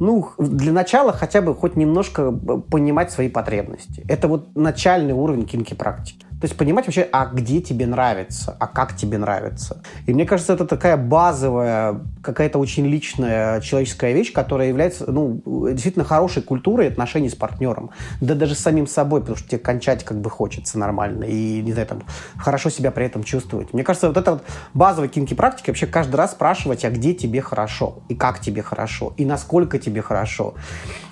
ну, 0.00 0.30
для 0.38 0.72
начала 0.72 1.12
хотя 1.12 1.42
бы 1.42 1.54
хоть 1.54 1.76
немножко 1.76 2.30
б- 2.30 2.60
понимать 2.60 3.10
свои 3.12 3.28
потребности. 3.28 4.04
Это 4.08 4.28
вот 4.28 4.56
начальный 4.56 5.12
уровень 5.12 5.44
кинки-практики. 5.44 6.24
То 6.40 6.46
есть 6.46 6.56
понимать 6.56 6.86
вообще, 6.86 7.08
а 7.10 7.26
где 7.26 7.60
тебе 7.60 7.86
нравится, 7.86 8.56
а 8.60 8.68
как 8.68 8.94
тебе 8.94 9.18
нравится. 9.18 9.82
И 10.06 10.14
мне 10.14 10.24
кажется, 10.24 10.52
это 10.52 10.66
такая 10.66 10.96
базовая, 10.96 12.00
какая-то 12.22 12.58
очень 12.60 12.86
личная 12.86 13.60
человеческая 13.60 14.12
вещь, 14.12 14.32
которая 14.32 14.68
является, 14.68 15.10
ну, 15.10 15.42
действительно 15.72 16.04
хорошей 16.04 16.42
культурой 16.42 16.88
отношений 16.88 17.28
с 17.28 17.34
партнером. 17.34 17.90
Да 18.20 18.34
даже 18.34 18.54
с 18.54 18.60
самим 18.60 18.86
собой, 18.86 19.20
потому 19.20 19.36
что 19.36 19.48
тебе 19.48 19.58
кончать 19.58 20.04
как 20.04 20.20
бы 20.20 20.30
хочется 20.30 20.78
нормально 20.78 21.24
и, 21.24 21.60
не 21.60 21.72
знаю, 21.72 21.88
там, 21.88 22.02
хорошо 22.36 22.70
себя 22.70 22.92
при 22.92 23.06
этом 23.06 23.24
чувствовать. 23.24 23.72
Мне 23.72 23.82
кажется, 23.82 24.06
вот 24.06 24.16
это 24.16 24.32
вот 24.32 24.44
базовая 24.74 25.08
кинки-практика, 25.08 25.70
вообще 25.70 25.86
каждый 25.86 26.16
раз 26.16 26.32
спрашивать, 26.32 26.84
а 26.84 26.90
где 26.90 27.14
тебе 27.14 27.40
хорошо, 27.40 28.02
и 28.08 28.14
как 28.14 28.40
тебе 28.40 28.62
хорошо, 28.62 29.12
и 29.16 29.24
насколько 29.24 29.80
тебе 29.80 30.02
хорошо, 30.02 30.54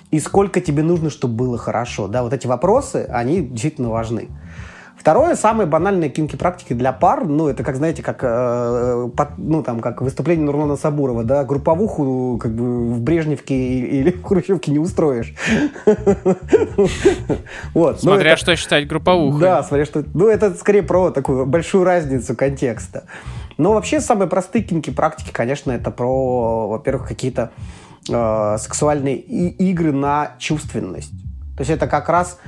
и 0.09 0.21
сколько 0.21 0.61
тебе 0.61 0.83
нужно, 0.83 1.09
чтобы 1.09 1.35
было 1.35 1.57
хорошо. 1.57 2.07
Да, 2.07 2.23
вот 2.23 2.31
эти 2.31 2.47
вопросы, 2.47 3.07
они 3.11 3.41
действительно 3.41 3.89
важны. 3.89 4.29
Второе, 4.97 5.35
самые 5.35 5.67
банальные 5.67 6.09
кинки-практики 6.09 6.73
для 6.73 6.91
пар, 6.91 7.23
ну, 7.25 7.47
это, 7.47 7.63
как, 7.63 7.75
знаете, 7.77 8.01
как, 8.03 8.19
э, 8.23 9.09
под- 9.15 9.37
ну, 9.37 9.63
там, 9.63 9.79
как 9.79 10.01
выступление 10.01 10.45
Нурлана 10.45 10.75
Сабурова, 10.75 11.23
да, 11.23 11.43
групповуху, 11.45 12.37
как 12.41 12.51
бы, 12.53 12.93
в 12.93 12.99
Брежневке 13.01 13.55
или 13.55 14.11
в 14.11 14.23
Хрущевке 14.23 14.71
не 14.71 14.79
устроишь. 14.79 15.33
Вот. 17.73 17.95
ну, 17.95 17.97
Смотря 17.97 18.37
что 18.37 18.55
считать 18.55 18.87
групповухой. 18.87 19.39
да, 19.41 19.63
смотря 19.63 19.85
что... 19.85 20.03
Ну, 20.13 20.27
это 20.27 20.53
скорее 20.55 20.83
про 20.83 21.11
такую 21.11 21.45
большую 21.45 21.83
разницу 21.83 22.35
контекста. 22.35 23.03
Но 23.57 23.73
вообще 23.73 24.01
самые 24.01 24.27
простые 24.27 24.63
кинки-практики, 24.63 25.31
конечно, 25.31 25.71
это 25.71 25.89
про, 25.91 26.67
во-первых, 26.67 27.07
какие-то 27.07 27.51
э, 28.09 28.57
сексуальные 28.59 29.17
игры 29.17 29.91
на 29.91 30.33
чувственность. 30.37 31.11
То 31.55 31.61
есть 31.61 31.71
это 31.71 31.87
как 31.87 32.09
раз 32.09 32.39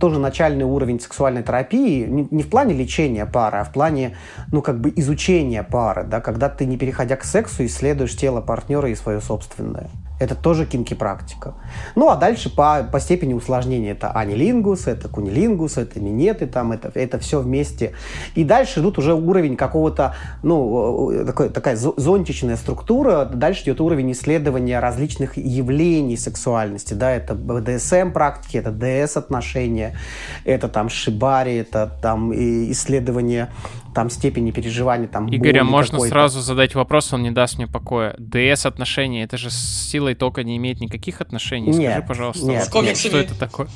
тоже 0.00 0.20
начальный 0.20 0.64
уровень 0.64 1.00
сексуальной 1.00 1.42
терапии, 1.42 2.04
не, 2.06 2.28
не 2.30 2.42
в 2.42 2.48
плане 2.48 2.74
лечения 2.74 3.26
пары, 3.26 3.58
а 3.58 3.64
в 3.64 3.72
плане, 3.72 4.16
ну, 4.52 4.62
как 4.62 4.80
бы 4.80 4.92
изучения 4.94 5.62
пары, 5.62 6.04
да, 6.04 6.20
когда 6.20 6.48
ты, 6.48 6.66
не 6.66 6.76
переходя 6.76 7.16
к 7.16 7.24
сексу, 7.24 7.64
исследуешь 7.64 8.16
тело 8.16 8.40
партнера 8.40 8.88
и 8.88 8.94
свое 8.94 9.20
собственное. 9.20 9.88
Это 10.20 10.36
тоже 10.36 10.64
кинки-практика. 10.64 11.54
Ну, 11.96 12.08
а 12.08 12.16
дальше 12.16 12.54
по, 12.54 12.84
по 12.84 13.00
степени 13.00 13.34
усложнения 13.34 13.92
это 13.92 14.12
анилингус, 14.12 14.86
это 14.86 15.08
кунилингус, 15.08 15.76
это 15.76 15.98
минеты, 15.98 16.46
там, 16.46 16.70
это, 16.70 16.92
это 16.94 17.18
все 17.18 17.40
вместе. 17.40 17.92
И 18.36 18.44
дальше 18.44 18.80
идут 18.80 18.98
уже 18.98 19.14
уровень 19.14 19.56
какого-то, 19.56 20.14
ну, 20.42 21.10
э, 21.10 21.24
такой, 21.24 21.48
такая 21.48 21.76
зо- 21.76 21.94
зонтичная 21.96 22.56
структура. 22.56 23.24
Дальше 23.24 23.64
идет 23.64 23.80
уровень 23.80 24.12
исследования 24.12 24.78
различных 24.78 25.36
явлений 25.36 26.16
сексуальности. 26.16 26.94
Да, 26.94 27.10
это 27.10 27.34
БДСМ-практики, 27.34 28.56
это 28.56 28.70
ДС-отношения, 28.70 29.96
это 30.44 30.68
там 30.68 30.88
шибари, 30.88 31.56
это 31.56 31.90
там 32.00 32.32
исследование 32.32 33.48
там 33.94 34.10
степени 34.10 34.50
переживания, 34.50 35.06
там 35.06 35.28
Игоря, 35.34 35.62
боли 35.62 35.70
можно 35.70 36.00
сразу 36.00 36.40
задать 36.40 36.74
вопрос, 36.74 37.12
он 37.12 37.22
не 37.22 37.30
даст 37.30 37.56
мне 37.58 37.66
покоя. 37.66 38.14
ДС 38.18 38.66
отношения, 38.66 39.22
это 39.22 39.36
же 39.38 39.50
сила 39.50 40.03
силой 40.04 40.14
тока 40.14 40.42
не 40.42 40.56
имеет 40.58 40.80
никаких 40.80 41.20
отношений? 41.22 41.70
Нет, 41.70 41.92
Скажи, 41.92 42.06
пожалуйста, 42.08 42.46
нет, 42.46 42.62
вот 42.64 42.70
комиксами. 42.72 43.08
что 43.08 43.18
это 43.18 43.38
такое? 43.38 43.68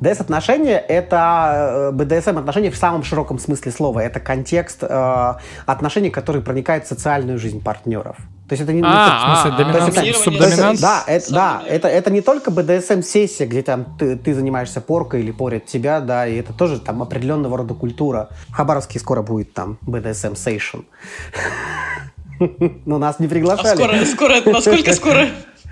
ДС-отношения— 0.00 0.78
это 0.88 1.90
БДСМ-отношения 1.94 2.70
в 2.72 2.76
самом 2.76 3.04
широком 3.04 3.38
смысле 3.38 3.70
слова. 3.70 4.00
Это 4.00 4.18
контекст 4.18 4.82
э, 4.82 5.34
отношений, 5.64 6.10
которые 6.10 6.42
проникают 6.42 6.84
в 6.84 6.88
социальную 6.88 7.38
жизнь 7.38 7.62
партнеров. 7.62 8.16
То 8.48 8.52
есть 8.52 8.62
это 8.62 8.72
не... 8.72 8.82
А, 8.84 9.44
только- 9.56 9.72
В 9.72 9.82
смысле, 9.84 10.02
а, 10.02 10.06
это- 10.06 10.18
субдоминант? 10.18 10.80
да, 10.80 11.04
это, 11.06 11.32
да, 11.32 11.62
это, 11.68 11.88
это 11.88 12.10
не 12.10 12.20
только 12.20 12.50
БДСМ-сессия, 12.50 13.46
где 13.46 13.62
там 13.62 13.96
ты, 13.98 14.16
ты 14.16 14.34
занимаешься 14.34 14.80
поркой 14.80 15.20
или 15.20 15.30
порят 15.30 15.66
тебя, 15.66 16.00
да, 16.00 16.26
и 16.26 16.36
это 16.36 16.52
тоже 16.52 16.80
там 16.80 17.00
определенного 17.02 17.56
рода 17.58 17.74
культура. 17.74 18.28
В 18.48 18.52
Хабаровске 18.54 18.98
скоро 18.98 19.22
будет 19.22 19.52
там 19.54 19.78
BDSM-сейшн. 19.86 20.80
Но 22.84 22.98
нас 22.98 23.18
не 23.18 23.26
А 23.26 23.30
приглашали. 23.30 23.76
скоро, 23.76 24.04
скоро, 24.04 24.32
это 24.34 24.50
насколько 24.50 24.92
скоро? 24.92 25.26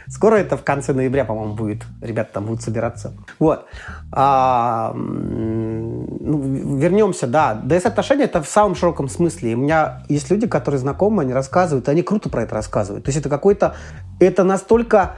Скоро 0.09 0.37
это 0.37 0.57
в 0.57 0.65
конце 0.65 0.93
ноября, 0.93 1.25
по-моему, 1.25 1.55
будет. 1.55 1.83
Ребята 2.01 2.35
там 2.35 2.47
будут 2.47 2.63
собираться. 2.63 3.15
Вот. 3.39 3.67
А, 4.13 4.93
ну, 4.95 6.77
вернемся, 6.79 7.27
да. 7.27 7.61
ДС-отношения 7.65 8.25
это 8.25 8.43
в 8.43 8.49
самом 8.49 8.75
широком 8.75 9.09
смысле. 9.09 9.55
У 9.55 9.59
меня 9.59 10.03
есть 10.09 10.31
люди, 10.31 10.47
которые 10.47 10.79
знакомы, 10.79 11.23
они 11.23 11.33
рассказывают, 11.33 11.89
и 11.89 11.91
они 11.91 12.03
круто 12.03 12.29
про 12.29 12.43
это 12.43 12.55
рассказывают. 12.55 13.05
То 13.05 13.09
есть 13.09 13.19
это 13.19 13.29
какой-то... 13.29 13.75
Это 14.21 14.45
настолько 14.45 15.17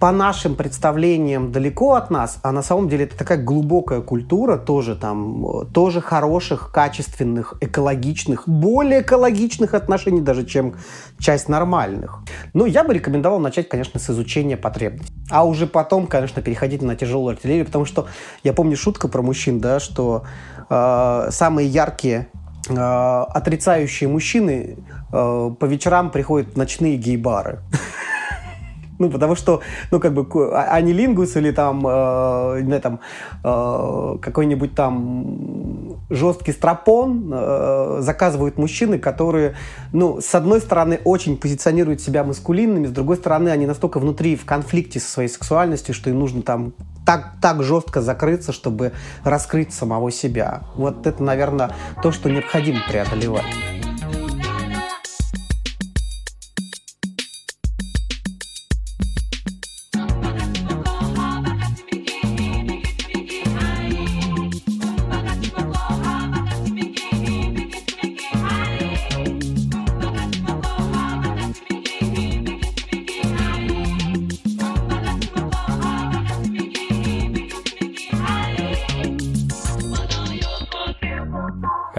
по 0.00 0.12
нашим 0.12 0.54
представлениям 0.54 1.50
далеко 1.50 1.94
от 1.94 2.10
нас, 2.10 2.38
а 2.42 2.52
на 2.52 2.62
самом 2.62 2.88
деле 2.88 3.04
это 3.04 3.18
такая 3.18 3.38
глубокая 3.38 4.00
культура 4.00 4.56
тоже 4.56 4.94
там, 4.94 5.44
э, 5.46 5.64
тоже 5.72 6.00
хороших, 6.00 6.70
качественных, 6.72 7.54
экологичных, 7.60 8.48
более 8.48 9.00
экологичных 9.00 9.74
отношений 9.74 10.20
даже, 10.20 10.46
чем 10.46 10.74
часть 11.18 11.48
нормальных. 11.48 12.20
Ну, 12.54 12.66
я 12.66 12.84
бы 12.84 12.94
рекомендовал 12.94 13.40
начать, 13.40 13.68
конечно, 13.68 13.98
с 13.98 14.08
изучения 14.10 14.56
потребностей. 14.56 15.12
А 15.30 15.44
уже 15.44 15.66
потом, 15.66 16.06
конечно, 16.06 16.42
переходить 16.42 16.82
на 16.82 16.94
тяжелую 16.94 17.32
артиллерию, 17.32 17.66
потому 17.66 17.84
что 17.84 18.06
я 18.44 18.52
помню 18.52 18.76
шутка 18.76 19.08
про 19.08 19.22
мужчин, 19.22 19.58
да, 19.58 19.80
что 19.80 20.24
э, 20.70 21.28
самые 21.30 21.66
яркие 21.66 22.28
э, 22.68 22.74
отрицающие 22.74 24.08
мужчины 24.08 24.76
э, 25.12 25.50
по 25.58 25.64
вечерам 25.64 26.10
приходят 26.10 26.54
в 26.54 26.56
ночные 26.56 26.96
гей-бары. 26.96 27.58
Ну, 28.98 29.10
потому 29.10 29.36
что, 29.36 29.60
ну, 29.90 30.00
как 30.00 30.12
бы, 30.12 30.24
ко- 30.24 30.50
а- 30.52 30.74
анилингус 30.74 31.36
или 31.36 31.52
там, 31.52 31.86
э, 31.86 32.60
не 32.62 32.80
там, 32.80 33.00
э, 33.44 34.16
какой-нибудь 34.20 34.74
там 34.74 35.98
жесткий 36.10 36.52
стропон 36.52 37.30
э, 37.32 37.98
заказывают 38.00 38.58
мужчины, 38.58 38.98
которые, 38.98 39.54
ну, 39.92 40.20
с 40.20 40.34
одной 40.34 40.60
стороны, 40.60 41.00
очень 41.04 41.36
позиционируют 41.36 42.00
себя 42.00 42.24
маскулинными, 42.24 42.86
с 42.86 42.90
другой 42.90 43.16
стороны, 43.16 43.50
они 43.50 43.66
настолько 43.66 44.00
внутри 44.00 44.36
в 44.36 44.44
конфликте 44.44 45.00
со 45.00 45.10
своей 45.10 45.28
сексуальностью, 45.28 45.94
что 45.94 46.10
им 46.10 46.18
нужно 46.18 46.42
там 46.42 46.72
так, 47.06 47.34
так 47.40 47.62
жестко 47.62 48.00
закрыться, 48.02 48.52
чтобы 48.52 48.92
раскрыть 49.24 49.72
самого 49.72 50.10
себя. 50.10 50.62
Вот 50.74 51.06
это, 51.06 51.22
наверное, 51.22 51.70
то, 52.02 52.10
что 52.12 52.28
необходимо 52.30 52.80
преодолевать. 52.88 53.77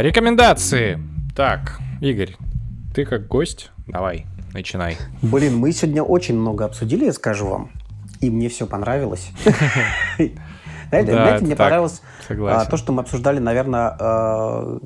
Рекомендации. 0.10 1.00
Так, 1.36 1.80
Игорь, 2.02 2.36
ты 2.96 3.06
как 3.06 3.28
гость, 3.28 3.70
давай, 3.86 4.26
начинай. 4.56 4.98
Блин, 5.22 5.58
мы 5.58 5.72
сегодня 5.72 6.02
очень 6.02 6.36
много 6.36 6.66
обсудили, 6.66 7.06
я 7.06 7.14
скажу 7.14 7.46
вам. 7.46 7.70
И 8.20 8.32
мне 8.32 8.50
все 8.50 8.66
понравилось. 8.66 9.30
Знаете, 10.90 11.46
мне 11.46 11.56
понравилось 11.56 12.02
а, 12.28 12.66
то, 12.66 12.76
что 12.76 12.92
мы 12.92 13.04
обсуждали, 13.04 13.38
наверное, 13.38 14.80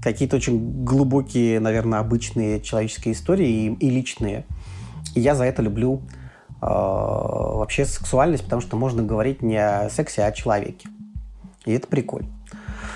какие-то 0.00 0.36
очень 0.36 0.84
глубокие, 0.84 1.58
наверное, 1.58 1.98
обычные 1.98 2.60
человеческие 2.60 3.14
истории 3.14 3.76
и, 3.80 3.90
личные. 3.90 4.44
И 5.16 5.20
я 5.20 5.34
за 5.34 5.42
это 5.42 5.60
люблю 5.60 6.02
э, 6.60 6.66
вообще 6.66 7.84
сексуальность, 7.84 8.44
потому 8.44 8.62
что 8.62 8.76
можно 8.76 9.02
говорить 9.02 9.42
не 9.42 9.56
о 9.56 9.90
сексе, 9.90 10.22
а 10.22 10.26
о 10.28 10.32
человеке. 10.32 10.88
И 11.64 11.72
это 11.72 11.88
прикольно. 11.88 12.28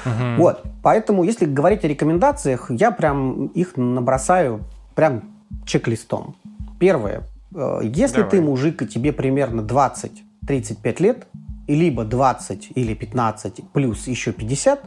Мгм. 0.07 0.37
Вот, 0.39 0.63
поэтому, 0.83 1.25
если 1.25 1.45
говорить 1.47 1.85
о 1.85 1.89
рекомендациях, 1.89 2.71
я 2.71 2.91
прям 2.91 3.47
их 3.49 3.77
набросаю 3.77 4.61
прям 4.95 5.23
чек-листом. 5.65 6.37
Первое. 6.79 7.25
Э, 7.55 7.81
Если 7.83 8.17
Давай. 8.19 8.31
ты 8.31 8.41
мужик, 8.41 8.83
и 8.83 8.87
тебе 8.87 9.13
примерно 9.13 9.63
20-35 9.63 11.01
лет, 11.01 11.27
и 11.67 11.75
либо 11.75 12.05
20 12.05 12.71
или 12.75 12.95
15 12.95 13.63
плюс 13.73 14.07
еще 14.07 14.33
50, 14.33 14.81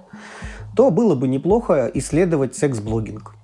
то 0.75 0.91
было 0.91 1.15
бы 1.15 1.27
неплохо 1.27 1.91
исследовать 1.93 2.55
секс-блогинг. 2.55 3.35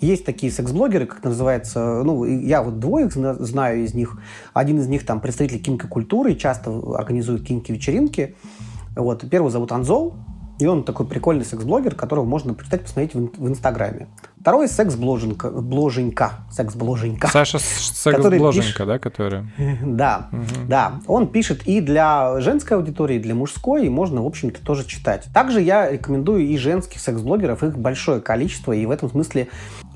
Есть 0.00 0.24
такие 0.24 0.52
секс-блогеры, 0.52 1.06
как 1.06 1.24
называется, 1.24 2.02
ну, 2.04 2.24
я 2.24 2.62
вот 2.62 2.78
двоих 2.78 3.12
зна- 3.12 3.34
знаю 3.34 3.84
из 3.84 3.94
них. 3.94 4.16
Один 4.54 4.78
из 4.78 4.86
них 4.86 5.04
там 5.04 5.20
представитель 5.20 5.60
кинки-культуры, 5.60 6.34
часто 6.36 6.70
организует 6.96 7.44
кинки-вечеринки. 7.44 8.36
Вот, 8.96 9.28
первого 9.28 9.50
зовут 9.50 9.72
Анзол, 9.72 10.14
и 10.58 10.66
он 10.66 10.82
такой 10.84 11.06
прикольный 11.06 11.44
секс-блогер, 11.44 11.94
которого 11.94 12.24
можно 12.24 12.54
почитать, 12.54 12.82
посмотреть 12.82 13.14
в, 13.14 13.18
ин- 13.18 13.32
в 13.36 13.48
Инстаграме. 13.48 14.08
Второй 14.40 14.68
секс-бложенька, 14.68 15.50
бложенька, 15.50 16.32
секс-бложенька. 16.50 17.28
Саша 17.28 17.58
Который 17.58 18.38
секс-бложенька, 18.38 18.86
да, 18.86 18.98
которая? 18.98 19.46
Да, 19.82 20.28
да. 20.68 21.00
Он 21.06 21.28
пишет 21.28 21.66
и 21.66 21.80
для 21.80 22.40
женской 22.40 22.76
аудитории, 22.76 23.16
и 23.16 23.20
для 23.20 23.34
мужской, 23.34 23.86
и 23.86 23.88
можно, 23.88 24.22
в 24.22 24.26
общем-то, 24.26 24.60
тоже 24.64 24.84
читать. 24.86 25.28
Также 25.32 25.60
я 25.60 25.90
рекомендую 25.90 26.46
и 26.46 26.56
женских 26.56 27.00
секс-блогеров, 27.00 27.62
их 27.62 27.78
большое 27.78 28.20
количество, 28.20 28.72
и 28.72 28.84
в 28.86 28.90
этом 28.90 29.10
смысле, 29.10 29.48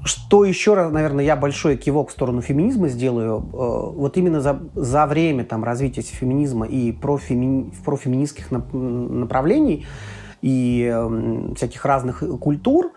что 0.05 0.45
еще 0.45 0.75
раз, 0.75 0.93
наверное, 0.93 1.25
я 1.25 1.37
большой 1.37 1.77
кивок 1.77 2.11
в 2.11 2.13
сторону 2.13 2.41
феминизма 2.41 2.89
сделаю, 2.89 3.39
э, 3.39 3.97
вот 3.97 4.17
именно 4.17 4.41
за, 4.41 4.61
за 4.75 5.07
время 5.07 5.45
там, 5.45 5.63
развития 5.65 6.03
феминизма 6.03 6.67
и 6.67 6.93
профеми- 6.93 7.73
профеминистских 7.85 8.51
нап- 8.51 8.73
направлений 8.77 9.87
и 10.43 10.85
эм, 10.85 11.55
всяких 11.55 11.85
разных 11.85 12.23
культур, 12.41 12.93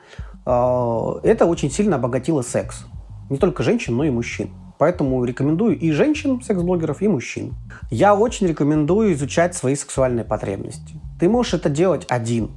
э, 0.45 1.11
это 1.23 1.45
очень 1.45 1.71
сильно 1.71 1.95
обогатило 1.95 2.41
секс. 2.41 2.85
Не 3.29 3.37
только 3.37 3.63
женщин, 3.63 3.95
но 3.95 4.03
и 4.03 4.09
мужчин. 4.09 4.49
Поэтому 4.77 5.23
рекомендую 5.23 5.79
и 5.79 5.91
женщин, 5.91 6.41
секс-блогеров, 6.41 7.01
и 7.01 7.07
мужчин. 7.07 7.53
Я 7.89 8.13
очень 8.13 8.47
рекомендую 8.47 9.13
изучать 9.13 9.55
свои 9.55 9.75
сексуальные 9.75 10.25
потребности. 10.25 10.99
Ты 11.19 11.29
можешь 11.29 11.53
это 11.53 11.69
делать 11.69 12.05
один. 12.09 12.51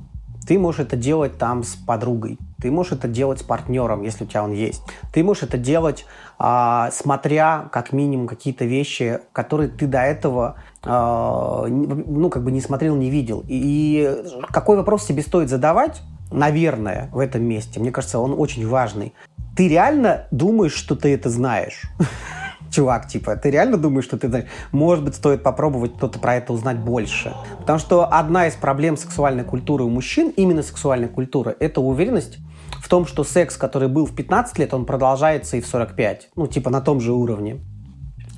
Ты 0.46 0.58
можешь 0.58 0.80
это 0.80 0.96
делать 0.96 1.36
там 1.36 1.62
с 1.62 1.76
подругой. 1.76 2.38
Ты 2.60 2.70
можешь 2.70 2.92
это 2.92 3.06
делать 3.06 3.40
с 3.40 3.42
партнером, 3.42 4.02
если 4.02 4.24
у 4.24 4.26
тебя 4.26 4.42
он 4.42 4.52
есть. 4.52 4.82
Ты 5.12 5.22
можешь 5.22 5.42
это 5.42 5.58
делать, 5.58 6.06
а, 6.38 6.90
смотря 6.90 7.68
как 7.70 7.92
минимум 7.92 8.26
какие-то 8.26 8.64
вещи, 8.64 9.20
которые 9.32 9.68
ты 9.68 9.86
до 9.86 10.00
этого 10.00 10.56
ну, 10.84 12.30
как 12.30 12.44
бы 12.44 12.52
не 12.52 12.60
смотрел, 12.60 12.96
не 12.96 13.10
видел. 13.10 13.44
И 13.48 14.22
какой 14.50 14.76
вопрос 14.76 15.04
себе 15.04 15.22
стоит 15.22 15.48
задавать, 15.48 16.02
наверное, 16.30 17.08
в 17.12 17.18
этом 17.18 17.42
месте, 17.42 17.80
мне 17.80 17.90
кажется, 17.90 18.18
он 18.18 18.34
очень 18.38 18.66
важный. 18.66 19.12
Ты 19.56 19.68
реально 19.68 20.26
думаешь, 20.30 20.74
что 20.74 20.94
ты 20.94 21.12
это 21.12 21.30
знаешь? 21.30 21.82
Чувак, 22.70 23.08
типа, 23.08 23.34
ты 23.36 23.50
реально 23.50 23.76
думаешь, 23.76 24.04
что 24.04 24.18
ты 24.18 24.28
знаешь? 24.28 24.46
Может 24.72 25.04
быть, 25.04 25.14
стоит 25.14 25.42
попробовать 25.42 25.96
кто-то 25.96 26.18
про 26.18 26.36
это 26.36 26.52
узнать 26.52 26.78
больше. 26.78 27.34
Потому 27.58 27.78
что 27.78 28.04
одна 28.06 28.46
из 28.46 28.54
проблем 28.54 28.96
сексуальной 28.96 29.44
культуры 29.44 29.84
у 29.84 29.90
мужчин, 29.90 30.32
именно 30.36 30.62
сексуальной 30.62 31.08
культуры, 31.08 31.56
это 31.58 31.80
уверенность 31.80 32.38
в 32.80 32.88
том, 32.88 33.06
что 33.06 33.24
секс, 33.24 33.56
который 33.56 33.88
был 33.88 34.06
в 34.06 34.14
15 34.14 34.58
лет, 34.58 34.74
он 34.74 34.84
продолжается 34.84 35.56
и 35.56 35.60
в 35.60 35.66
45. 35.66 36.30
Ну, 36.36 36.46
типа, 36.46 36.70
на 36.70 36.80
том 36.80 37.00
же 37.00 37.12
уровне. 37.12 37.58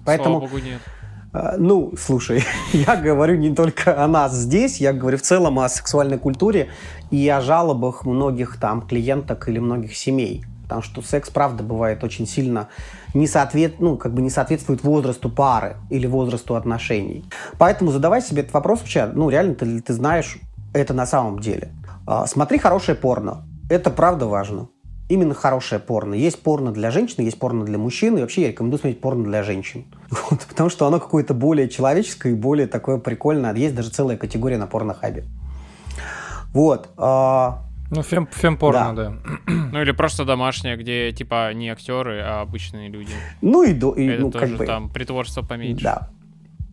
Поэтому... 0.07 0.39
Слава 0.39 0.51
богу, 0.51 0.65
нет. 0.65 0.81
А, 1.33 1.57
Ну, 1.59 1.93
слушай, 1.99 2.43
я 2.73 2.97
говорю 2.97 3.37
не 3.37 3.55
только 3.55 4.03
о 4.03 4.09
нас 4.09 4.35
здесь, 4.35 4.81
я 4.81 4.93
говорю 4.93 5.19
в 5.19 5.23
целом 5.23 5.59
о 5.59 5.69
сексуальной 5.69 6.19
культуре 6.19 6.69
и 7.11 7.29
о 7.29 7.41
жалобах 7.41 8.05
многих 8.05 8.57
там 8.59 8.83
клиенток 8.83 9.49
или 9.49 9.59
многих 9.59 9.97
семей. 9.97 10.45
Потому 10.65 10.83
что 10.83 11.03
секс, 11.03 11.31
правда, 11.31 11.65
бывает 11.65 12.05
очень 12.05 12.29
сильно 12.29 12.69
не, 13.13 13.27
соответ... 13.27 13.81
ну, 13.81 13.97
как 13.97 14.15
бы 14.15 14.23
не 14.23 14.31
соответствует 14.31 14.85
возрасту 14.85 15.29
пары 15.29 15.77
или 15.91 16.07
возрасту 16.07 16.55
отношений. 16.55 17.25
Поэтому 17.59 17.91
задавай 17.91 18.23
себе 18.23 18.43
этот 18.43 18.55
вопрос 18.55 18.81
вообще, 18.81 19.07
ну, 19.07 19.31
реально 19.31 19.55
ты, 19.57 19.81
ты 19.81 19.93
знаешь 19.93 20.39
это 20.73 20.95
на 20.95 21.07
самом 21.07 21.41
деле. 21.41 21.73
А, 22.07 22.27
Смотри 22.27 22.59
хорошее 22.59 22.97
порно. 22.97 23.45
Это 23.69 23.91
правда 23.91 24.27
важно. 24.27 24.69
Именно 25.11 25.35
хорошее 25.35 25.81
порно. 25.81 26.15
Есть 26.15 26.43
порно 26.43 26.73
для 26.73 26.91
женщин, 26.91 27.25
есть 27.25 27.39
порно 27.39 27.65
для 27.65 27.77
мужчин, 27.79 28.17
и 28.17 28.21
вообще 28.21 28.43
я 28.43 28.49
рекомендую 28.49 28.79
смотреть 28.81 29.01
порно 29.01 29.25
для 29.25 29.43
женщин. 29.43 29.85
Вот, 30.31 30.41
потому 30.49 30.71
что 30.71 30.87
оно 30.87 30.99
какое-то 31.01 31.35
более 31.35 31.69
человеческое 31.69 32.33
и 32.33 32.35
более 32.37 32.67
такое 32.67 32.99
прикольное. 32.99 33.55
Есть 33.55 33.75
даже 33.75 33.91
целая 33.91 34.17
категория 34.17 34.59
на 34.59 34.67
порнохабе. 34.67 35.25
Вот. 36.53 36.89
а, 36.97 37.63
Ну, 37.91 38.03
фем, 38.03 38.29
фемпорно, 38.33 38.95
да. 38.95 39.13
Ну 39.47 39.83
или 39.83 39.93
просто 39.93 40.25
домашняя, 40.25 40.77
где 40.77 41.13
типа 41.13 41.53
не 41.55 41.69
актеры, 41.71 42.21
а 42.23 42.41
обычные 42.43 42.89
люди. 42.89 43.13
ну 43.43 43.63
и, 43.63 43.73
до- 43.73 43.93
и, 43.95 44.07
Это 44.07 44.23
ну, 44.23 44.31
тоже 44.31 44.47
как 44.47 44.57
бы, 44.57 44.67
там 44.67 44.89
притворство 44.89 45.43
поменьше. 45.43 45.85
Да. 45.85 46.11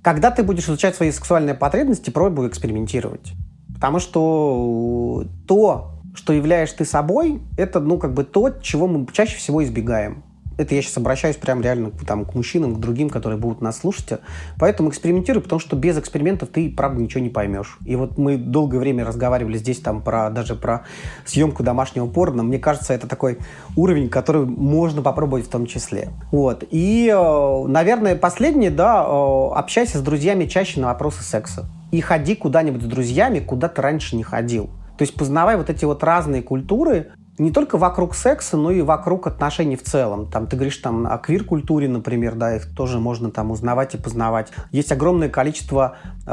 Когда 0.04 0.32
ты 0.32 0.44
будешь 0.44 0.64
изучать 0.66 0.96
свои 0.96 1.12
сексуальные 1.12 1.54
потребности, 1.56 2.10
пробуй 2.12 2.48
экспериментировать. 2.48 3.34
Потому 3.76 4.00
что 4.00 5.26
то, 5.48 5.97
что 6.18 6.34
являешь 6.34 6.72
ты 6.72 6.84
собой, 6.84 7.42
это, 7.58 7.80
ну, 7.80 7.98
как 8.00 8.14
бы 8.14 8.24
то, 8.24 8.50
чего 8.50 8.88
мы 8.88 9.06
чаще 9.14 9.38
всего 9.38 9.64
избегаем. 9.64 10.24
Это 10.58 10.74
я 10.74 10.82
сейчас 10.82 10.98
обращаюсь 10.98 11.36
прям 11.36 11.62
реально 11.62 11.92
там, 11.92 12.26
к 12.26 12.34
мужчинам, 12.34 12.74
к 12.74 12.80
другим, 12.80 13.12
которые 13.12 13.40
будут 13.40 13.62
нас 13.62 13.78
слушать. 13.78 14.20
Поэтому 14.58 14.90
экспериментируй, 14.90 15.44
потому 15.44 15.60
что 15.60 15.76
без 15.76 16.00
экспериментов 16.00 16.50
ты, 16.50 16.72
правда, 16.72 17.00
ничего 17.00 17.22
не 17.22 17.30
поймешь. 17.30 17.78
И 17.86 17.96
вот 17.96 18.18
мы 18.18 18.38
долгое 18.38 18.80
время 18.80 19.06
разговаривали 19.06 19.60
здесь 19.60 19.80
там 19.80 20.02
про, 20.02 20.32
даже 20.32 20.56
про 20.56 20.86
съемку 21.26 21.62
домашнего 21.62 22.08
порно. 22.08 22.42
Мне 22.42 22.58
кажется, 22.58 22.96
это 22.96 23.08
такой 23.08 23.38
уровень, 23.76 24.10
который 24.10 24.48
можно 24.48 25.04
попробовать 25.04 25.46
в 25.46 25.50
том 25.50 25.68
числе. 25.68 26.10
Вот. 26.32 26.64
И, 26.72 27.14
э, 27.16 27.68
наверное, 27.68 28.16
последнее, 28.16 28.72
да, 28.72 29.06
э, 29.08 29.50
общайся 29.54 30.00
с 30.00 30.02
друзьями 30.02 30.48
чаще 30.48 30.80
на 30.80 30.88
вопросы 30.88 31.22
секса. 31.22 31.70
И 31.92 32.02
ходи 32.02 32.34
куда-нибудь 32.34 32.82
с 32.82 32.86
друзьями, 32.86 33.40
куда 33.40 33.70
ты 33.70 33.84
раньше 33.84 34.16
не 34.16 34.24
ходил. 34.24 34.72
То 34.98 35.04
есть 35.04 35.16
познавай 35.16 35.58
вот 35.58 35.70
эти 35.70 35.86
вот 35.86 36.04
разные 36.04 36.42
культуры, 36.42 37.12
не 37.38 37.52
только 37.52 37.78
вокруг 37.78 38.16
секса, 38.16 38.58
но 38.58 38.72
и 38.72 38.82
вокруг 38.82 39.28
отношений 39.28 39.76
в 39.76 39.84
целом. 39.84 40.30
Там 40.30 40.48
ты 40.48 40.56
говоришь 40.56 40.78
там 40.78 41.06
о 41.06 41.18
квир-культуре, 41.20 41.88
например, 41.88 42.36
да, 42.36 42.56
их 42.56 42.74
тоже 42.76 43.00
можно 43.00 43.30
там 43.30 43.52
узнавать 43.52 43.94
и 43.94 43.98
познавать. 43.98 44.52
Есть 44.72 44.92
огромное 44.92 45.30
количество 45.30 45.98
э, 46.26 46.32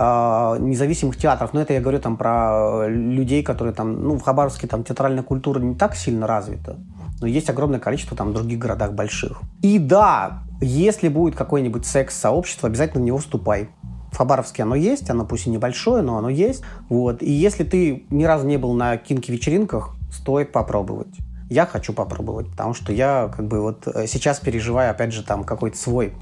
независимых 0.61 1.17
театров, 1.17 1.53
но 1.53 1.61
это 1.61 1.75
я 1.75 1.81
говорю 1.81 2.01
там 2.01 2.17
про 2.17 2.85
э, 2.87 2.91
людей, 2.91 3.43
которые 3.43 3.75
там, 3.75 4.03
ну, 4.03 4.17
в 4.17 4.23
Хабаровске 4.23 4.67
там 4.67 4.83
театральная 4.83 5.23
культура 5.23 5.61
не 5.61 5.75
так 5.75 5.95
сильно 5.95 6.27
развита, 6.27 6.79
но 7.21 7.27
есть 7.27 7.51
огромное 7.51 7.81
количество 7.81 8.17
там 8.17 8.31
в 8.31 8.33
других 8.33 8.59
городах 8.59 8.93
больших. 8.93 9.43
И 9.61 9.79
да, 9.79 10.45
если 10.63 11.09
будет 11.09 11.37
какой-нибудь 11.37 11.85
секс-сообщество, 11.85 12.69
обязательно 12.69 13.03
в 13.03 13.07
него 13.07 13.19
вступай. 13.19 13.69
В 14.15 14.17
Хабаровске 14.17 14.63
оно 14.63 14.77
есть, 14.77 15.11
оно 15.11 15.25
пусть 15.25 15.49
и 15.49 15.51
небольшое, 15.51 16.01
но 16.01 16.17
оно 16.17 16.29
есть. 16.29 16.63
Вот. 16.89 17.21
И 17.21 17.33
если 17.33 17.65
ты 17.65 18.07
ни 18.11 18.23
разу 18.23 18.47
не 18.47 18.59
был 18.59 18.73
на 18.73 18.97
кинки-вечеринках, 18.97 19.91
стоит 20.13 20.53
попробовать. 20.53 21.17
Я 21.51 21.67
хочу 21.67 21.93
попробовать, 21.93 22.49
потому 22.49 22.75
что 22.75 22.93
я 22.93 23.29
как 23.37 23.49
бы 23.49 23.61
вот 23.61 23.89
э, 23.89 24.07
сейчас 24.07 24.39
переживаю, 24.39 24.93
опять 24.93 25.13
же, 25.13 25.25
там 25.25 25.43
какой-то 25.43 25.77
свой 25.77 26.13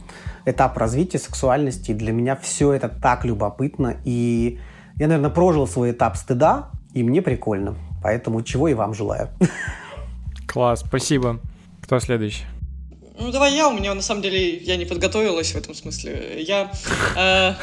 этап 0.46 0.78
развития 0.78 1.18
сексуальности. 1.18 1.90
И 1.90 1.94
для 1.94 2.12
меня 2.12 2.34
все 2.34 2.72
это 2.72 2.88
так 2.88 3.26
любопытно. 3.26 3.96
И 4.04 4.58
я, 4.94 5.06
наверное, 5.06 5.28
прожил 5.28 5.66
свой 5.66 5.90
этап 5.90 6.16
стыда, 6.16 6.70
и 6.94 7.02
мне 7.02 7.20
прикольно. 7.20 7.74
Поэтому 8.02 8.40
чего 8.40 8.68
и 8.68 8.74
вам 8.74 8.94
желаю. 8.94 9.28
Класс, 10.46 10.80
спасибо. 10.80 11.40
Кто 11.82 12.00
следующий? 12.00 12.51
Ну, 13.18 13.30
давай 13.30 13.54
я, 13.54 13.68
у 13.68 13.72
меня 13.72 13.94
на 13.94 14.02
самом 14.02 14.22
деле, 14.22 14.56
я 14.56 14.76
не 14.76 14.84
подготовилась 14.84 15.52
в 15.52 15.56
этом 15.56 15.74
смысле. 15.74 16.42
Я, 16.42 16.72
э, 17.16 17.54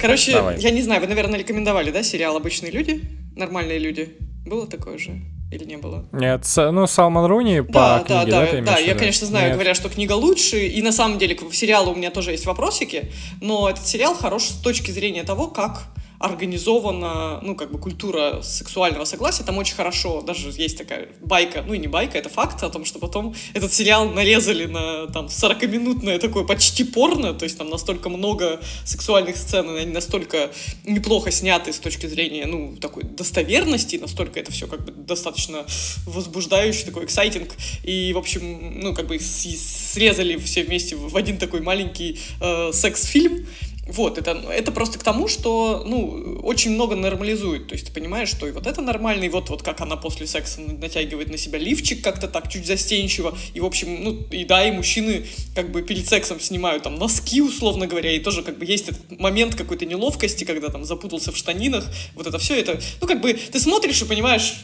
короче, 0.00 0.32
Давай. 0.32 0.60
я 0.60 0.70
не 0.70 0.82
знаю, 0.82 1.00
вы, 1.00 1.06
наверное, 1.06 1.38
рекомендовали, 1.38 1.90
да, 1.90 2.02
сериал 2.02 2.36
«Обычные 2.36 2.72
люди», 2.72 3.02
«Нормальные 3.36 3.78
люди». 3.78 4.16
Было 4.46 4.66
такое 4.66 4.98
же 4.98 5.20
или 5.50 5.64
не 5.64 5.76
было? 5.76 6.06
Нет, 6.12 6.46
ну, 6.56 6.86
Салман 6.86 7.26
Руни 7.26 7.60
по 7.60 7.72
да, 7.72 7.98
книге, 8.06 8.30
да, 8.30 8.46
да, 8.46 8.52
да, 8.52 8.62
да, 8.62 8.78
я, 8.78 8.94
конечно, 8.94 9.26
знаю, 9.26 9.48
Нет. 9.48 9.54
говорят, 9.54 9.76
что 9.76 9.88
книга 9.88 10.12
лучше, 10.12 10.66
и 10.66 10.82
на 10.82 10.92
самом 10.92 11.18
деле 11.18 11.34
к 11.34 11.52
сериалу 11.52 11.92
у 11.92 11.94
меня 11.94 12.10
тоже 12.10 12.32
есть 12.32 12.46
вопросики, 12.46 13.12
но 13.40 13.68
этот 13.68 13.86
сериал 13.86 14.14
хорош 14.14 14.44
с 14.44 14.60
точки 14.60 14.90
зрения 14.90 15.24
того, 15.24 15.48
как 15.48 15.84
организована, 16.22 17.40
ну, 17.42 17.56
как 17.56 17.72
бы, 17.72 17.78
культура 17.78 18.42
сексуального 18.42 19.04
согласия, 19.04 19.42
там 19.42 19.58
очень 19.58 19.74
хорошо, 19.74 20.22
даже 20.22 20.50
есть 20.50 20.78
такая 20.78 21.08
байка, 21.20 21.64
ну, 21.66 21.74
и 21.74 21.78
не 21.78 21.88
байка, 21.88 22.16
это 22.16 22.28
факт 22.28 22.62
о 22.62 22.70
том, 22.70 22.84
что 22.84 22.98
потом 22.98 23.34
этот 23.54 23.72
сериал 23.72 24.08
нарезали 24.08 24.66
на, 24.66 25.08
там, 25.08 25.26
40-минутное 25.26 26.18
такое 26.18 26.44
почти 26.44 26.84
порно, 26.84 27.34
то 27.34 27.44
есть 27.44 27.58
там 27.58 27.68
настолько 27.68 28.08
много 28.08 28.60
сексуальных 28.84 29.36
сцен, 29.36 29.68
и 29.76 29.80
они 29.80 29.92
настолько 29.92 30.52
неплохо 30.84 31.32
сняты 31.32 31.72
с 31.72 31.78
точки 31.78 32.06
зрения, 32.06 32.46
ну, 32.46 32.76
такой 32.76 33.02
достоверности, 33.02 33.96
настолько 33.96 34.38
это 34.38 34.52
все, 34.52 34.68
как 34.68 34.84
бы, 34.84 34.92
достаточно 34.92 35.66
возбуждающий, 36.06 36.84
такой 36.84 37.04
эксайтинг, 37.04 37.50
и, 37.82 38.12
в 38.14 38.18
общем, 38.18 38.80
ну, 38.80 38.94
как 38.94 39.08
бы, 39.08 39.18
срезали 39.18 40.36
все 40.36 40.62
вместе 40.62 40.94
в 40.94 41.16
один 41.16 41.36
такой 41.36 41.62
маленький 41.62 42.20
э, 42.40 42.70
секс-фильм, 42.72 43.46
вот, 43.88 44.16
это, 44.16 44.30
это 44.48 44.70
просто 44.70 45.00
к 45.00 45.02
тому, 45.02 45.26
что, 45.26 45.82
ну, 45.84 46.38
очень 46.42 46.70
много 46.70 46.94
нормализует. 46.94 47.66
То 47.66 47.74
есть 47.74 47.86
ты 47.86 47.92
понимаешь, 47.92 48.28
что 48.28 48.46
и 48.46 48.52
вот 48.52 48.68
это 48.68 48.80
нормально, 48.80 49.24
и 49.24 49.28
вот, 49.28 49.50
вот 49.50 49.62
как 49.64 49.80
она 49.80 49.96
после 49.96 50.28
секса 50.28 50.60
натягивает 50.60 51.30
на 51.30 51.36
себя 51.36 51.58
лифчик 51.58 52.02
как-то 52.02 52.28
так, 52.28 52.48
чуть 52.48 52.64
застенчиво. 52.64 53.36
И, 53.54 53.60
в 53.60 53.64
общем, 53.64 54.04
ну, 54.04 54.24
и 54.30 54.44
да, 54.44 54.64
и 54.66 54.70
мужчины 54.70 55.26
как 55.56 55.72
бы 55.72 55.82
перед 55.82 56.08
сексом 56.08 56.38
снимают 56.38 56.84
там 56.84 56.94
носки, 56.94 57.42
условно 57.42 57.88
говоря, 57.88 58.12
и 58.12 58.20
тоже 58.20 58.44
как 58.44 58.56
бы 58.56 58.64
есть 58.66 58.88
этот 58.88 59.18
момент 59.18 59.56
какой-то 59.56 59.84
неловкости, 59.84 60.44
когда 60.44 60.68
там 60.68 60.84
запутался 60.84 61.32
в 61.32 61.36
штанинах. 61.36 61.84
Вот 62.14 62.28
это 62.28 62.38
все, 62.38 62.54
это, 62.60 62.80
ну, 63.00 63.08
как 63.08 63.20
бы 63.20 63.32
ты 63.34 63.58
смотришь 63.58 64.00
и 64.00 64.04
понимаешь, 64.04 64.54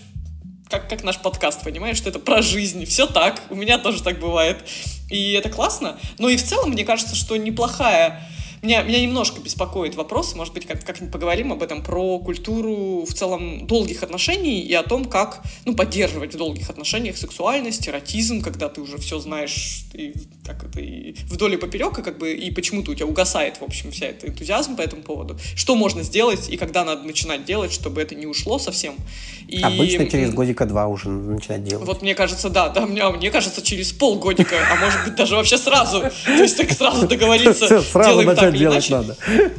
как, 0.70 0.88
как 0.88 1.02
наш 1.02 1.18
подкаст, 1.18 1.64
понимаешь, 1.64 1.96
что 1.96 2.08
это 2.08 2.20
про 2.20 2.40
жизнь. 2.40 2.84
Все 2.84 3.06
так, 3.06 3.42
у 3.50 3.56
меня 3.56 3.78
тоже 3.78 4.00
так 4.00 4.20
бывает. 4.20 4.58
И 5.10 5.32
это 5.32 5.48
классно. 5.48 5.98
Но 6.18 6.28
и 6.28 6.36
в 6.36 6.44
целом, 6.44 6.70
мне 6.70 6.84
кажется, 6.84 7.16
что 7.16 7.36
неплохая... 7.36 8.24
Меня, 8.62 8.82
меня 8.82 9.00
немножко 9.00 9.40
беспокоит 9.40 9.94
вопрос, 9.94 10.34
может 10.34 10.52
быть, 10.54 10.66
как- 10.66 10.84
как-нибудь 10.84 11.12
поговорим 11.12 11.52
об 11.52 11.62
этом, 11.62 11.82
про 11.82 12.18
культуру 12.18 13.04
в 13.08 13.14
целом 13.14 13.66
долгих 13.66 14.02
отношений 14.02 14.60
и 14.60 14.74
о 14.74 14.82
том, 14.82 15.04
как 15.04 15.42
ну, 15.64 15.74
поддерживать 15.74 16.34
в 16.34 16.38
долгих 16.38 16.68
отношениях 16.68 17.16
сексуальность, 17.16 17.88
эротизм, 17.88 18.42
когда 18.42 18.68
ты 18.68 18.80
уже 18.80 18.98
все 18.98 19.20
знаешь 19.20 19.84
и, 19.92 20.12
как 20.44 20.64
это, 20.64 20.80
и 20.80 21.14
вдоль 21.28 21.54
и 21.54 21.56
поперек, 21.56 21.98
и, 21.98 22.02
как 22.02 22.18
бы, 22.18 22.32
и 22.32 22.50
почему-то 22.50 22.90
у 22.90 22.94
тебя 22.94 23.06
угасает, 23.06 23.58
в 23.60 23.62
общем, 23.62 23.92
вся 23.92 24.06
эта 24.06 24.26
энтузиазм 24.26 24.76
по 24.76 24.82
этому 24.82 25.02
поводу. 25.02 25.38
Что 25.54 25.76
можно 25.76 26.02
сделать 26.02 26.48
и 26.48 26.56
когда 26.56 26.84
надо 26.84 27.02
начинать 27.04 27.44
делать, 27.44 27.72
чтобы 27.72 28.02
это 28.02 28.14
не 28.14 28.26
ушло 28.26 28.58
совсем. 28.58 28.94
И, 29.46 29.62
Обычно 29.62 30.06
через 30.06 30.34
годика 30.34 30.66
два 30.66 30.88
уже 30.88 31.08
начинать 31.08 31.64
делать. 31.64 31.86
вот 31.86 32.02
мне 32.02 32.14
кажется, 32.14 32.50
да, 32.50 32.68
да, 32.68 32.86
мне, 32.86 33.08
мне 33.08 33.30
кажется, 33.30 33.62
через 33.62 33.92
полгодика, 33.92 34.56
а 34.70 34.76
может 34.76 35.04
быть 35.04 35.14
даже 35.14 35.36
вообще 35.36 35.58
сразу. 35.58 36.00
То 36.26 36.32
есть 36.32 36.56
так 36.56 36.70
сразу 36.72 37.06
договориться, 37.06 37.68
делаем 37.94 38.26
начать 38.26 38.47
так 38.48 38.54
или 38.54 38.60
делать 38.60 38.90
иначе. 38.90 39.14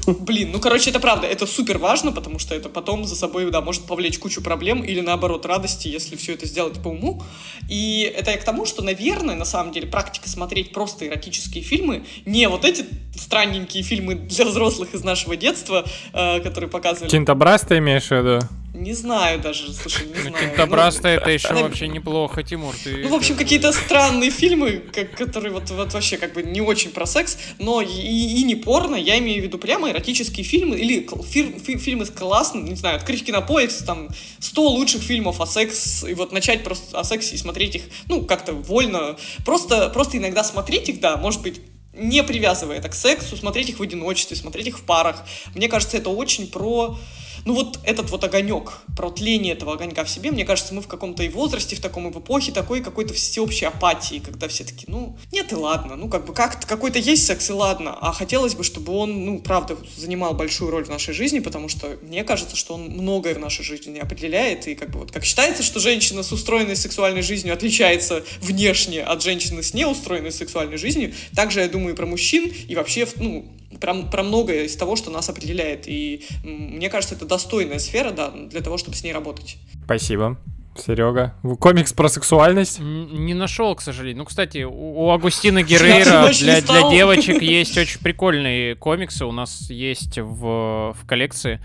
надо. 0.06 0.20
Блин, 0.20 0.49
ну 0.52 0.60
короче, 0.60 0.90
это 0.90 0.99
правда, 0.99 1.28
это 1.28 1.45
супер 1.45 1.78
важно, 1.78 2.11
потому 2.11 2.40
что 2.40 2.56
это 2.56 2.70
потом 2.70 3.06
за 3.06 3.16
собой, 3.16 3.49
да, 3.52 3.61
может 3.61 3.84
повлечь 3.84 4.20
кучу 4.20 4.41
проблем 4.41 4.84
или 4.84 4.99
наоборот 4.99 5.45
радости, 5.45 5.88
если 5.88 6.16
все 6.16 6.34
это 6.34 6.45
сделать 6.45 6.82
по 6.82 6.90
уму. 6.90 7.24
И 7.70 8.11
это 8.16 8.32
я 8.32 8.38
к 8.38 8.44
тому, 8.44 8.66
что, 8.66 8.84
наверное, 8.84 9.36
на 9.36 9.45
самом 9.45 9.72
деле 9.72 9.88
практика 9.88 10.30
смотреть 10.30 10.72
просто 10.74 11.07
эротические 11.07 11.64
фильмы, 11.64 12.06
не 12.26 12.48
вот 12.49 12.66
эти 12.66 12.86
странненькие 13.16 13.84
фильмы 13.84 14.16
для 14.16 14.45
взрослых 14.45 14.94
из 14.94 15.03
нашего 15.03 15.36
детства, 15.36 15.86
э, 16.14 16.40
которые 16.40 16.70
показывали. 16.70 17.10
Кинтобраз 17.10 17.61
ты 17.61 17.78
имеешь 17.78 18.07
в 18.07 18.11
виду? 18.11 18.40
Не 18.80 18.94
знаю 18.94 19.42
даже, 19.42 19.74
слушай, 19.74 20.08
не 20.08 20.22
знаю. 20.22 20.52
Кинтобраз-то 20.52 21.10
Ну, 21.10 21.10
это 21.10 21.30
еще 21.30 21.52
ну, 21.52 21.64
вообще 21.64 21.90
неплохо, 21.90 22.44
Тимур. 22.44 22.74
Ты 22.82 23.04
Ну, 23.04 23.10
в 23.10 23.14
общем, 23.14 23.36
какие-то 23.36 23.74
странные 23.74 24.32
фильмы, 24.32 24.82
как- 24.94 25.12
которые 25.18 25.52
вот, 25.52 25.70
вот 25.70 25.94
вообще 25.94 26.16
как 26.18 26.32
бы 26.32 26.44
не 26.44 26.62
очень 26.62 26.92
про 26.92 27.06
секс, 27.06 27.38
но 27.60 27.82
и, 27.82 27.88
и 27.90 28.44
не 28.44 28.56
порно, 28.56 28.96
я 28.96 29.20
имею 29.20 29.42
в 29.42 29.44
виду 29.44 29.58
прямо 29.58 29.90
эротические 29.90 30.46
фильмы 30.46 30.78
или 30.78 31.06
фир- 31.30 31.60
фи- 31.60 31.78
фильмы 31.78 32.06
с 32.06 32.10
классным, 32.10 32.64
не 32.64 32.76
знаю, 32.76 32.96
открыть 32.96 33.26
кинопоиск, 33.26 33.86
там, 33.86 34.08
100 34.40 34.70
лучших 34.70 35.02
фильмов 35.02 35.42
о 35.42 35.46
секс, 35.46 36.06
и 36.06 36.14
вот 36.14 36.32
начать 36.32 36.64
просто 36.64 36.98
о 36.98 37.04
сексе 37.04 37.36
и 37.36 37.38
смотреть 37.38 37.76
их, 37.76 37.82
ну, 38.08 38.22
как-то 38.22 38.54
вольно, 38.54 39.18
просто, 39.44 39.90
просто 39.90 40.18
иногда 40.18 40.42
смотреть 40.46 40.88
их, 40.88 41.02
да, 41.02 41.18
может 41.18 41.42
быть, 41.42 41.60
не 41.94 42.24
привязывая 42.24 42.78
это 42.78 42.88
к 42.88 42.96
сексу, 42.96 43.36
смотреть 43.36 43.68
их 43.70 43.80
в 43.80 43.82
одиночестве, 43.82 44.38
смотреть 44.38 44.68
их 44.68 44.80
в 44.80 44.84
парах. 44.84 45.26
Мне 45.54 45.68
кажется, 45.68 45.98
это 45.98 46.10
очень 46.10 46.48
про 46.50 46.98
ну 47.45 47.53
вот 47.53 47.80
этот 47.84 48.10
вот 48.10 48.24
огонек, 48.24 48.82
про 48.95 49.10
тление 49.10 49.53
этого 49.53 49.74
огонька 49.74 50.03
в 50.03 50.10
себе, 50.10 50.32
мне 50.32 50.45
кажется, 50.45 50.74
мы 50.74 50.82
в 50.82 50.88
каком-то 50.88 51.24
и 51.24 51.30
возрасте, 51.30 51.76
в 51.76 51.82
таком 51.82 52.07
и 52.07 52.11
в 52.11 52.20
эпохе 52.20 52.52
такой 52.52 52.82
какой-то 52.82 53.14
всеобщей 53.14 53.66
апатии, 53.66 54.20
когда 54.20 54.48
все 54.48 54.64
таки 54.64 54.86
ну, 54.88 55.18
нет 55.32 55.52
и 55.52 55.56
ладно, 55.56 55.95
ну 55.95 56.10
как 56.10 56.26
бы 56.26 56.34
как 56.34 56.66
какой-то 56.66 56.99
есть 56.99 57.26
секс 57.26 57.49
и 57.49 57.53
ладно, 57.53 57.98
а 57.99 58.11
хотелось 58.11 58.56
бы, 58.56 58.64
чтобы 58.64 58.94
он, 58.94 59.26
ну, 59.26 59.40
правда, 59.40 59.78
занимал 59.98 60.34
большую 60.34 60.72
роль 60.72 60.86
в 60.86 60.90
нашей 60.90 61.14
жизни, 61.14 61.40
потому 61.40 61.70
что 61.70 61.98
мне 62.02 62.24
кажется, 62.24 62.56
что 62.56 62.76
он 62.76 62.84
многое 62.90 63.36
в 63.36 63.40
нашей 63.40 63.64
жизни 63.64 63.99
определяет, 63.99 64.68
и 64.68 64.76
как 64.76 64.90
бы 64.91 64.99
вот 64.99 65.11
как 65.11 65.26
считается, 65.26 65.64
что 65.64 65.80
женщина 65.80 66.24
с 66.24 66.32
устроенной 66.32 66.76
сексуальной 66.76 67.22
жизнью 67.22 67.53
отличается 67.53 68.24
внешне 68.41 69.02
от 69.02 69.22
женщины 69.22 69.64
с 69.64 69.74
неустроенной 69.74 70.32
сексуальной 70.32 70.78
жизнью, 70.78 71.14
также 71.36 71.61
я 71.61 71.70
думаю 71.70 71.94
и 71.94 71.95
про 71.95 72.06
мужчин, 72.06 72.52
и 72.68 72.76
вообще, 72.76 73.07
ну, 73.18 73.45
про, 73.80 73.94
про 73.94 74.24
многое 74.24 74.66
из 74.66 74.76
того, 74.76 74.96
что 74.96 75.12
нас 75.12 75.30
определяет. 75.30 75.88
И 75.88 76.26
мне 76.44 76.90
кажется, 76.90 77.16
это 77.16 77.26
достойная 77.26 77.80
сфера, 77.80 78.12
да, 78.12 78.32
для 78.32 78.62
того, 78.62 78.78
чтобы 78.78 78.96
с 78.96 79.04
ней 79.04 79.14
работать. 79.14 79.58
Спасибо. 79.86 80.38
Серега, 80.78 81.34
комикс 81.60 81.94
про 81.94 82.10
сексуальность? 82.10 82.80
Не 82.80 83.34
нашел, 83.34 83.76
к 83.76 83.82
сожалению. 83.82 84.20
Ну, 84.20 84.26
кстати, 84.26 84.64
у 84.64 85.10
Агустина 85.10 85.62
Геррейра 85.64 86.24
очень 86.24 86.46
для, 86.46 86.62
для 86.62 86.90
девочек 86.90 87.41
есть 87.41 87.78
очень 87.78 88.00
прикольные 88.00 88.76
комиксы. 88.76 89.26
У 89.26 89.32
нас 89.32 89.70
есть 89.70 90.18
в, 90.18 90.94
в 90.94 91.06
коллекции. 91.06 91.60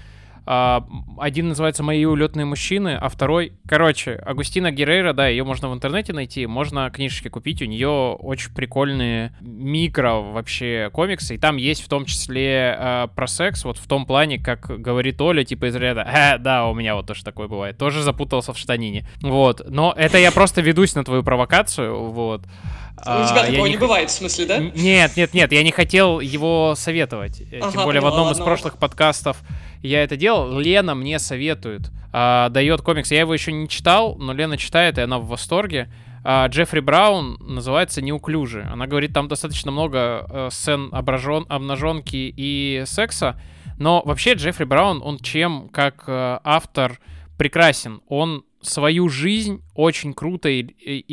А, 0.46 0.86
Один 1.18 1.48
называется 1.48 1.82
«Мои 1.82 2.04
улетные 2.04 2.44
мужчины», 2.44 2.96
а 3.00 3.08
второй... 3.08 3.52
Короче, 3.66 4.12
Агустина 4.14 4.70
Геррейра, 4.70 5.12
да, 5.12 5.28
ее 5.28 5.44
можно 5.44 5.70
в 5.70 5.74
интернете 5.74 6.12
найти, 6.12 6.46
можно 6.46 6.90
книжечки 6.90 7.28
купить. 7.28 7.62
У 7.62 7.64
нее 7.64 7.88
очень 7.88 8.52
прикольные 8.52 9.34
микро 9.40 10.14
вообще 10.14 10.90
комиксы. 10.92 11.36
И 11.36 11.38
там 11.38 11.56
есть 11.56 11.82
в 11.82 11.88
том 11.88 12.04
числе 12.04 12.76
а, 12.78 13.06
про 13.08 13.26
секс, 13.26 13.64
вот 13.64 13.78
в 13.78 13.86
том 13.86 14.06
плане, 14.06 14.38
как 14.38 14.80
говорит 14.80 15.20
Оля, 15.20 15.44
типа 15.44 15.66
из 15.66 15.76
ряда 15.76 16.02
«Э, 16.02 16.38
да, 16.38 16.66
у 16.66 16.74
меня 16.74 16.94
вот 16.94 17.06
тоже 17.06 17.24
такое 17.24 17.48
бывает. 17.48 17.78
Тоже 17.78 18.02
запутался 18.02 18.52
в 18.52 18.58
штанине». 18.58 19.06
Вот. 19.22 19.62
Но 19.68 19.94
это 19.96 20.18
я 20.18 20.30
просто 20.30 20.60
ведусь 20.60 20.94
на 20.94 21.04
твою 21.04 21.22
провокацию, 21.22 22.10
вот. 22.10 22.42
У 22.96 23.00
А, 23.06 23.26
тебя 23.28 23.44
я 23.46 23.50
такого 23.52 23.66
не 23.66 23.74
х- 23.74 23.80
бывает, 23.80 24.08
в 24.10 24.12
смысле, 24.12 24.46
да? 24.46 24.58
Нет, 24.58 25.16
нет, 25.16 25.34
нет, 25.34 25.52
я 25.52 25.62
не 25.62 25.72
хотел 25.72 26.20
его 26.20 26.74
советовать. 26.76 27.40
Э, 27.40 27.44
Тем 27.60 27.62
Ага, 27.68 27.84
более 27.84 28.00
в 28.00 28.04
поняла, 28.04 28.08
одном 28.10 28.26
из 28.32 28.38
ладно. 28.38 28.44
прошлых 28.44 28.78
подкастов 28.78 29.38
я 29.82 30.02
это 30.04 30.16
делал. 30.16 30.58
Лена 30.58 30.94
мне 30.94 31.18
советует, 31.18 31.90
а, 32.12 32.48
дает 32.50 32.82
комикс. 32.82 33.10
Я 33.10 33.20
его 33.20 33.34
еще 33.34 33.52
не 33.52 33.68
читал, 33.68 34.16
но 34.16 34.32
Лена 34.32 34.56
читает, 34.56 34.96
и 34.98 35.00
она 35.02 35.18
в 35.18 35.26
восторге. 35.26 35.90
А, 36.22 36.46
Джеффри 36.46 36.80
Браун 36.80 37.36
называется 37.40 38.00
«Неуклюжи». 38.00 38.66
Она 38.72 38.86
говорит, 38.86 39.12
там 39.12 39.28
достаточно 39.28 39.70
много 39.72 40.26
э, 40.30 40.48
сцен 40.52 40.88
ображен, 40.92 41.44
обнаженки 41.50 42.32
и 42.34 42.84
секса. 42.86 43.38
Но 43.78 44.02
вообще 44.06 44.32
Джеффри 44.34 44.64
Браун, 44.64 45.02
он 45.04 45.18
чем 45.18 45.68
как 45.68 46.04
э, 46.06 46.38
автор 46.44 46.98
прекрасен. 47.36 48.00
Он 48.08 48.44
свою 48.64 49.08
жизнь 49.08 49.62
очень 49.74 50.12
круто 50.14 50.48
и, 50.48 50.62
и- 50.62 51.04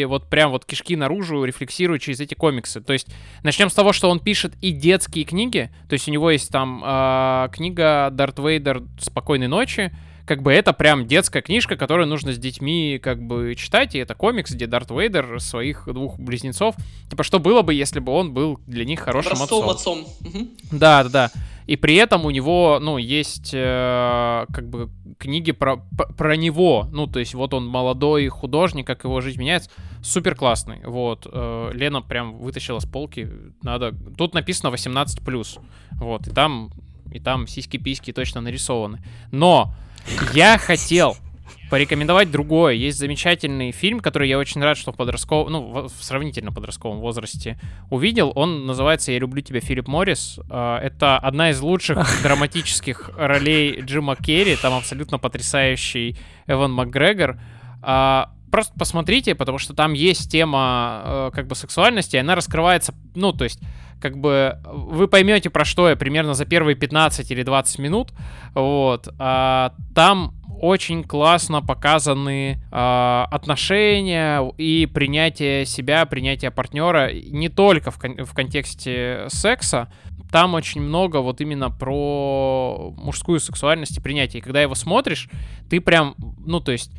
и 0.00 0.04
вот 0.04 0.28
прям 0.30 0.50
вот 0.50 0.64
кишки 0.64 0.94
наружу 0.96 1.44
рефлексирует 1.44 2.02
через 2.02 2.20
эти 2.20 2.34
комиксы. 2.34 2.80
То 2.80 2.92
есть 2.92 3.08
начнем 3.42 3.70
с 3.70 3.74
того, 3.74 3.92
что 3.92 4.08
он 4.10 4.20
пишет 4.20 4.54
и 4.60 4.70
детские 4.72 5.24
книги. 5.24 5.70
То 5.88 5.94
есть 5.94 6.08
у 6.08 6.12
него 6.12 6.30
есть 6.30 6.50
там 6.50 6.82
а, 6.84 7.48
книга 7.48 8.10
Дарт 8.12 8.38
Вейдер 8.38 8.82
«Спокойной 9.00 9.48
ночи», 9.48 9.92
как 10.26 10.42
бы 10.42 10.52
это 10.52 10.74
прям 10.74 11.06
детская 11.06 11.40
книжка, 11.40 11.76
которую 11.76 12.06
нужно 12.06 12.34
с 12.34 12.38
детьми 12.38 13.00
как 13.02 13.22
бы 13.22 13.54
читать, 13.56 13.94
и 13.94 13.98
это 13.98 14.14
комикс, 14.14 14.50
где 14.52 14.66
Дарт 14.66 14.90
Вейдер 14.90 15.40
своих 15.40 15.84
двух 15.86 16.18
близнецов, 16.20 16.74
типа, 17.08 17.22
что 17.22 17.38
было 17.38 17.62
бы, 17.62 17.72
если 17.72 17.98
бы 17.98 18.12
он 18.12 18.34
был 18.34 18.60
для 18.66 18.84
них 18.84 19.00
хорошим 19.00 19.32
Образцовым 19.32 19.70
отцом. 19.70 20.04
отцом. 20.04 20.48
Да, 20.70 21.04
да, 21.04 21.08
да. 21.08 21.30
И 21.68 21.76
при 21.76 21.96
этом 21.96 22.24
у 22.24 22.30
него, 22.30 22.78
ну, 22.80 22.96
есть 22.96 23.50
э, 23.52 24.46
как 24.50 24.70
бы 24.70 24.90
книги 25.18 25.52
про, 25.52 25.76
про 26.16 26.34
него. 26.34 26.88
Ну, 26.90 27.06
то 27.06 27.18
есть 27.18 27.34
вот 27.34 27.52
он 27.52 27.66
молодой 27.66 28.26
художник, 28.28 28.86
как 28.86 29.04
его 29.04 29.20
жизнь 29.20 29.38
меняется. 29.38 29.70
Супер 30.02 30.34
классный. 30.34 30.80
Вот. 30.86 31.26
э, 31.30 31.70
Лена 31.74 32.00
прям 32.00 32.38
вытащила 32.38 32.78
с 32.78 32.86
полки. 32.86 33.28
Надо... 33.62 33.94
Тут 34.16 34.32
написано 34.32 34.74
18+. 34.74 35.60
Вот. 35.92 36.26
И 36.26 36.30
там, 36.30 36.70
и 37.12 37.20
там 37.20 37.46
сиськи-письки 37.46 38.14
точно 38.14 38.40
нарисованы. 38.40 39.00
Но 39.30 39.74
я 40.32 40.56
хотел 40.56 41.18
порекомендовать 41.70 42.30
другое. 42.30 42.74
Есть 42.74 42.98
замечательный 42.98 43.72
фильм, 43.72 44.00
который 44.00 44.28
я 44.28 44.38
очень 44.38 44.62
рад, 44.62 44.76
что 44.76 44.92
в 44.92 44.96
подростковом, 44.96 45.52
ну, 45.52 45.88
в 45.88 46.04
сравнительно 46.04 46.52
подростковом 46.52 46.98
возрасте 46.98 47.58
увидел. 47.90 48.32
Он 48.34 48.66
называется 48.66 49.12
«Я 49.12 49.18
люблю 49.18 49.42
тебя, 49.42 49.60
Филипп 49.60 49.88
Моррис». 49.88 50.40
А, 50.50 50.78
Это 50.80 51.18
одна 51.18 51.50
из 51.50 51.60
лучших 51.60 52.06
драматических 52.22 53.10
ролей 53.16 53.80
Джима 53.82 54.16
Керри. 54.16 54.56
Там 54.56 54.74
абсолютно 54.74 55.18
потрясающий 55.18 56.16
Эван 56.46 56.72
Макгрегор. 56.72 57.38
А, 57.82 58.32
Просто 58.50 58.72
посмотрите, 58.78 59.34
потому 59.34 59.58
что 59.58 59.74
там 59.74 59.92
есть 59.92 60.32
тема 60.32 61.02
э, 61.04 61.30
как 61.34 61.46
бы 61.46 61.54
сексуальности, 61.54 62.16
и 62.16 62.18
она 62.18 62.34
раскрывается, 62.34 62.94
ну, 63.14 63.32
то 63.32 63.44
есть 63.44 63.60
как 64.00 64.16
бы 64.16 64.58
вы 64.64 65.08
поймете, 65.08 65.50
про 65.50 65.64
что 65.64 65.88
я 65.88 65.96
примерно 65.96 66.34
за 66.34 66.46
первые 66.46 66.76
15 66.76 67.30
или 67.30 67.42
20 67.42 67.78
минут. 67.78 68.12
Вот. 68.54 69.08
А, 69.18 69.74
там 69.94 70.34
очень 70.60 71.04
классно 71.04 71.62
показаны 71.62 72.58
а, 72.70 73.26
отношения 73.30 74.40
и 74.58 74.86
принятие 74.86 75.64
себя, 75.66 76.04
принятие 76.06 76.50
партнера 76.50 77.12
не 77.12 77.48
только 77.48 77.90
в, 77.90 77.98
кон- 77.98 78.24
в 78.24 78.34
контексте 78.34 79.26
секса. 79.28 79.92
Там 80.30 80.54
очень 80.54 80.82
много 80.82 81.18
вот 81.18 81.40
именно 81.40 81.70
про 81.70 82.92
мужскую 82.96 83.40
сексуальность 83.40 83.96
и 83.96 84.00
принятие. 84.00 84.40
И 84.40 84.42
когда 84.42 84.60
его 84.60 84.74
смотришь, 84.74 85.28
ты 85.70 85.80
прям, 85.80 86.14
ну, 86.44 86.60
то 86.60 86.72
есть 86.72 86.92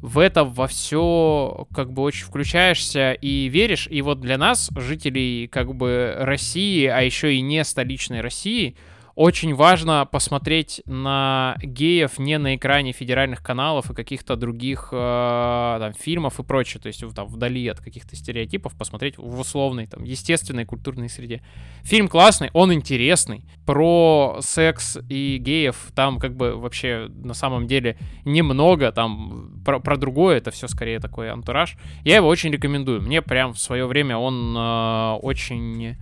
в 0.00 0.18
это 0.18 0.44
во 0.44 0.66
все 0.66 1.66
как 1.74 1.92
бы 1.92 2.02
очень 2.02 2.24
включаешься 2.24 3.12
и 3.12 3.48
веришь. 3.48 3.86
И 3.90 4.02
вот 4.02 4.20
для 4.20 4.38
нас, 4.38 4.70
жителей 4.74 5.46
как 5.48 5.74
бы 5.74 6.14
России, 6.18 6.86
а 6.86 7.00
еще 7.00 7.34
и 7.34 7.40
не 7.40 7.64
столичной 7.64 8.20
России, 8.20 8.76
очень 9.20 9.54
важно 9.54 10.08
посмотреть 10.10 10.80
на 10.86 11.54
геев 11.62 12.18
не 12.18 12.38
на 12.38 12.56
экране 12.56 12.92
федеральных 12.92 13.42
каналов 13.42 13.90
и 13.90 13.94
каких-то 13.94 14.34
других 14.34 14.88
э, 14.92 15.76
там, 15.78 15.92
фильмов 15.92 16.40
и 16.40 16.42
прочее, 16.42 16.80
то 16.80 16.86
есть 16.86 17.04
там, 17.14 17.26
вдали 17.26 17.68
от 17.68 17.80
каких-то 17.80 18.16
стереотипов, 18.16 18.74
посмотреть 18.78 19.18
в 19.18 19.38
условной, 19.38 19.88
там, 19.88 20.04
естественной 20.04 20.64
культурной 20.64 21.10
среде. 21.10 21.42
Фильм 21.82 22.08
классный, 22.08 22.48
он 22.54 22.72
интересный, 22.72 23.44
про 23.66 24.38
секс 24.40 24.96
и 25.10 25.36
геев 25.36 25.76
там 25.94 26.18
как 26.18 26.34
бы 26.34 26.56
вообще 26.56 27.10
на 27.10 27.34
самом 27.34 27.66
деле 27.66 27.98
немного, 28.24 28.90
там 28.90 29.60
про, 29.66 29.80
про 29.80 29.98
другое, 29.98 30.38
это 30.38 30.50
все 30.50 30.66
скорее 30.66 30.98
такой 30.98 31.30
антураж. 31.30 31.76
Я 32.04 32.16
его 32.16 32.28
очень 32.28 32.50
рекомендую, 32.50 33.02
мне 33.02 33.20
прям 33.20 33.52
в 33.52 33.58
свое 33.58 33.84
время 33.84 34.16
он 34.16 34.56
э, 34.56 35.18
очень 35.20 35.98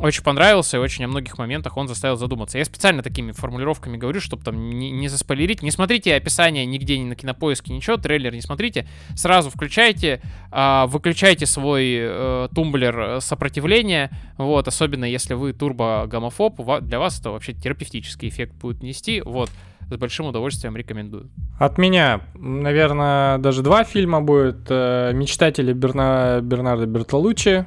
очень 0.00 0.22
понравился, 0.22 0.76
и 0.76 0.80
очень 0.80 1.04
о 1.04 1.08
многих 1.08 1.38
моментах 1.38 1.76
он 1.76 1.88
заставил 1.88 2.16
задуматься. 2.16 2.58
Я 2.58 2.64
специально 2.64 3.02
такими 3.02 3.32
формулировками 3.32 3.96
говорю, 3.96 4.20
чтобы 4.20 4.44
там 4.44 4.68
не, 4.68 4.90
не 4.90 5.08
заспойлерить. 5.08 5.62
Не 5.62 5.70
смотрите 5.70 6.14
описание 6.14 6.66
нигде, 6.66 6.98
ни 6.98 7.04
на 7.04 7.14
кинопоиске, 7.14 7.72
ничего, 7.72 7.96
трейлер 7.96 8.34
не 8.34 8.42
смотрите. 8.42 8.86
Сразу 9.14 9.50
включайте, 9.50 10.20
а, 10.50 10.86
выключайте 10.86 11.46
свой 11.46 11.96
э, 11.98 12.48
тумблер 12.54 13.20
сопротивления. 13.20 14.10
Вот, 14.36 14.68
особенно 14.68 15.04
если 15.04 15.34
вы 15.34 15.52
турбо-гомофоб, 15.52 16.82
для 16.82 16.98
вас 16.98 17.18
это 17.18 17.30
вообще 17.30 17.54
терапевтический 17.54 18.28
эффект 18.28 18.54
будет 18.54 18.82
нести. 18.82 19.22
Вот, 19.22 19.50
с 19.88 19.96
большим 19.96 20.26
удовольствием 20.26 20.76
рекомендую. 20.76 21.30
От 21.58 21.78
меня, 21.78 22.20
наверное, 22.34 23.38
даже 23.38 23.62
два 23.62 23.84
фильма 23.84 24.20
будет. 24.20 24.66
Э, 24.68 25.12
«Мечтатели» 25.14 25.72
Берна... 25.72 26.40
Бернардо 26.40 26.86
Бертолуччи, 26.86 27.66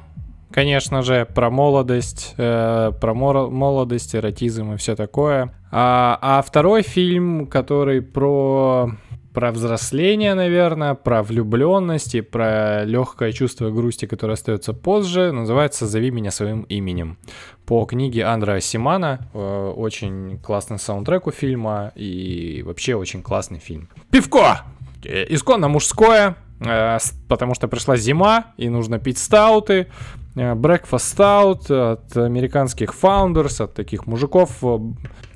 конечно 0.52 1.02
же, 1.02 1.26
про 1.26 1.50
молодость, 1.50 2.34
э, 2.36 2.92
про 3.00 3.14
молодость, 3.14 4.14
эротизм 4.14 4.72
и 4.72 4.76
все 4.76 4.96
такое. 4.96 5.54
А, 5.70 6.18
а 6.20 6.42
второй 6.42 6.82
фильм, 6.82 7.46
который 7.46 8.02
про 8.02 8.90
про 9.32 9.52
взросление, 9.52 10.34
наверное, 10.34 10.94
про 10.94 11.22
влюбленность 11.22 12.14
и 12.14 12.20
про 12.20 12.84
легкое 12.84 13.32
чувство 13.32 13.70
грусти, 13.70 14.06
которое 14.06 14.32
остается 14.34 14.72
позже, 14.72 15.30
называется 15.30 15.86
«Зови 15.86 16.10
меня 16.10 16.30
своим 16.30 16.62
именем». 16.62 17.16
По 17.64 17.84
книге 17.84 18.24
Андреа 18.24 18.60
Симана. 18.60 19.28
Э, 19.32 19.72
Очень 19.76 20.40
классный 20.40 20.78
саундтрек 20.78 21.28
у 21.28 21.30
фильма 21.30 21.92
и 21.94 22.62
вообще 22.66 22.96
очень 22.96 23.22
классный 23.22 23.60
фильм. 23.60 23.88
Пивко! 24.10 24.62
Э, 25.04 25.24
Исконно 25.28 25.68
мужское, 25.68 26.34
э, 26.60 26.98
потому 27.28 27.54
что 27.54 27.68
пришла 27.68 27.96
зима 27.96 28.46
и 28.56 28.68
нужно 28.68 28.98
пить 28.98 29.18
стауты. 29.18 29.86
Э, 30.36 30.54
Breakfast 30.54 31.16
Stout 31.16 31.92
от 31.92 32.16
американских 32.16 32.94
founders, 32.94 33.62
от 33.62 33.74
таких 33.74 34.06
мужиков 34.06 34.50
э, 34.62 34.78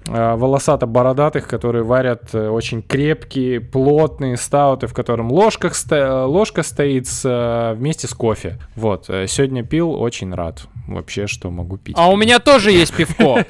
э, 0.06 0.34
волосато-бородатых, 0.36 1.48
которые 1.48 1.82
варят 1.82 2.34
э, 2.34 2.48
очень 2.48 2.82
крепкие, 2.82 3.60
плотные 3.60 4.36
стауты, 4.36 4.86
в 4.86 4.94
котором 4.94 5.32
ложках 5.32 5.74
э, 5.90 6.24
ложка 6.24 6.62
стоит 6.62 7.06
с, 7.06 7.24
э, 7.24 7.74
вместе 7.74 8.06
с 8.06 8.14
кофе. 8.14 8.58
Вот, 8.76 9.10
э, 9.10 9.26
сегодня 9.26 9.64
пил, 9.64 9.90
очень 9.90 10.32
рад 10.32 10.66
вообще, 10.86 11.26
что 11.26 11.50
могу 11.50 11.76
пить. 11.76 11.96
А 11.98 12.10
у 12.10 12.16
меня 12.16 12.38
тоже 12.38 12.70
есть 12.70 12.94
пивко. 12.94 13.44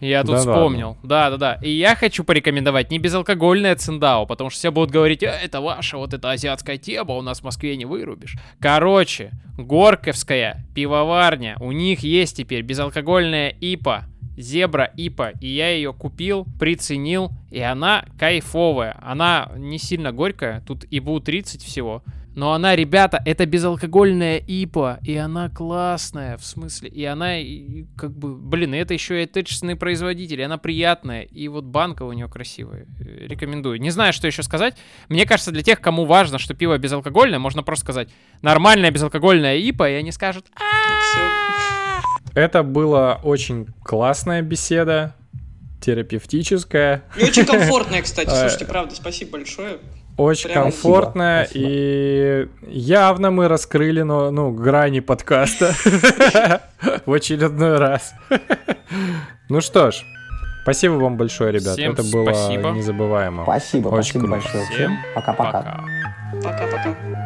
Я 0.00 0.22
тут 0.22 0.32
Да 0.32 0.38
вспомнил. 0.38 0.96
Да, 1.02 1.30
да, 1.30 1.36
да. 1.36 1.54
И 1.62 1.70
я 1.70 1.94
хочу 1.94 2.24
порекомендовать 2.24 2.90
не 2.90 2.98
безалкогольное 2.98 3.74
циндао, 3.76 4.26
потому 4.26 4.50
что 4.50 4.58
все 4.58 4.70
будут 4.70 4.90
говорить, 4.90 5.22
«Э, 5.22 5.38
это 5.42 5.60
ваша 5.60 5.96
вот 5.96 6.14
эта 6.14 6.30
азиатская 6.30 6.76
тема, 6.78 7.14
у 7.14 7.22
нас 7.22 7.40
в 7.40 7.44
Москве 7.44 7.76
не 7.76 7.84
вырубишь. 7.84 8.36
Короче, 8.60 9.30
Горковская 9.56 10.64
пивоварня, 10.74 11.56
у 11.60 11.72
них 11.72 12.00
есть 12.00 12.36
теперь 12.36 12.62
безалкогольная 12.62 13.54
ипа, 13.60 14.04
Зебра 14.36 14.90
ипа, 14.96 15.32
и 15.40 15.48
я 15.48 15.70
ее 15.70 15.94
купил, 15.94 16.46
приценил, 16.60 17.30
и 17.50 17.60
она 17.60 18.04
кайфовая. 18.18 18.98
Она 19.02 19.50
не 19.56 19.78
сильно 19.78 20.12
горькая, 20.12 20.62
тут 20.66 20.84
ибу 20.90 21.20
30 21.20 21.62
всего, 21.62 22.02
Но 22.36 22.52
она, 22.52 22.76
ребята, 22.76 23.18
это 23.24 23.46
безалкогольная 23.46 24.36
ипа, 24.46 24.98
и 25.02 25.16
она 25.16 25.48
классная, 25.48 26.36
в 26.36 26.44
смысле, 26.44 26.90
и 26.90 27.02
она, 27.06 27.38
и, 27.38 27.86
как 27.96 28.12
бы, 28.12 28.36
блин, 28.36 28.74
это 28.74 28.92
еще 28.92 29.20
и 29.20 29.24
отечественный 29.24 29.74
производитель, 29.74 30.40
и 30.42 30.44
она 30.44 30.58
приятная, 30.58 31.22
и 31.22 31.48
вот 31.48 31.64
банка 31.64 32.02
у 32.02 32.12
нее 32.12 32.28
красивая. 32.28 32.86
Э, 33.00 33.26
Рекомендую. 33.26 33.80
Не 33.80 33.88
знаю, 33.88 34.12
что 34.12 34.26
еще 34.26 34.42
сказать. 34.42 34.76
Мне 35.08 35.24
кажется, 35.24 35.50
для 35.50 35.62
тех, 35.62 35.80
кому 35.80 36.04
важно, 36.04 36.38
что 36.38 36.52
пиво 36.52 36.76
безалкогольное, 36.76 37.38
можно 37.38 37.62
просто 37.62 37.86
сказать 37.86 38.10
нормальная 38.42 38.90
безалкогольная 38.90 39.56
ипа, 39.56 39.88
и 39.88 39.94
они 39.94 40.12
скажут, 40.12 40.44
«А, 40.56 40.60
Все. 41.00 42.38
Это 42.38 42.62
была 42.62 43.18
очень 43.22 43.66
классная 43.82 44.42
беседа, 44.42 45.14
терапевтическая, 45.80 47.04
И 47.16 47.24
очень 47.24 47.46
комфортная, 47.46 48.02
кстати. 48.02 48.28
Э, 48.28 48.40
Слушайте, 48.40 48.66
правда, 48.66 48.94
спасибо 48.94 49.32
большое. 49.32 49.78
Очень 50.16 50.50
Прям 50.50 50.64
комфортная, 50.64 51.44
спасибо. 51.44 51.66
и 51.68 52.48
явно 52.68 53.30
мы 53.30 53.48
раскрыли 53.48 54.02
ну, 54.02 54.30
ну, 54.30 54.50
грани 54.50 55.00
подкаста 55.00 55.74
в 57.06 57.12
очередной 57.12 57.78
раз. 57.78 58.14
Ну 59.48 59.60
что 59.60 59.90
ж, 59.90 60.04
спасибо 60.62 60.94
вам 60.94 61.16
большое, 61.16 61.52
ребят. 61.52 61.78
Это 61.78 62.02
было 62.02 62.30
незабываемо. 62.72 63.42
Спасибо, 63.44 63.88
Очень 63.88 64.20
спасибо 64.20 64.28
большое 64.28 64.64
Всем. 64.66 64.96
Пока-пока. 65.14 65.52
пока. 65.52 65.84
Пока-пока. 66.42 67.25